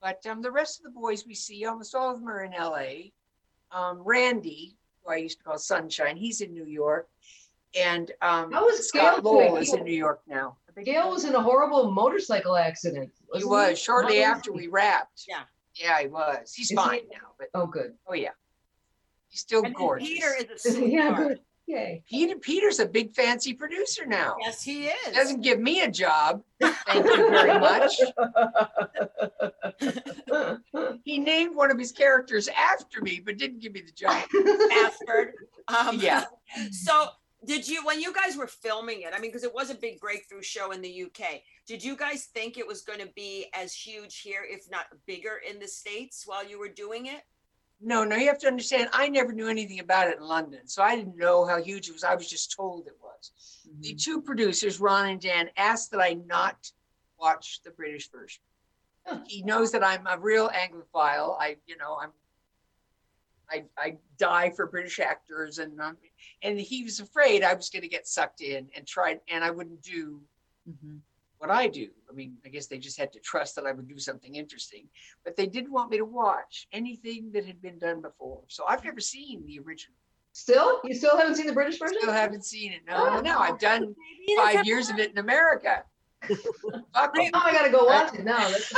but 0.01 0.25
um, 0.27 0.43
the 0.43 0.51
rest 0.51 0.79
of 0.79 0.85
the 0.85 0.91
boys 1.01 1.27
we 1.27 1.35
see, 1.35 1.65
almost 1.65 1.95
all 1.95 2.11
of 2.13 2.21
them 2.21 2.29
are 2.29 2.45
in 2.45 2.53
LA. 2.53 3.11
Um, 3.73 4.03
Randy, 4.05 4.77
who 5.03 5.12
I 5.12 5.16
used 5.16 5.39
to 5.39 5.45
call 5.45 5.59
Sunshine, 5.59 6.16
he's 6.16 6.41
in 6.41 6.53
New 6.53 6.66
York, 6.66 7.09
and 7.79 8.11
um, 8.20 8.53
How 8.53 8.64
was 8.66 8.87
Scott 8.87 9.23
Gale 9.23 9.33
Lowell 9.33 9.57
is 9.57 9.73
in 9.73 9.85
New 9.85 9.95
York 9.97 10.20
now. 10.27 10.57
I 10.68 10.73
think 10.73 10.87
Gale 10.87 11.11
was 11.11 11.25
in 11.25 11.35
a 11.35 11.41
horrible 11.41 11.91
motorcycle 11.91 12.57
accident. 12.57 13.11
He 13.35 13.45
wasn't 13.45 13.51
was 13.51 13.79
shortly 13.79 14.20
How 14.20 14.33
after 14.33 14.53
we 14.53 14.66
wrapped. 14.68 15.25
Yeah. 15.29 15.43
Yeah, 15.75 16.01
he 16.01 16.09
was. 16.09 16.53
He's 16.55 16.66
Is 16.66 16.70
he- 16.70 16.77
fine 16.77 17.01
now, 17.11 17.33
but 17.39 17.49
Oh, 17.55 17.66
good. 17.66 17.95
oh 18.07 18.12
yeah, 18.14 18.31
he's 19.29 19.41
still 19.41 19.64
And 19.64 19.75
gorgeous. 19.75 20.07
Peter 20.09 20.35
is 20.55 20.77
a 20.77 20.87
yeah, 20.89 21.16
good. 21.16 21.41
Yay. 21.67 22.03
Peter 22.09 22.37
Peter's 22.37 22.81
a 22.81 22.87
big 22.87 23.15
fancy 23.15 23.55
producer 23.55 24.05
now. 24.05 24.35
Yes, 24.41 24.63
he 24.63 24.87
is. 24.87 25.15
Doesn't 25.15 25.43
give 25.43 25.61
me 25.61 25.83
a 25.83 25.91
job. 25.91 26.43
Thank 26.61 27.05
you 27.07 27.31
very 27.31 27.59
much. 27.71 27.93
He 31.05 31.19
named 31.19 31.55
one 31.57 31.71
of 31.71 31.79
his 31.79 31.93
characters 31.93 32.49
after 32.49 33.01
me, 33.01 33.21
but 33.25 33.37
didn't 33.37 33.61
give 33.61 33.73
me 33.73 33.83
the 33.83 33.93
job. 33.93 34.23
Bastard. 34.71 35.33
Um, 35.69 35.99
Yeah. 36.01 36.25
So 36.71 37.07
did 37.47 37.67
you, 37.67 37.85
when 37.85 37.99
you 38.01 38.13
guys 38.13 38.37
were 38.37 38.47
filming 38.47 39.03
it, 39.03 39.09
I 39.15 39.19
mean, 39.19 39.31
because 39.31 39.43
it 39.43 39.55
was 39.55 39.71
a 39.71 39.75
big 39.75 39.99
breakthrough 40.01 40.43
show 40.43 40.71
in 40.73 40.82
the 40.82 41.05
UK, 41.05 41.41
did 41.66 41.82
you 41.82 41.97
guys 41.97 42.27
think 42.35 42.59
it 42.59 42.66
was 42.66 42.82
going 42.82 42.99
to 43.01 43.09
be 43.16 43.47
as 43.55 43.73
huge 43.74 44.20
here, 44.20 44.43
if 44.49 44.70
not 44.70 44.85
bigger 45.07 45.41
in 45.49 45.59
the 45.59 45.66
States 45.66 46.24
while 46.27 46.47
you 46.47 46.59
were 46.59 46.69
doing 46.69 47.07
it? 47.07 47.23
No, 47.85 48.05
no, 48.05 48.15
you 48.15 48.29
have 48.29 48.39
to 48.39 48.47
understand, 48.47 48.89
I 48.93 49.09
never 49.09 49.33
knew 49.33 49.49
anything 49.49 49.81
about 49.81 50.09
it 50.09 50.19
in 50.19 50.23
London, 50.23 50.69
so 50.69 50.83
I 50.83 50.95
didn't 50.95 51.17
know 51.17 51.45
how 51.45 51.61
huge 51.61 51.89
it 51.89 51.93
was. 51.93 52.05
I 52.05 52.15
was 52.15 52.29
just 52.29 52.55
told 52.55 52.87
it 52.87 52.97
was. 53.03 53.33
The 53.81 53.95
two 53.95 54.23
producers, 54.23 54.79
Ron 54.79 55.09
and 55.09 55.21
Dan, 55.21 55.51
asked 55.57 55.91
that 55.91 56.01
I 56.01 56.15
not 56.27 56.71
watch 57.19 57.61
the 57.65 57.73
British 57.73 58.09
version. 58.11 58.43
He 59.27 59.43
knows 59.43 59.73
that 59.73 59.85
I'm 59.85 60.07
a 60.07 60.17
real 60.17 60.49
Anglophile. 60.51 61.37
I, 61.41 61.57
you 61.67 61.77
know, 61.77 61.99
I'm, 62.01 62.11
I, 63.51 63.65
I 63.77 63.97
die 64.17 64.51
for 64.51 64.67
British 64.67 65.01
actors, 65.01 65.59
and 65.59 65.81
um, 65.81 65.97
and 66.43 66.61
he 66.61 66.85
was 66.85 67.01
afraid 67.01 67.43
I 67.43 67.55
was 67.55 67.69
going 67.69 67.83
to 67.83 67.89
get 67.89 68.07
sucked 68.07 68.43
in 68.43 68.69
and 68.77 68.87
tried, 68.87 69.19
and 69.29 69.43
I 69.43 69.51
wouldn't 69.51 69.83
do 69.83 70.21
what 71.43 71.51
I 71.51 71.66
do. 71.66 71.89
I 72.09 72.14
mean, 72.14 72.36
I 72.47 72.48
guess 72.48 72.69
they 72.69 72.78
just 72.78 72.98
had 72.98 73.12
to 73.12 73.20
trust 73.24 73.56
that 73.56 73.66
I 73.66 73.73
would 73.73 73.89
do 73.89 73.98
something 73.98 74.36
interesting, 74.36 74.89
but 75.24 75.36
they 75.36 75.47
didn't 75.47 75.73
want 75.73 75.90
me 75.90 75.98
to 75.98 76.05
watch 76.05 76.69
anything 76.73 77.31
that 77.32 77.44
had 77.44 77.60
been 77.60 77.78
done 77.78 78.01
before. 78.01 78.43
So 78.48 78.64
I've 78.66 78.85
never 78.85 79.01
seen 79.01 79.44
the 79.47 79.59
original. 79.59 79.97
Still? 80.35 80.81
You 80.85 80.94
still 80.94 81.19
haven't 81.19 81.35
seen 81.35 81.47
the 81.47 81.52
British 81.52 81.78
version? 81.78 81.98
Still 82.01 82.12
haven't 82.12 82.44
seen 82.47 82.73
it. 82.73 82.81
No, 82.89 83.20
no, 83.20 83.39
I've 83.39 83.59
done 83.59 83.94
five 84.36 84.64
years 84.64 84.89
of 84.89 84.98
it 84.98 85.10
in 85.10 85.19
America. 85.19 85.82
Fuck 86.28 87.19
'em. 87.19 87.31
Oh, 87.35 87.43
I 87.44 87.52
gotta 87.52 87.70
go 87.70 87.85
watch 87.85 88.14
it 88.14 88.24
now. 88.24 88.39
That's- 88.39 88.73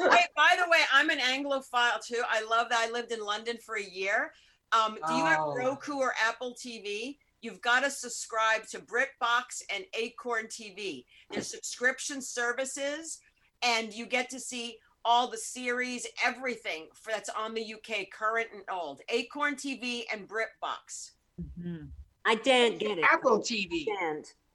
Wait, 0.00 0.28
by 0.36 0.54
the 0.56 0.70
way, 0.70 0.78
I'm 0.92 1.10
an 1.10 1.18
Anglophile 1.18 2.00
too. 2.06 2.22
I 2.30 2.42
love 2.44 2.68
that 2.70 2.78
I 2.88 2.90
lived 2.92 3.10
in 3.10 3.20
London 3.20 3.58
for 3.58 3.76
a 3.76 3.82
year. 3.84 4.32
Um, 4.72 4.96
do 5.08 5.14
you 5.14 5.24
have 5.24 5.40
Oh. 5.42 5.54
Roku 5.54 5.94
or 5.96 6.14
Apple 6.24 6.54
TV? 6.54 7.18
You've 7.42 7.60
got 7.60 7.84
to 7.84 7.90
subscribe 7.90 8.66
to 8.68 8.78
BritBox 8.78 9.62
and 9.74 9.84
Acorn 9.94 10.46
TV. 10.46 11.04
They're 11.30 11.42
subscription 11.42 12.20
services, 12.20 13.18
and 13.62 13.92
you 13.92 14.06
get 14.06 14.30
to 14.30 14.40
see 14.40 14.78
all 15.04 15.30
the 15.30 15.38
series, 15.38 16.06
everything 16.24 16.88
for, 16.94 17.12
that's 17.12 17.28
on 17.28 17.54
the 17.54 17.74
UK, 17.74 18.10
current 18.10 18.48
and 18.52 18.62
old. 18.70 19.00
Acorn 19.08 19.54
TV 19.54 20.02
and 20.12 20.28
BritBox. 20.28 21.12
Mm-hmm. 21.40 21.84
I 22.26 22.34
daren't 22.36 22.80
get 22.80 22.98
it. 22.98 23.04
Apple 23.10 23.38
TV. 23.40 23.86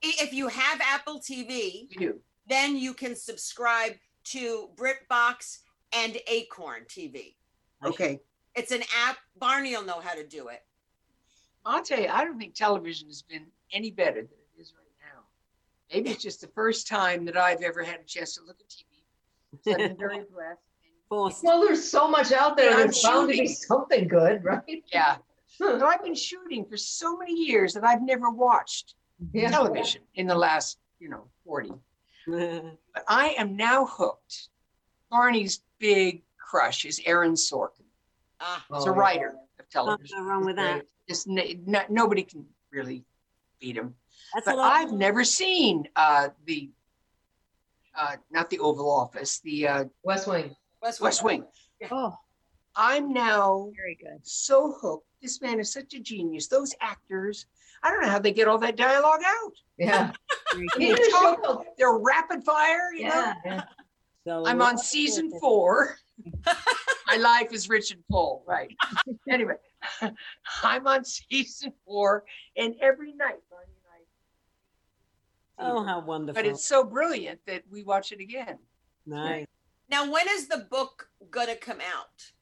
If 0.02 0.34
you 0.34 0.48
have 0.48 0.80
Apple 0.82 1.20
TV, 1.20 1.86
You 1.90 2.20
then 2.46 2.76
you 2.76 2.92
can 2.92 3.14
subscribe 3.14 3.92
to 4.24 4.68
BritBox 4.76 5.58
and 5.94 6.18
Acorn 6.26 6.82
TV. 6.88 7.36
Okay. 7.84 8.20
It's 8.54 8.72
an 8.72 8.82
app. 9.06 9.18
Barney 9.38 9.74
will 9.74 9.84
know 9.84 10.00
how 10.00 10.14
to 10.14 10.26
do 10.26 10.48
it. 10.48 10.60
I'll 11.64 11.82
tell 11.82 12.00
you, 12.00 12.08
I 12.08 12.24
don't 12.24 12.38
think 12.38 12.54
television 12.54 13.08
has 13.08 13.22
been 13.22 13.46
any 13.72 13.90
better 13.90 14.20
than 14.22 14.24
it 14.56 14.60
is 14.60 14.72
right 14.76 14.86
now. 15.00 15.20
Maybe 15.92 16.10
it's 16.10 16.22
just 16.22 16.40
the 16.40 16.48
first 16.48 16.88
time 16.88 17.24
that 17.26 17.36
I've 17.36 17.62
ever 17.62 17.82
had 17.82 18.00
a 18.00 18.04
chance 18.04 18.34
to 18.36 18.42
look 18.44 18.56
at 18.60 18.68
TV. 18.68 19.62
So 19.62 19.72
I've 19.72 19.78
been 19.90 19.96
very 19.96 20.24
blessed. 20.32 20.60
Forced. 21.08 21.44
Well, 21.44 21.60
there's 21.60 21.88
so 21.88 22.08
much 22.08 22.32
out 22.32 22.56
there. 22.56 22.70
Yeah, 22.70 22.76
I'm 22.76 22.82
There's 22.84 23.02
bound 23.02 23.30
to 23.30 23.36
be 23.38 23.46
something 23.46 24.08
good, 24.08 24.44
right? 24.44 24.62
Yeah. 24.92 25.16
Huh. 25.60 25.78
So 25.78 25.86
I've 25.86 26.02
been 26.02 26.14
shooting 26.14 26.64
for 26.64 26.78
so 26.78 27.14
many 27.18 27.34
years 27.34 27.74
that 27.74 27.84
I've 27.84 28.00
never 28.00 28.30
watched 28.30 28.94
Yeah. 29.34 29.50
television 29.50 30.00
in 30.14 30.26
the 30.26 30.34
last, 30.34 30.78
you 30.98 31.10
know, 31.10 31.28
40. 31.44 31.72
But 32.26 33.04
I 33.06 33.34
am 33.36 33.54
now 33.54 33.84
hooked. 33.84 34.48
Barney's 35.10 35.62
big 35.78 36.22
crush 36.38 36.86
is 36.86 37.02
Aaron 37.04 37.34
Sorkin. 37.34 37.84
Ah, 38.40 38.64
He's 38.72 38.86
Oh, 38.86 38.92
a 38.92 38.94
yeah. 38.94 38.98
writer 38.98 39.28
of 39.28 39.34
Can't 39.58 39.70
television. 39.70 40.16
go 40.16 40.24
wrong 40.24 40.46
with 40.46 40.56
that. 40.56 40.86
Just 41.12 41.28
n- 41.28 41.38
n- 41.68 41.84
nobody 41.90 42.22
can 42.22 42.46
really 42.70 43.04
beat 43.60 43.76
him. 43.76 43.94
That's 44.34 44.46
But. 44.46 44.58
I've 44.58 44.92
never 44.92 45.24
seen 45.24 45.86
uh, 45.94 46.28
the, 46.46 46.70
uh, 47.94 48.16
not 48.30 48.48
the 48.48 48.58
Oval 48.60 48.90
Office, 48.90 49.40
the 49.40 49.68
uh, 49.68 49.84
West 50.04 50.26
Wing. 50.26 50.56
West 50.80 51.02
West 51.02 51.22
Wing. 51.22 51.44
Oh, 51.90 52.14
I'm 52.74 53.12
now 53.12 53.70
very 53.76 53.94
good. 54.00 54.20
so 54.22 54.72
hooked. 54.80 55.06
This 55.20 55.42
man 55.42 55.60
is 55.60 55.70
such 55.70 55.92
a 55.92 56.00
genius. 56.00 56.48
Those 56.48 56.74
actors, 56.80 57.44
I 57.82 57.90
don't 57.90 58.00
know 58.00 58.08
how 58.08 58.18
they 58.18 58.32
get 58.32 58.48
all 58.48 58.58
that 58.58 58.76
dialogue 58.76 59.20
out. 59.24 59.52
Yeah. 59.76 60.12
Very 60.54 60.66
He 60.78 60.86
good. 60.88 60.96
did 60.96 61.06
a 61.08 61.10
show 61.10 61.36
called- 61.36 61.64
They're 61.76 61.98
rapid 61.98 62.42
fire, 62.42 62.90
you 62.94 63.04
know? 63.08 63.32
Yeah. 63.44 63.62
So 64.26 64.46
I'm 64.46 64.62
on 64.62 64.78
season 64.78 65.30
four. 65.40 65.96
My 67.06 67.16
life 67.18 67.52
is 67.52 67.68
rich 67.68 67.90
and 67.92 68.02
full, 68.10 68.42
right? 68.46 68.74
anyway, 69.30 69.54
I'm 70.62 70.86
on 70.86 71.04
season 71.04 71.72
four, 71.84 72.24
and 72.56 72.74
every 72.80 73.12
night, 73.14 73.40
Barney 73.50 73.72
and 75.58 75.68
I. 75.68 75.70
Oh, 75.72 75.84
how 75.84 76.00
wonderful. 76.00 76.40
But 76.42 76.48
it's 76.48 76.64
so 76.64 76.84
brilliant 76.84 77.40
that 77.46 77.62
we 77.70 77.82
watch 77.82 78.12
it 78.12 78.20
again. 78.20 78.58
nice. 79.06 79.46
Now, 79.90 80.10
when 80.10 80.26
is 80.30 80.48
the 80.48 80.66
book 80.70 81.08
gonna 81.30 81.56
come 81.56 81.80
out? 81.80 82.32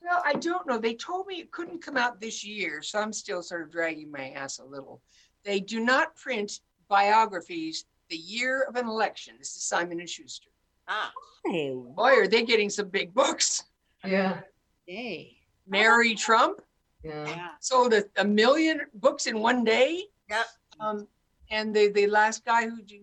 Well, 0.00 0.22
I 0.24 0.32
don't 0.34 0.66
know. 0.66 0.78
They 0.78 0.94
told 0.94 1.26
me 1.26 1.34
it 1.40 1.50
couldn't 1.50 1.82
come 1.82 1.96
out 1.96 2.20
this 2.20 2.44
year, 2.44 2.80
so 2.82 2.98
I'm 2.98 3.12
still 3.12 3.42
sort 3.42 3.62
of 3.62 3.70
dragging 3.70 4.10
my 4.10 4.30
ass 4.30 4.58
a 4.58 4.64
little. 4.64 5.02
They 5.44 5.60
do 5.60 5.80
not 5.80 6.16
print 6.16 6.60
biographies 6.88 7.84
the 8.08 8.16
year 8.16 8.62
of 8.62 8.76
an 8.76 8.86
election. 8.86 9.34
This 9.38 9.54
is 9.56 9.64
Simon 9.64 10.00
and 10.00 10.08
Schuster. 10.08 10.48
Ah, 10.86 11.12
Hey, 11.44 11.74
Boy, 11.74 12.12
are 12.14 12.28
they 12.28 12.44
getting 12.44 12.70
some 12.70 12.88
big 12.88 13.12
books. 13.12 13.64
Yeah. 14.04 14.40
Yay. 14.86 15.37
Mary 15.68 16.14
Trump 16.14 16.60
Yeah. 17.02 17.26
Yeah. 17.26 17.48
sold 17.60 17.92
a, 17.94 18.04
a 18.16 18.24
million 18.24 18.80
books 18.94 19.26
in 19.26 19.38
one 19.40 19.64
day. 19.64 20.04
Yep. 20.30 20.46
Um, 20.80 21.08
and 21.50 21.74
the 21.74 21.88
the 21.92 22.06
last 22.06 22.44
guy 22.44 22.68
who 22.68 22.82
do, 22.82 22.96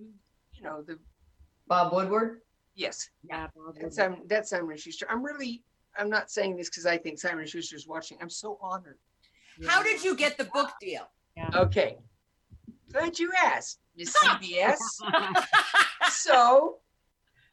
you 0.54 0.62
know, 0.64 0.82
the 0.82 0.98
Bob 1.68 1.94
Woodward. 1.94 2.42
yes, 2.76 3.10
Yeah. 3.24 3.48
Bob 3.56 3.76
that's 3.80 3.98
Woodward. 3.98 4.20
um, 4.20 4.28
that's 4.28 4.50
Simon 4.50 4.78
Schuster. 4.78 5.08
I'm 5.10 5.24
really, 5.24 5.64
I'm 5.98 6.10
not 6.10 6.30
saying 6.30 6.58
this 6.58 6.70
because 6.70 6.86
I 6.86 6.98
think 6.98 7.20
Simon 7.20 7.46
Schuster 7.48 7.76
is 7.76 7.88
watching. 7.88 8.18
I'm 8.22 8.30
so 8.30 8.58
honored. 8.62 8.98
how 9.68 9.82
did 9.82 10.04
you 10.04 10.16
get 10.16 10.38
the 10.38 10.46
book 10.46 10.72
deal? 10.82 11.08
Yeah. 11.38 11.50
Okay, 11.54 11.98
glad 12.92 13.18
you 13.20 13.32
asked, 13.44 13.80
Miss 13.98 14.16
CBS. 14.24 14.78
so, 16.10 16.78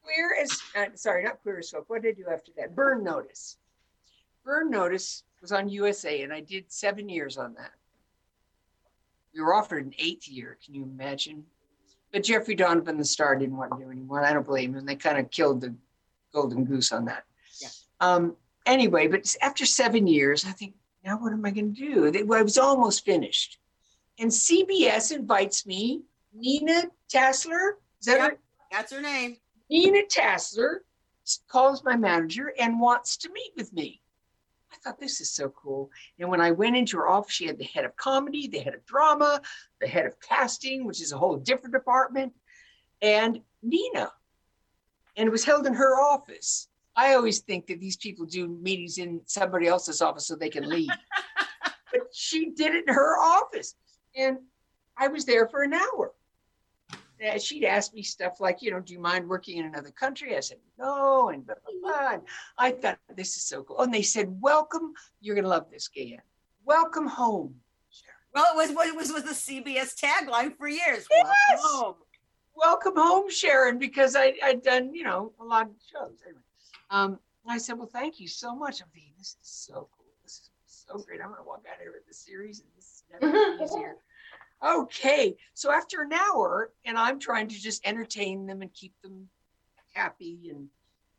queer 0.03 0.37
as 0.41 0.51
uh, 0.77 0.87
sorry, 0.95 1.25
not 1.25 1.41
queer 1.43 1.59
as 1.59 1.71
folk. 1.71 1.85
What 1.89 2.03
did 2.03 2.17
I 2.17 2.21
do 2.23 2.27
after 2.33 2.53
that? 2.59 2.75
Burn 2.77 3.03
Notice. 3.05 3.57
Burn 4.45 4.71
Notice 4.71 5.25
was 5.41 5.53
on 5.53 5.69
USA, 5.69 6.23
and 6.23 6.33
I 6.33 6.41
did 6.41 6.71
seven 6.73 7.09
years 7.09 7.37
on 7.37 7.55
that. 7.55 7.73
We 9.35 9.41
were 9.41 9.55
offered 9.55 9.85
an 9.87 9.95
eighth 9.99 10.29
year. 10.29 10.59
Can 10.65 10.75
you 10.75 10.83
imagine? 10.83 11.45
But 12.13 12.25
Jeffrey 12.25 12.55
Donovan, 12.55 12.99
the 12.99 13.05
star, 13.05 13.35
didn't 13.37 13.57
want 13.57 13.73
to 13.73 13.85
do 13.85 13.91
anymore. 13.91 14.25
I 14.25 14.33
don't 14.33 14.47
blame 14.47 14.75
him. 14.75 14.85
They 14.85 14.97
kind 14.97 15.19
of 15.19 15.31
killed 15.31 15.63
the 15.63 15.75
golden 16.33 16.65
goose 16.65 16.93
on 16.93 17.07
that. 17.07 17.25
Yeah. 17.61 17.69
Um. 18.01 18.37
Anyway, 18.67 19.09
but 19.09 19.35
after 19.41 19.65
seven 19.67 20.07
years, 20.07 20.45
I 20.45 20.51
think 20.53 20.75
now 21.05 21.19
what 21.19 21.33
am 21.33 21.45
I 21.45 21.51
going 21.51 21.75
to 21.75 22.13
do? 22.13 22.35
I 22.35 22.43
was 22.43 22.59
almost 22.59 23.05
finished, 23.05 23.59
and 24.19 24.31
CBS 24.31 25.13
invites 25.15 25.67
me. 25.67 26.03
Nina 26.35 26.85
Tassler, 27.11 27.77
is 28.01 28.07
that 28.07 28.19
Yep. 28.19 28.31
her? 28.31 28.39
That's 28.71 28.93
her 28.93 29.01
name. 29.03 29.37
Nina 29.71 30.07
Tassler 30.07 30.85
calls 31.49 31.85
my 31.85 31.97
manager 31.97 32.53
and 32.59 32.81
wants 32.81 33.17
to 33.19 33.31
meet 33.33 33.53
with 33.57 33.73
me. 33.73 34.02
Thought 34.83 34.99
this 34.99 35.21
is 35.21 35.31
so 35.31 35.49
cool. 35.51 35.91
And 36.19 36.29
when 36.29 36.41
I 36.41 36.51
went 36.51 36.77
into 36.77 36.97
her 36.97 37.09
office, 37.09 37.33
she 37.33 37.47
had 37.47 37.59
the 37.59 37.65
head 37.65 37.85
of 37.85 37.97
comedy, 37.97 38.49
the 38.49 38.59
head 38.59 38.75
of 38.75 38.85
drama, 38.85 39.41
the 39.81 39.87
head 39.87 40.07
of 40.07 40.21
casting, 40.21 40.85
which 40.85 41.01
is 41.01 41.13
a 41.13 41.19
whole 41.19 41.37
different 41.37 41.73
department, 41.73 42.33
and 43.01 43.41
Nina. 43.63 44.11
And 45.17 45.29
it 45.29 45.31
was 45.31 45.45
held 45.45 45.67
in 45.67 45.75
her 45.75 46.01
office. 46.01 46.69
I 46.97 47.15
always 47.15 47.41
think 47.41 47.67
that 47.69 47.81
these 47.81 47.97
people 47.97 48.27
do 48.27 48.49
meetings 48.49 48.99
in 48.99 49.21
somebody 49.27 49.69
else's 49.69 50.03
office 50.03 50.27
so 50.27 50.35
they 50.35 50.51
can 50.51 50.69
leave. 50.69 50.91
but 51.93 52.01
she 52.13 52.51
did 52.51 52.75
it 52.75 52.89
in 52.89 52.95
her 52.95 53.19
office. 53.19 53.77
And 54.17 54.39
I 54.97 55.09
was 55.09 55.25
there 55.25 55.47
for 55.49 55.63
an 55.63 55.75
hour 55.75 56.13
she'd 57.39 57.65
ask 57.65 57.95
me 57.95 58.03
stuff 58.03 58.41
like, 58.41 58.63
you 58.63 58.71
know, 58.71 58.81
do 58.81 58.93
you 58.93 59.01
mind 59.01 59.29
working 59.29 59.59
in 59.59 59.67
another 59.67 59.91
country? 59.91 60.37
I 60.37 60.41
said, 60.41 60.59
no, 60.79 61.29
and 61.29 61.47
blah, 61.47 61.55
blah, 61.65 61.81
blah. 61.81 62.11
And 62.15 62.23
I 62.59 62.73
thought, 62.73 62.99
this 63.15 63.37
is 63.37 63.45
so 63.45 63.63
cool. 63.63 63.81
And 63.81 63.93
they 63.93 64.03
said, 64.03 64.41
welcome, 64.41 64.93
you're 65.21 65.35
going 65.35 65.45
to 65.45 65.51
love 65.51 65.71
this, 65.71 65.89
Gayanne. 65.89 66.21
Welcome 66.65 67.07
home. 67.07 67.57
Sharon. 67.91 68.17
Well, 68.35 68.47
it 68.53 68.57
was 68.57 68.77
what 68.77 68.89
it 68.89 68.97
was 68.97 69.13
was 69.13 69.25
the 69.25 69.31
CBS 69.31 69.99
tagline 69.99 70.57
for 70.57 70.69
years. 70.69 71.07
Yes. 71.11 71.27
Welcome 71.49 71.65
home. 71.65 71.95
Welcome 72.55 72.97
home, 72.97 73.31
Sharon, 73.31 73.79
because 73.79 74.15
I, 74.15 74.35
I'd 74.43 74.63
done, 74.63 74.95
you 74.95 75.05
know, 75.05 75.33
a 75.41 75.45
lot 75.45 75.67
of 75.67 75.73
shows. 75.91 76.19
Anyway, 76.25 76.43
um, 76.91 77.19
I 77.49 77.59
said, 77.59 77.79
well, 77.79 77.89
thank 77.93 78.21
you 78.21 78.29
so 78.29 78.55
much. 78.55 78.83
I'm 78.83 78.89
thinking, 78.93 79.15
this 79.19 79.37
is 79.43 79.49
so 79.49 79.89
cool. 79.97 80.07
This 80.23 80.33
is 80.33 80.51
so 80.67 80.99
great. 80.99 81.21
I'm 81.21 81.29
going 81.29 81.41
to 81.41 81.47
walk 81.47 81.65
out 81.69 81.77
of 81.77 81.83
here 81.83 81.93
with 81.93 82.07
the 82.07 82.15
series 82.15 82.61
and 82.61 82.69
this 82.77 82.85
is 82.85 83.05
never 83.11 83.65
easier. 83.65 83.97
Okay, 84.65 85.37
so 85.55 85.73
after 85.73 86.03
an 86.03 86.13
hour, 86.13 86.73
and 86.85 86.97
I'm 86.97 87.19
trying 87.19 87.49
to 87.49 87.61
just 87.61 87.85
entertain 87.85 88.47
them 88.47 88.63
and 88.63 88.73
keep 88.73 88.95
them 89.03 89.29
happy, 89.93 90.51
and 90.51 90.69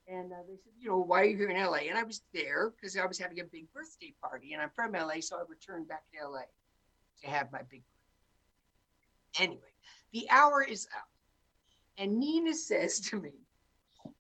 and 0.08 0.32
uh, 0.32 0.44
they 0.48 0.56
said, 0.56 0.74
you 0.80 0.90
know, 0.90 1.00
why 1.00 1.22
are 1.22 1.26
you 1.26 1.38
here 1.38 1.50
in 1.50 1.58
LA? 1.58 1.88
And 1.90 1.98
I 1.98 2.04
was 2.04 2.22
there 2.34 2.72
because 2.72 2.98
I 2.98 3.06
was 3.06 3.18
having 3.18 3.40
a 3.40 3.46
big 3.46 3.72
birthday 3.74 4.14
party, 4.22 4.54
and 4.54 4.62
I'm 4.62 4.70
from 4.70 4.94
LA, 4.94 5.20
so 5.20 5.38
I 5.38 5.44
returned 5.50 5.88
back 5.88 6.04
to 6.14 6.28
LA 6.28 6.42
to 7.22 7.28
have 7.30 7.52
my 7.52 7.60
big. 7.70 7.84
Birthday. 9.34 9.44
Anyway, 9.44 9.74
the 10.14 10.28
hour 10.30 10.64
is 10.64 10.88
up, 10.96 11.10
and 11.98 12.20
Nina 12.20 12.54
says 12.54 13.02
to 13.02 13.20
me, 13.20 13.34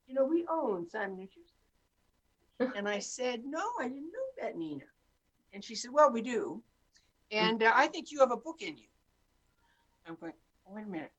"You 0.06 0.16
know, 0.16 0.26
we 0.26 0.46
own 0.52 0.90
Simon 0.90 1.20
and 1.20 1.30
Schuster," 1.32 2.74
and 2.78 2.90
I 2.90 3.00
said, 3.00 3.44
"No, 3.46 3.64
I 3.80 3.88
didn't 3.88 4.12
know 4.12 4.42
that, 4.42 4.58
Nina." 4.58 4.86
And 5.54 5.64
she 5.64 5.76
said, 5.76 5.92
"Well, 5.94 6.12
we 6.12 6.22
do." 6.22 6.62
And 7.32 7.64
uh, 7.64 7.72
I 7.74 7.88
think 7.88 8.12
you 8.12 8.20
have 8.20 8.32
a 8.32 8.38
book 8.38 8.62
in 8.62 8.78
you. 8.78 8.88
I'm 10.08 10.16
going, 10.20 10.34
oh, 10.68 10.76
wait 10.76 10.86
a 10.86 10.90
minute. 10.90 11.12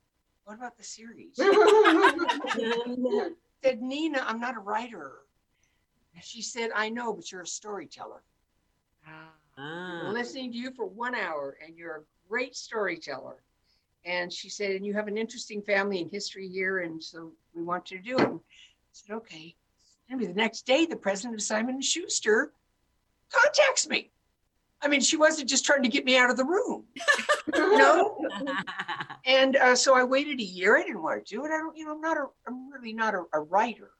What 0.44 0.54
about 0.54 0.76
the 0.76 0.84
series? 0.84 1.36
said, 3.64 3.80
Nina, 3.80 4.22
I'm 4.26 4.40
not 4.40 4.56
a 4.56 4.60
writer. 4.60 5.12
She 6.22 6.42
said, 6.42 6.70
I 6.74 6.90
know, 6.90 7.12
but 7.14 7.32
you're 7.32 7.42
a 7.42 7.46
storyteller. 7.46 8.22
Ah, 9.06 10.10
listening 10.12 10.52
to 10.52 10.58
you 10.58 10.70
for 10.72 10.86
one 10.86 11.14
hour 11.14 11.56
and 11.64 11.76
you're 11.76 11.96
a 11.96 12.28
great 12.28 12.56
storyteller. 12.56 13.42
And 14.04 14.32
she 14.32 14.50
said, 14.50 14.72
and 14.72 14.84
you 14.84 14.92
have 14.94 15.08
an 15.08 15.16
interesting 15.16 15.62
family 15.62 16.00
and 16.02 16.10
history 16.10 16.48
here. 16.48 16.80
And 16.80 17.02
so 17.02 17.32
we 17.54 17.62
want 17.62 17.90
you 17.90 17.98
to 17.98 18.04
do 18.04 18.18
it. 18.18 18.28
And 18.28 18.40
I 18.40 18.92
said, 18.92 19.14
okay. 19.16 19.54
Maybe 20.10 20.26
the 20.26 20.34
next 20.34 20.66
day, 20.66 20.84
the 20.84 20.96
president 20.96 21.34
of 21.34 21.42
Simon 21.42 21.76
and 21.76 21.84
Schuster 21.84 22.52
contacts 23.32 23.88
me. 23.88 24.10
I 24.84 24.88
mean, 24.88 25.00
she 25.00 25.16
wasn't 25.16 25.48
just 25.48 25.64
trying 25.64 25.82
to 25.82 25.88
get 25.88 26.04
me 26.04 26.16
out 26.16 26.30
of 26.30 26.36
the 26.36 26.44
room, 26.44 26.84
you 27.54 27.78
know? 27.78 28.18
And 29.26 29.56
uh, 29.56 29.74
so 29.74 29.94
I 29.94 30.04
waited 30.04 30.38
a 30.38 30.44
year. 30.44 30.76
I 30.76 30.82
didn't 30.82 31.02
want 31.02 31.24
to 31.24 31.34
do 31.34 31.46
it. 31.46 31.48
I 31.48 31.56
don't, 31.56 31.74
you 31.74 31.86
know, 31.86 31.94
I'm 31.94 32.00
not 32.02 32.18
a, 32.18 32.26
I'm 32.46 32.70
really 32.70 32.92
not 32.92 33.14
a, 33.14 33.22
a 33.32 33.40
writer. 33.40 33.90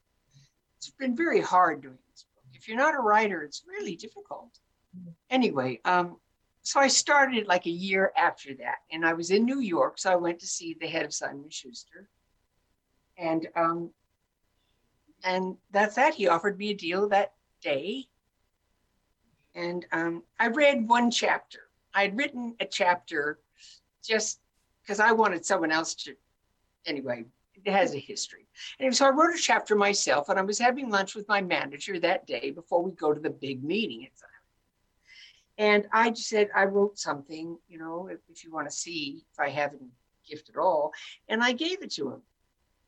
It's 0.77 0.91
been 0.91 1.15
very 1.15 1.41
hard 1.41 1.81
doing 1.81 1.97
this 2.11 2.25
book. 2.31 2.43
If 2.53 2.67
you're 2.67 2.77
not 2.77 2.93
a 2.93 2.99
writer, 2.99 3.41
it's 3.41 3.63
really 3.67 3.95
difficult. 3.95 4.59
Anyway, 5.31 5.79
um, 5.83 6.17
so 6.61 6.79
I 6.79 6.87
started 6.87 7.47
like 7.47 7.65
a 7.65 7.71
year 7.71 8.11
after 8.15 8.53
that, 8.55 8.77
and 8.91 9.05
I 9.05 9.13
was 9.13 9.31
in 9.31 9.45
New 9.45 9.59
York. 9.59 9.97
So 9.97 10.11
I 10.11 10.15
went 10.15 10.39
to 10.39 10.47
see 10.47 10.75
the 10.79 10.87
head 10.87 11.05
of 11.05 11.13
Simon 11.13 11.49
Schuster, 11.49 12.09
and 13.17 13.47
um, 13.55 13.91
and 15.23 15.57
that's 15.71 15.95
that. 15.95 16.13
He 16.13 16.27
offered 16.27 16.57
me 16.57 16.69
a 16.69 16.75
deal 16.75 17.09
that 17.09 17.33
day, 17.61 18.07
and 19.55 19.85
um, 19.91 20.23
I 20.39 20.47
read 20.47 20.87
one 20.87 21.09
chapter. 21.09 21.59
I 21.93 22.03
had 22.03 22.17
written 22.17 22.55
a 22.59 22.65
chapter 22.65 23.39
just 24.03 24.39
because 24.81 24.99
I 24.99 25.13
wanted 25.13 25.45
someone 25.45 25.71
else 25.71 25.95
to. 25.95 26.15
Anyway, 26.85 27.25
it 27.63 27.71
has 27.71 27.95
a 27.95 27.99
history. 27.99 28.47
And 28.79 28.95
so 28.95 29.05
I 29.07 29.09
wrote 29.09 29.33
a 29.33 29.39
chapter 29.39 29.75
myself, 29.75 30.29
and 30.29 30.37
I 30.37 30.43
was 30.43 30.59
having 30.59 30.89
lunch 30.89 31.15
with 31.15 31.27
my 31.27 31.41
manager 31.41 31.99
that 31.99 32.27
day 32.27 32.51
before 32.51 32.83
we 32.83 32.91
go 32.91 33.13
to 33.13 33.19
the 33.19 33.29
big 33.29 33.63
meeting. 33.63 34.07
And 35.57 35.87
I 35.93 36.09
just 36.09 36.27
said, 36.27 36.49
I 36.53 36.65
wrote 36.65 36.99
something, 36.99 37.57
you 37.67 37.77
know, 37.77 38.09
if, 38.11 38.19
if 38.29 38.43
you 38.43 38.51
want 38.51 38.69
to 38.69 38.75
see 38.75 39.23
if 39.31 39.39
I 39.39 39.49
have 39.49 39.71
any 39.73 39.89
gift 40.27 40.49
at 40.49 40.57
all. 40.57 40.91
And 41.29 41.41
I 41.41 41.53
gave 41.53 41.81
it 41.81 41.93
to 41.93 42.11
him. 42.11 42.21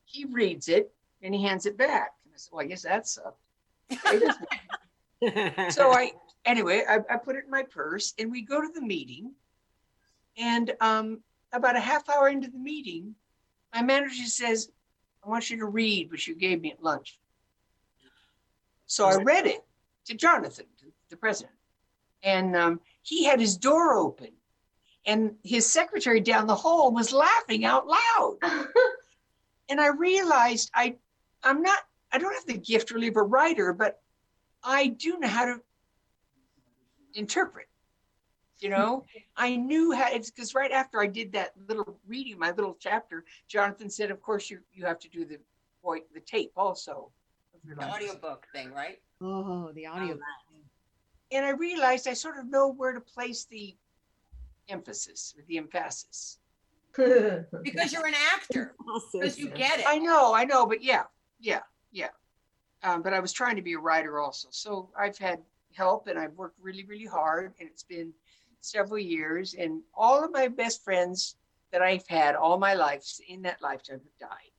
He 0.04 0.26
reads 0.26 0.68
it 0.68 0.92
and 1.22 1.34
he 1.34 1.42
hands 1.42 1.64
it 1.66 1.78
back. 1.78 2.12
And 2.24 2.34
I 2.34 2.36
said, 2.36 2.50
well, 2.52 2.64
I 2.64 2.66
guess 2.68 2.82
that's 2.82 3.14
sucked. 3.14 3.40
so 5.72 5.92
I, 5.92 6.12
anyway, 6.48 6.82
I, 6.88 6.96
I 7.10 7.16
put 7.18 7.36
it 7.36 7.44
in 7.44 7.50
my 7.50 7.62
purse 7.62 8.14
and 8.18 8.30
we 8.30 8.42
go 8.42 8.60
to 8.60 8.68
the 8.74 8.80
meeting. 8.80 9.32
And 10.36 10.72
um, 10.80 11.20
about 11.52 11.76
a 11.76 11.80
half 11.80 12.08
hour 12.08 12.28
into 12.28 12.50
the 12.50 12.58
meeting, 12.58 13.14
my 13.74 13.82
manager 13.82 14.24
says, 14.24 14.70
I 15.24 15.28
want 15.28 15.50
you 15.50 15.58
to 15.58 15.66
read 15.66 16.10
what 16.10 16.26
you 16.26 16.34
gave 16.34 16.60
me 16.60 16.72
at 16.72 16.82
lunch. 16.82 17.18
So 18.86 19.04
I 19.04 19.16
read 19.16 19.46
it 19.46 19.62
to 20.06 20.14
Jonathan, 20.14 20.64
the 21.10 21.16
president. 21.16 21.54
And 22.22 22.56
um, 22.56 22.80
he 23.02 23.24
had 23.24 23.38
his 23.38 23.58
door 23.58 23.94
open 23.94 24.30
and 25.04 25.34
his 25.44 25.70
secretary 25.70 26.20
down 26.20 26.46
the 26.46 26.54
hall 26.54 26.92
was 26.92 27.12
laughing 27.12 27.66
out 27.66 27.86
loud. 27.86 28.38
and 29.68 29.80
I 29.80 29.88
realized 29.88 30.70
I, 30.74 30.96
I'm 31.42 31.62
not, 31.62 31.78
I 32.10 32.18
don't 32.18 32.34
have 32.34 32.46
the 32.46 32.56
gift 32.56 32.90
really 32.90 33.08
of 33.08 33.16
a 33.16 33.22
writer, 33.22 33.74
but 33.74 34.00
I 34.64 34.88
do 34.88 35.18
know 35.18 35.28
how 35.28 35.44
to 35.44 35.60
interpret. 37.14 37.66
You 38.60 38.70
know, 38.70 39.04
I 39.36 39.54
knew 39.54 39.92
how 39.92 40.08
it's 40.10 40.30
because 40.32 40.52
right 40.52 40.72
after 40.72 41.00
I 41.00 41.06
did 41.06 41.30
that 41.32 41.52
little 41.68 42.00
reading, 42.08 42.38
my 42.40 42.50
little 42.50 42.76
chapter, 42.80 43.24
Jonathan 43.46 43.88
said, 43.88 44.10
"Of 44.10 44.20
course, 44.20 44.50
you 44.50 44.58
you 44.72 44.84
have 44.84 44.98
to 45.00 45.08
do 45.08 45.24
the 45.24 45.38
voice, 45.82 46.02
the 46.12 46.20
tape 46.20 46.52
also." 46.56 47.12
of 47.54 47.64
your 47.64 47.76
The 47.76 47.82
lines." 47.82 47.94
audiobook 47.94 48.46
thing, 48.52 48.72
right? 48.72 49.00
Oh, 49.20 49.70
the 49.72 49.86
audio. 49.86 50.18
and 51.30 51.46
I 51.46 51.50
realized 51.50 52.08
I 52.08 52.14
sort 52.14 52.36
of 52.38 52.46
know 52.46 52.68
where 52.68 52.92
to 52.92 53.00
place 53.00 53.44
the 53.44 53.76
emphasis 54.68 55.34
or 55.36 55.44
the 55.46 55.58
emphasis. 55.58 56.38
Because 56.96 57.92
you're 57.92 58.06
an 58.06 58.14
actor. 58.34 58.74
Because 59.12 59.38
you 59.38 59.50
get 59.50 59.78
it. 59.78 59.84
I 59.86 59.98
know, 59.98 60.34
I 60.34 60.44
know, 60.44 60.66
but 60.66 60.82
yeah, 60.82 61.04
yeah, 61.38 61.60
yeah. 61.92 62.08
Um, 62.82 63.02
but 63.02 63.12
I 63.14 63.20
was 63.20 63.32
trying 63.32 63.54
to 63.56 63.62
be 63.62 63.74
a 63.74 63.78
writer 63.78 64.18
also. 64.18 64.48
So 64.50 64.90
I've 64.98 65.16
had 65.18 65.40
help 65.78 66.08
and 66.08 66.18
I've 66.18 66.34
worked 66.34 66.58
really, 66.60 66.84
really 66.84 67.06
hard 67.06 67.54
and 67.58 67.68
it's 67.68 67.84
been 67.84 68.12
several 68.60 68.98
years 68.98 69.54
and 69.54 69.82
all 69.94 70.24
of 70.24 70.32
my 70.32 70.48
best 70.48 70.84
friends 70.84 71.36
that 71.72 71.82
I've 71.82 72.06
had 72.08 72.34
all 72.34 72.58
my 72.58 72.74
life 72.74 73.04
in 73.28 73.42
that 73.42 73.62
lifetime 73.62 74.00
have 74.06 74.30
died. 74.30 74.52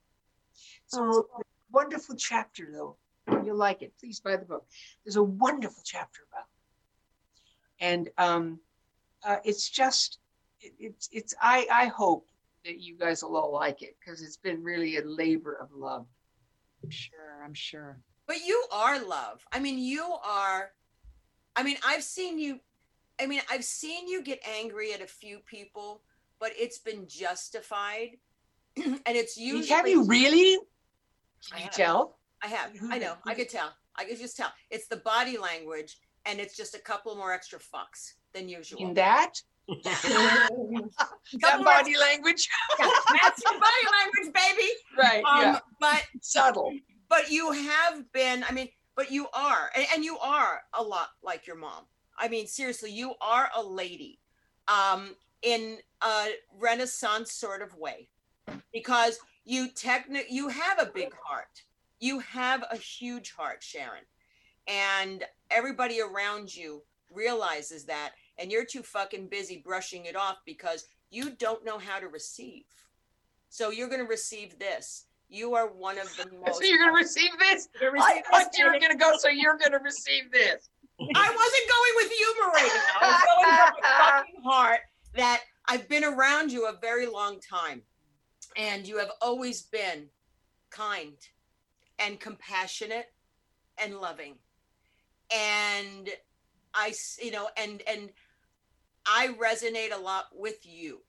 So 0.87 1.27
wonderful 1.71 2.15
chapter 2.15 2.69
though. 2.71 2.95
You'll 3.43 3.57
like 3.57 3.81
it. 3.81 3.93
Please 3.99 4.19
buy 4.19 4.37
the 4.37 4.45
book. 4.45 4.65
There's 5.03 5.17
a 5.17 5.23
wonderful 5.23 5.83
chapter 5.85 6.21
about 6.31 6.45
it. 6.45 7.85
And 7.85 8.09
um, 8.17 8.59
uh, 9.23 9.37
it's 9.43 9.69
just, 9.69 10.19
it, 10.61 10.73
it's, 10.79 11.09
it's, 11.11 11.35
I, 11.41 11.67
I 11.71 11.85
hope 11.87 12.27
that 12.65 12.79
you 12.79 12.97
guys 12.97 13.23
will 13.23 13.37
all 13.37 13.53
like 13.53 13.81
it 13.81 13.95
because 13.99 14.21
it's 14.21 14.37
been 14.37 14.63
really 14.63 14.97
a 14.97 15.05
labor 15.05 15.53
of 15.61 15.69
love. 15.73 16.05
I'm 16.83 16.89
sure. 16.89 17.43
I'm 17.43 17.53
sure. 17.53 17.99
But 18.27 18.37
you 18.45 18.63
are 18.71 19.03
love. 19.03 19.45
I 19.51 19.59
mean, 19.59 19.79
you 19.79 20.03
are. 20.23 20.71
I 21.59 21.63
mean, 21.63 21.75
I've 21.85 22.03
seen 22.03 22.39
you. 22.39 22.59
I 23.21 23.25
mean, 23.27 23.41
I've 23.51 23.65
seen 23.65 24.07
you 24.07 24.23
get 24.23 24.39
angry 24.59 24.93
at 24.93 25.01
a 25.01 25.07
few 25.07 25.39
people, 25.39 26.01
but 26.39 26.51
it's 26.57 26.79
been 26.79 27.05
justified, 27.05 28.11
and 28.77 29.01
it's 29.07 29.35
usually. 29.37 29.67
Have 29.67 29.87
you 29.87 30.05
really? 30.05 30.55
I 30.55 31.49
Can 31.49 31.57
you 31.57 31.63
have. 31.65 31.73
tell? 31.73 32.17
I 32.41 32.47
have. 32.47 32.71
I 32.89 32.97
know. 32.97 33.15
I 33.25 33.33
could 33.33 33.49
tell. 33.49 33.71
I 33.97 34.05
could 34.05 34.17
just 34.17 34.37
tell. 34.37 34.51
It's 34.71 34.87
the 34.87 34.97
body 34.97 35.37
language, 35.37 35.97
and 36.25 36.39
it's 36.39 36.55
just 36.55 36.75
a 36.75 36.79
couple 36.79 37.13
more 37.17 37.33
extra 37.33 37.59
fucks 37.59 38.13
than 38.33 38.47
usual. 38.47 38.79
In 38.81 38.93
that? 38.93 39.33
That 41.41 41.57
more 41.57 41.65
body 41.65 41.95
language? 41.97 42.47
extra- 42.79 42.89
That's 43.21 43.41
your 43.45 43.59
body 43.59 43.85
language, 44.01 44.33
baby. 44.33 44.69
Right, 44.97 45.23
Um, 45.25 45.41
yeah. 45.41 45.59
but 45.79 46.03
Subtle. 46.21 46.73
but 47.09 47.29
you 47.29 47.51
have 47.51 48.11
been 48.11 48.43
i 48.49 48.51
mean 48.51 48.67
but 48.99 49.09
you 49.09 49.27
are 49.33 49.71
and, 49.95 50.03
you 50.03 50.17
are 50.17 50.63
a 50.77 50.83
lot 50.83 51.11
like 51.23 51.47
your 51.47 51.55
mom. 51.55 51.85
I 52.17 52.27
mean 52.27 52.47
seriously 52.47 52.91
you 52.91 53.13
are 53.21 53.49
a 53.55 53.63
lady 53.63 54.19
um 54.67 55.15
in 55.41 55.77
a 56.03 56.31
renaissance 56.59 57.31
sort 57.31 57.61
of 57.61 57.73
way. 57.77 58.09
Because 58.73 59.17
you 59.45 59.69
techni- 59.69 60.29
you 60.29 60.49
have 60.49 60.79
a 60.81 60.91
big 60.93 61.13
heart. 61.23 61.63
You 62.01 62.19
have 62.19 62.65
a 62.69 62.75
huge 62.75 63.31
heart 63.31 63.63
sharon. 63.63 64.03
And 64.67 65.23
everybody 65.49 66.01
around 66.01 66.53
you 66.53 66.83
realizes 67.09 67.85
that 67.85 68.11
and 68.37 68.51
you're 68.51 68.65
too 68.65 68.83
fucking 68.83 69.27
busy 69.27 69.61
brushing 69.65 70.07
it 70.07 70.17
off 70.17 70.39
because 70.45 70.87
you 71.09 71.29
don't 71.37 71.63
know 71.63 71.77
how 71.77 71.99
to 71.99 72.09
receive. 72.09 72.65
So 73.47 73.69
you're 73.69 73.87
going 73.87 74.01
to 74.01 74.07
receive 74.07 74.59
this 74.59 75.05
you 75.29 75.55
are 75.55 75.67
one 75.67 75.97
of 75.97 76.07
the 76.17 76.29
most 76.45 76.57
So 76.57 76.63
you're 76.63 76.79
gonna 76.79 76.91
receive 76.91 77.31
this? 77.39 77.69
You're 77.79 77.91
gonna 77.91 78.03
I 78.03 78.21
thought 78.29 78.57
you 78.57 78.65
were 78.65 78.79
gonna 78.79 78.97
go, 78.97 79.13
so 79.17 79.29
you're 79.29 79.57
gonna 79.57 79.79
receive 79.79 80.31
this. 80.31 80.69
I 80.99 81.05
wasn't 81.05 81.69
going 81.69 81.93
with 81.95 82.11
humor 82.11 82.51
right 82.53 82.71
now. 82.73 82.99
I 83.01 83.11
was 83.11 83.21
going 83.37 83.73
from 83.73 83.81
my 83.81 84.17
fucking 84.17 84.43
heart 84.43 84.79
that 85.15 85.41
I've 85.67 85.87
been 85.87 86.03
around 86.03 86.51
you 86.51 86.67
a 86.67 86.77
very 86.81 87.05
long 87.05 87.39
time, 87.39 87.83
and 88.57 88.87
you 88.87 88.97
have 88.97 89.11
always 89.21 89.61
been 89.61 90.07
kind 90.71 91.13
and 91.99 92.19
compassionate 92.19 93.05
and 93.77 93.97
loving, 93.97 94.35
and 95.31 96.09
I, 96.73 96.93
you 97.21 97.31
know, 97.31 97.49
and 97.55 97.81
and 97.87 98.09
I 99.05 99.35
resonate 99.41 99.95
a 99.95 100.01
lot 100.01 100.25
with 100.33 100.65
you 100.65 101.01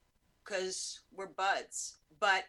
because 0.45 1.01
we're 1.13 1.27
buds, 1.27 1.97
but 2.19 2.45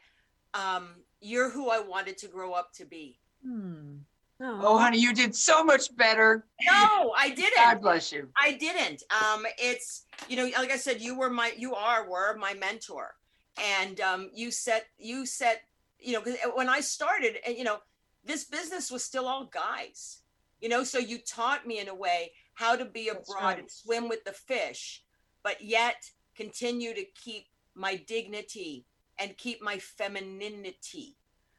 um, 0.53 0.95
you're 1.19 1.49
who 1.49 1.69
I 1.69 1.79
wanted 1.79 2.17
to 2.19 2.27
grow 2.27 2.53
up 2.53 2.73
to 2.73 2.85
be. 2.85 3.19
Hmm. 3.45 3.97
Oh, 4.43 4.79
honey, 4.79 4.97
you 4.97 5.13
did 5.13 5.35
so 5.35 5.63
much 5.63 5.95
better. 5.95 6.47
No, 6.65 7.13
I 7.15 7.29
didn't. 7.35 7.55
God 7.57 7.79
bless 7.81 8.11
you. 8.11 8.27
I 8.35 8.53
didn't. 8.53 9.03
Um, 9.11 9.45
it's 9.59 10.05
you 10.27 10.35
know, 10.35 10.45
like 10.57 10.71
I 10.71 10.77
said, 10.77 10.99
you 10.99 11.15
were 11.15 11.29
my, 11.29 11.53
you 11.55 11.75
are, 11.75 12.09
were 12.09 12.35
my 12.37 12.55
mentor, 12.55 13.13
and 13.61 14.01
um, 14.01 14.31
you 14.33 14.49
set, 14.49 14.85
you 14.97 15.27
set, 15.27 15.61
you 15.99 16.13
know, 16.13 16.21
'cause 16.21 16.37
when 16.55 16.69
I 16.69 16.79
started, 16.79 17.37
and 17.45 17.55
you 17.55 17.63
know, 17.63 17.77
this 18.25 18.45
business 18.45 18.89
was 18.89 19.03
still 19.03 19.27
all 19.27 19.45
guys, 19.45 20.21
you 20.59 20.69
know, 20.69 20.83
so 20.83 20.97
you 20.97 21.19
taught 21.19 21.67
me 21.67 21.77
in 21.79 21.87
a 21.87 21.95
way 21.95 22.31
how 22.55 22.75
to 22.75 22.85
be 22.85 23.11
That's 23.13 23.29
abroad 23.29 23.43
right. 23.43 23.59
and 23.59 23.69
swim 23.69 24.09
with 24.09 24.23
the 24.23 24.33
fish, 24.33 25.03
but 25.43 25.61
yet 25.61 26.09
continue 26.35 26.95
to 26.95 27.05
keep 27.23 27.45
my 27.75 27.95
dignity 27.95 28.85
and 29.21 29.37
keep 29.37 29.61
my 29.61 29.77
femininity, 29.77 31.15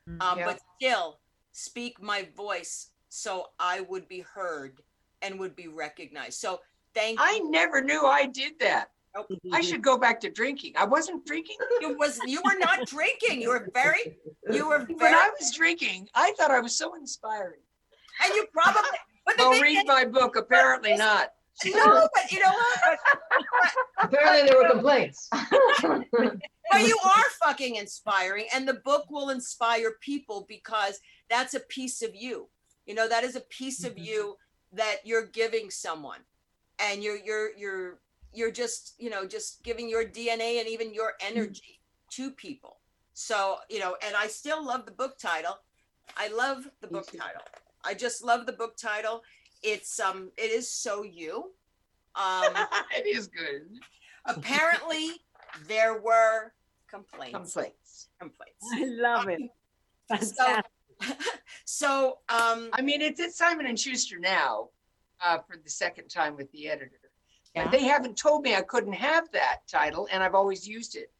Mm. 0.08 0.20
um, 0.20 0.38
Yeah. 0.38 0.46
but 0.46 0.60
still 0.76 1.20
speak 1.52 2.02
my 2.02 2.22
voice 2.36 2.88
so 3.08 3.50
I 3.58 3.80
would 3.82 4.08
be 4.08 4.20
heard 4.20 4.82
and 5.22 5.38
would 5.38 5.54
be 5.54 5.68
recognized. 5.68 6.40
So 6.40 6.60
thank 6.92 7.20
I 7.20 7.34
you. 7.36 7.50
never 7.50 7.80
knew 7.80 8.04
I 8.04 8.26
did 8.26 8.58
that. 8.58 8.90
I 9.52 9.60
should 9.60 9.82
go 9.82 9.98
back 9.98 10.18
to 10.20 10.30
drinking. 10.30 10.72
I 10.76 10.86
wasn't 10.86 11.24
drinking. 11.26 11.58
You 11.82 11.96
was 11.98 12.18
you 12.26 12.40
were 12.42 12.58
not 12.58 12.86
drinking. 12.96 13.42
You 13.42 13.50
were 13.50 13.68
very 13.74 14.18
you 14.50 14.66
were 14.66 14.80
When 14.86 15.14
I 15.14 15.30
was 15.38 15.52
drinking, 15.54 16.08
I 16.14 16.32
thought 16.32 16.50
I 16.50 16.60
was 16.60 16.74
so 16.74 16.94
inspiring. 16.94 17.60
and 18.24 18.34
you 18.34 18.46
probably 18.52 18.90
but 19.26 19.36
the 19.36 19.42
Well, 19.44 19.52
thing 19.52 19.62
read 19.62 19.78
is, 19.80 19.84
my 19.86 20.04
book. 20.06 20.34
Apparently 20.36 20.96
not. 20.96 21.34
no, 21.64 22.08
but 22.14 22.32
you 22.32 22.40
know 22.40 22.50
what? 22.52 22.98
Apparently 24.00 24.48
there 24.48 24.56
were 24.60 24.70
complaints. 24.70 25.28
But 26.72 26.88
you 26.88 26.98
are 27.04 27.24
fucking 27.44 27.76
inspiring, 27.76 28.46
and 28.54 28.66
the 28.66 28.80
book 28.84 29.10
will 29.10 29.30
inspire 29.30 29.92
people 30.00 30.46
because 30.48 31.00
that's 31.28 31.54
a 31.54 31.60
piece 31.60 32.02
of 32.02 32.14
you. 32.14 32.48
You 32.86 32.94
know, 32.94 33.08
that 33.08 33.24
is 33.24 33.36
a 33.36 33.40
piece 33.42 33.84
of 33.84 33.98
you 33.98 34.36
that 34.72 34.96
you're 35.04 35.26
giving 35.26 35.70
someone, 35.70 36.20
and 36.78 37.02
you're 37.02 37.18
you're 37.18 37.56
you're 37.56 38.00
you're 38.32 38.50
just 38.50 38.94
you 38.98 39.10
know 39.10 39.26
just 39.26 39.62
giving 39.62 39.88
your 39.88 40.04
DNA 40.04 40.58
and 40.58 40.68
even 40.68 40.94
your 40.94 41.12
energy 41.20 41.80
to 42.10 42.30
people. 42.30 42.78
So 43.12 43.58
you 43.68 43.78
know, 43.78 43.96
and 44.04 44.16
I 44.16 44.26
still 44.26 44.64
love 44.64 44.86
the 44.86 44.92
book 44.92 45.18
title. 45.18 45.58
I 46.16 46.28
love 46.28 46.68
the 46.80 46.88
book 46.88 47.06
title. 47.06 47.42
I 47.84 47.94
just 47.94 48.24
love 48.24 48.46
the 48.46 48.52
book 48.52 48.76
title. 48.76 49.22
It's 49.62 50.00
um, 50.00 50.30
it 50.36 50.50
is 50.50 50.70
so 50.70 51.02
you. 51.02 51.52
Um, 52.14 52.52
it 52.96 53.06
is 53.06 53.28
good. 53.28 53.62
apparently 54.26 55.22
there 55.66 56.00
were 56.00 56.52
complaints 56.92 57.54
Complaints. 57.54 58.08
complaints 58.20 58.64
I 58.74 58.84
love 58.84 59.28
it. 59.28 59.40
so 60.20 60.44
Fantastic. 60.44 60.66
so 61.64 62.18
um 62.28 62.68
I 62.72 62.82
mean, 62.82 63.00
it's 63.02 63.20
at 63.20 63.32
Simon 63.32 63.66
and 63.66 63.78
Schuster 63.78 64.18
now 64.18 64.68
uh, 65.20 65.38
for 65.38 65.56
the 65.62 65.70
second 65.70 66.08
time 66.08 66.36
with 66.36 66.50
the 66.52 66.68
editor. 66.68 66.90
Yeah. 67.54 67.64
But 67.64 67.72
they 67.72 67.84
haven't 67.84 68.16
told 68.16 68.42
me 68.42 68.54
I 68.54 68.62
couldn't 68.62 68.92
have 68.94 69.30
that 69.32 69.58
title, 69.70 70.08
and 70.10 70.22
I've 70.22 70.34
always 70.34 70.66
used 70.66 70.96
it 70.96 71.12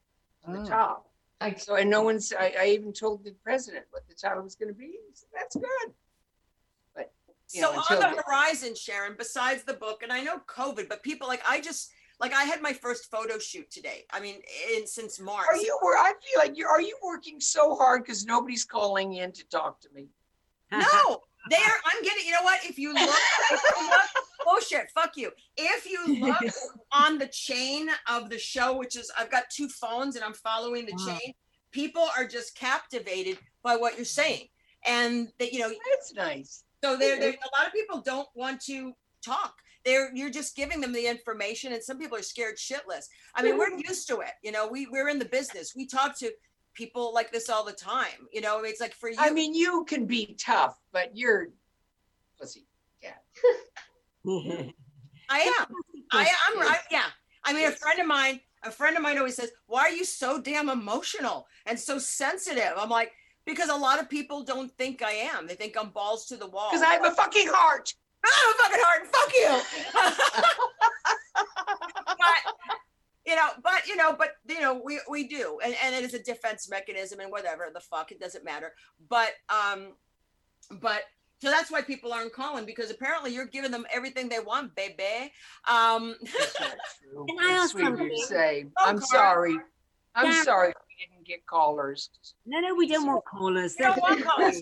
on 0.46 0.56
Oh. 0.56 0.62
the 0.62 0.68
top. 0.68 1.08
I, 1.40 1.54
So, 1.54 1.74
and 1.76 1.90
no 1.90 2.02
one's, 2.02 2.32
I, 2.32 2.54
I 2.60 2.66
even 2.68 2.92
told 2.92 3.24
the 3.24 3.32
president 3.42 3.84
what 3.90 4.06
the 4.08 4.14
title 4.14 4.42
was 4.42 4.54
going 4.54 4.68
to 4.72 4.78
be. 4.78 4.86
He 4.86 5.14
said, 5.14 5.28
That's 5.34 5.56
good. 5.56 5.92
But, 6.96 7.12
you 7.52 7.60
so 7.62 7.72
know, 7.72 7.78
on 7.78 7.84
the 8.00 8.16
the- 8.16 8.22
horizon 8.22 8.74
sharon 8.74 9.14
besides 9.18 9.62
the 9.64 9.74
book 9.74 10.02
and 10.02 10.12
i 10.12 10.22
know 10.22 10.38
covid 10.46 10.88
but 10.88 11.02
people 11.02 11.28
like 11.28 11.42
i 11.46 11.60
just 11.60 11.90
like 12.20 12.32
i 12.32 12.44
had 12.44 12.62
my 12.62 12.72
first 12.72 13.10
photo 13.10 13.38
shoot 13.38 13.70
today 13.70 14.04
i 14.12 14.20
mean 14.20 14.36
in 14.76 14.86
since 14.86 15.20
march 15.20 15.46
are 15.48 15.56
you, 15.56 15.78
I 15.98 16.12
feel 16.22 16.38
like 16.38 16.56
you, 16.56 16.66
are 16.66 16.80
you 16.80 16.96
working 17.02 17.40
so 17.40 17.74
hard 17.74 18.02
because 18.02 18.24
nobody's 18.24 18.64
calling 18.64 19.14
in 19.14 19.32
to 19.32 19.48
talk 19.48 19.80
to 19.80 19.88
me? 19.94 20.08
no 20.70 21.20
There, 21.50 21.58
I'm 21.60 22.02
getting. 22.02 22.24
You 22.24 22.32
know 22.32 22.42
what? 22.42 22.60
If 22.64 22.78
you 22.78 22.94
look, 22.94 23.18
if 23.50 23.62
you 23.76 23.86
look 23.86 24.24
bullshit. 24.44 24.90
Fuck 24.94 25.16
you. 25.16 25.30
If 25.56 25.86
you 25.86 26.20
look 26.20 26.52
on 26.92 27.18
the 27.18 27.26
chain 27.26 27.88
of 28.08 28.30
the 28.30 28.38
show, 28.38 28.76
which 28.76 28.96
is 28.96 29.10
I've 29.18 29.30
got 29.30 29.44
two 29.50 29.68
phones 29.68 30.16
and 30.16 30.24
I'm 30.24 30.34
following 30.34 30.86
the 30.86 30.92
Wow. 30.92 31.18
chain. 31.18 31.34
People 31.72 32.06
are 32.16 32.26
just 32.26 32.54
captivated 32.54 33.38
by 33.62 33.76
what 33.76 33.96
you're 33.96 34.04
saying, 34.04 34.48
and 34.86 35.28
that 35.38 35.52
you 35.52 35.60
know. 35.60 35.68
That's 35.68 36.14
nice. 36.14 36.64
So 36.84 36.96
there, 36.96 37.18
there. 37.18 37.30
A 37.30 37.58
lot 37.58 37.66
of 37.66 37.72
people 37.72 38.00
don't 38.00 38.28
want 38.34 38.60
to 38.62 38.92
talk. 39.24 39.54
They're 39.84 40.14
you're 40.14 40.30
just 40.30 40.56
giving 40.56 40.80
them 40.80 40.92
the 40.92 41.06
information, 41.06 41.72
and 41.72 41.82
some 41.82 41.98
people 41.98 42.16
are 42.16 42.22
scared 42.22 42.56
shitless. 42.56 43.06
I 43.34 43.42
mean, 43.42 43.58
we're 43.58 43.70
mm-hmm. 43.70 43.88
used 43.88 44.08
to 44.08 44.20
it. 44.20 44.32
You 44.42 44.52
know, 44.52 44.68
we 44.68 44.86
we're 44.86 45.08
in 45.08 45.18
the 45.18 45.24
business. 45.24 45.74
We 45.76 45.86
talk 45.86 46.18
to 46.18 46.30
people 46.74 47.12
like 47.12 47.32
this 47.32 47.48
all 47.48 47.64
the 47.64 47.72
time. 47.72 48.28
You 48.32 48.40
know, 48.40 48.62
it's 48.64 48.80
like 48.80 48.94
for 48.94 49.08
you. 49.08 49.16
I 49.18 49.30
mean, 49.30 49.54
you 49.54 49.84
can 49.88 50.06
be 50.06 50.36
tough, 50.38 50.78
but 50.92 51.16
you're 51.16 51.48
pussy. 52.38 52.66
Cat 53.02 53.22
mm-hmm. 54.26 54.68
i 55.28 55.40
am. 55.40 55.66
I 56.12 56.22
am 56.22 56.60
right. 56.60 56.78
Yeah. 56.90 57.06
I 57.44 57.52
mean, 57.52 57.66
a 57.66 57.72
friend 57.72 58.00
of 58.00 58.06
mine, 58.06 58.40
a 58.62 58.70
friend 58.70 58.96
of 58.96 59.02
mine 59.02 59.18
always 59.18 59.36
says, 59.36 59.50
Why 59.66 59.82
are 59.82 59.90
you 59.90 60.04
so 60.04 60.40
damn 60.40 60.68
emotional 60.68 61.46
and 61.66 61.78
so 61.78 61.98
sensitive? 61.98 62.72
I'm 62.76 62.90
like, 62.90 63.12
because 63.44 63.68
a 63.68 63.74
lot 63.74 64.00
of 64.00 64.08
people 64.08 64.44
don't 64.44 64.70
think 64.78 65.02
I 65.02 65.12
am. 65.12 65.46
They 65.46 65.54
think 65.54 65.76
I'm 65.76 65.90
balls 65.90 66.26
to 66.26 66.36
the 66.36 66.46
wall. 66.46 66.68
Because 66.70 66.86
I 66.86 66.94
have 66.94 67.04
a 67.04 67.10
fucking 67.10 67.48
heart. 67.48 67.92
I 68.24 68.30
have 68.38 68.54
a 68.54 68.58
fucking 68.62 68.82
heart. 68.84 69.02
Fuck 69.14 69.32
you. 69.36 69.52
but 72.06 72.72
you 73.26 73.36
know, 73.36 73.48
but 73.62 73.86
you 73.86 73.96
know, 73.96 74.14
but 74.16 74.30
you 74.48 74.60
know, 74.60 74.80
we 74.84 75.00
we 75.08 75.28
do, 75.28 75.58
and 75.64 75.74
and 75.84 75.94
it 75.94 76.04
is 76.04 76.14
a 76.14 76.22
defense 76.22 76.68
mechanism, 76.68 77.20
and 77.20 77.30
whatever 77.30 77.68
the 77.72 77.80
fuck, 77.80 78.12
it 78.12 78.20
doesn't 78.20 78.44
matter. 78.44 78.72
But 79.08 79.30
um, 79.48 79.92
but 80.80 81.02
so 81.40 81.50
that's 81.50 81.70
why 81.70 81.82
people 81.82 82.12
aren't 82.12 82.32
calling 82.32 82.64
because 82.66 82.90
apparently 82.90 83.32
you're 83.34 83.46
giving 83.46 83.70
them 83.72 83.84
everything 83.92 84.28
they 84.28 84.38
want, 84.38 84.74
baby. 84.76 85.32
Um, 85.68 86.14
That's 86.22 86.60
not 86.60 86.76
true. 87.00 87.26
Can 87.28 87.38
I 87.40 87.48
That's 87.48 87.62
ask 87.64 87.70
sweet 87.72 87.80
you 87.82 87.86
something? 87.88 88.08
to 88.10 88.26
say. 88.26 88.64
Oh, 88.78 88.84
I'm 88.86 88.98
Carl. 88.98 89.08
sorry. 89.08 89.58
I'm 90.14 90.26
Yeah. 90.26 90.42
sorry 90.44 90.68
we 90.68 91.06
didn't 91.06 91.26
get 91.26 91.44
callers. 91.46 92.10
No, 92.46 92.60
no, 92.60 92.74
we 92.76 92.86
don't 92.86 93.06
want 93.06 93.24
callers. 93.24 93.74
You 93.78 93.86
don't 93.86 94.00
want 94.00 94.22
callers. 94.22 94.60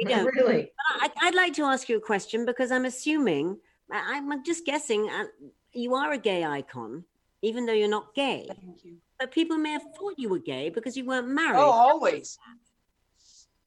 We 0.00 0.10
don't. 0.10 0.24
Really? 0.24 0.72
I, 1.00 1.10
I'd 1.22 1.34
like 1.34 1.52
to 1.54 1.64
ask 1.64 1.88
you 1.88 1.96
a 1.98 2.00
question 2.00 2.46
because 2.46 2.72
I'm 2.72 2.84
assuming, 2.86 3.58
I- 3.92 4.16
I'm 4.16 4.44
just 4.44 4.64
guessing, 4.64 5.08
uh, 5.10 5.24
you 5.72 5.94
are 5.94 6.12
a 6.12 6.18
gay 6.18 6.44
icon, 6.44 7.04
even 7.42 7.66
though 7.66 7.72
you're 7.72 7.88
not 7.88 8.14
gay. 8.14 8.46
Thank 8.48 8.84
you. 8.84 8.96
But 9.18 9.30
people 9.30 9.58
may 9.58 9.72
have 9.72 9.82
thought 9.98 10.14
you 10.16 10.30
were 10.30 10.38
gay 10.38 10.70
because 10.70 10.96
you 10.96 11.04
weren't 11.04 11.28
married. 11.28 11.58
Oh, 11.58 11.70
always. 11.70 12.38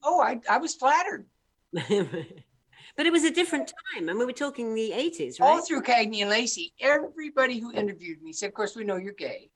Oh, 0.01 0.19
I, 0.19 0.41
I 0.49 0.57
was 0.57 0.73
flattered. 0.73 1.27
but 1.73 3.05
it 3.05 3.11
was 3.11 3.23
a 3.23 3.31
different 3.31 3.72
time, 3.93 4.10
and 4.10 4.18
we 4.18 4.26
were 4.26 4.34
talking 4.34 4.73
the 4.73 4.91
80s, 4.91 5.39
All 5.39 5.57
right? 5.57 5.65
through 5.65 5.84
Cagney 5.84 6.22
and 6.22 6.30
Lacey, 6.31 6.73
everybody 6.80 7.60
who 7.60 7.72
interviewed 7.72 8.22
me 8.23 8.34
said, 8.34 8.47
of 8.47 8.53
course, 8.55 8.76
we 8.76 8.84
know 8.84 8.97
you're 8.97 9.14
gay. 9.14 9.49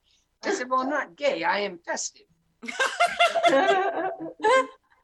I 0.43 0.51
said, 0.53 0.69
well, 0.69 0.81
I'm 0.81 0.89
not 0.89 1.15
gay. 1.15 1.43
I 1.43 1.59
am 1.61 1.79
festive. 1.79 2.27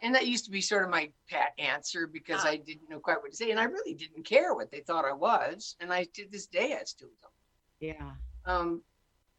And 0.03 0.13
that 0.13 0.27
used 0.27 0.45
to 0.45 0.51
be 0.51 0.61
sort 0.61 0.83
of 0.83 0.89
my 0.89 1.09
pat 1.29 1.53
answer 1.57 2.07
because 2.07 2.41
Ah. 2.43 2.49
I 2.49 2.57
didn't 2.57 2.89
know 2.89 2.99
quite 2.99 3.21
what 3.21 3.31
to 3.31 3.37
say. 3.37 3.51
And 3.51 3.59
I 3.59 3.63
really 3.63 3.93
didn't 3.93 4.25
care 4.25 4.53
what 4.53 4.69
they 4.69 4.81
thought 4.81 5.05
I 5.05 5.13
was. 5.13 5.75
And 5.79 5.91
I, 5.93 6.03
to 6.03 6.27
this 6.29 6.45
day, 6.45 6.77
I 6.79 6.83
still 6.83 7.09
don't. 7.21 7.33
Yeah. 7.79 8.11
Um, 8.45 8.83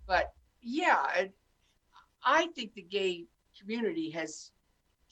but 0.06 0.32
yeah, 0.62 0.96
I, 0.96 1.30
I 2.24 2.46
think 2.56 2.72
the 2.72 2.82
gay 2.82 3.26
community 3.60 4.10
has 4.10 4.50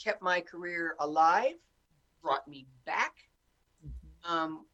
kept 0.02 0.22
my 0.22 0.40
career 0.40 0.96
alive, 0.98 1.54
brought 2.22 2.48
me 2.48 2.66
back. 2.86 3.12
Um, 4.24 4.64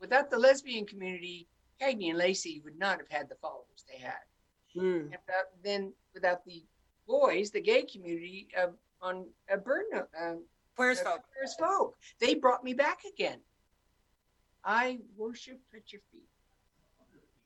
without 0.00 0.30
the 0.30 0.38
lesbian 0.38 0.84
community, 0.84 1.48
Cagney 1.80 2.08
and 2.10 2.18
Lacey 2.18 2.60
would 2.64 2.78
not 2.78 2.98
have 2.98 3.08
had 3.08 3.28
the 3.28 3.36
followers 3.36 3.84
they 3.88 3.98
had. 3.98 4.24
Mm. 4.76 5.00
And 5.00 5.10
without, 5.10 5.46
then 5.62 5.92
without 6.12 6.44
the 6.44 6.64
boys, 7.06 7.50
the 7.50 7.60
gay 7.60 7.82
community 7.82 8.48
uh, 8.58 8.68
on 9.04 9.26
uh, 9.52 9.56
Burn, 9.58 9.84
uh, 9.94 10.32
Where's 10.76 11.00
folk? 11.00 11.20
Queer 11.32 11.68
folk, 11.68 11.96
they 12.20 12.34
brought 12.34 12.64
me 12.64 12.74
back 12.74 13.00
again. 13.08 13.38
I 14.64 14.98
worship 15.16 15.60
at 15.74 15.92
your 15.92 16.00
feet. 16.10 16.22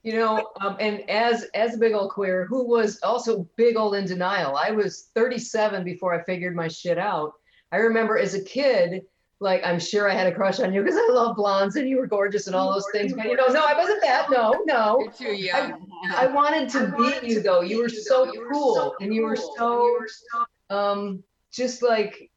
You 0.05 0.15
know, 0.15 0.51
um, 0.61 0.77
and 0.79 1.09
as 1.11 1.45
as 1.55 1.75
a 1.75 1.79
big 1.79 1.93
old 1.93 2.13
queer 2.13 2.47
who 2.47 2.67
was 2.67 3.01
also 3.03 3.49
big 3.57 3.77
old 3.77 3.97
in 3.97 4.07
denial, 4.07 4.57
I 4.57 4.71
was 4.71 5.11
37 5.15 5.85
before 5.85 6.15
I 6.15 6.23
figured 6.23 6.55
my 6.55 6.69
shit 6.69 6.97
out. 6.97 7.33
I 7.73 7.79
remember 7.79 8.17
as 8.17 8.35
a 8.35 8.43
kid, 8.43 9.03
like 9.41 9.61
I'm 9.65 9.81
sure 9.81 10.09
I 10.09 10.15
had 10.15 10.29
a 10.29 10.35
crush 10.35 10.61
on 10.61 10.73
you 10.73 10.83
because 10.83 10.97
I 10.97 11.13
love 11.13 11.37
blondes 11.37 11.77
and 11.77 11.89
you 11.89 11.99
were 11.99 12.07
gorgeous 12.07 12.47
and 12.47 12.55
all 12.55 12.73
those 12.73 12.87
things. 12.93 13.13
But 13.13 13.27
you 13.27 13.37
know, 13.37 13.49
no, 13.49 13.65
I 13.67 13.75
wasn't 13.75 14.01
that. 14.03 14.31
No, 14.31 14.55
no. 14.67 15.01
You're 15.01 15.13
too 15.13 15.37
young. 15.37 15.91
I 16.17 16.29
wanted 16.29 16.69
to 16.71 16.95
be 16.97 17.29
you 17.29 17.43
though. 17.43 17.61
You 17.61 17.83
were 17.83 17.89
so 17.89 18.33
cool 18.51 18.95
and 19.01 19.13
you 19.13 19.23
were 19.23 19.37
so 19.37 19.99
um 20.71 21.25
just 21.59 21.83
like 21.83 22.31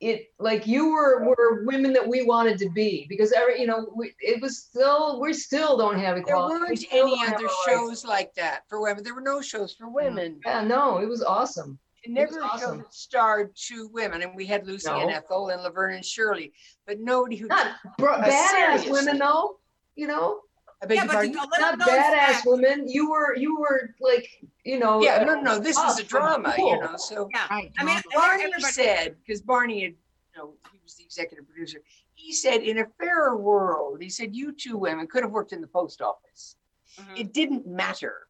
it 0.00 0.26
like 0.38 0.66
you 0.66 0.92
were 0.92 1.24
were 1.24 1.64
women 1.64 1.92
that 1.94 2.06
we 2.06 2.22
wanted 2.22 2.58
to 2.58 2.68
be 2.70 3.06
because 3.08 3.32
every 3.32 3.60
you 3.60 3.66
know 3.66 3.90
we, 3.96 4.12
it 4.20 4.40
was 4.40 4.58
still 4.58 5.20
we 5.20 5.32
still 5.32 5.78
don't 5.78 5.98
have 5.98 6.18
equality. 6.18 6.54
We 6.54 6.60
weren't 6.60 6.86
any 6.92 7.26
other 7.26 7.48
shows 7.66 8.04
like 8.04 8.34
that 8.34 8.62
for 8.68 8.82
women. 8.82 9.02
There 9.02 9.14
were 9.14 9.20
no 9.22 9.40
shows 9.40 9.74
for 9.74 9.86
mm-hmm. 9.86 9.94
women. 9.94 10.40
Yeah, 10.44 10.62
no, 10.62 10.98
it 10.98 11.08
was 11.08 11.22
awesome. 11.22 11.78
It 12.04 12.10
never 12.10 12.34
show 12.34 12.42
awesome. 12.42 12.84
starred 12.90 13.56
two 13.56 13.88
women. 13.90 14.20
And 14.20 14.36
we 14.36 14.44
had 14.44 14.66
Lucy 14.66 14.90
and 14.90 15.10
Ethel 15.10 15.48
and 15.48 15.62
Laverne 15.62 15.94
and 15.94 16.04
Shirley, 16.04 16.52
but 16.86 17.00
nobody 17.00 17.36
who. 17.36 17.46
Not 17.46 17.76
badass 17.98 18.48
seriously. 18.50 18.92
women 18.92 19.18
though, 19.18 19.58
you 19.96 20.06
know, 20.06 20.40
I 20.84 20.86
beg 20.86 20.96
Yeah, 20.96 21.02
your 21.04 21.06
but 21.06 21.14
pardon? 21.14 21.32
the 21.32 21.58
not 21.60 21.78
badass 21.88 22.12
fact- 22.12 22.46
women. 22.46 22.88
You 22.88 23.10
were 23.10 23.34
you 23.36 23.58
were 23.58 23.94
like 24.00 24.28
you 24.64 24.78
know. 24.78 25.02
Yeah, 25.02 25.16
uh, 25.16 25.24
no, 25.24 25.40
no, 25.40 25.58
this 25.58 25.76
was 25.76 25.98
a 25.98 26.02
tough, 26.02 26.08
drama, 26.10 26.54
you 26.58 26.78
know, 26.80 26.96
so. 26.96 27.28
Yeah. 27.34 27.46
Right. 27.50 27.72
I 27.78 27.84
mean, 27.84 28.00
Barney 28.14 28.44
everybody- 28.44 28.72
said, 28.72 29.16
because 29.24 29.40
Barney 29.42 29.82
had, 29.82 29.92
you 29.92 30.36
know, 30.38 30.54
he 30.72 30.78
was 30.82 30.94
the 30.94 31.04
executive 31.04 31.46
producer. 31.46 31.78
He 32.14 32.32
said, 32.32 32.62
in 32.62 32.78
a 32.78 32.86
fairer 32.98 33.36
world, 33.36 34.00
he 34.02 34.08
said, 34.08 34.34
you 34.34 34.52
two 34.52 34.76
women 34.78 35.06
could 35.06 35.22
have 35.22 35.32
worked 35.32 35.52
in 35.52 35.60
the 35.60 35.66
post 35.66 36.00
office. 36.00 36.56
Mhm. 36.98 37.18
It 37.20 37.32
didn't 37.34 37.66
matter. 37.66 38.28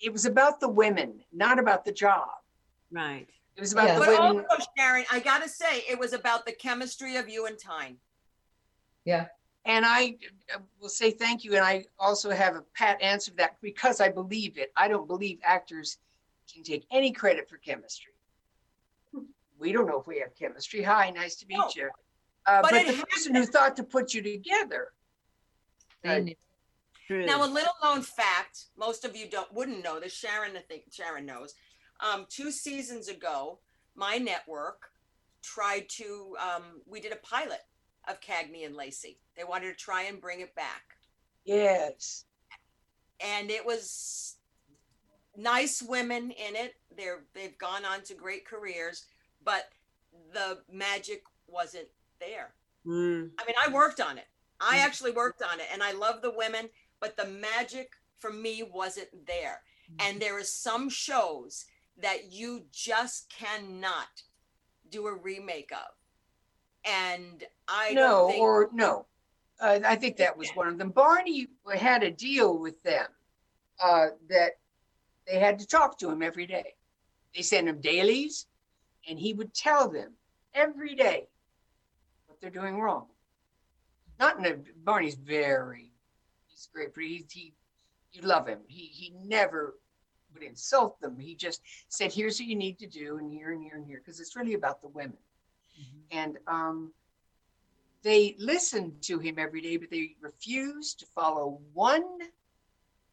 It 0.00 0.12
was 0.12 0.24
about 0.26 0.60
the 0.60 0.68
women, 0.68 1.24
not 1.32 1.58
about 1.58 1.84
the 1.84 1.92
job. 1.92 2.28
Right. 2.90 3.26
It 3.56 3.60
was 3.60 3.72
about 3.72 3.86
Yeah. 3.88 3.94
the 3.98 4.00
But 4.06 4.08
women. 4.20 4.46
also, 4.50 4.66
Sharon, 4.76 5.04
I 5.10 5.20
gotta 5.20 5.48
say, 5.48 5.84
it 5.88 5.98
was 5.98 6.12
about 6.12 6.44
the 6.44 6.52
chemistry 6.52 7.16
of 7.16 7.28
you 7.28 7.46
and 7.46 7.58
Tyne. 7.58 7.98
And 9.66 9.84
I 9.84 10.16
uh, 10.54 10.58
will 10.80 10.88
say 10.88 11.10
thank 11.10 11.44
you. 11.44 11.54
And 11.54 11.64
I 11.64 11.84
also 11.98 12.30
have 12.30 12.56
a 12.56 12.62
pat 12.74 13.00
answer 13.02 13.30
to 13.32 13.36
that 13.38 13.56
because 13.60 14.00
I 14.00 14.08
believe 14.08 14.58
it. 14.58 14.72
I 14.76 14.88
don't 14.88 15.06
believe 15.06 15.38
actors 15.42 15.98
can 16.52 16.62
take 16.62 16.86
any 16.90 17.12
credit 17.12 17.48
for 17.48 17.58
chemistry. 17.58 18.12
We 19.58 19.72
don't 19.72 19.86
know 19.86 20.00
if 20.00 20.06
we 20.06 20.18
have 20.20 20.34
chemistry. 20.34 20.82
Hi, 20.82 21.10
nice 21.10 21.36
to 21.36 21.46
meet 21.46 21.58
No. 21.58 21.70
you. 21.76 21.90
Uh, 22.46 22.62
But 22.62 22.70
but, 22.70 22.80
it 22.82 22.96
the 22.96 23.06
person 23.06 23.34
who 23.34 23.44
thought 23.44 23.76
to 23.76 23.84
put 23.84 24.14
you 24.14 24.22
together. 24.22 24.92
uh, 26.04 26.20
Now, 27.10 27.44
a 27.44 27.46
little 27.46 27.74
known 27.82 28.00
fact, 28.00 28.66
most 28.78 29.04
of 29.04 29.14
you 29.14 29.28
don't 29.28 29.52
wouldn't 29.52 29.84
know 29.84 30.00
this. 30.00 30.14
Sharon, 30.14 30.56
I 30.56 30.60
think 30.60 30.84
Sharon 30.90 31.26
knows. 31.26 31.54
Um, 32.00 32.26
two 32.30 32.50
seasons 32.50 33.08
ago, 33.08 33.58
my 33.94 34.16
network 34.16 34.90
tried 35.42 35.88
to. 35.90 36.36
Um, 36.38 36.80
we 36.86 37.00
did 37.00 37.12
a 37.12 37.16
pilot 37.16 37.60
of 38.08 38.20
Cagney 38.22 38.64
and 38.64 38.74
Lacey. 38.74 39.18
They 39.40 39.44
wanted 39.44 39.68
to 39.68 39.74
try 39.74 40.02
and 40.02 40.20
bring 40.20 40.40
it 40.40 40.54
back, 40.54 40.82
yes. 41.46 42.26
and 43.24 43.50
it 43.50 43.64
was 43.64 44.36
nice 45.34 45.80
women 45.82 46.30
in 46.30 46.56
it. 46.56 46.74
They're 46.94 47.24
they've 47.34 47.56
gone 47.56 47.86
on 47.86 48.02
to 48.02 48.14
great 48.14 48.44
careers, 48.44 49.06
but 49.42 49.70
the 50.34 50.58
magic 50.70 51.22
wasn't 51.46 51.88
there. 52.20 52.52
Mm. 52.86 53.30
I 53.38 53.46
mean, 53.46 53.56
I 53.66 53.72
worked 53.72 53.98
on 53.98 54.18
it. 54.18 54.26
I 54.60 54.80
actually 54.80 55.12
worked 55.12 55.42
on 55.42 55.58
it 55.58 55.66
and 55.72 55.82
I 55.82 55.92
love 55.92 56.20
the 56.20 56.34
women, 56.36 56.68
but 57.00 57.16
the 57.16 57.24
magic 57.24 57.92
for 58.18 58.30
me 58.30 58.62
wasn't 58.62 59.08
there. 59.26 59.62
And 60.00 60.20
there 60.20 60.38
is 60.38 60.52
some 60.52 60.90
shows 60.90 61.64
that 62.02 62.30
you 62.30 62.64
just 62.72 63.32
cannot 63.32 64.22
do 64.90 65.06
a 65.06 65.14
remake 65.14 65.72
of. 65.72 65.94
And 66.84 67.42
I 67.66 67.94
no, 67.94 68.28
think 68.28 68.42
or 68.42 68.68
no. 68.72 69.06
Uh, 69.60 69.80
I 69.84 69.96
think 69.96 70.16
that 70.16 70.36
was 70.36 70.50
one 70.50 70.68
of 70.68 70.78
them. 70.78 70.90
Barney 70.90 71.48
had 71.76 72.02
a 72.02 72.10
deal 72.10 72.58
with 72.58 72.82
them 72.82 73.06
uh, 73.82 74.06
that 74.28 74.52
they 75.26 75.38
had 75.38 75.58
to 75.58 75.66
talk 75.66 75.98
to 75.98 76.10
him 76.10 76.22
every 76.22 76.46
day. 76.46 76.74
They 77.34 77.42
sent 77.42 77.68
him 77.68 77.80
dailies, 77.80 78.46
and 79.08 79.18
he 79.18 79.34
would 79.34 79.52
tell 79.54 79.88
them 79.88 80.12
every 80.54 80.94
day 80.94 81.28
what 82.26 82.40
they're 82.40 82.50
doing 82.50 82.80
wrong. 82.80 83.06
Not 84.18 84.38
in 84.38 84.46
a 84.46 84.56
Barney's 84.84 85.14
very, 85.14 85.92
he's 86.48 86.68
great, 86.72 86.94
but 86.94 87.04
he, 87.04 87.24
he 87.30 87.54
you 88.12 88.22
love 88.22 88.46
him. 88.46 88.60
He 88.66 88.86
he 88.86 89.12
never 89.24 89.78
would 90.34 90.42
insult 90.42 91.00
them. 91.00 91.18
He 91.18 91.34
just 91.34 91.62
said, 91.88 92.12
"Here's 92.12 92.40
what 92.40 92.48
you 92.48 92.56
need 92.56 92.78
to 92.80 92.86
do, 92.86 93.18
and 93.18 93.30
here 93.30 93.52
and 93.52 93.62
here 93.62 93.76
and 93.76 93.86
here," 93.86 94.00
because 94.04 94.20
it's 94.20 94.36
really 94.36 94.54
about 94.54 94.80
the 94.82 94.88
women. 94.88 95.18
And 96.10 96.38
um, 96.46 96.92
they 98.02 98.36
listened 98.38 99.02
to 99.02 99.18
him 99.18 99.36
every 99.38 99.60
day, 99.60 99.76
but 99.76 99.90
they 99.90 100.16
refused 100.20 101.00
to 101.00 101.06
follow 101.14 101.60
one 101.72 102.04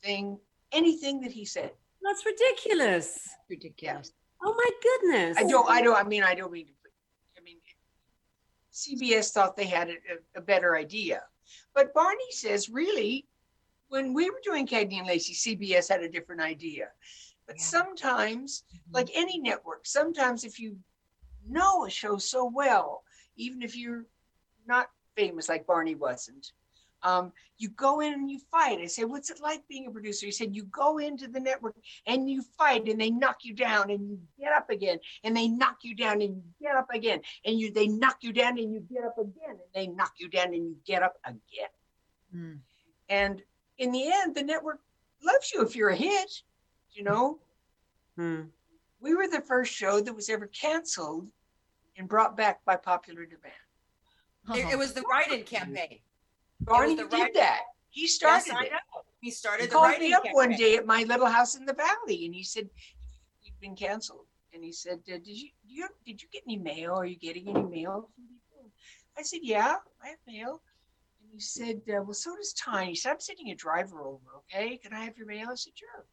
thing, 0.04 0.40
anything 0.72 1.22
that 1.22 1.32
he 1.32 1.46
said. 1.46 1.72
That's 2.02 2.26
ridiculous. 2.26 3.20
Ridiculous. 3.50 4.12
Oh 4.44 4.54
my 4.56 4.70
goodness. 4.84 5.38
I 5.38 5.44
don't, 5.44 5.70
I 5.70 5.82
don't, 5.82 5.98
I 5.98 6.04
mean, 6.04 6.24
I 6.24 6.36
don't 6.36 6.52
mean, 6.52 6.68
to 6.68 6.72
I 7.38 7.42
mean, 7.44 7.58
CBS 8.74 9.32
thought 9.32 9.58
they 9.58 9.66
had 9.66 9.90
a, 9.90 9.94
a- 9.94 10.40
a 10.40 10.42
better 10.42 10.76
idea. 10.78 11.22
But 11.74 11.94
Barney 11.94 12.32
says, 12.32 12.70
really, 12.70 13.28
when 13.90 14.14
we 14.14 14.30
were 14.30 14.42
doing 14.44 14.68
Cagney 14.68 15.00
and 15.00 15.08
Lacey, 15.08 15.34
CBS 15.34 15.90
had 15.90 16.04
a 16.04 16.10
different 16.10 16.42
idea. 16.42 16.90
But 17.48 17.58
Yeah. 17.58 17.64
sometimes, 17.64 18.64
mm-hmm. 18.74 18.94
like 18.96 19.10
any 19.16 19.40
network, 19.40 19.86
sometimes 19.86 20.44
if 20.44 20.60
you 20.60 20.78
know 21.48 21.86
a 21.86 21.90
show 21.90 22.18
so 22.18 22.52
well, 22.54 23.04
even 23.38 23.62
if 23.62 23.76
you're 23.76 24.06
not 24.68 24.89
famous 25.15 25.49
like 25.49 25.65
Barney 25.65 25.95
wasn't, 25.95 26.52
um, 27.03 27.31
you 27.57 27.69
go 27.69 28.02
in 28.02 28.14
and 28.14 28.30
you 28.30 28.39
fight. 28.52 28.80
I 28.80 28.88
said, 28.88 29.06
what's 29.06 29.30
it 29.30 29.39
like 29.41 29.68
being 29.68 29.88
a 29.88 29.91
producer? 29.91 30.26
He 30.26 30.31
said, 30.31 30.56
you 30.56 30.64
go 30.65 30.98
into 30.98 31.27
the 31.27 31.39
network 31.39 31.76
and 32.06 32.30
you 32.30 32.44
fight 32.57 32.88
and 32.88 32.99
they 32.99 33.10
knock 33.10 33.38
you 33.44 33.53
down 33.53 33.89
and 33.89 34.07
you 34.10 34.19
get 34.39 34.52
up 34.52 34.69
again 34.69 34.99
and 35.23 35.35
they 35.35 35.48
knock 35.48 35.77
you 35.84 35.95
down 35.95 36.22
and 36.22 36.35
you 36.35 36.44
get 36.61 36.76
up 36.76 36.88
again 36.94 37.22
and 37.45 37.60
you 37.60 37.72
they 37.72 37.88
knock 37.88 38.18
you 38.22 38.34
down 38.34 38.57
and 38.57 38.73
you 38.73 38.80
get 38.91 39.03
up 39.03 39.18
again 39.18 39.52
and 39.52 39.60
they 39.73 39.88
knock 39.88 40.14
you 40.19 40.27
down 40.27 40.48
and 40.48 40.68
you 40.68 40.76
get 40.85 41.03
up 41.03 41.15
again. 41.26 41.69
Mm. 42.35 42.60
And 43.10 43.41
in 43.77 43.91
the 43.91 44.11
end, 44.11 44.35
the 44.35 44.44
network 44.44 44.80
loves 45.23 45.52
you 45.53 45.61
if 45.61 45.76
you're 45.76 45.89
a 45.89 45.95
hit, 45.95 46.44
you 46.91 47.03
know. 47.03 47.39
Hmm. 48.15 48.44
We 48.99 49.15
were 49.15 49.27
the 49.27 49.41
first 49.41 49.73
show 49.73 50.02
that 50.02 50.14
was 50.14 50.30
ever 50.30 50.48
canceled 50.48 51.27
and 51.98 52.10
brought 52.10 52.35
back 52.35 52.65
by 52.65 52.76
popular 52.76 53.26
demand. 53.26 53.53
It, 54.53 54.72
it 54.74 54.78
was 54.78 54.94
the 54.94 55.02
write-in 55.11 55.44
campaign. 55.44 55.99
Barney 56.61 56.95
the 56.95 57.03
did 57.03 57.14
right- 57.14 57.34
that. 57.34 57.61
He 57.90 58.07
started 58.07 58.45
Yes, 58.48 58.56
I 58.56 58.64
it. 58.65 58.72
know. 58.72 58.78
He 59.22 59.28
He 59.28 59.32
started 59.32 59.69
the 59.69 59.74
called 59.74 59.86
write-in 59.86 60.10
me 60.10 60.14
up 60.14 60.24
one 60.32 60.52
day 60.52 60.76
at 60.78 60.86
my 60.86 61.03
little 61.03 61.26
house 61.26 61.56
in 61.56 61.65
the 61.65 61.74
valley, 61.74 62.26
and 62.26 62.36
he 62.36 62.44
said, 62.44 62.69
"You've 63.41 63.60
been 63.60 63.76
canceled." 63.76 64.26
And 64.53 64.64
he 64.64 64.72
said, 64.72 64.99
uh, 65.11 65.18
"Did 65.18 65.28
you, 65.28 65.49
you 65.65 65.88
did 66.06 66.22
you 66.22 66.28
get 66.32 66.44
any 66.48 66.57
mail? 66.57 66.94
Are 66.94 67.06
you 67.06 67.15
getting 67.18 67.48
any 67.48 67.64
mail 67.64 68.10
from 68.14 68.26
people?" 68.28 68.72
I 69.18 69.24
said, 69.24 69.40
"Yeah, 69.41 69.78
I 70.03 70.07
have 70.10 70.19
mail." 70.28 70.61
And 71.22 71.32
he 71.34 71.40
said, 71.40 71.82
uh, 71.90 72.03
"Well, 72.03 72.14
so 72.14 72.36
does 72.36 72.53
Tiny." 72.53 72.91
He 72.91 72.95
said, 72.95 73.11
"I'm 73.14 73.19
sending 73.19 73.49
a 73.49 73.56
driver 73.56 74.02
over. 74.02 74.22
Okay, 74.53 74.78
can 74.78 74.94
I 74.94 75.03
have 75.06 75.18
your 75.18 75.26
mail?" 75.28 75.48
I 75.52 75.56
said, 75.56 75.74
"Sure." 75.76 76.06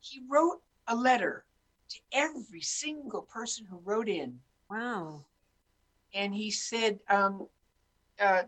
He 0.00 0.22
wrote 0.28 0.60
a 0.88 0.96
letter 0.96 1.44
to 1.90 1.98
every 2.12 2.62
single 2.62 3.22
person 3.22 3.66
who 3.66 3.78
wrote 3.84 4.08
in, 4.08 4.40
Wow. 4.70 5.26
And 6.14 6.34
he 6.34 6.50
said, 6.50 6.98
um, 7.08 7.48
uh, 8.20 8.44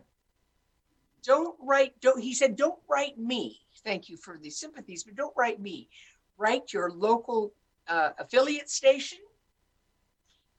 "Don't 1.23 1.55
write." 1.61 1.99
Don't 2.01 2.21
he 2.21 2.33
said, 2.33 2.55
"Don't 2.55 2.79
write 2.89 3.17
me." 3.17 3.59
Thank 3.83 4.09
you 4.09 4.17
for 4.17 4.37
the 4.37 4.49
sympathies, 4.49 5.03
but 5.03 5.15
don't 5.15 5.33
write 5.37 5.59
me. 5.59 5.89
Write 6.37 6.73
your 6.73 6.89
local 6.91 7.53
uh, 7.87 8.11
affiliate 8.17 8.69
station, 8.69 9.19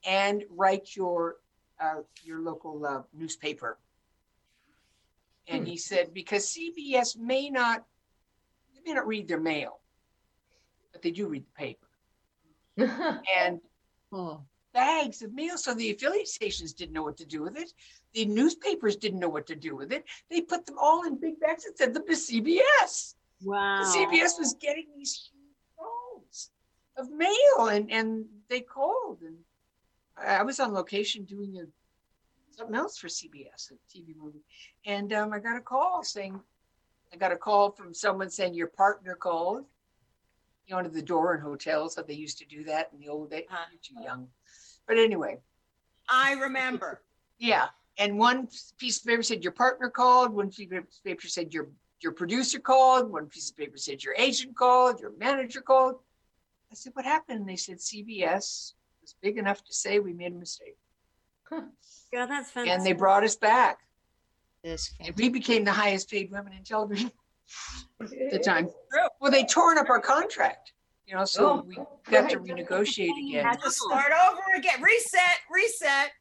and 0.05 0.43
write 0.49 0.95
your 0.95 1.37
uh, 1.79 2.01
your 2.23 2.41
local 2.41 2.85
uh, 2.85 3.01
newspaper. 3.13 3.77
And 5.47 5.67
he 5.67 5.77
said, 5.77 6.13
because 6.13 6.45
CBS 6.55 7.17
may 7.17 7.49
not, 7.49 7.83
they 8.75 8.81
may 8.85 8.93
not 8.93 9.07
read 9.07 9.27
their 9.27 9.39
mail, 9.39 9.79
but 10.91 11.01
they 11.01 11.09
do 11.09 11.27
read 11.27 11.43
the 11.43 11.51
paper. 11.57 11.87
And 13.35 13.59
Oh, 14.11 14.41
bags 14.73 15.21
of 15.21 15.33
mail. 15.33 15.57
So 15.57 15.73
the 15.73 15.91
affiliate 15.91 16.27
stations 16.27 16.73
didn't 16.73 16.93
know 16.93 17.03
what 17.03 17.17
to 17.17 17.25
do 17.25 17.43
with 17.43 17.57
it. 17.57 17.71
The 18.13 18.25
newspapers 18.25 18.95
didn't 18.95 19.19
know 19.19 19.29
what 19.29 19.47
to 19.47 19.55
do 19.55 19.75
with 19.75 19.91
it. 19.91 20.05
They 20.29 20.41
put 20.41 20.65
them 20.65 20.77
all 20.79 21.05
in 21.05 21.19
big 21.19 21.39
bags 21.39 21.65
and 21.65 21.75
sent 21.77 21.93
them 21.93 22.05
to 22.07 22.13
CBS. 22.13 23.15
Wow. 23.43 23.83
The 23.83 23.97
CBS 23.97 24.39
was 24.39 24.55
getting 24.59 24.87
these 24.95 25.29
huge 25.31 25.55
rolls 25.79 26.49
of 26.97 27.09
mail 27.11 27.67
and, 27.71 27.91
and 27.91 28.25
they 28.49 28.61
called 28.61 29.21
and 29.21 29.37
I 30.25 30.43
was 30.43 30.59
on 30.59 30.73
location 30.73 31.23
doing 31.23 31.57
a, 31.57 32.57
something 32.57 32.75
else 32.75 32.97
for 32.97 33.07
CBS, 33.07 33.71
a 33.71 33.97
TV 33.97 34.15
movie. 34.17 34.43
And 34.85 35.13
um, 35.13 35.33
I 35.33 35.39
got 35.39 35.57
a 35.57 35.61
call 35.61 36.03
saying, 36.03 36.39
I 37.13 37.17
got 37.17 37.31
a 37.31 37.37
call 37.37 37.71
from 37.71 37.93
someone 37.93 38.29
saying 38.29 38.53
your 38.53 38.67
partner 38.67 39.15
called. 39.15 39.65
You 40.67 40.75
know, 40.75 40.83
to 40.83 40.89
the 40.89 41.01
door 41.01 41.33
in 41.33 41.41
hotels, 41.41 41.95
how 41.95 42.03
they 42.03 42.13
used 42.13 42.37
to 42.39 42.45
do 42.45 42.63
that 42.65 42.89
in 42.93 42.99
the 42.99 43.09
old 43.09 43.31
days. 43.31 43.45
Uh-huh. 43.49 43.65
You're 43.71 43.81
too 43.81 44.07
young. 44.07 44.27
But 44.89 44.97
anyway, 44.97 45.37
I 46.09 46.33
remember. 46.33 47.01
yeah. 47.37 47.67
And 47.99 48.17
one 48.17 48.47
piece 48.79 48.97
of 48.99 49.05
paper 49.05 49.21
said 49.23 49.43
your 49.43 49.51
partner 49.51 49.89
called. 49.89 50.33
One 50.33 50.49
piece 50.49 50.71
of 50.71 51.03
paper 51.05 51.27
said 51.27 51.53
your 51.53 51.67
your 52.01 52.13
producer 52.13 52.57
called. 52.59 53.11
One 53.11 53.27
piece 53.27 53.49
of 53.51 53.57
paper 53.57 53.77
said 53.77 54.03
your 54.03 54.15
agent 54.17 54.55
called. 54.55 54.99
Your 54.99 55.11
manager 55.19 55.61
called. 55.61 55.95
I 56.71 56.75
said, 56.75 56.93
"What 56.95 57.05
happened?" 57.05 57.41
And 57.41 57.49
they 57.49 57.57
said 57.57 57.77
CBS 57.77 58.73
was 59.01 59.15
big 59.21 59.37
enough 59.37 59.63
to 59.65 59.73
say 59.73 59.99
we 59.99 60.13
made 60.13 60.31
a 60.31 60.35
mistake, 60.35 60.77
Yeah, 61.51 62.25
that's 62.25 62.51
fantastic. 62.51 62.67
and 62.69 62.85
they 62.85 62.93
brought 62.93 63.23
us 63.23 63.35
back. 63.35 63.79
this 64.63 64.91
And 65.01 65.13
we 65.17 65.29
became 65.29 65.63
the 65.65 65.71
highest 65.73 66.09
paid 66.09 66.31
women 66.31 66.53
in 66.53 66.63
television 66.63 67.11
at 68.01 68.31
the 68.31 68.39
time. 68.39 68.69
Well, 69.19 69.31
they 69.31 69.43
torn 69.43 69.77
up 69.77 69.89
our 69.89 69.99
contract, 69.99 70.71
you 71.09 71.15
know, 71.15 71.25
so 71.25 71.49
Oh, 71.49 71.63
we 71.67 71.75
got 72.11 72.29
to 72.29 72.39
renegotiate 72.39 73.09
again. 73.27 73.43
Had 73.43 73.59
to 73.61 73.71
start 73.71 74.11
over 74.29 74.41
again. 74.55 74.79
Reset, 74.81 75.21
reset. 75.51 76.11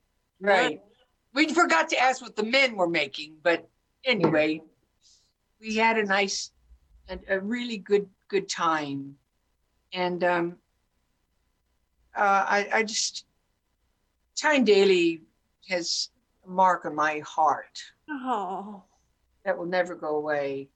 Right. 0.40 0.80
We 1.34 1.52
forgot 1.52 1.90
to 1.90 1.98
ask 1.98 2.22
what 2.22 2.36
the 2.36 2.42
men 2.42 2.74
were 2.74 2.88
making, 2.88 3.34
but 3.42 3.68
anyway, 4.04 4.62
we 5.60 5.76
had 5.76 5.98
a 5.98 6.04
nice, 6.04 6.52
a, 7.10 7.18
a 7.28 7.38
really 7.40 7.76
good, 7.76 8.08
good 8.28 8.48
time. 8.48 9.16
And 9.92 10.24
um, 10.24 10.56
uh, 12.16 12.44
I, 12.48 12.68
I 12.72 12.82
just, 12.82 13.26
Tyne 14.40 14.64
Daly 14.64 15.20
has 15.68 16.08
a 16.46 16.48
mark 16.48 16.86
on 16.86 16.94
my 16.94 17.18
heart 17.26 17.78
Oh. 18.10 18.84
that 19.44 19.58
will 19.58 19.66
never 19.66 19.94
go 19.94 20.16
away. 20.16 20.70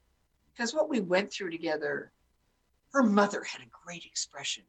Because 0.52 0.74
what 0.74 0.90
we 0.90 1.00
went 1.00 1.32
through 1.32 1.50
together, 1.50 2.11
her 2.92 3.02
mother 3.02 3.42
had 3.42 3.60
a 3.62 3.70
great 3.84 4.04
expression. 4.04 4.64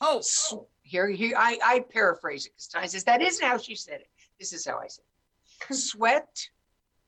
Oh, 0.00 0.16
oh. 0.16 0.18
S- 0.18 0.54
Here, 0.82 1.08
here, 1.08 1.36
I, 1.38 1.58
I 1.64 1.80
paraphrase 1.80 2.46
it 2.46 2.52
because 2.52 2.68
Tyne 2.68 2.88
says 2.88 3.04
that 3.04 3.22
isn't 3.22 3.46
how 3.46 3.58
she 3.58 3.74
said 3.74 4.00
it. 4.00 4.08
This 4.38 4.52
is 4.52 4.66
how 4.66 4.78
I 4.78 4.86
said 4.88 5.04
it. 5.70 5.74
Sweat 5.74 6.48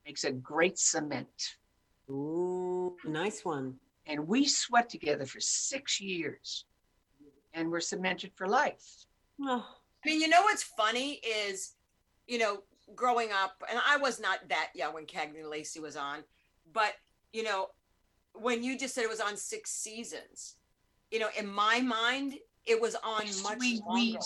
makes 0.06 0.24
a 0.24 0.32
great 0.32 0.78
cement. 0.78 1.56
Ooh, 2.10 2.96
nice 3.04 3.44
one. 3.44 3.76
And 4.06 4.26
we 4.26 4.46
sweat 4.46 4.88
together 4.88 5.24
for 5.24 5.40
six 5.40 6.00
years 6.00 6.64
and 7.54 7.70
we're 7.70 7.80
cemented 7.80 8.32
for 8.34 8.48
life. 8.48 8.84
Oh. 9.40 9.66
I 10.04 10.08
mean, 10.08 10.20
you 10.20 10.28
know 10.28 10.42
what's 10.42 10.64
funny 10.64 11.20
is, 11.24 11.74
you 12.26 12.38
know, 12.38 12.62
growing 12.96 13.30
up, 13.32 13.62
and 13.70 13.78
I 13.86 13.96
was 13.96 14.20
not 14.20 14.40
that 14.48 14.70
young 14.74 14.94
when 14.94 15.06
Cagney 15.06 15.40
and 15.40 15.48
Lacey 15.48 15.78
was 15.80 15.96
on, 15.96 16.24
but 16.72 16.92
you 17.32 17.44
know, 17.44 17.68
when 18.34 18.62
you 18.62 18.78
just 18.78 18.94
said 18.94 19.04
it 19.04 19.10
was 19.10 19.20
on 19.20 19.36
six 19.36 19.70
seasons, 19.70 20.56
you 21.10 21.18
know, 21.18 21.28
in 21.38 21.46
my 21.46 21.80
mind, 21.80 22.34
it 22.66 22.80
was 22.80 22.96
on 23.04 23.24
much 23.42 23.58
we, 23.58 23.80
longer. 23.86 23.94
we, 23.94 24.18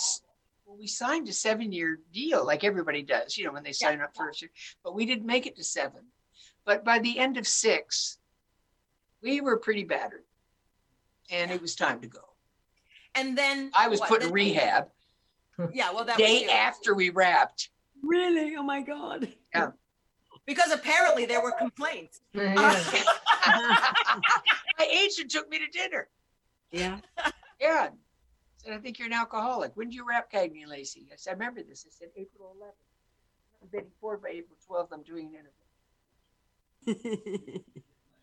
well, 0.65 0.77
we 0.77 0.87
signed 0.87 1.27
a 1.27 1.33
seven 1.33 1.71
year 1.71 1.99
deal 2.13 2.45
like 2.45 2.63
everybody 2.63 3.01
does, 3.01 3.37
you 3.37 3.45
know, 3.45 3.51
when 3.51 3.63
they 3.63 3.71
sign 3.73 4.01
up 4.01 4.15
for 4.15 4.29
a 4.29 4.33
year, 4.39 4.51
but 4.83 4.95
we 4.95 5.05
didn't 5.05 5.25
make 5.25 5.45
it 5.45 5.55
to 5.57 5.63
seven. 5.63 6.01
But 6.65 6.83
by 6.83 6.99
the 6.99 7.17
end 7.17 7.37
of 7.37 7.47
six, 7.47 8.17
we 9.21 9.41
were 9.41 9.57
pretty 9.57 9.83
battered 9.83 10.23
and 11.31 11.51
it 11.51 11.61
was 11.61 11.75
time 11.75 12.01
to 12.01 12.07
go. 12.07 12.21
and 13.15 13.37
then 13.37 13.71
I 13.73 13.87
was 13.87 13.99
what? 13.99 14.09
put 14.09 14.23
in 14.23 14.31
rehab 14.31 14.87
Yeah, 15.73 15.91
well, 15.91 16.05
that 16.05 16.17
day 16.17 16.45
after 16.45 16.93
we 16.93 17.09
wrapped. 17.09 17.69
Really? 18.03 18.55
Oh 18.55 18.63
my 18.63 18.81
God. 18.81 19.33
Because 20.47 20.71
apparently 20.71 21.25
there 21.27 21.43
were 21.43 21.51
complaints. 21.51 22.21
Uh, 22.35 22.39
My 24.79 24.87
agent 24.91 25.29
took 25.29 25.47
me 25.49 25.59
to 25.59 25.67
dinner. 25.67 26.07
yeah. 26.71 26.99
Yeah. 27.59 27.89
Said, 28.57 28.73
I 28.73 28.77
think 28.77 28.99
you're 28.99 29.07
an 29.07 29.13
alcoholic. 29.13 29.71
When 29.73 29.89
did 29.89 29.95
you 29.95 30.05
wrap 30.07 30.31
Cagney 30.31 30.61
and 30.61 30.69
Lacey? 30.69 31.07
I 31.11 31.15
said, 31.15 31.31
I 31.31 31.33
remember 31.33 31.63
this. 31.63 31.87
I 31.87 31.89
said, 31.89 32.09
April 32.15 32.55
11th. 32.61 33.63
I'm 33.63 33.67
Betty 33.69 33.89
Ford 33.99 34.21
by 34.21 34.29
April 34.29 34.55
12th. 34.69 34.89
I'm 34.93 35.01
doing 35.01 35.31
an 35.33 36.93
interview. 36.93 37.63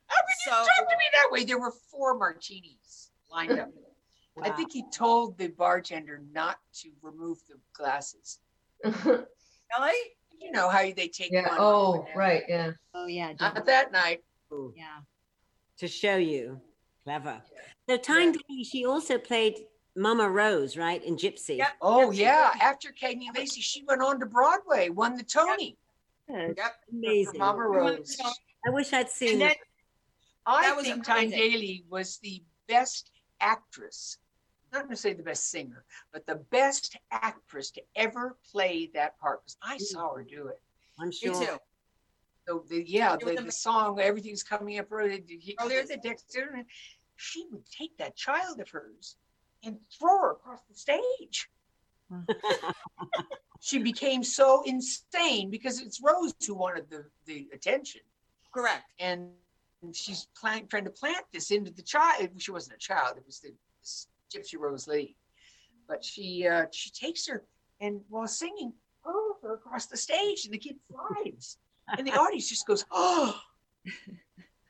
How 0.06 0.16
could 0.22 0.46
you 0.46 0.52
talk 0.52 0.66
to 0.66 0.96
me 0.96 1.05
that 1.14 1.32
way? 1.32 1.42
There 1.42 1.59
were 1.59 1.72
four 1.90 2.16
martinis 2.16 3.10
lined 3.28 3.59
up. 3.59 3.70
I 4.42 4.51
think 4.51 4.70
he 4.72 4.84
told 4.92 5.36
the 5.36 5.48
bartender 5.48 6.22
not 6.32 6.59
to 6.82 6.90
remove 7.02 7.38
the 7.48 7.56
glasses. 7.72 8.38
Really? 8.84 9.98
You 10.44 10.52
know 10.52 10.68
how 10.68 10.82
they 10.82 11.08
take 11.08 11.32
yeah. 11.32 11.48
one. 11.48 11.56
Oh, 11.58 12.06
right. 12.14 12.42
Yeah. 12.46 12.72
Oh, 12.92 13.06
yeah. 13.06 13.32
Not 13.40 13.64
that 13.64 13.92
night. 13.92 14.20
Yeah. 14.76 14.84
to 15.78 15.88
show 15.88 16.16
you. 16.16 16.60
Clever. 17.04 17.42
So 17.88 17.96
Tyne 17.96 18.32
Daly, 18.32 18.62
she 18.64 18.84
also 18.86 19.18
played 19.18 19.54
Mama 19.96 20.28
Rose, 20.28 20.76
right, 20.76 21.02
in 21.02 21.16
Gypsy. 21.16 21.52
Oh, 21.52 21.56
yep. 21.56 21.72
Oh, 21.82 22.10
Yes, 22.10 22.20
yeah. 22.20 22.50
After 22.62 22.90
Cagney 22.90 23.26
and 23.28 23.36
Lacey, 23.36 23.60
she 23.62 23.82
went 23.86 24.02
on 24.02 24.20
to 24.20 24.26
Broadway, 24.26 24.90
won 24.90 25.16
the 25.16 25.22
Tony. 25.24 25.76
Good. 26.28 26.54
Yep. 26.56 26.72
Amazing. 26.92 27.38
Mama 27.38 27.62
Rose. 27.62 28.16
I 28.66 28.70
wish 28.70 28.92
I'd 28.92 29.10
seen 29.10 29.32
And 29.32 29.40
then, 29.40 29.50
it. 29.50 29.56
I 30.46 30.62
That 30.62 30.76
was 30.76 30.86
think 30.86 31.04
Tyne 31.04 31.26
amazing. 31.28 31.38
Daly 31.50 31.84
was 31.90 32.18
the 32.22 32.42
best 32.68 33.10
actress, 33.40 34.18
not 34.74 34.88
necessarily 34.88 35.16
the 35.16 35.24
best 35.24 35.51
singer, 35.51 35.84
but 36.12 36.26
the 36.26 36.36
best 36.51 36.96
actress 37.10 37.70
to 37.72 37.82
ever 37.96 38.36
play 38.51 38.90
that 38.94 39.18
part. 39.18 39.42
Because 39.42 39.56
I 39.62 39.76
mm. 39.76 39.80
saw 39.80 40.14
her 40.14 40.22
do 40.22 40.48
it. 40.48 40.60
I'm 40.98 41.09
me 41.09 41.14
sure. 41.14 41.34
too. 41.34 41.59
So 42.46 42.64
the 42.68 42.84
yeah, 42.86 43.16
the, 43.16 43.40
the 43.42 43.52
song, 43.52 44.01
everything's 44.01 44.42
coming 44.42 44.78
up 44.78 44.92
early. 44.92 45.24
Oh, 45.59 45.68
there's 45.68 45.90
a 45.90 45.96
Dexter. 45.96 46.62
She 47.16 47.46
would 47.51 47.64
take 47.70 47.96
that 47.98 48.16
child 48.16 48.60
of 48.60 48.68
hers 48.68 49.16
and 49.62 49.78
throw 49.98 50.18
her 50.18 50.32
across 50.32 50.60
the 50.68 50.74
stage. 50.74 51.48
She 53.64 53.78
became 53.78 54.22
so 54.22 54.62
insane 54.66 55.48
because 55.48 55.80
it's 55.80 55.98
Rose 56.02 56.34
who 56.46 56.55
wanted 56.55 56.90
the, 56.90 57.06
the 57.24 57.48
attention. 57.55 58.02
Correct. 58.52 58.84
and 58.98 59.30
she's 59.94 60.28
plant, 60.38 60.68
trying 60.68 60.84
to 60.84 60.90
plant 60.90 61.24
this 61.32 61.51
into 61.51 61.70
the 61.70 61.80
child. 61.80 62.28
She 62.36 62.51
wasn't 62.51 62.76
a 62.76 62.78
child; 62.78 63.16
it 63.16 63.24
was 63.24 63.40
the 63.40 63.55
this 63.80 64.09
Gypsy 64.32 64.59
Rose 64.59 64.86
Lee. 64.86 65.16
But 65.88 66.05
she 66.05 66.46
uh, 66.46 66.66
she 66.72 66.90
takes 66.90 67.26
her 67.26 67.44
and 67.80 68.01
while 68.09 68.26
singing, 68.26 68.72
throws 69.02 69.36
her 69.42 69.55
across 69.55 69.86
the 69.86 69.96
stage, 69.96 70.44
and 70.44 70.55
the 70.55 70.59
kid 70.59 70.76
slides, 70.90 71.59
and 71.98 72.06
the 72.06 72.12
audience 72.18 72.48
just 72.48 72.66
goes, 72.66 72.84
"Oh!" 72.90 73.38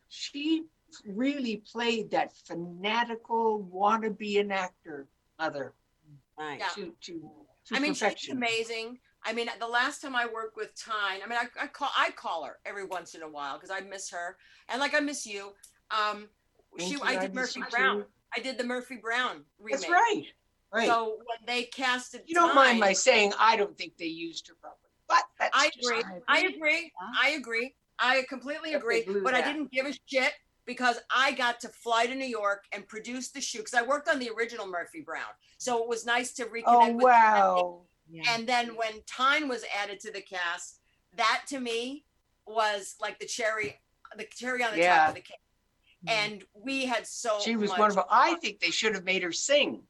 She 0.09 0.65
really 1.07 1.63
played 1.71 2.11
that 2.13 2.33
fanatical 2.47 3.63
wanna 3.63 4.11
an 4.39 4.53
actor 4.53 5.09
mother 5.39 5.75
Right. 6.39 6.59
Yeah. 6.59 6.69
to 6.75 6.95
to, 7.03 7.31
to 7.67 7.77
I 7.77 7.81
mean, 7.81 7.95
she's 7.95 8.29
amazing. 8.31 8.99
I 9.25 9.33
mean, 9.33 9.49
the 9.59 9.69
last 9.69 10.03
time 10.03 10.15
I 10.15 10.27
worked 10.27 10.57
with 10.57 10.75
Tyne, 10.75 11.21
I 11.25 11.29
mean, 11.29 11.39
I, 11.39 11.47
I 11.63 11.67
call 11.69 11.91
I 11.97 12.11
call 12.11 12.45
her 12.45 12.59
every 12.67 12.85
once 12.85 13.15
in 13.15 13.23
a 13.23 13.29
while 13.29 13.55
because 13.55 13.71
I 13.71 13.81
miss 13.81 14.11
her, 14.11 14.37
and 14.69 14.81
like 14.81 14.95
I 14.95 15.01
miss 15.01 15.27
you. 15.27 15.53
Um, 15.91 16.29
Thank 16.77 16.91
she 16.91 16.97
you, 16.97 17.03
I 17.03 17.15
I 17.15 17.17
did 17.21 17.35
miss 17.35 17.57
Murphy 17.57 17.71
Brown. 17.71 18.01
too. 18.01 18.07
I 18.37 18.41
did 18.41 18.59
the 18.59 18.65
Murphy 18.65 18.97
Brown 18.97 19.45
remake. 19.59 19.81
That's 19.81 19.91
right. 19.91 20.25
Right. 20.73 20.89
So 20.89 21.19
when 21.19 21.47
they 21.47 21.65
casted, 21.65 22.23
you 22.27 22.35
don't 22.35 22.55
mind 22.55 22.81
my 22.81 22.93
saying 22.93 23.33
I 23.39 23.57
don't 23.57 23.77
think 23.79 23.97
they 23.97 24.07
used 24.07 24.49
her 24.49 24.55
properly, 24.61 24.91
but 25.09 25.23
that's 25.39 25.57
I 25.57 25.71
agree. 25.79 26.03
my 26.03 26.21
I 26.29 26.41
agree. 26.41 26.93
I 27.23 27.31
agree. 27.31 27.75
I 27.99 28.25
completely 28.29 28.71
they 28.71 28.77
agree. 28.77 29.07
But 29.23 29.35
I 29.35 29.43
didn't 29.43 29.71
give 29.71 29.87
a 29.87 29.93
shit 30.07 30.33
because 30.67 30.99
I 31.15 31.33
got 31.33 31.61
to 31.61 31.69
fly 31.69 32.07
to 32.07 32.15
New 32.15 32.27
York 32.27 32.65
and 32.73 32.89
produce 32.89 33.31
the 33.31 33.41
shoot 33.41 33.59
because 33.59 33.75
I 33.75 33.83
worked 33.83 34.09
on 34.09 34.19
the 34.19 34.31
original 34.37 34.67
Murphy 34.67 35.01
Brown. 35.01 35.31
So 35.59 35.83
it 35.83 35.89
was 35.89 36.05
nice 36.05 36.33
to 36.35 36.47
reconnect 36.47 36.65
Oh 36.67 36.95
with 36.95 37.05
wow! 37.05 37.83
And 38.29 38.49
then 38.49 38.75
when 38.77 39.03
Tyne 39.07 39.49
was 39.49 39.65
added 39.81 40.01
to 40.01 40.13
the 40.13 40.21
cast, 40.21 40.81
that 41.17 41.43
to 41.49 41.61
me 41.61 42.05
was 42.47 42.97
like 43.01 43.19
the 43.19 43.27
cherry, 43.27 43.81
the 44.17 44.25
cherry 44.25 44.63
on 44.63 44.73
the 44.73 44.79
Yeah. 44.79 44.99
top 44.99 45.09
of 45.11 45.15
the 45.15 45.21
cake. 45.21 45.39
Mm-hmm. 46.07 46.33
And 46.33 46.45
we 46.55 46.85
had 46.85 47.07
so 47.07 47.39
She 47.41 47.57
was 47.57 47.71
much 47.71 47.79
wonderful. 47.79 48.05
I 48.11 48.35
think 48.37 48.61
they 48.61 48.71
should 48.71 48.95
have 48.95 49.05
made 49.05 49.23
her 49.23 49.33
sing. 49.33 49.83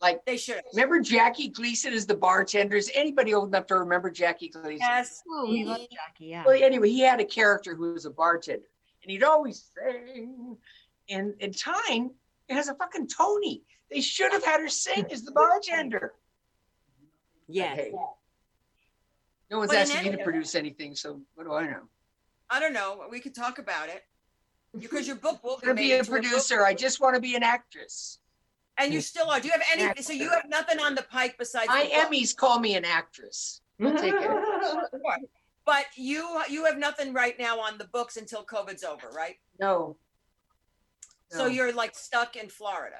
Like, 0.00 0.24
they 0.26 0.36
should. 0.36 0.56
have. 0.56 0.64
remember 0.74 1.00
Jackie 1.00 1.48
Gleason 1.48 1.92
as 1.92 2.06
the 2.06 2.16
bartender? 2.16 2.76
Is 2.76 2.90
anybody 2.94 3.32
old 3.32 3.48
enough 3.48 3.66
to 3.68 3.78
remember 3.78 4.10
Jackie 4.10 4.48
Gleason? 4.48 4.78
Yes. 4.80 5.22
Oh, 5.30 5.48
we 5.48 5.64
love 5.64 5.80
Jackie. 5.90 6.26
Yeah. 6.26 6.44
Well, 6.44 6.60
anyway, 6.60 6.90
he 6.90 7.00
had 7.00 7.20
a 7.20 7.24
character 7.24 7.74
who 7.74 7.92
was 7.92 8.04
a 8.04 8.10
bartender, 8.10 8.66
and 9.02 9.10
he'd 9.10 9.22
always 9.22 9.70
sing. 9.74 10.56
And 11.08 11.34
and 11.40 11.56
Tyne 11.56 12.10
has 12.50 12.68
a 12.68 12.74
fucking 12.74 13.08
Tony. 13.08 13.62
They 13.90 14.00
should 14.00 14.32
have 14.32 14.44
had 14.44 14.60
her 14.60 14.68
sing 14.68 15.06
as 15.10 15.22
the 15.22 15.32
bartender. 15.32 16.12
Yes. 17.48 17.76
Hey, 17.76 17.92
no 19.50 19.58
one's 19.58 19.70
But 19.70 19.78
asking 19.78 20.10
me 20.10 20.18
to 20.18 20.24
produce 20.24 20.54
anything, 20.56 20.96
so 20.96 21.20
what 21.36 21.44
do 21.44 21.54
I 21.54 21.66
know? 21.66 21.82
I 22.50 22.60
don't 22.60 22.72
know. 22.72 23.04
We 23.10 23.20
could 23.20 23.34
talk 23.34 23.58
about 23.58 23.88
it 23.88 24.02
because 24.78 25.06
your 25.06 25.16
book 25.16 25.42
will 25.42 25.58
be 25.60 25.66
made 25.66 25.76
be 25.76 25.92
a 25.92 25.98
into 25.98 26.10
book. 26.10 26.22
producer. 26.22 26.64
I 26.64 26.74
just 26.74 27.00
want 27.00 27.14
to 27.14 27.20
be 27.20 27.34
an 27.36 27.42
actress. 27.42 28.18
And 28.78 28.92
you 28.92 29.00
still 29.00 29.30
are. 29.30 29.40
Do 29.40 29.48
you 29.48 29.52
have 29.52 29.62
any? 29.72 30.02
So 30.02 30.12
you 30.12 30.30
have 30.30 30.48
nothing 30.48 30.78
on 30.80 30.94
the 30.94 31.02
pike 31.02 31.36
besides 31.38 31.68
My 31.68 31.84
the 31.84 31.88
book. 31.88 32.12
Emmys 32.12 32.36
call 32.36 32.60
me 32.60 32.74
an 32.74 32.84
actress. 32.84 33.62
I'll 33.82 33.96
take 33.96 34.14
it. 34.14 34.20
Sure. 34.90 35.18
But 35.64 35.86
you 35.96 36.40
you 36.48 36.64
have 36.64 36.78
nothing 36.78 37.12
right 37.12 37.36
now 37.38 37.58
on 37.58 37.78
the 37.78 37.86
books 37.86 38.16
until 38.16 38.44
COVID's 38.44 38.84
over, 38.84 39.10
right? 39.14 39.36
No. 39.58 39.96
So 41.30 41.46
you're 41.46 41.72
like 41.72 41.94
stuck 41.96 42.36
in 42.36 42.48
Florida. 42.48 42.96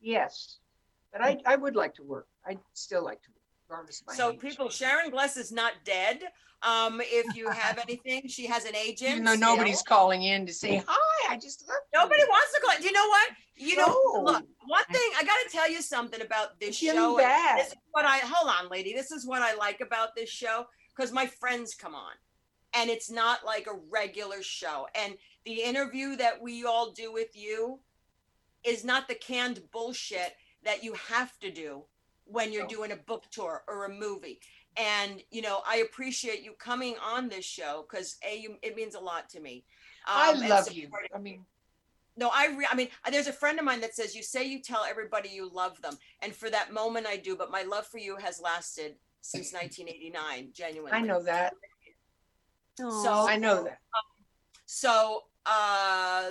Yes, 0.00 0.58
but 1.12 1.22
I, 1.22 1.38
I 1.44 1.56
would 1.56 1.76
like 1.76 1.94
to 1.96 2.02
work. 2.02 2.26
I'd 2.46 2.58
still 2.72 3.04
like 3.04 3.20
to 3.22 3.28
work, 3.28 3.36
regardless 3.36 3.36
of 3.36 3.36
my 3.36 3.39
So 4.14 4.32
age. 4.32 4.40
people, 4.40 4.68
Sharon 4.68 5.10
Gless 5.10 5.36
is 5.36 5.52
not 5.52 5.72
dead. 5.84 6.20
Um, 6.62 7.00
if 7.02 7.34
you 7.34 7.48
have 7.48 7.78
anything, 7.88 8.28
she 8.28 8.46
has 8.46 8.64
an 8.64 8.76
agent. 8.76 9.12
Even 9.12 9.24
though 9.24 9.34
still. 9.36 9.56
nobody's 9.56 9.82
calling 9.82 10.22
in 10.24 10.46
to 10.46 10.52
say, 10.52 10.82
hi, 10.86 11.32
I 11.32 11.36
just 11.36 11.66
love 11.68 11.78
you." 11.92 12.00
Nobody 12.00 12.22
wants 12.28 12.52
to 12.54 12.60
call. 12.60 12.76
Do 12.78 12.84
you 12.84 12.92
know 12.92 13.08
what? 13.08 13.28
You 13.56 13.76
know, 13.76 13.86
No. 13.86 14.22
look. 14.32 14.44
One 14.66 14.84
thing 14.92 15.10
I 15.18 15.22
got 15.24 15.36
to 15.44 15.48
tell 15.50 15.70
you 15.70 15.82
something 15.82 16.20
about 16.22 16.58
this 16.60 16.70
It's 16.70 16.80
getting 16.80 17.00
show. 17.00 17.16
bad. 17.16 17.58
This 17.60 17.68
is 17.68 17.74
what 17.92 18.04
I 18.04 18.18
hold 18.18 18.50
on, 18.58 18.70
lady. 18.70 18.92
This 18.94 19.10
is 19.10 19.26
what 19.26 19.42
I 19.42 19.54
like 19.54 19.80
about 19.80 20.14
this 20.14 20.28
show 20.30 20.66
because 20.94 21.12
my 21.12 21.26
friends 21.26 21.74
come 21.74 21.94
on, 21.94 22.12
and 22.74 22.90
it's 22.90 23.10
not 23.10 23.44
like 23.44 23.66
a 23.66 23.78
regular 23.90 24.42
show. 24.42 24.86
And 24.94 25.14
the 25.44 25.62
interview 25.62 26.16
that 26.16 26.40
we 26.42 26.64
all 26.64 26.90
do 26.92 27.12
with 27.12 27.34
you 27.34 27.80
is 28.64 28.84
not 28.84 29.08
the 29.08 29.14
canned 29.14 29.62
bullshit 29.72 30.34
that 30.62 30.84
you 30.84 30.92
have 31.08 31.38
to 31.40 31.50
do 31.50 31.84
when 32.30 32.52
you're 32.52 32.62
No. 32.62 32.68
doing 32.68 32.92
a 32.92 32.96
book 32.96 33.24
tour 33.30 33.64
or 33.68 33.84
a 33.84 33.88
movie. 33.88 34.40
And 34.76 35.22
you 35.30 35.42
know, 35.42 35.62
I 35.66 35.76
appreciate 35.78 36.42
you 36.42 36.52
coming 36.52 36.96
on 37.04 37.28
this 37.28 37.44
show 37.44 37.84
because 37.88 38.16
a 38.24 38.38
you, 38.38 38.56
it 38.62 38.76
means 38.76 38.94
a 38.94 39.00
lot 39.00 39.28
to 39.30 39.40
me. 39.40 39.64
I 40.06 40.30
Um, 40.30 40.40
and 40.40 40.48
love 40.48 40.72
you. 40.72 40.88
I 41.14 41.18
mean, 41.18 41.44
no, 42.16 42.30
I, 42.32 42.46
re- 42.48 42.66
I 42.70 42.74
mean, 42.74 42.88
there's 43.10 43.26
a 43.26 43.32
friend 43.32 43.58
of 43.58 43.64
mine 43.64 43.80
that 43.80 43.94
says 43.94 44.14
you 44.14 44.22
say 44.22 44.44
you 44.44 44.60
tell 44.62 44.84
everybody 44.84 45.28
you 45.28 45.48
love 45.52 45.80
them, 45.82 45.96
and 46.20 46.34
for 46.34 46.50
that 46.50 46.72
moment 46.72 47.06
I 47.06 47.16
do, 47.16 47.34
but 47.36 47.50
my 47.50 47.62
love 47.62 47.86
for 47.86 47.98
you 47.98 48.16
has 48.16 48.40
lasted 48.40 48.96
since 49.22 49.52
1989, 49.54 50.50
genuinely. 50.52 50.92
I 50.96 51.00
know 51.02 51.22
that. 51.22 51.52
So- 52.78 53.26
I 53.28 53.36
know 53.36 53.64
that. 53.64 53.78
So, 54.66 55.24
uh, 55.46 56.30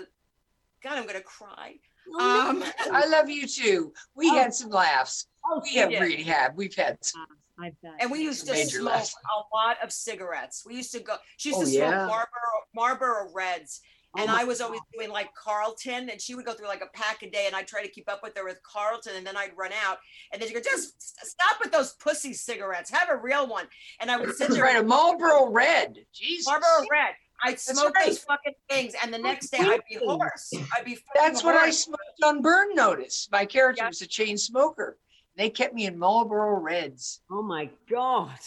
God, 0.82 0.98
I'm 0.98 1.06
gonna 1.06 1.22
cry. 1.22 1.76
Oh, 2.14 2.50
Um, 2.50 2.64
I 2.92 3.06
love 3.08 3.30
you 3.30 3.46
too. 3.48 3.94
We 4.16 4.30
Oh. 4.30 4.36
had 4.36 4.54
some 4.54 4.70
laughs. 4.70 5.28
Oh, 5.52 5.62
We 5.64 5.76
have 5.76 5.90
did. 5.90 6.02
really 6.02 6.24
had. 6.24 6.56
We've 6.56 6.76
had 6.76 6.98
some. 7.04 7.26
Ah, 7.60 7.66
I 7.66 7.72
bet. 7.84 7.94
and 8.00 8.12
we 8.12 8.22
used 8.22 8.46
to 8.48 8.54
Major 8.54 8.80
smoke 8.80 8.94
laughs. 8.94 9.16
a 9.26 9.56
lot 9.56 9.78
of 9.84 9.92
cigarettes. 9.92 10.64
We 10.66 10.76
used 10.76 10.92
to 10.94 11.00
go. 11.02 11.16
She 11.38 11.50
used 11.50 11.60
Oh, 11.62 11.66
to 11.66 11.70
smoke 11.70 11.80
yeah. 11.92 12.06
Marlboro, 12.06 12.52
Marlboro 12.74 13.32
Reds, 13.34 13.82
Oh 14.16 14.22
and 14.22 14.32
my 14.32 14.42
I 14.42 14.44
was 14.44 14.60
always 14.62 14.80
doing 14.98 15.10
like 15.12 15.30
Carlton, 15.36 16.10
and 16.10 16.20
she 16.22 16.36
would 16.36 16.46
go 16.46 16.54
through 16.54 16.68
like 16.68 16.82
a 16.82 16.88
pack 16.98 17.22
a 17.24 17.30
day, 17.30 17.46
and 17.48 17.56
I'd 17.56 17.68
try 17.68 17.82
to 17.84 17.90
keep 17.90 18.10
up 18.10 18.22
with 18.24 18.36
her 18.38 18.46
with 18.46 18.62
Carlton, 18.64 19.14
and 19.18 19.26
then 19.28 19.36
I'd 19.38 19.52
run 19.58 19.72
out, 19.86 19.98
and 20.32 20.42
then 20.42 20.48
she'd 20.50 20.56
go, 20.56 20.62
just 20.62 20.94
stop 21.28 21.58
with 21.62 21.72
those 21.72 21.94
pussy 21.94 22.34
cigarettes, 22.34 22.90
have 22.92 23.10
a 23.10 23.18
real 23.18 23.46
one, 23.48 23.66
and 24.00 24.10
I 24.10 24.18
would 24.18 24.36
sit 24.36 24.50
there. 24.52 24.64
right. 24.64 24.78
A 24.78 24.84
Marlboro 24.84 25.50
Red. 25.52 25.98
Jesus. 26.14 26.48
Marlboro 26.48 26.88
Red. 26.92 27.14
I'd 27.44 27.60
smoke 27.60 27.94
right. 27.96 28.08
those 28.08 28.20
fucking 28.20 28.54
things, 28.70 28.94
and 29.04 29.14
the 29.14 29.18
next 29.20 29.50
day 29.52 29.60
I'd 29.62 29.82
be 29.90 29.96
Really? 29.98 30.08
hoarse. 30.18 30.54
I'd 30.78 30.86
be. 30.86 30.98
That's 31.16 31.44
what 31.44 31.56
I 31.56 31.70
smoked 31.72 32.02
on 32.24 32.42
Burn 32.42 32.74
Notice. 32.76 33.28
My 33.32 33.46
character 33.46 33.84
Yep. 33.84 33.90
was 33.92 34.02
a 34.02 34.08
chain 34.08 34.38
smoker. 34.38 34.98
They 35.35 35.49
kept 35.49 35.73
me 35.73 35.85
in 35.85 35.97
Marlboro 35.97 36.60
Reds. 36.60 37.22
Oh 37.31 37.41
my 37.41 37.69
God. 37.89 38.39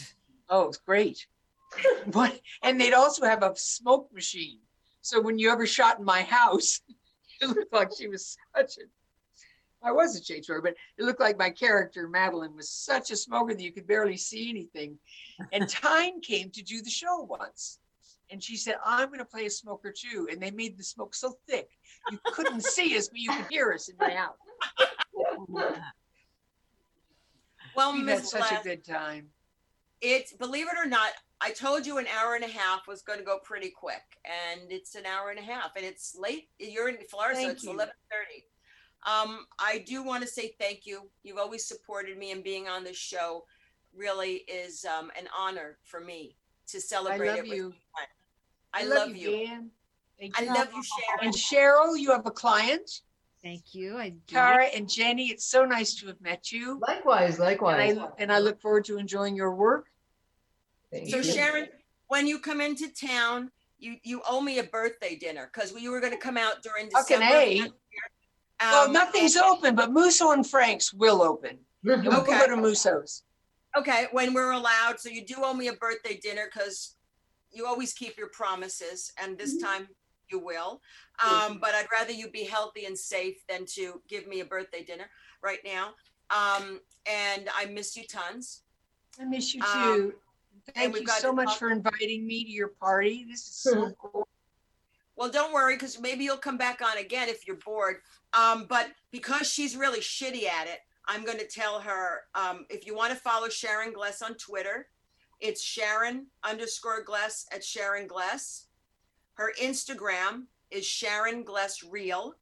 Oh, 0.48 0.68
it's 0.68 0.78
great. 0.78 1.26
but 2.08 2.38
and 2.62 2.80
they'd 2.80 2.92
also 2.92 3.24
have 3.24 3.42
a 3.42 3.54
smoke 3.56 4.12
machine. 4.12 4.58
So 5.00 5.20
when 5.20 5.38
you 5.38 5.50
ever 5.50 5.66
shot 5.66 5.98
in 5.98 6.04
my 6.04 6.22
house, 6.22 6.80
it 7.40 7.48
looked 7.48 7.72
like 7.72 7.90
she 7.96 8.08
was 8.08 8.36
such 8.54 8.78
a 8.78 8.82
I 9.84 9.90
was 9.90 10.16
a 10.16 10.22
chain 10.22 10.42
smoker, 10.42 10.62
but 10.62 10.76
it 10.96 11.04
looked 11.04 11.20
like 11.20 11.38
my 11.38 11.50
character, 11.50 12.08
Madeline, 12.08 12.54
was 12.54 12.70
such 12.70 13.10
a 13.10 13.16
smoker 13.16 13.52
that 13.52 13.62
you 13.62 13.72
could 13.72 13.86
barely 13.86 14.16
see 14.16 14.48
anything. 14.48 14.96
And 15.52 15.68
Tyne 15.68 16.20
came 16.20 16.50
to 16.50 16.62
do 16.62 16.82
the 16.82 16.90
show 16.90 17.26
once. 17.28 17.80
And 18.30 18.42
she 18.42 18.56
said, 18.56 18.76
I'm 18.84 19.08
going 19.08 19.18
to 19.18 19.24
play 19.24 19.46
a 19.46 19.50
smoker 19.50 19.92
too. 19.92 20.28
And 20.30 20.40
they 20.40 20.52
made 20.52 20.78
the 20.78 20.84
smoke 20.84 21.14
so 21.14 21.36
thick, 21.48 21.68
you 22.10 22.18
couldn't 22.26 22.64
see 22.64 22.96
us, 22.96 23.08
but 23.08 23.18
you 23.18 23.30
could 23.30 23.46
hear 23.50 23.72
us 23.72 23.88
in 23.88 23.96
my 23.98 24.10
house. 24.10 24.36
Oh 25.16 25.76
Well, 27.74 27.92
We 27.92 27.98
had 27.98 28.06
Miss 28.06 28.30
such 28.30 28.52
a 28.52 28.62
good 28.62 28.84
time. 28.84 29.28
it's 30.00 30.32
believe 30.32 30.66
it 30.66 30.76
or 30.78 30.86
not, 30.86 31.10
I 31.40 31.50
told 31.50 31.86
you 31.86 31.98
an 31.98 32.06
hour 32.18 32.34
and 32.34 32.44
a 32.44 32.48
half 32.48 32.86
was 32.86 33.02
going 33.02 33.18
to 33.18 33.24
go 33.24 33.38
pretty 33.38 33.70
quick, 33.70 34.02
and 34.24 34.70
it's 34.70 34.94
an 34.94 35.06
hour 35.06 35.30
and 35.30 35.38
a 35.38 35.42
half, 35.42 35.72
and 35.76 35.84
it's 35.84 36.16
late. 36.16 36.48
You're 36.58 36.88
in 36.88 36.98
Florida, 37.10 37.40
so 37.40 37.48
it's 37.50 37.64
eleven 37.66 37.94
thirty. 38.10 38.44
Um, 39.04 39.46
I 39.58 39.78
do 39.78 40.04
want 40.04 40.22
to 40.22 40.28
say 40.28 40.54
thank 40.60 40.86
you. 40.86 41.10
You've 41.24 41.38
always 41.38 41.64
supported 41.64 42.16
me, 42.16 42.30
and 42.30 42.44
being 42.44 42.68
on 42.68 42.84
this 42.84 42.96
show 42.96 43.44
really 43.94 44.44
is 44.48 44.84
um, 44.84 45.10
an 45.18 45.28
honor 45.36 45.78
for 45.84 46.00
me 46.00 46.36
to 46.68 46.78
I 46.78 46.80
celebrate 46.80 47.28
love 47.28 47.38
it 47.38 47.42
with 47.42 47.52
you. 47.52 47.74
I, 48.72 48.84
love 48.84 49.14
you. 49.14 49.44
Dan. 49.46 49.70
I 50.34 50.44
love 50.44 50.68
you, 50.74 50.82
Sharon. 50.82 51.26
And 51.26 51.34
Cheryl, 51.34 51.98
you 51.98 52.10
have 52.10 52.26
a 52.26 52.30
client. 52.30 53.00
Thank 53.42 53.74
you. 53.74 53.98
I 53.98 54.10
do. 54.10 54.18
Tara 54.28 54.66
and 54.66 54.88
Jenny, 54.88 55.26
it's 55.28 55.44
so 55.44 55.64
nice 55.64 55.94
to 55.96 56.06
have 56.06 56.20
met 56.20 56.52
you. 56.52 56.78
Likewise, 56.86 57.36
And 57.36 57.44
likewise. 57.44 57.98
I, 57.98 58.08
and 58.18 58.32
I 58.32 58.38
look 58.38 58.60
forward 58.60 58.84
to 58.84 58.98
enjoying 58.98 59.34
your 59.34 59.54
work. 59.54 59.86
Thank 60.92 61.08
So 61.10 61.16
you. 61.16 61.22
Sharon, 61.24 61.68
when 62.06 62.26
you 62.26 62.38
come 62.38 62.60
into 62.60 62.88
town, 62.88 63.50
you 63.78 63.96
you 64.04 64.22
owe 64.28 64.40
me 64.40 64.60
a 64.60 64.64
birthday 64.64 65.16
dinner 65.16 65.50
because 65.52 65.72
you 65.72 65.90
were 65.90 65.98
going 66.00 66.12
to 66.12 66.18
come 66.18 66.36
out 66.36 66.62
during 66.62 66.88
Fucking 66.90 67.18
December. 67.18 67.36
A. 67.36 67.60
Um, 67.62 67.72
Well, 68.60 68.92
nothing's 68.92 69.34
and- 69.34 69.44
open, 69.44 69.74
but 69.74 69.90
Musso 69.90 70.30
and 70.30 70.46
Frank's 70.48 70.92
will 70.94 71.20
open. 71.22 71.58
And 71.84 72.04
we'll 72.06 72.20
Okay. 72.20 72.38
go 72.38 72.46
to 72.46 72.56
Musso's. 72.56 73.24
Okay, 73.76 74.06
when 74.12 74.34
we're 74.34 74.52
allowed. 74.52 75.00
So 75.00 75.08
you 75.08 75.26
do 75.26 75.34
owe 75.38 75.52
me 75.54 75.66
a 75.66 75.72
birthday 75.72 76.16
dinner 76.22 76.44
because 76.52 76.94
you 77.50 77.66
always 77.66 77.92
keep 77.92 78.16
your 78.16 78.28
promises, 78.28 79.10
and 79.20 79.36
this 79.36 79.56
Mhm. 79.56 79.62
time 79.62 79.88
you 80.32 80.38
will. 80.38 80.80
Um, 81.24 81.58
but 81.60 81.74
I'd 81.74 81.86
rather 81.92 82.12
you 82.12 82.28
be 82.30 82.44
healthy 82.44 82.86
and 82.86 82.98
safe 82.98 83.44
than 83.48 83.66
to 83.66 84.00
give 84.08 84.26
me 84.26 84.40
a 84.40 84.44
birthday 84.44 84.82
dinner 84.82 85.08
right 85.42 85.60
now. 85.64 85.90
Um, 86.30 86.80
and 87.06 87.48
I 87.54 87.66
miss 87.66 87.96
you 87.96 88.04
tons. 88.04 88.62
I 89.20 89.24
miss 89.24 89.54
you 89.54 89.62
Um, 89.62 89.82
too. 89.82 90.14
Thank 90.74 90.98
you 90.98 91.06
so 91.06 91.32
much 91.32 91.48
talk- 91.48 91.58
for 91.58 91.70
inviting 91.70 92.26
me 92.26 92.44
to 92.44 92.50
your 92.50 92.68
party. 92.68 93.24
This 93.28 93.40
is 93.40 93.54
so 93.54 93.92
cool. 94.00 94.26
Well, 95.16 95.28
don't 95.28 95.52
worry, 95.52 95.74
because 95.74 96.00
maybe 96.00 96.24
you'll 96.24 96.38
come 96.38 96.56
back 96.56 96.80
on 96.80 96.96
again 96.96 97.28
if 97.28 97.46
you're 97.46 97.56
bored. 97.56 98.00
Um, 98.32 98.64
but 98.66 98.90
because 99.10 99.50
she's 99.50 99.76
really 99.76 100.00
shitty 100.00 100.44
at 100.46 100.66
it, 100.66 100.80
I'm 101.06 101.24
going 101.24 101.38
to 101.38 101.46
tell 101.46 101.80
her 101.80 102.22
um, 102.34 102.64
if 102.70 102.86
you 102.86 102.94
want 102.96 103.10
to 103.12 103.16
follow 103.18 103.48
Sharon 103.48 103.92
Gless 103.92 104.22
on 104.22 104.34
Twitter, 104.36 104.88
it's 105.40 105.62
Sharon 105.62 106.26
underscore 106.44 107.02
Gless 107.02 107.46
at 107.52 107.62
Sharon 107.64 108.06
Gless. 108.06 108.66
Her 109.34 109.52
Instagram 109.60 110.44
is 110.70 110.86
Sharon 110.86 111.44
Gless 111.44 111.82
Real. 111.82 112.34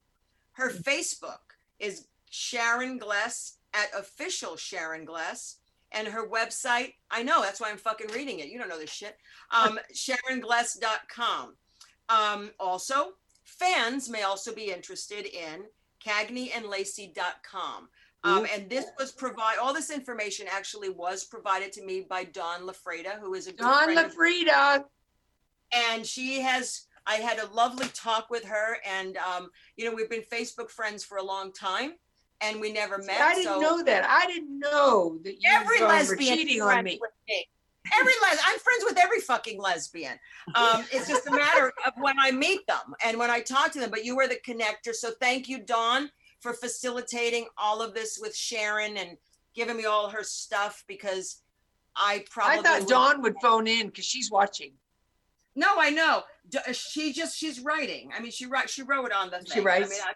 Her 0.52 0.70
Facebook 0.70 1.38
is 1.78 2.06
Sharon 2.30 2.98
Gless 2.98 3.58
at 3.74 3.88
official 3.98 4.56
Sharon 4.56 5.04
Gless. 5.04 5.56
And 5.92 6.06
her 6.06 6.28
website, 6.28 6.94
I 7.10 7.22
know, 7.22 7.42
that's 7.42 7.60
why 7.60 7.70
I'm 7.70 7.76
fucking 7.76 8.12
reading 8.14 8.38
it. 8.38 8.48
You 8.48 8.58
don't 8.58 8.68
know 8.68 8.78
this 8.78 8.90
shit. 8.90 9.16
Um, 9.50 9.78
SharonGless.com. 9.94 11.56
Um, 12.08 12.50
also, 12.60 13.14
fans 13.44 14.08
may 14.08 14.22
also 14.22 14.54
be 14.54 14.70
interested 14.70 15.26
in 15.26 15.64
cagneyandlacey.com. 16.04 17.88
Um, 18.22 18.46
and 18.54 18.68
this 18.68 18.84
was 18.98 19.12
provide 19.12 19.56
all 19.58 19.72
this 19.72 19.90
information 19.90 20.46
actually 20.50 20.90
was 20.90 21.24
provided 21.24 21.72
to 21.72 21.84
me 21.84 22.02
by 22.08 22.24
Dawn 22.24 22.62
Lafreda, 22.62 23.18
who 23.18 23.34
is 23.34 23.46
a 23.46 23.50
good 23.50 23.60
Dawn 23.60 23.88
LaFrida. 23.88 24.84
And 25.72 26.06
she 26.06 26.40
has 26.40 26.86
i 27.06 27.14
had 27.14 27.38
a 27.38 27.47
lovely 27.52 27.88
talk 27.94 28.30
with 28.30 28.44
her 28.44 28.78
and 28.86 29.16
um, 29.18 29.51
you 29.76 29.84
know 29.84 29.94
we've 29.94 30.10
been 30.10 30.22
facebook 30.32 30.70
friends 30.70 31.05
for 31.05 31.18
a 31.18 31.22
long 31.22 31.52
time 31.52 31.92
and 32.42 32.60
we 32.60 32.72
never 32.72 32.98
met 32.98 33.20
I 33.20 33.34
didn't 33.34 33.44
so 33.52 33.60
know 33.60 33.82
that. 33.84 34.05
I 34.09 34.26
didn't 34.26 34.59
know 34.59 35.18
that 35.24 35.34
you 35.34 35.51
every 35.51 35.80
were 35.80 35.88
lesbian 35.88 36.36
cheating 36.38 36.62
on 36.62 36.84
me. 36.84 36.98
with 37.01 37.10
me 37.28 37.47
every 37.98 38.12
les 38.22 38.38
i'm 38.47 38.59
friends 38.59 38.84
with 38.84 38.98
every 38.98 39.20
fucking 39.20 39.60
lesbian 39.60 40.18
um, 40.55 40.84
it's 40.92 41.09
just 41.09 41.26
a 41.26 41.30
matter 41.30 41.72
of 41.86 41.92
when 41.97 42.14
i 42.20 42.30
meet 42.30 42.66
them 42.66 42.94
and 43.05 43.18
when 43.18 43.30
i 43.30 43.40
talk 43.40 43.72
to 43.72 43.80
them 43.80 43.90
but 43.90 44.05
you 44.05 44.14
were 44.14 44.28
the 44.28 44.38
connector 44.47 44.92
so 44.92 45.10
thank 45.20 45.48
you 45.48 45.59
dawn 45.59 46.10
for 46.40 46.52
facilitating 46.52 47.47
all 47.56 47.80
of 47.82 47.94
this 47.94 48.18
with 48.20 48.36
sharon 48.36 48.97
and 48.97 49.16
giving 49.55 49.76
me 49.76 49.84
all 49.86 50.09
her 50.10 50.22
stuff 50.22 50.84
because 50.86 51.42
i 51.97 52.24
probably 52.30 52.59
I 52.59 52.62
thought 52.62 52.88
Dawn 52.88 53.22
would 53.22 53.34
phone 53.42 53.66
in 53.66 53.86
because 53.86 54.05
she's 54.05 54.30
watching. 54.30 54.72
No, 55.61 55.69
I 55.78 55.91
know. 55.91 56.23
She 56.73 57.12
just 57.12 57.37
she's 57.37 57.59
writing. 57.61 58.11
I 58.16 58.20
mean, 58.23 58.32
she 58.39 58.47
wrote 58.47 58.69
she 58.70 58.82
wrote 58.82 59.12
on 59.12 59.27
the 59.31 59.39
thing. 59.39 59.53
She 59.53 59.61
I 59.61 59.62
writes? 59.62 59.91
mean, 59.91 60.01
I, 60.03 60.12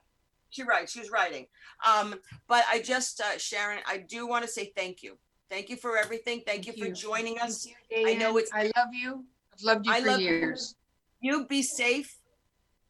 she 0.50 0.62
writes. 0.62 0.92
She 0.92 1.00
was 1.00 1.10
writing. 1.10 1.46
Um, 1.90 2.14
but 2.48 2.64
I 2.74 2.80
just 2.80 3.20
uh, 3.20 3.36
Sharon, 3.38 3.80
I 3.86 3.98
do 3.98 4.26
want 4.26 4.42
to 4.44 4.50
say 4.50 4.72
thank 4.74 5.02
you. 5.02 5.18
Thank 5.50 5.68
you 5.68 5.76
for 5.76 5.98
everything. 5.98 6.42
Thank, 6.46 6.66
you 6.66 6.72
for 6.72 6.88
joining 6.90 7.38
us. 7.38 7.68
I 7.94 8.14
know 8.14 8.38
it's- 8.38 8.50
I 8.54 8.64
love 8.78 8.88
you. 8.92 9.24
I've 9.52 9.62
loved 9.62 9.86
you 9.86 9.92
I 9.92 10.00
for 10.00 10.06
love 10.12 10.20
years. 10.20 10.74
You 11.20 11.46
be 11.46 11.62
safe. 11.62 12.10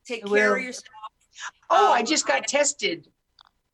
Take 0.07 0.25
I 0.25 0.29
care 0.29 0.51
will. 0.51 0.57
of 0.59 0.63
yourself. 0.63 0.87
Oh, 1.69 1.93
I 1.93 2.01
Um, 2.01 2.07
just 2.07 2.27
got 2.27 2.47
tested. 2.47 3.09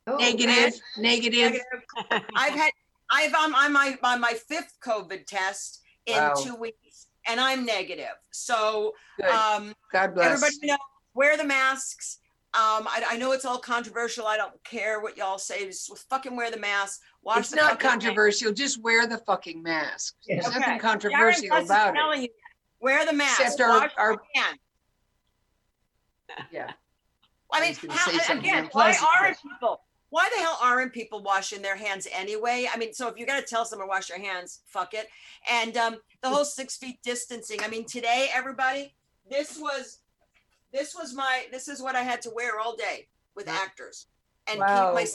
Oh, 0.07 0.17
Negative, 0.17 0.73
negative. 0.97 1.53
Negative. 1.53 2.23
I've 2.35 2.55
had 2.55 2.71
I've 3.13 3.35
um, 3.35 3.55
I'm 3.55 3.73
my 3.75 3.99
on 4.03 4.21
my 4.21 4.33
fifth 4.33 4.73
COVID 4.85 5.27
test 5.27 5.83
in 6.07 6.17
Wow. 6.17 6.35
two 6.35 6.55
weeks, 6.57 7.07
and 7.27 7.41
I'm 7.41 7.65
negative. 7.65 8.15
So 8.31 8.95
Good. 9.19 9.27
um, 9.31 9.75
God 9.93 10.15
bless. 10.15 10.43
Everybody 10.43 10.67
know, 10.69 10.77
wear 11.15 11.37
the 11.37 11.45
masks. 11.45 12.19
Um, 12.53 12.89
I, 12.89 13.05
I 13.11 13.17
know 13.17 13.31
it's 13.33 13.45
all 13.45 13.59
controversial. 13.59 14.27
I 14.27 14.37
don't 14.37 14.53
care 14.65 15.01
what 15.01 15.17
y'all 15.17 15.39
say. 15.39 15.67
Just 15.67 15.97
fucking 16.09 16.35
wear 16.35 16.51
the 16.51 16.59
mask. 16.59 17.01
Wash 17.23 17.39
It's 17.41 17.51
the 17.51 17.57
not 17.57 17.71
fucking 17.73 17.89
hands. 17.91 18.05
controversial. 18.05 18.53
Just 18.53 18.83
wear 18.83 19.07
the 19.07 19.19
fucking 19.19 19.63
mask. 19.63 20.17
There's 20.27 20.47
Okay. 20.47 20.59
nothing 20.59 20.79
controversial 20.81 21.49
Gless 21.49 21.65
is 21.65 21.71
about 21.71 21.95
it. 22.17 22.23
you, 22.23 22.29
wear 22.81 23.07
the 23.07 23.13
mask. 23.13 23.41
Except 23.41 23.61
our- 23.61 23.81
wash 23.81 23.93
our- 23.97 24.11
your 24.13 24.23
hands. 24.35 24.59
Yeah. 26.51 26.73
I 27.53 27.59
I 27.59 27.61
mean, 27.61 27.77
was 27.83 27.97
how, 27.97 28.11
say 28.11 28.19
something 28.19 28.39
again, 28.51 28.69
why 28.73 28.97
aren't 29.21 29.37
people? 29.43 29.83
Why 30.11 30.29
the 30.35 30.43
hell 30.43 30.59
aren't 30.61 30.93
people 30.93 31.23
washing 31.23 31.63
their 31.63 31.77
hands 31.77 32.07
anyway? 32.13 32.69
I 32.73 32.77
mean, 32.77 32.93
so 32.93 33.09
if 33.09 33.17
you 33.17 33.27
got 33.27 33.39
to 33.41 33.47
tell 33.47 33.65
someone 33.65 33.89
wash 33.89 34.09
your 34.09 34.19
hands, 34.19 34.61
fuck 34.67 34.93
it. 34.93 35.09
And 35.51 35.77
um, 35.77 35.97
the 36.23 36.29
whole 36.29 36.45
six 36.45 36.77
feet 36.77 36.99
distancing. 37.03 37.61
I 37.63 37.69
mean, 37.69 37.85
today, 37.87 38.29
everybody, 38.35 38.95
this 39.31 39.57
was, 39.59 40.01
this 40.73 40.95
was 40.95 41.15
my, 41.15 41.47
this 41.53 41.69
is 41.69 41.81
what 41.81 41.95
I 41.95 42.03
had 42.03 42.21
to 42.23 42.31
wear 42.35 42.59
all 42.59 42.77
day 42.77 43.07
with 43.37 43.49
actors, 43.49 44.07
and 44.49 44.59
Wow. 44.61 44.95
keep 44.95 44.95
my 44.95 45.07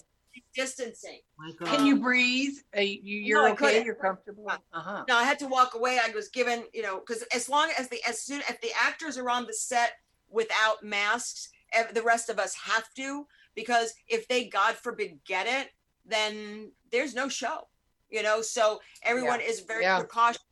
distancing. 0.56 1.20
My 1.38 1.52
Can 1.66 1.86
you 1.86 1.98
breathe? 1.98 2.56
Are 2.74 2.82
you, 2.82 3.00
you're 3.04 3.48
No, 3.48 3.54
okay? 3.54 3.84
You're 3.84 3.96
comfortable? 3.96 4.50
Uh-huh. 4.50 5.04
No, 5.08 5.18
I 5.18 5.24
had 5.24 5.40
to 5.40 5.48
walk 5.48 5.76
away. 5.76 6.00
I 6.02 6.10
was 6.12 6.30
given, 6.30 6.64
you 6.74 6.82
know, 6.82 7.00
because 7.00 7.24
as 7.34 7.50
long 7.50 7.70
as 7.78 7.90
the 7.90 8.00
as 8.08 8.22
soon 8.22 8.42
as 8.50 8.58
the 8.62 8.72
actors 8.82 9.18
are 9.18 9.30
on 9.30 9.46
the 9.46 9.54
set 9.54 9.94
without 10.30 10.84
masks, 10.84 11.50
the 11.94 12.02
rest 12.02 12.30
of 12.30 12.40
us 12.40 12.56
have 12.56 12.86
to 12.96 13.28
because 13.56 13.94
if 14.08 14.28
they, 14.28 14.46
God 14.46 14.76
forbid, 14.76 15.20
get 15.26 15.48
it, 15.48 15.70
then 16.06 16.72
there's 16.92 17.16
no 17.16 17.28
show, 17.30 17.68
you 18.10 18.22
know. 18.24 18.42
So 18.42 18.80
everyone 19.04 19.42
is 19.42 19.62
very 19.62 19.84
Yeah. 19.84 20.00
precautious 20.00 20.44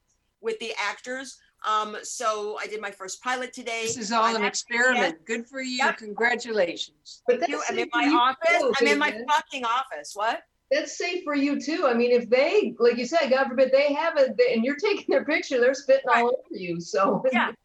with 0.41 0.59
the 0.59 0.73
actors. 0.79 1.37
Um, 1.65 1.95
so 2.03 2.57
I 2.59 2.67
did 2.67 2.81
my 2.81 2.91
first 2.91 3.21
pilot 3.23 3.53
today. 3.53 3.83
This 3.83 3.97
is 3.97 4.11
all 4.11 4.23
I'm 4.23 4.35
an 4.35 4.43
actually- 4.43 4.47
experiment. 4.77 5.25
Good 5.25 5.47
for 5.47 5.61
you. 5.61 5.77
Yep. 5.77 5.97
Congratulations. 5.97 7.21
But 7.27 7.39
Thank 7.39 7.51
you. 7.51 7.61
I'm 7.69 7.79
in 7.79 7.89
my 7.93 8.05
office. 8.07 8.59
too, 8.61 8.73
I'm 8.79 8.87
in 8.87 8.97
my 8.99 9.11
David. 9.11 9.27
fucking 9.29 9.63
office. 9.65 10.11
What? 10.13 10.41
That's 10.71 10.97
safe 10.97 11.23
for 11.23 11.35
you 11.35 11.61
too. 11.61 11.85
I 11.87 11.93
mean, 11.93 12.11
if 12.11 12.29
they, 12.29 12.73
like 12.79 12.97
you 12.97 13.05
said, 13.05 13.29
God 13.29 13.47
forbid, 13.47 13.71
they 13.71 13.93
have 13.93 14.17
it, 14.17 14.31
and 14.53 14.65
you're 14.65 14.75
taking 14.75 15.05
their 15.07 15.23
picture, 15.23 15.59
they're 15.59 15.73
spitting 15.75 16.09
all 16.13 16.27
over 16.27 16.35
you. 16.51 16.79
So 16.81 17.23
Yeah. 17.31 17.51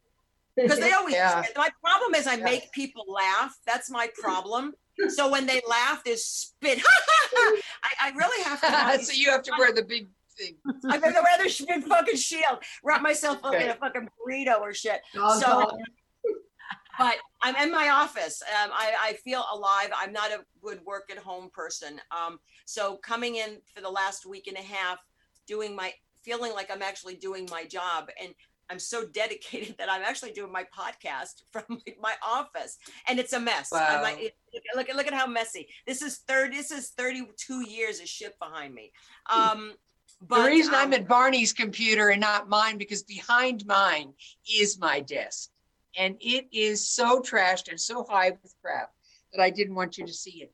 Because 0.57 0.81
they 0.81 0.91
always. 0.93 1.15
Yeah. 1.15 1.45
My 1.57 1.69
problem 1.85 2.17
is 2.17 2.27
I 2.27 2.35
Yeah. 2.35 2.45
make 2.45 2.73
people 2.73 3.05
laugh. 3.09 3.57
That's 3.65 3.89
my 3.91 4.09
problem. 4.19 4.75
So 5.09 5.31
when 5.31 5.47
they 5.47 5.61
laugh, 5.69 6.03
there's 6.05 6.25
spit. 6.25 6.81
I, 7.35 8.09
I 8.09 8.11
really 8.17 8.43
have 8.45 8.61
to. 8.61 9.05
So 9.05 9.13
you 9.13 9.31
have 9.31 9.43
to 9.45 9.53
wear 9.59 9.73
the 9.73 9.83
big 9.85 10.09
thing. 10.37 10.57
I'd 10.91 11.03
rather 11.03 11.23
wear 11.23 11.39
the 11.39 11.65
big 11.67 11.85
fucking 11.85 12.17
shield, 12.17 12.59
wrap 12.83 13.03
myself 13.03 13.39
up 13.45 13.55
in 13.55 13.69
a 13.69 13.75
fucking 13.75 14.09
burrito 14.19 14.61
or 14.61 14.75
shit. 14.75 15.01
Dog 15.15 15.41
So- 15.41 15.47
collar. 15.47 15.79
But 16.99 17.15
I'm 17.43 17.55
in 17.65 17.71
my 17.71 17.91
office. 17.91 18.43
Um, 18.43 18.73
I, 18.75 18.93
I 19.01 19.13
feel 19.25 19.45
alive. 19.55 19.91
I'm 19.97 20.13
not 20.13 20.33
a 20.33 20.45
good 20.61 20.81
work 20.85 21.05
at 21.13 21.19
home 21.19 21.49
person. 21.55 22.01
Um, 22.11 22.41
so 22.67 22.97
coming 22.97 23.37
in 23.37 23.59
for 23.73 23.81
the 23.81 23.89
last 23.89 24.27
week 24.27 24.49
and 24.49 24.57
a 24.57 24.63
half, 24.63 24.99
doing 25.47 25.77
my 25.77 25.93
feeling 26.25 26.53
like 26.55 26.73
I'm 26.73 26.83
actually 26.83 27.15
doing 27.15 27.47
my 27.53 27.65
job 27.65 28.11
and 28.21 28.35
I'm 28.71 28.79
so 28.79 29.07
dedicated 29.07 29.77
that 29.79 29.91
I'm 29.91 30.03
actually 30.03 30.33
doing 30.33 30.53
my 30.53 30.65
podcast 30.65 31.43
from 31.53 31.65
my, 32.01 32.15
office 32.27 32.79
and 33.09 33.19
it's 33.19 33.33
a 33.33 33.41
mess. 33.41 33.73
I'm 33.73 33.81
Wow. 33.97 34.03
like, 34.03 34.19
it- 34.21 34.37
look, 34.75 34.89
at 34.89 34.97
look 34.97 35.07
at 35.07 35.15
how 35.15 35.27
messy. 35.27 35.69
This 35.87 36.03
is 36.03 36.19
third. 36.19 36.53
This 36.53 36.71
is 36.71 36.91
32 36.91 37.69
years 37.69 38.01
of 38.01 38.09
shit 38.09 38.39
behind 38.39 38.75
me. 38.75 38.93
Um, 39.31 39.73
but 40.21 40.43
the 40.43 40.49
reason 40.49 40.75
um, 40.75 40.81
I'm 40.81 40.93
at 40.95 41.07
Barney's 41.07 41.53
computer 41.53 42.09
and 42.09 42.21
not 42.21 42.49
mine 42.49 42.77
because 42.77 43.03
behind 43.05 43.65
mine 43.67 44.13
is 44.53 44.79
my 44.79 45.01
desk. 45.01 45.51
And 45.97 46.17
it 46.21 46.49
is 46.53 46.87
so 46.89 47.21
trashed 47.21 47.69
and 47.69 47.81
so 47.81 48.05
high 48.09 48.31
with 48.43 48.55
crap 48.63 48.91
that 49.33 49.43
I 49.43 49.51
didn't 49.51 49.75
want 49.75 49.99
you 49.99 50.07
to 50.07 50.13
see 50.13 50.43
it. 50.43 50.53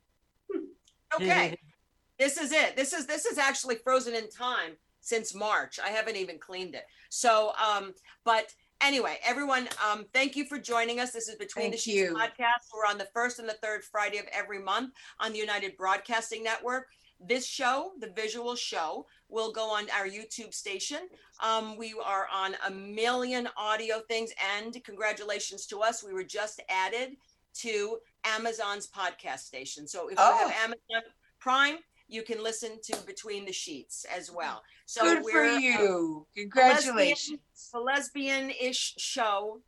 okay. 1.15 1.57
this 2.19 2.37
is 2.37 2.53
it. 2.53 2.77
This 2.77 2.93
is 2.93 3.07
this 3.07 3.25
is 3.25 3.39
actually 3.39 3.77
frozen 3.77 4.15
in 4.15 4.29
time 4.31 4.73
since 5.05 5.35
March. 5.35 5.79
I 5.79 5.89
haven't 5.91 6.17
even 6.17 6.39
cleaned 6.39 6.75
it. 6.75 6.85
So, 7.11 7.53
um, 7.63 7.93
but 8.25 8.53
anyway, 8.81 9.19
everyone, 9.25 9.69
um, 9.89 10.07
thank 10.13 10.35
you 10.35 10.47
for 10.47 10.59
joining 10.59 10.99
us. 10.99 11.13
This 11.13 11.29
is 11.29 11.37
Between 11.37 11.67
the 11.67 11.77
Thank 11.77 11.83
Sheets 11.83 11.97
you. 12.11 12.15
podcast. 12.15 12.73
We're 12.75 12.91
on 12.91 12.99
the 12.99 13.09
first 13.15 13.39
and 13.39 13.49
the 13.49 13.57
third 13.63 13.85
Friday 13.85 14.19
of 14.19 14.25
every 14.33 14.59
month 14.63 14.95
on 15.21 15.33
the 15.33 15.39
United 15.39 15.77
Broadcasting 15.77 16.43
Network. 16.43 16.87
This 17.21 17.47
show, 17.47 17.93
the 18.01 18.11
visual 18.17 18.57
show, 18.57 19.07
will 19.29 19.53
go 19.53 19.71
on 19.71 19.85
our 19.91 20.07
YouTube 20.07 20.53
station. 20.53 21.01
Um, 21.43 21.77
we 21.77 21.95
are 22.05 22.27
on 22.33 22.57
a 22.67 22.71
million 22.71 23.49
audio 23.57 24.01
things, 24.09 24.31
and 24.59 24.83
congratulations 24.85 25.67
to 25.67 25.81
us. 25.81 26.03
We 26.03 26.13
were 26.15 26.25
just 26.25 26.61
added 26.69 27.17
to 27.61 27.99
Amazon's 28.25 28.89
podcast 28.89 29.41
station. 29.41 29.87
So 29.87 30.07
if 30.09 30.13
you 30.13 30.17
Oh. 30.19 30.39
have 30.49 30.51
Amazon 30.65 31.11
Prime, 31.39 31.77
you 32.09 32.23
can 32.23 32.43
listen 32.43 32.79
to 32.85 32.97
Between 33.07 33.45
the 33.45 33.53
Sheets 33.53 34.05
as 34.15 34.31
well. 34.31 34.63
So 34.87 35.03
Good 35.03 35.19
for 35.19 35.25
we're, 35.25 35.47
uh, 35.47 35.59
you. 35.59 36.27
Congratulations. 36.37 37.41
the 37.73 37.81
lesbian-ish 37.81 38.95
show 38.99 39.61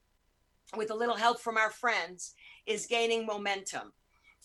with 0.77 0.91
a 0.91 0.95
little 0.95 1.17
help 1.17 1.41
from 1.41 1.57
our 1.57 1.71
friends 1.71 2.35
is 2.67 2.87
gaining 2.87 3.27
momentum. 3.27 3.93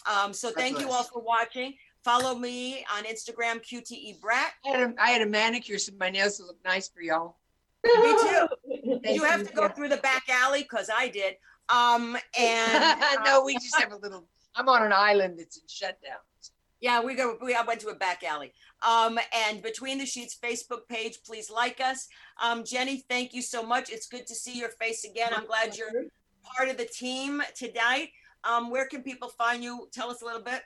Um, 0.09 0.34
so 0.34 0.51
thank 0.51 0.80
you 0.80 0.89
all 0.89 1.03
for 1.03 1.22
watching. 1.22 1.73
Follow 2.03 2.35
me 2.35 2.85
on 2.95 3.03
Instagram, 3.03 3.61
QTE 3.63 4.19
Brat. 4.22 4.53
I 4.65 4.69
had 4.69 4.89
a, 4.89 4.93
I 4.99 5.09
had 5.11 5.22
a 5.22 5.27
manicure, 5.27 5.77
so 5.77 5.91
my 5.99 6.09
nails 6.09 6.39
look 6.39 6.57
nice 6.65 6.89
for 6.89 7.01
y'all. 7.01 7.38
Me 7.84 7.91
too. 7.93 8.47
You 9.03 9.23
have 9.23 9.47
to 9.47 9.53
go 9.53 9.68
through 9.68 9.89
the 9.89 9.97
back 9.97 10.23
alley 10.30 10.61
because 10.61 10.89
I 10.93 11.07
did. 11.07 11.35
Um, 11.69 12.18
and 12.38 12.84
uh, 12.84 13.15
no, 13.26 13.43
we 13.43 13.53
just 13.55 13.76
have 13.80 13.91
a 13.91 13.97
little. 13.97 14.27
I'm 14.55 14.69
on 14.69 14.84
an 14.84 14.93
island 14.93 15.39
that's 15.39 15.57
in 15.57 15.63
shutdown. 15.68 16.19
Yeah, 16.82 17.02
we 17.02 17.14
go. 17.14 17.38
We 17.41 17.53
I 17.53 17.62
went 17.62 17.80
to 17.82 17.90
a 17.90 17.95
back 17.95 18.24
alley. 18.24 18.52
Um, 18.86 19.20
and 19.48 19.62
between 19.62 19.99
the 19.99 20.06
sheets 20.06 20.38
Facebook 20.44 20.88
page, 20.90 21.20
please 21.26 21.49
like 21.49 21.80
us. 21.80 22.08
Um, 22.44 22.64
Jenny, 22.66 23.06
thank 23.08 23.34
you 23.34 23.41
so 23.44 23.64
much. 23.64 23.90
It's 23.91 24.08
good 24.08 24.26
to 24.28 24.36
see 24.36 24.58
your 24.58 24.70
face 24.70 25.06
again. 25.06 25.30
I'm 25.34 25.45
glad 25.45 25.78
you're 25.78 26.06
part 26.58 26.70
of 26.70 26.78
the 26.78 26.86
team 26.86 27.41
tonight. 27.56 28.10
Um, 28.44 28.72
where 28.72 28.88
can 28.88 29.03
people 29.03 29.30
find 29.30 29.64
you? 29.64 29.88
Tell 29.94 30.10
us 30.10 30.24
a 30.24 30.26
little 30.26 30.41
bit. 30.41 30.64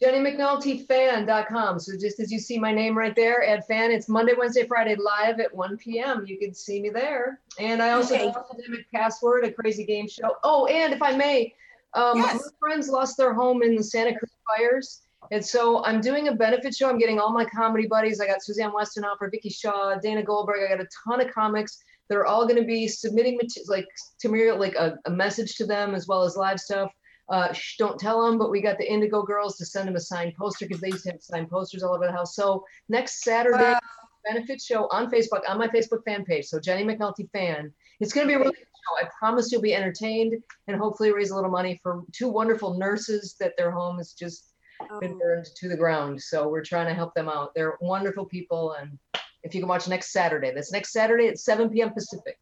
JennyMcNultyFan.com. 0.00 1.80
So 1.80 1.92
just 1.98 2.20
as 2.20 2.30
you 2.30 2.38
see 2.38 2.56
my 2.56 2.72
name 2.72 2.96
right 2.96 3.16
there, 3.16 3.44
add 3.44 3.64
fan. 3.66 3.90
It's 3.90 4.08
Monday, 4.08 4.34
Wednesday, 4.38 4.64
Friday 4.64 4.94
live 4.94 5.40
at 5.40 5.52
1 5.52 5.76
p.m. 5.78 6.24
You 6.24 6.38
can 6.38 6.54
see 6.54 6.80
me 6.80 6.90
there. 6.90 7.40
And 7.58 7.82
I 7.82 7.90
also 7.90 8.14
Okay. 8.14 8.28
Academic 8.28 8.86
Password, 8.94 9.44
a 9.44 9.52
crazy 9.52 9.84
game 9.84 10.06
show. 10.08 10.36
Oh, 10.44 10.66
and 10.66 10.92
if 10.94 11.02
I 11.02 11.16
may, 11.16 11.52
um, 11.94 12.18
Yes. 12.18 12.36
my 12.36 12.50
friends 12.60 12.88
lost 12.88 13.16
their 13.16 13.34
home 13.34 13.64
in 13.64 13.74
the 13.74 13.82
Santa 13.82 14.16
Cruz 14.16 14.30
fires. 14.56 15.02
And 15.30 15.44
so 15.44 15.84
I'm 15.84 16.00
doing 16.00 16.28
a 16.28 16.34
benefit 16.34 16.74
show. 16.74 16.88
I'm 16.88 16.98
getting 16.98 17.18
all 17.18 17.32
my 17.32 17.44
comedy 17.44 17.86
buddies. 17.86 18.20
I 18.20 18.26
got 18.26 18.42
Suzanne 18.42 18.72
Weston 18.72 19.02
Westenhoefer, 19.02 19.30
Vicky 19.30 19.50
Shaw, 19.50 19.96
Dana 19.96 20.22
Goldberg. 20.22 20.60
I 20.64 20.74
got 20.74 20.80
a 20.84 20.88
ton 21.04 21.20
of 21.20 21.32
comics. 21.32 21.82
They're 22.08 22.26
all 22.26 22.46
going 22.46 22.60
to 22.60 22.66
be 22.66 22.88
submitting 22.88 23.38
like 23.66 23.86
to 24.20 24.28
me 24.28 24.50
like 24.52 24.74
a, 24.76 24.96
a 25.04 25.10
message 25.10 25.56
to 25.56 25.66
them 25.66 25.94
as 25.94 26.06
well 26.06 26.22
as 26.22 26.36
live 26.36 26.58
stuff. 26.60 26.90
Uh, 27.28 27.52
shh, 27.52 27.76
don't 27.76 27.98
tell 28.00 28.24
them, 28.24 28.38
but 28.38 28.50
we 28.50 28.62
got 28.62 28.78
the 28.78 28.90
Indigo 28.90 29.22
Girls 29.22 29.58
to 29.58 29.66
send 29.66 29.86
them 29.86 29.96
a 29.96 30.00
signed 30.00 30.34
poster 30.38 30.66
because 30.66 30.80
they 30.80 30.88
used 30.88 31.04
to 31.04 31.10
have 31.12 31.20
signed 31.20 31.50
posters 31.50 31.82
all 31.82 31.94
over 31.94 32.06
the 32.06 32.12
house. 32.12 32.34
So 32.34 32.64
next 32.88 33.22
Saturday, 33.22 33.72
Wow. 33.72 33.80
benefit 34.24 34.62
show 34.62 34.88
on 34.90 35.10
Facebook 35.10 35.42
on 35.46 35.58
my 35.58 35.68
Facebook 35.68 36.02
fan 36.06 36.24
page. 36.24 36.46
So 36.46 36.58
Jenny 36.58 36.84
McNulty 36.84 37.30
fan. 37.32 37.70
It's 38.00 38.14
going 38.14 38.26
to 38.26 38.30
be 38.30 38.34
a 38.34 38.38
really 38.38 38.52
good 38.52 38.60
show. 38.60 39.06
I 39.06 39.10
promise 39.18 39.52
you'll 39.52 39.60
be 39.60 39.74
entertained 39.74 40.42
and 40.68 40.78
hopefully 40.78 41.12
raise 41.12 41.30
a 41.30 41.34
little 41.34 41.50
money 41.50 41.78
for 41.82 42.02
two 42.12 42.30
wonderful 42.30 42.78
nurses 42.78 43.34
that 43.40 43.52
their 43.58 43.70
home 43.70 44.00
is 44.00 44.14
just 44.14 44.54
been 45.00 45.12
Oh, 45.12 45.18
burned 45.18 45.46
to 45.56 45.68
the 45.68 45.76
ground. 45.76 46.20
So 46.20 46.48
we're 46.48 46.64
trying 46.64 46.86
to 46.86 46.94
help 46.94 47.14
them 47.14 47.28
out. 47.28 47.54
They're 47.54 47.76
wonderful 47.80 48.24
people. 48.24 48.72
And 48.72 48.98
if 49.42 49.54
you 49.54 49.60
can 49.60 49.68
watch 49.68 49.88
next 49.88 50.12
Saturday, 50.12 50.52
that's 50.54 50.72
next 50.72 50.92
Saturday 50.92 51.28
at 51.28 51.38
7 51.38 51.70
p.m. 51.70 51.92
Pacific. 51.92 52.38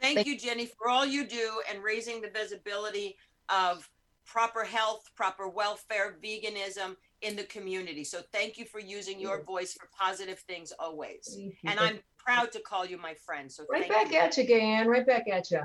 Thank 0.00 0.16
Thank- 0.16 0.26
you, 0.26 0.38
Jenny, 0.38 0.66
for 0.66 0.88
all 0.88 1.04
you 1.04 1.26
do 1.26 1.60
and 1.70 1.82
raising 1.82 2.20
the 2.20 2.30
visibility 2.30 3.16
of 3.48 3.88
proper 4.26 4.64
health, 4.64 5.02
proper 5.16 5.48
welfare, 5.48 6.16
veganism 6.22 6.96
in 7.20 7.36
the 7.36 7.42
community. 7.44 8.04
So 8.04 8.20
thank 8.32 8.56
you 8.56 8.64
for 8.64 8.78
using 8.78 9.20
your 9.20 9.42
voice 9.42 9.74
for 9.74 9.88
positive 9.98 10.38
things 10.40 10.72
always. 10.78 11.36
And 11.64 11.78
I'm 11.78 11.98
proud 12.16 12.52
to 12.52 12.60
call 12.60 12.86
you 12.86 12.96
my 12.96 13.14
friend. 13.14 13.50
So 13.50 13.64
right 13.68 13.82
thank 13.88 13.92
back 13.92 14.12
you. 14.12 14.18
at 14.18 14.36
you, 14.36 14.44
Gayanne. 14.44 14.86
Right 14.86 15.06
back 15.06 15.28
at 15.28 15.50
you. 15.50 15.62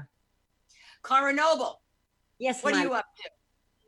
Cara 1.03 1.31
Noble, 1.31 1.79
yes, 2.39 2.63
what 2.63 2.73
are 2.73 2.81
you 2.81 2.93
up 2.93 3.05
to? 3.17 3.29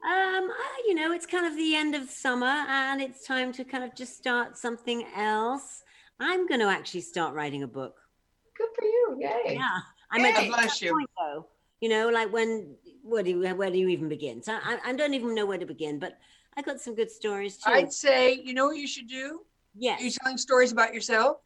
Um, 0.04 0.52
I- 0.52 0.84
you 0.88 0.96
know, 0.96 1.12
it's 1.12 1.26
kind 1.26 1.46
of 1.46 1.56
the 1.56 1.76
end 1.76 1.96
of 1.96 2.10
summer 2.10 2.46
and 2.46 3.02
it's 3.02 3.26
time 3.26 3.52
to 3.54 3.64
kind 3.64 3.84
of 3.84 3.96
just 3.96 4.16
start 4.16 4.58
something 4.58 5.06
else. 5.16 5.84
I'm 6.20 6.48
going 6.48 6.60
to 6.62 6.68
actually 6.68 7.02
start 7.02 7.34
writing 7.34 7.64
a 7.64 7.68
book. 7.68 8.00
Good 8.56 8.70
for 8.76 8.86
you. 8.86 9.18
Yay. 9.20 9.56
Yeah. 9.56 9.80
I'm 10.12 10.24
at 10.24 10.36
Hey, 10.36 10.48
bless 10.50 10.82
you. 10.82 10.92
point 10.92 11.10
though. 11.18 11.48
You 11.82 11.90
know, 11.90 12.10
like 12.10 12.32
when, 12.32 12.76
where 13.04 13.22
do 13.24 13.32
you, 13.32 13.56
where 13.56 13.70
do 13.70 13.78
you 13.78 13.88
even 13.90 14.08
begin? 14.10 14.42
So 14.42 14.54
I, 14.54 14.80
I 14.86 14.94
don't 14.94 15.14
even 15.14 15.36
know 15.36 15.46
where 15.46 15.58
to 15.58 15.66
begin, 15.66 16.00
but 16.00 16.18
I 16.56 16.62
got 16.62 16.80
some 16.80 16.96
good 16.96 17.12
stories 17.12 17.58
too. 17.58 17.70
I'd 17.72 17.92
say, 17.94 18.34
you 18.34 18.54
know 18.54 18.68
what 18.68 18.78
you 18.78 18.88
should 18.88 19.08
do? 19.08 19.42
Yeah. 19.76 19.98
You're 20.00 20.12
telling 20.12 20.38
stories 20.38 20.72
about 20.72 20.94
yourself. 20.94 21.38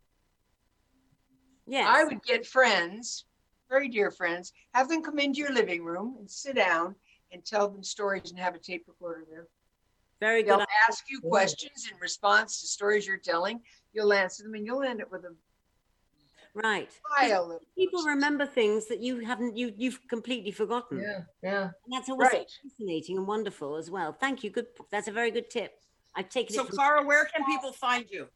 Yeah. 1.67 1.85
I 1.87 2.03
would 2.03 2.23
get 2.23 2.45
friends, 2.45 3.25
very 3.69 3.87
dear 3.89 4.11
friends, 4.11 4.53
have 4.73 4.87
them 4.89 5.01
come 5.01 5.19
into 5.19 5.39
your 5.39 5.51
living 5.53 5.83
room 5.83 6.15
and 6.19 6.29
sit 6.29 6.55
down 6.55 6.95
and 7.31 7.43
tell 7.45 7.67
them 7.69 7.83
stories 7.83 8.29
and 8.31 8.39
have 8.39 8.55
a 8.55 8.59
tape 8.59 8.85
recorder 8.87 9.25
there. 9.29 9.47
Very 10.19 10.43
good. 10.43 10.51
They'll 10.51 10.57
good. 10.59 10.67
ask 10.87 11.03
you 11.09 11.19
questions 11.21 11.89
in 11.91 11.97
response 11.99 12.61
to 12.61 12.67
stories 12.67 13.07
you're 13.07 13.17
telling. 13.17 13.61
You'll 13.93 14.13
answer 14.13 14.43
them 14.43 14.53
and 14.53 14.65
you'll 14.65 14.83
end 14.83 14.99
it 14.99 15.09
with 15.11 15.23
a 15.25 15.35
Right. 16.53 16.89
pile 17.17 17.49
of 17.53 17.61
People 17.77 18.03
remember 18.03 18.45
things 18.45 18.87
that 18.87 18.99
you 18.99 19.19
haven't, 19.21 19.55
you, 19.55 19.73
you've 19.77 20.05
completely 20.09 20.51
forgotten. 20.51 20.99
Yeah. 20.99 21.21
Yeah. 21.41 21.61
And 21.63 21.93
that's 21.93 22.09
always 22.09 22.29
Right. 22.29 22.51
fascinating 22.63 23.17
and 23.17 23.25
wonderful 23.25 23.77
as 23.77 23.89
well. 23.89 24.11
Thank 24.11 24.43
you. 24.43 24.49
Good. 24.49 24.67
That's 24.89 25.07
a 25.07 25.13
very 25.13 25.31
good 25.31 25.49
tip. 25.49 25.79
I've 26.13 26.29
taken 26.29 26.53
So 26.53 26.63
it 26.63 26.67
from, 26.67 26.77
Cara, 26.77 27.05
where 27.05 27.23
can 27.25 27.45
people 27.45 27.71
find 27.71 28.05
you? 28.11 28.27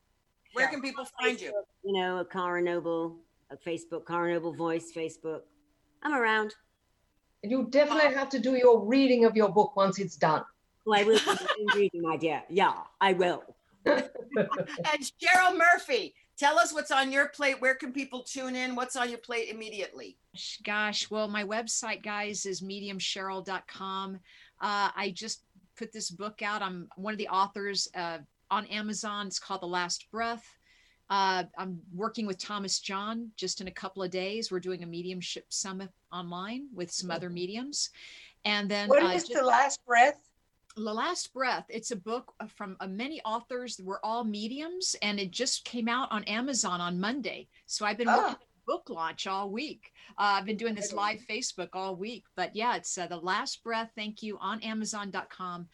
Where 0.54 0.66
Yeah. 0.66 0.72
can 0.72 0.82
people 0.82 1.04
find 1.22 1.40
you? 1.42 1.52
you 1.84 1.92
know, 2.02 2.20
a 2.20 2.26
Cara 2.26 2.62
Noble, 2.62 3.20
a 3.50 3.58
Facebook, 3.58 4.08
Cara 4.08 4.34
Noble 4.34 4.54
Voice, 4.54 4.94
Facebook. 4.94 5.42
I'm 6.02 6.14
around. 6.14 6.56
And 7.46 7.52
you 7.52 7.68
definitely 7.70 8.12
have 8.16 8.30
to 8.30 8.40
do 8.40 8.56
your 8.56 8.84
reading 8.84 9.24
of 9.26 9.36
your 9.36 9.50
book 9.50 9.76
once 9.76 10.00
it's 10.00 10.16
done. 10.16 10.42
Oh, 10.88 10.94
I 10.94 11.04
will 11.04 11.20
be 11.20 11.68
reading, 11.76 12.02
my 12.02 12.18
dear. 12.18 12.42
Yeah, 12.50 12.74
I 13.00 13.14
will. 13.14 13.44
And 13.86 15.12
Cheryl 15.22 15.56
Murphy, 15.56 16.16
tell 16.38 16.58
us 16.58 16.74
what's 16.74 16.90
on 16.90 17.12
your 17.12 17.28
plate. 17.28 17.62
Where 17.62 17.76
can 17.76 17.94
people 17.94 18.24
tune 18.24 18.56
in? 18.56 18.74
What's 18.74 18.96
on 18.96 19.10
your 19.12 19.20
plate 19.20 19.50
immediately? 19.50 20.18
Gosh, 20.34 20.60
Gosh, 20.64 21.12
well, 21.12 21.28
my 21.28 21.44
website, 21.44 22.02
guys, 22.02 22.48
is 22.48 22.62
mediumcheryl.com. 22.62 24.16
Uh, 24.60 24.90
I 24.96 25.14
just 25.14 25.44
put 25.78 25.94
this 25.94 26.10
book 26.10 26.42
out. 26.42 26.64
I'm 26.64 26.90
one 26.96 27.14
of 27.14 27.20
the 27.20 27.28
authors 27.28 27.88
uh, 27.94 28.18
on 28.50 28.66
Amazon. 28.66 29.28
It's 29.28 29.38
called 29.38 29.62
The 29.62 29.68
Last 29.68 30.10
Breath. 30.10 30.52
Uh, 31.10 31.44
I'm 31.58 31.80
working 31.94 32.26
with 32.26 32.38
Thomas 32.40 32.80
John 32.80 33.30
just 33.36 33.62
in 33.62 33.68
a 33.68 33.72
couple 33.72 34.02
of 34.02 34.10
days. 34.10 34.52
We're 34.52 34.60
doing 34.60 34.84
a 34.84 34.88
mediumship 34.88 35.46
summit 35.54 35.90
online 36.12 36.68
with 36.74 36.92
some 36.92 37.12
other 37.12 37.30
mediums. 37.30 37.92
And 38.44 38.70
then 38.70 38.90
What 38.90 39.04
uh, 39.04 39.08
is 39.10 39.24
just- 39.28 39.40
the 39.40 39.46
last 39.46 39.86
breath? 39.86 40.20
the 40.78 40.94
Last 40.94 41.34
Breath. 41.34 41.64
It's 41.70 41.92
a 41.92 41.96
book 41.96 42.34
uh, 42.42 42.48
from 42.48 42.76
uh, 42.82 42.88
many 42.88 43.22
authors. 43.22 43.80
We're 43.82 44.02
all 44.04 44.26
mediums, 44.26 44.94
and 45.02 45.22
it 45.22 45.32
just 45.32 45.64
came 45.64 45.88
out 45.88 46.12
on 46.12 46.26
Amazon 46.26 46.82
on 46.82 47.00
Monday. 47.00 47.48
So 47.66 47.86
I've 47.86 47.98
been 47.98 48.08
working 48.10 48.36
Ah. 48.42 48.46
book 48.68 48.90
launch 48.90 49.26
all 49.26 49.50
week. 49.50 49.94
Uh, 50.18 50.36
I've 50.36 50.46
been 50.46 50.58
doing 50.58 50.76
this 50.76 50.92
live 50.92 51.22
Facebook 51.30 51.70
all 51.72 51.96
week. 51.96 52.26
But 52.36 52.54
yeah, 52.58 52.76
it's 52.76 52.98
uh, 52.98 53.08
The 53.08 53.16
Last 53.16 53.64
Breath. 53.64 53.92
Thank 53.96 54.22
you 54.22 54.38
on 54.42 54.62
Amazon.com. 54.64 55.70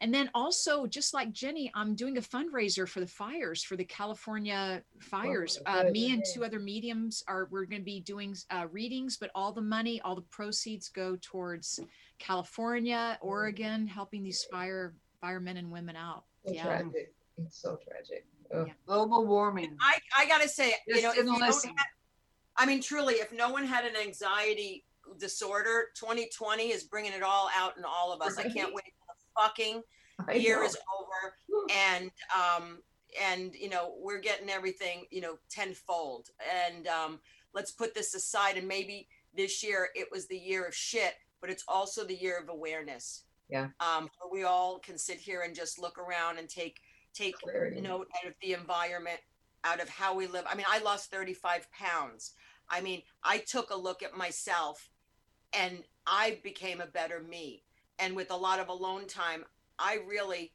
And 0.00 0.12
then 0.12 0.30
also, 0.34 0.86
just 0.86 1.14
like 1.14 1.32
Jenny, 1.32 1.70
I'm 1.74 1.94
doing 1.94 2.18
a 2.18 2.20
fundraiser 2.20 2.86
for 2.86 3.00
the 3.00 3.06
fires, 3.06 3.62
for 3.62 3.76
the 3.76 3.84
California 3.84 4.82
fires. 5.00 5.58
Oh, 5.66 5.80
uh, 5.80 5.84
me 5.84 6.12
and 6.12 6.22
two 6.34 6.44
other 6.44 6.58
mediums 6.58 7.22
are, 7.26 7.48
we're 7.50 7.64
going 7.64 7.80
to 7.80 7.84
be 7.84 8.00
doing 8.00 8.36
uh, 8.50 8.66
readings, 8.70 9.16
but 9.16 9.30
all 9.34 9.52
the 9.52 9.62
money, 9.62 10.00
all 10.02 10.14
the 10.14 10.22
proceeds 10.22 10.90
go 10.90 11.16
towards 11.22 11.80
California, 12.18 13.18
Oregon, 13.22 13.86
helping 13.86 14.22
these 14.22 14.44
fire 14.50 14.94
firemen 15.20 15.56
and 15.56 15.70
women 15.70 15.96
out. 15.96 16.24
So 16.46 16.52
Yeah. 16.52 16.64
tragic. 16.64 17.14
It's 17.38 17.60
so 17.60 17.78
tragic. 17.82 18.26
Yeah. 18.52 18.72
Global 18.86 19.26
warming. 19.26 19.76
I, 19.80 19.98
I 20.16 20.26
gotta 20.26 20.48
say, 20.48 20.74
you 20.86 21.02
know, 21.02 21.10
if 21.10 21.16
didn't 21.16 21.34
you 21.34 21.40
don't 21.40 21.64
have, 21.64 21.86
I 22.56 22.66
mean, 22.66 22.80
truly, 22.80 23.14
if 23.14 23.32
no 23.32 23.50
one 23.50 23.64
had 23.64 23.84
an 23.84 23.96
anxiety 23.96 24.84
disorder, 25.18 25.88
2020 25.98 26.70
is 26.70 26.84
bringing 26.84 27.12
it 27.12 27.22
all 27.22 27.50
out 27.54 27.76
in 27.76 27.84
all 27.84 28.12
of 28.12 28.22
us. 28.22 28.38
I 28.38 28.44
can't 28.44 28.72
wait 28.72 28.84
till 28.84 28.92
the 28.92 28.95
fucking 29.38 29.82
year 30.34 30.62
is 30.62 30.76
over 30.98 31.34
and 31.70 32.10
um 32.34 32.78
and 33.22 33.54
you 33.54 33.68
know 33.68 33.94
we're 34.00 34.20
getting 34.20 34.50
everything 34.50 35.04
you 35.10 35.20
know 35.20 35.38
tenfold. 35.50 36.28
And 36.66 36.86
um 36.86 37.20
let's 37.54 37.72
put 37.72 37.94
this 37.94 38.14
aside 38.14 38.56
and 38.56 38.68
maybe 38.68 39.08
this 39.34 39.62
year 39.62 39.88
it 39.94 40.08
was 40.10 40.26
the 40.26 40.38
year 40.38 40.64
of 40.64 40.74
shit 40.74 41.14
but 41.40 41.50
it's 41.50 41.64
also 41.68 42.04
the 42.04 42.14
year 42.14 42.38
of 42.38 42.48
awareness. 42.48 43.24
Yeah. 43.48 43.68
um 43.80 44.08
we 44.32 44.42
all 44.44 44.78
can 44.78 44.98
sit 44.98 45.18
here 45.18 45.42
and 45.42 45.54
just 45.54 45.78
look 45.78 45.98
around 45.98 46.38
and 46.38 46.48
take 46.48 46.80
take 47.14 47.38
Clarity. 47.38 47.80
note 47.80 48.08
out 48.18 48.28
of 48.28 48.34
the 48.42 48.52
environment 48.52 49.20
out 49.64 49.80
of 49.80 49.88
how 49.88 50.14
we 50.14 50.26
live. 50.26 50.44
I 50.50 50.54
mean 50.54 50.66
i 50.68 50.78
lost 50.80 51.10
35 51.10 51.70
pounds. 51.72 52.32
I 52.70 52.80
mean 52.80 53.02
i 53.22 53.38
took 53.38 53.70
a 53.70 53.76
look 53.76 54.02
at 54.02 54.16
myself 54.16 54.88
and 55.52 55.84
i 56.06 56.38
became 56.42 56.80
a 56.80 56.86
better 56.86 57.22
me 57.22 57.62
and 57.98 58.16
with 58.16 58.30
a 58.30 58.36
lot 58.36 58.60
of 58.60 58.68
alone 58.68 59.06
time 59.06 59.44
i 59.78 59.98
really 60.08 60.52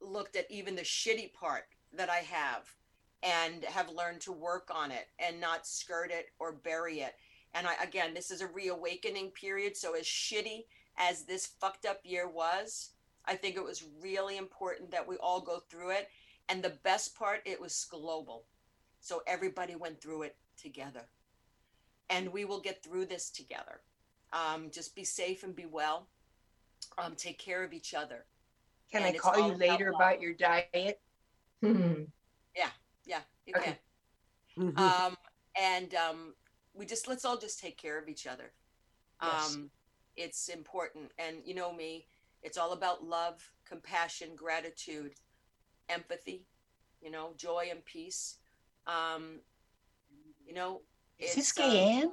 looked 0.00 0.36
at 0.36 0.50
even 0.50 0.76
the 0.76 0.82
shitty 0.82 1.32
part 1.32 1.64
that 1.92 2.10
i 2.10 2.18
have 2.18 2.68
and 3.22 3.64
have 3.64 3.88
learned 3.90 4.20
to 4.20 4.32
work 4.32 4.70
on 4.74 4.90
it 4.90 5.06
and 5.18 5.40
not 5.40 5.66
skirt 5.66 6.10
it 6.10 6.26
or 6.38 6.52
bury 6.52 7.00
it 7.00 7.14
and 7.54 7.66
i 7.66 7.74
again 7.82 8.14
this 8.14 8.30
is 8.30 8.40
a 8.40 8.46
reawakening 8.48 9.30
period 9.30 9.76
so 9.76 9.94
as 9.94 10.04
shitty 10.04 10.64
as 10.98 11.24
this 11.24 11.46
fucked 11.60 11.86
up 11.86 12.00
year 12.04 12.28
was 12.28 12.90
i 13.26 13.34
think 13.34 13.56
it 13.56 13.64
was 13.64 13.84
really 14.02 14.36
important 14.36 14.90
that 14.90 15.06
we 15.06 15.16
all 15.16 15.40
go 15.40 15.60
through 15.70 15.90
it 15.90 16.08
And 16.48 16.62
the 16.62 16.78
best 16.82 17.16
part, 17.16 17.40
it 17.44 17.60
was 17.60 17.86
global. 17.90 18.44
So 19.00 19.22
everybody 19.26 19.74
went 19.76 20.00
through 20.00 20.22
it 20.22 20.36
together. 20.60 21.08
And 22.10 22.32
we 22.32 22.44
will 22.44 22.60
get 22.60 22.82
through 22.82 23.06
this 23.06 23.30
together. 23.30 23.80
Um, 24.32 24.70
just 24.70 24.94
be 24.94 25.04
safe 25.04 25.44
and 25.44 25.54
be 25.56 25.66
well. 25.66 26.08
Um, 26.98 27.14
take 27.16 27.38
care 27.38 27.64
of 27.64 27.72
each 27.72 27.94
other. 27.94 28.24
Can 28.90 29.02
And 29.02 29.16
I 29.16 29.18
call 29.18 29.48
you 29.48 29.54
later 29.56 29.90
love. 29.90 30.00
about 30.00 30.20
your 30.20 30.34
diet? 30.34 31.00
Hmm. 31.62 32.04
Yeah, 33.04 33.20
you 33.46 33.54
Okay. 33.56 33.78
can. 34.56 34.76
um, 34.76 35.16
and 35.60 35.94
um, 35.94 36.34
we 36.74 36.86
just 36.86 37.08
let's 37.08 37.24
all 37.24 37.36
just 37.36 37.58
take 37.58 37.76
care 37.76 37.98
of 37.98 38.08
each 38.08 38.26
other. 38.26 38.52
Yes. 39.22 39.54
Um, 39.56 39.70
it's 40.16 40.48
important, 40.48 41.10
and 41.18 41.36
you 41.44 41.54
know 41.54 41.72
me, 41.72 42.06
it's 42.42 42.58
all 42.58 42.72
about 42.72 43.04
love, 43.04 43.50
compassion, 43.66 44.30
gratitude, 44.36 45.14
empathy, 45.88 46.46
you 47.00 47.10
know, 47.10 47.30
joy 47.36 47.68
and 47.70 47.84
peace. 47.84 48.36
Um, 48.86 49.40
you 50.46 50.54
know, 50.54 50.82
Is 51.18 51.34
this 51.34 51.50
it's, 51.50 51.52
gay 51.52 52.02
um, 52.02 52.12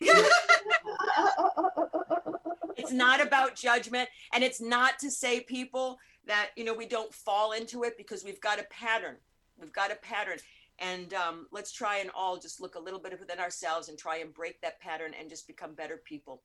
it's 2.80 2.92
not 2.92 3.20
about 3.20 3.54
judgment 3.54 4.08
and 4.32 4.42
it's 4.42 4.60
not 4.60 4.98
to 4.98 5.10
say 5.10 5.40
people 5.40 5.98
that 6.26 6.50
you 6.56 6.64
know 6.64 6.74
we 6.74 6.86
don't 6.86 7.14
fall 7.14 7.52
into 7.52 7.84
it 7.84 7.96
because 7.96 8.24
we've 8.24 8.40
got 8.40 8.58
a 8.58 8.64
pattern. 8.64 9.16
We've 9.58 9.72
got 9.72 9.92
a 9.92 9.96
pattern. 9.96 10.38
And 10.78 11.12
um, 11.12 11.46
let's 11.52 11.72
try 11.72 11.98
and 11.98 12.10
all 12.14 12.38
just 12.38 12.58
look 12.58 12.74
a 12.74 12.80
little 12.80 13.00
bit 13.00 13.18
within 13.20 13.38
ourselves 13.38 13.90
and 13.90 13.98
try 13.98 14.18
and 14.18 14.32
break 14.32 14.62
that 14.62 14.80
pattern 14.80 15.12
and 15.18 15.28
just 15.28 15.46
become 15.46 15.74
better 15.74 15.98
people. 15.98 16.42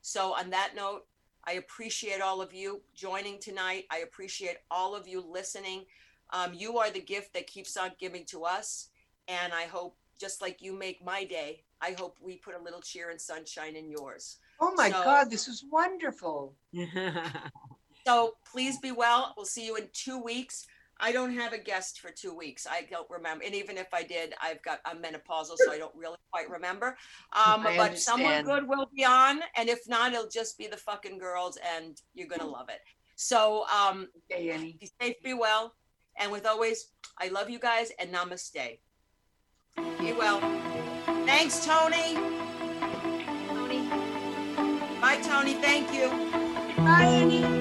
So 0.00 0.34
on 0.34 0.50
that 0.50 0.72
note 0.74 1.06
i 1.44 1.52
appreciate 1.52 2.20
all 2.20 2.42
of 2.42 2.52
you 2.52 2.82
joining 2.94 3.38
tonight. 3.38 3.84
I 3.90 3.98
appreciate 3.98 4.56
all 4.70 4.94
of 4.96 5.06
you 5.06 5.24
listening. 5.24 5.84
Um, 6.30 6.52
you 6.52 6.78
are 6.78 6.90
the 6.90 7.00
gift 7.00 7.32
that 7.34 7.46
keeps 7.46 7.76
on 7.76 7.92
giving 7.98 8.24
to 8.26 8.44
us 8.44 8.88
and 9.28 9.52
i 9.52 9.64
hope 9.64 9.96
just 10.18 10.42
like 10.42 10.60
you 10.60 10.76
make 10.76 11.04
my 11.04 11.24
day 11.24 11.62
i 11.80 11.92
hope 11.92 12.16
we 12.20 12.36
put 12.36 12.54
a 12.58 12.62
little 12.62 12.80
cheer 12.80 13.10
and 13.10 13.20
sunshine 13.20 13.76
in 13.76 13.90
yours 13.90 14.38
Oh 14.60 14.72
my 14.76 14.90
so- 14.90 15.04
God, 15.04 15.30
this 15.30 15.46
was 15.46 15.64
wonderful. 15.70 16.54
So 18.06 18.36
please 18.50 18.78
be 18.78 18.90
well. 18.90 19.34
We'll 19.36 19.44
see 19.44 19.66
you 19.66 19.76
in 19.76 19.86
two 19.92 20.18
weeks. 20.18 20.66
I 20.98 21.12
don't 21.12 21.34
have 21.34 21.52
a 21.52 21.58
guest 21.58 22.00
for 22.00 22.10
two 22.10 22.34
weeks. 22.34 22.66
I 22.66 22.86
don't 22.90 23.08
remember. 23.10 23.44
And 23.44 23.54
even 23.54 23.76
if 23.76 23.92
I 23.92 24.02
did, 24.02 24.32
I've 24.42 24.62
got, 24.62 24.80
I'm 24.86 25.02
menopausal, 25.02 25.56
so 25.58 25.70
I 25.70 25.76
don't 25.76 25.94
really 25.94 26.16
quite 26.32 26.48
remember. 26.48 26.96
Um, 27.34 27.64
but 27.64 27.98
someone 27.98 28.44
good 28.44 28.66
will 28.66 28.88
be 28.96 29.04
on. 29.04 29.40
And 29.56 29.68
if 29.68 29.86
not, 29.86 30.14
it'll 30.14 30.26
just 30.26 30.56
be 30.56 30.66
the 30.68 30.78
fucking 30.78 31.18
girls 31.18 31.58
and 31.76 32.00
you're 32.14 32.28
going 32.28 32.40
to 32.40 32.46
love 32.46 32.70
it. 32.70 32.80
So 33.16 33.66
um, 33.66 34.08
Okay, 34.32 34.50
Annie. 34.52 34.78
be 34.80 34.90
safe, 35.00 35.16
be 35.22 35.34
well. 35.34 35.74
And 36.16 36.32
with 36.32 36.46
always, 36.46 36.88
I 37.18 37.28
love 37.28 37.50
you 37.50 37.58
guys 37.58 37.92
and 37.98 38.10
namaste. 38.10 38.78
Be 40.00 40.12
well. 40.14 40.40
Thanks. 41.26 41.64
Tony. 41.66 42.16
Bye, 45.08 45.16
Tony. 45.22 45.54
Thank 45.54 45.94
you. 45.94 46.10
Bye, 46.76 47.04
Annie. 47.04 47.57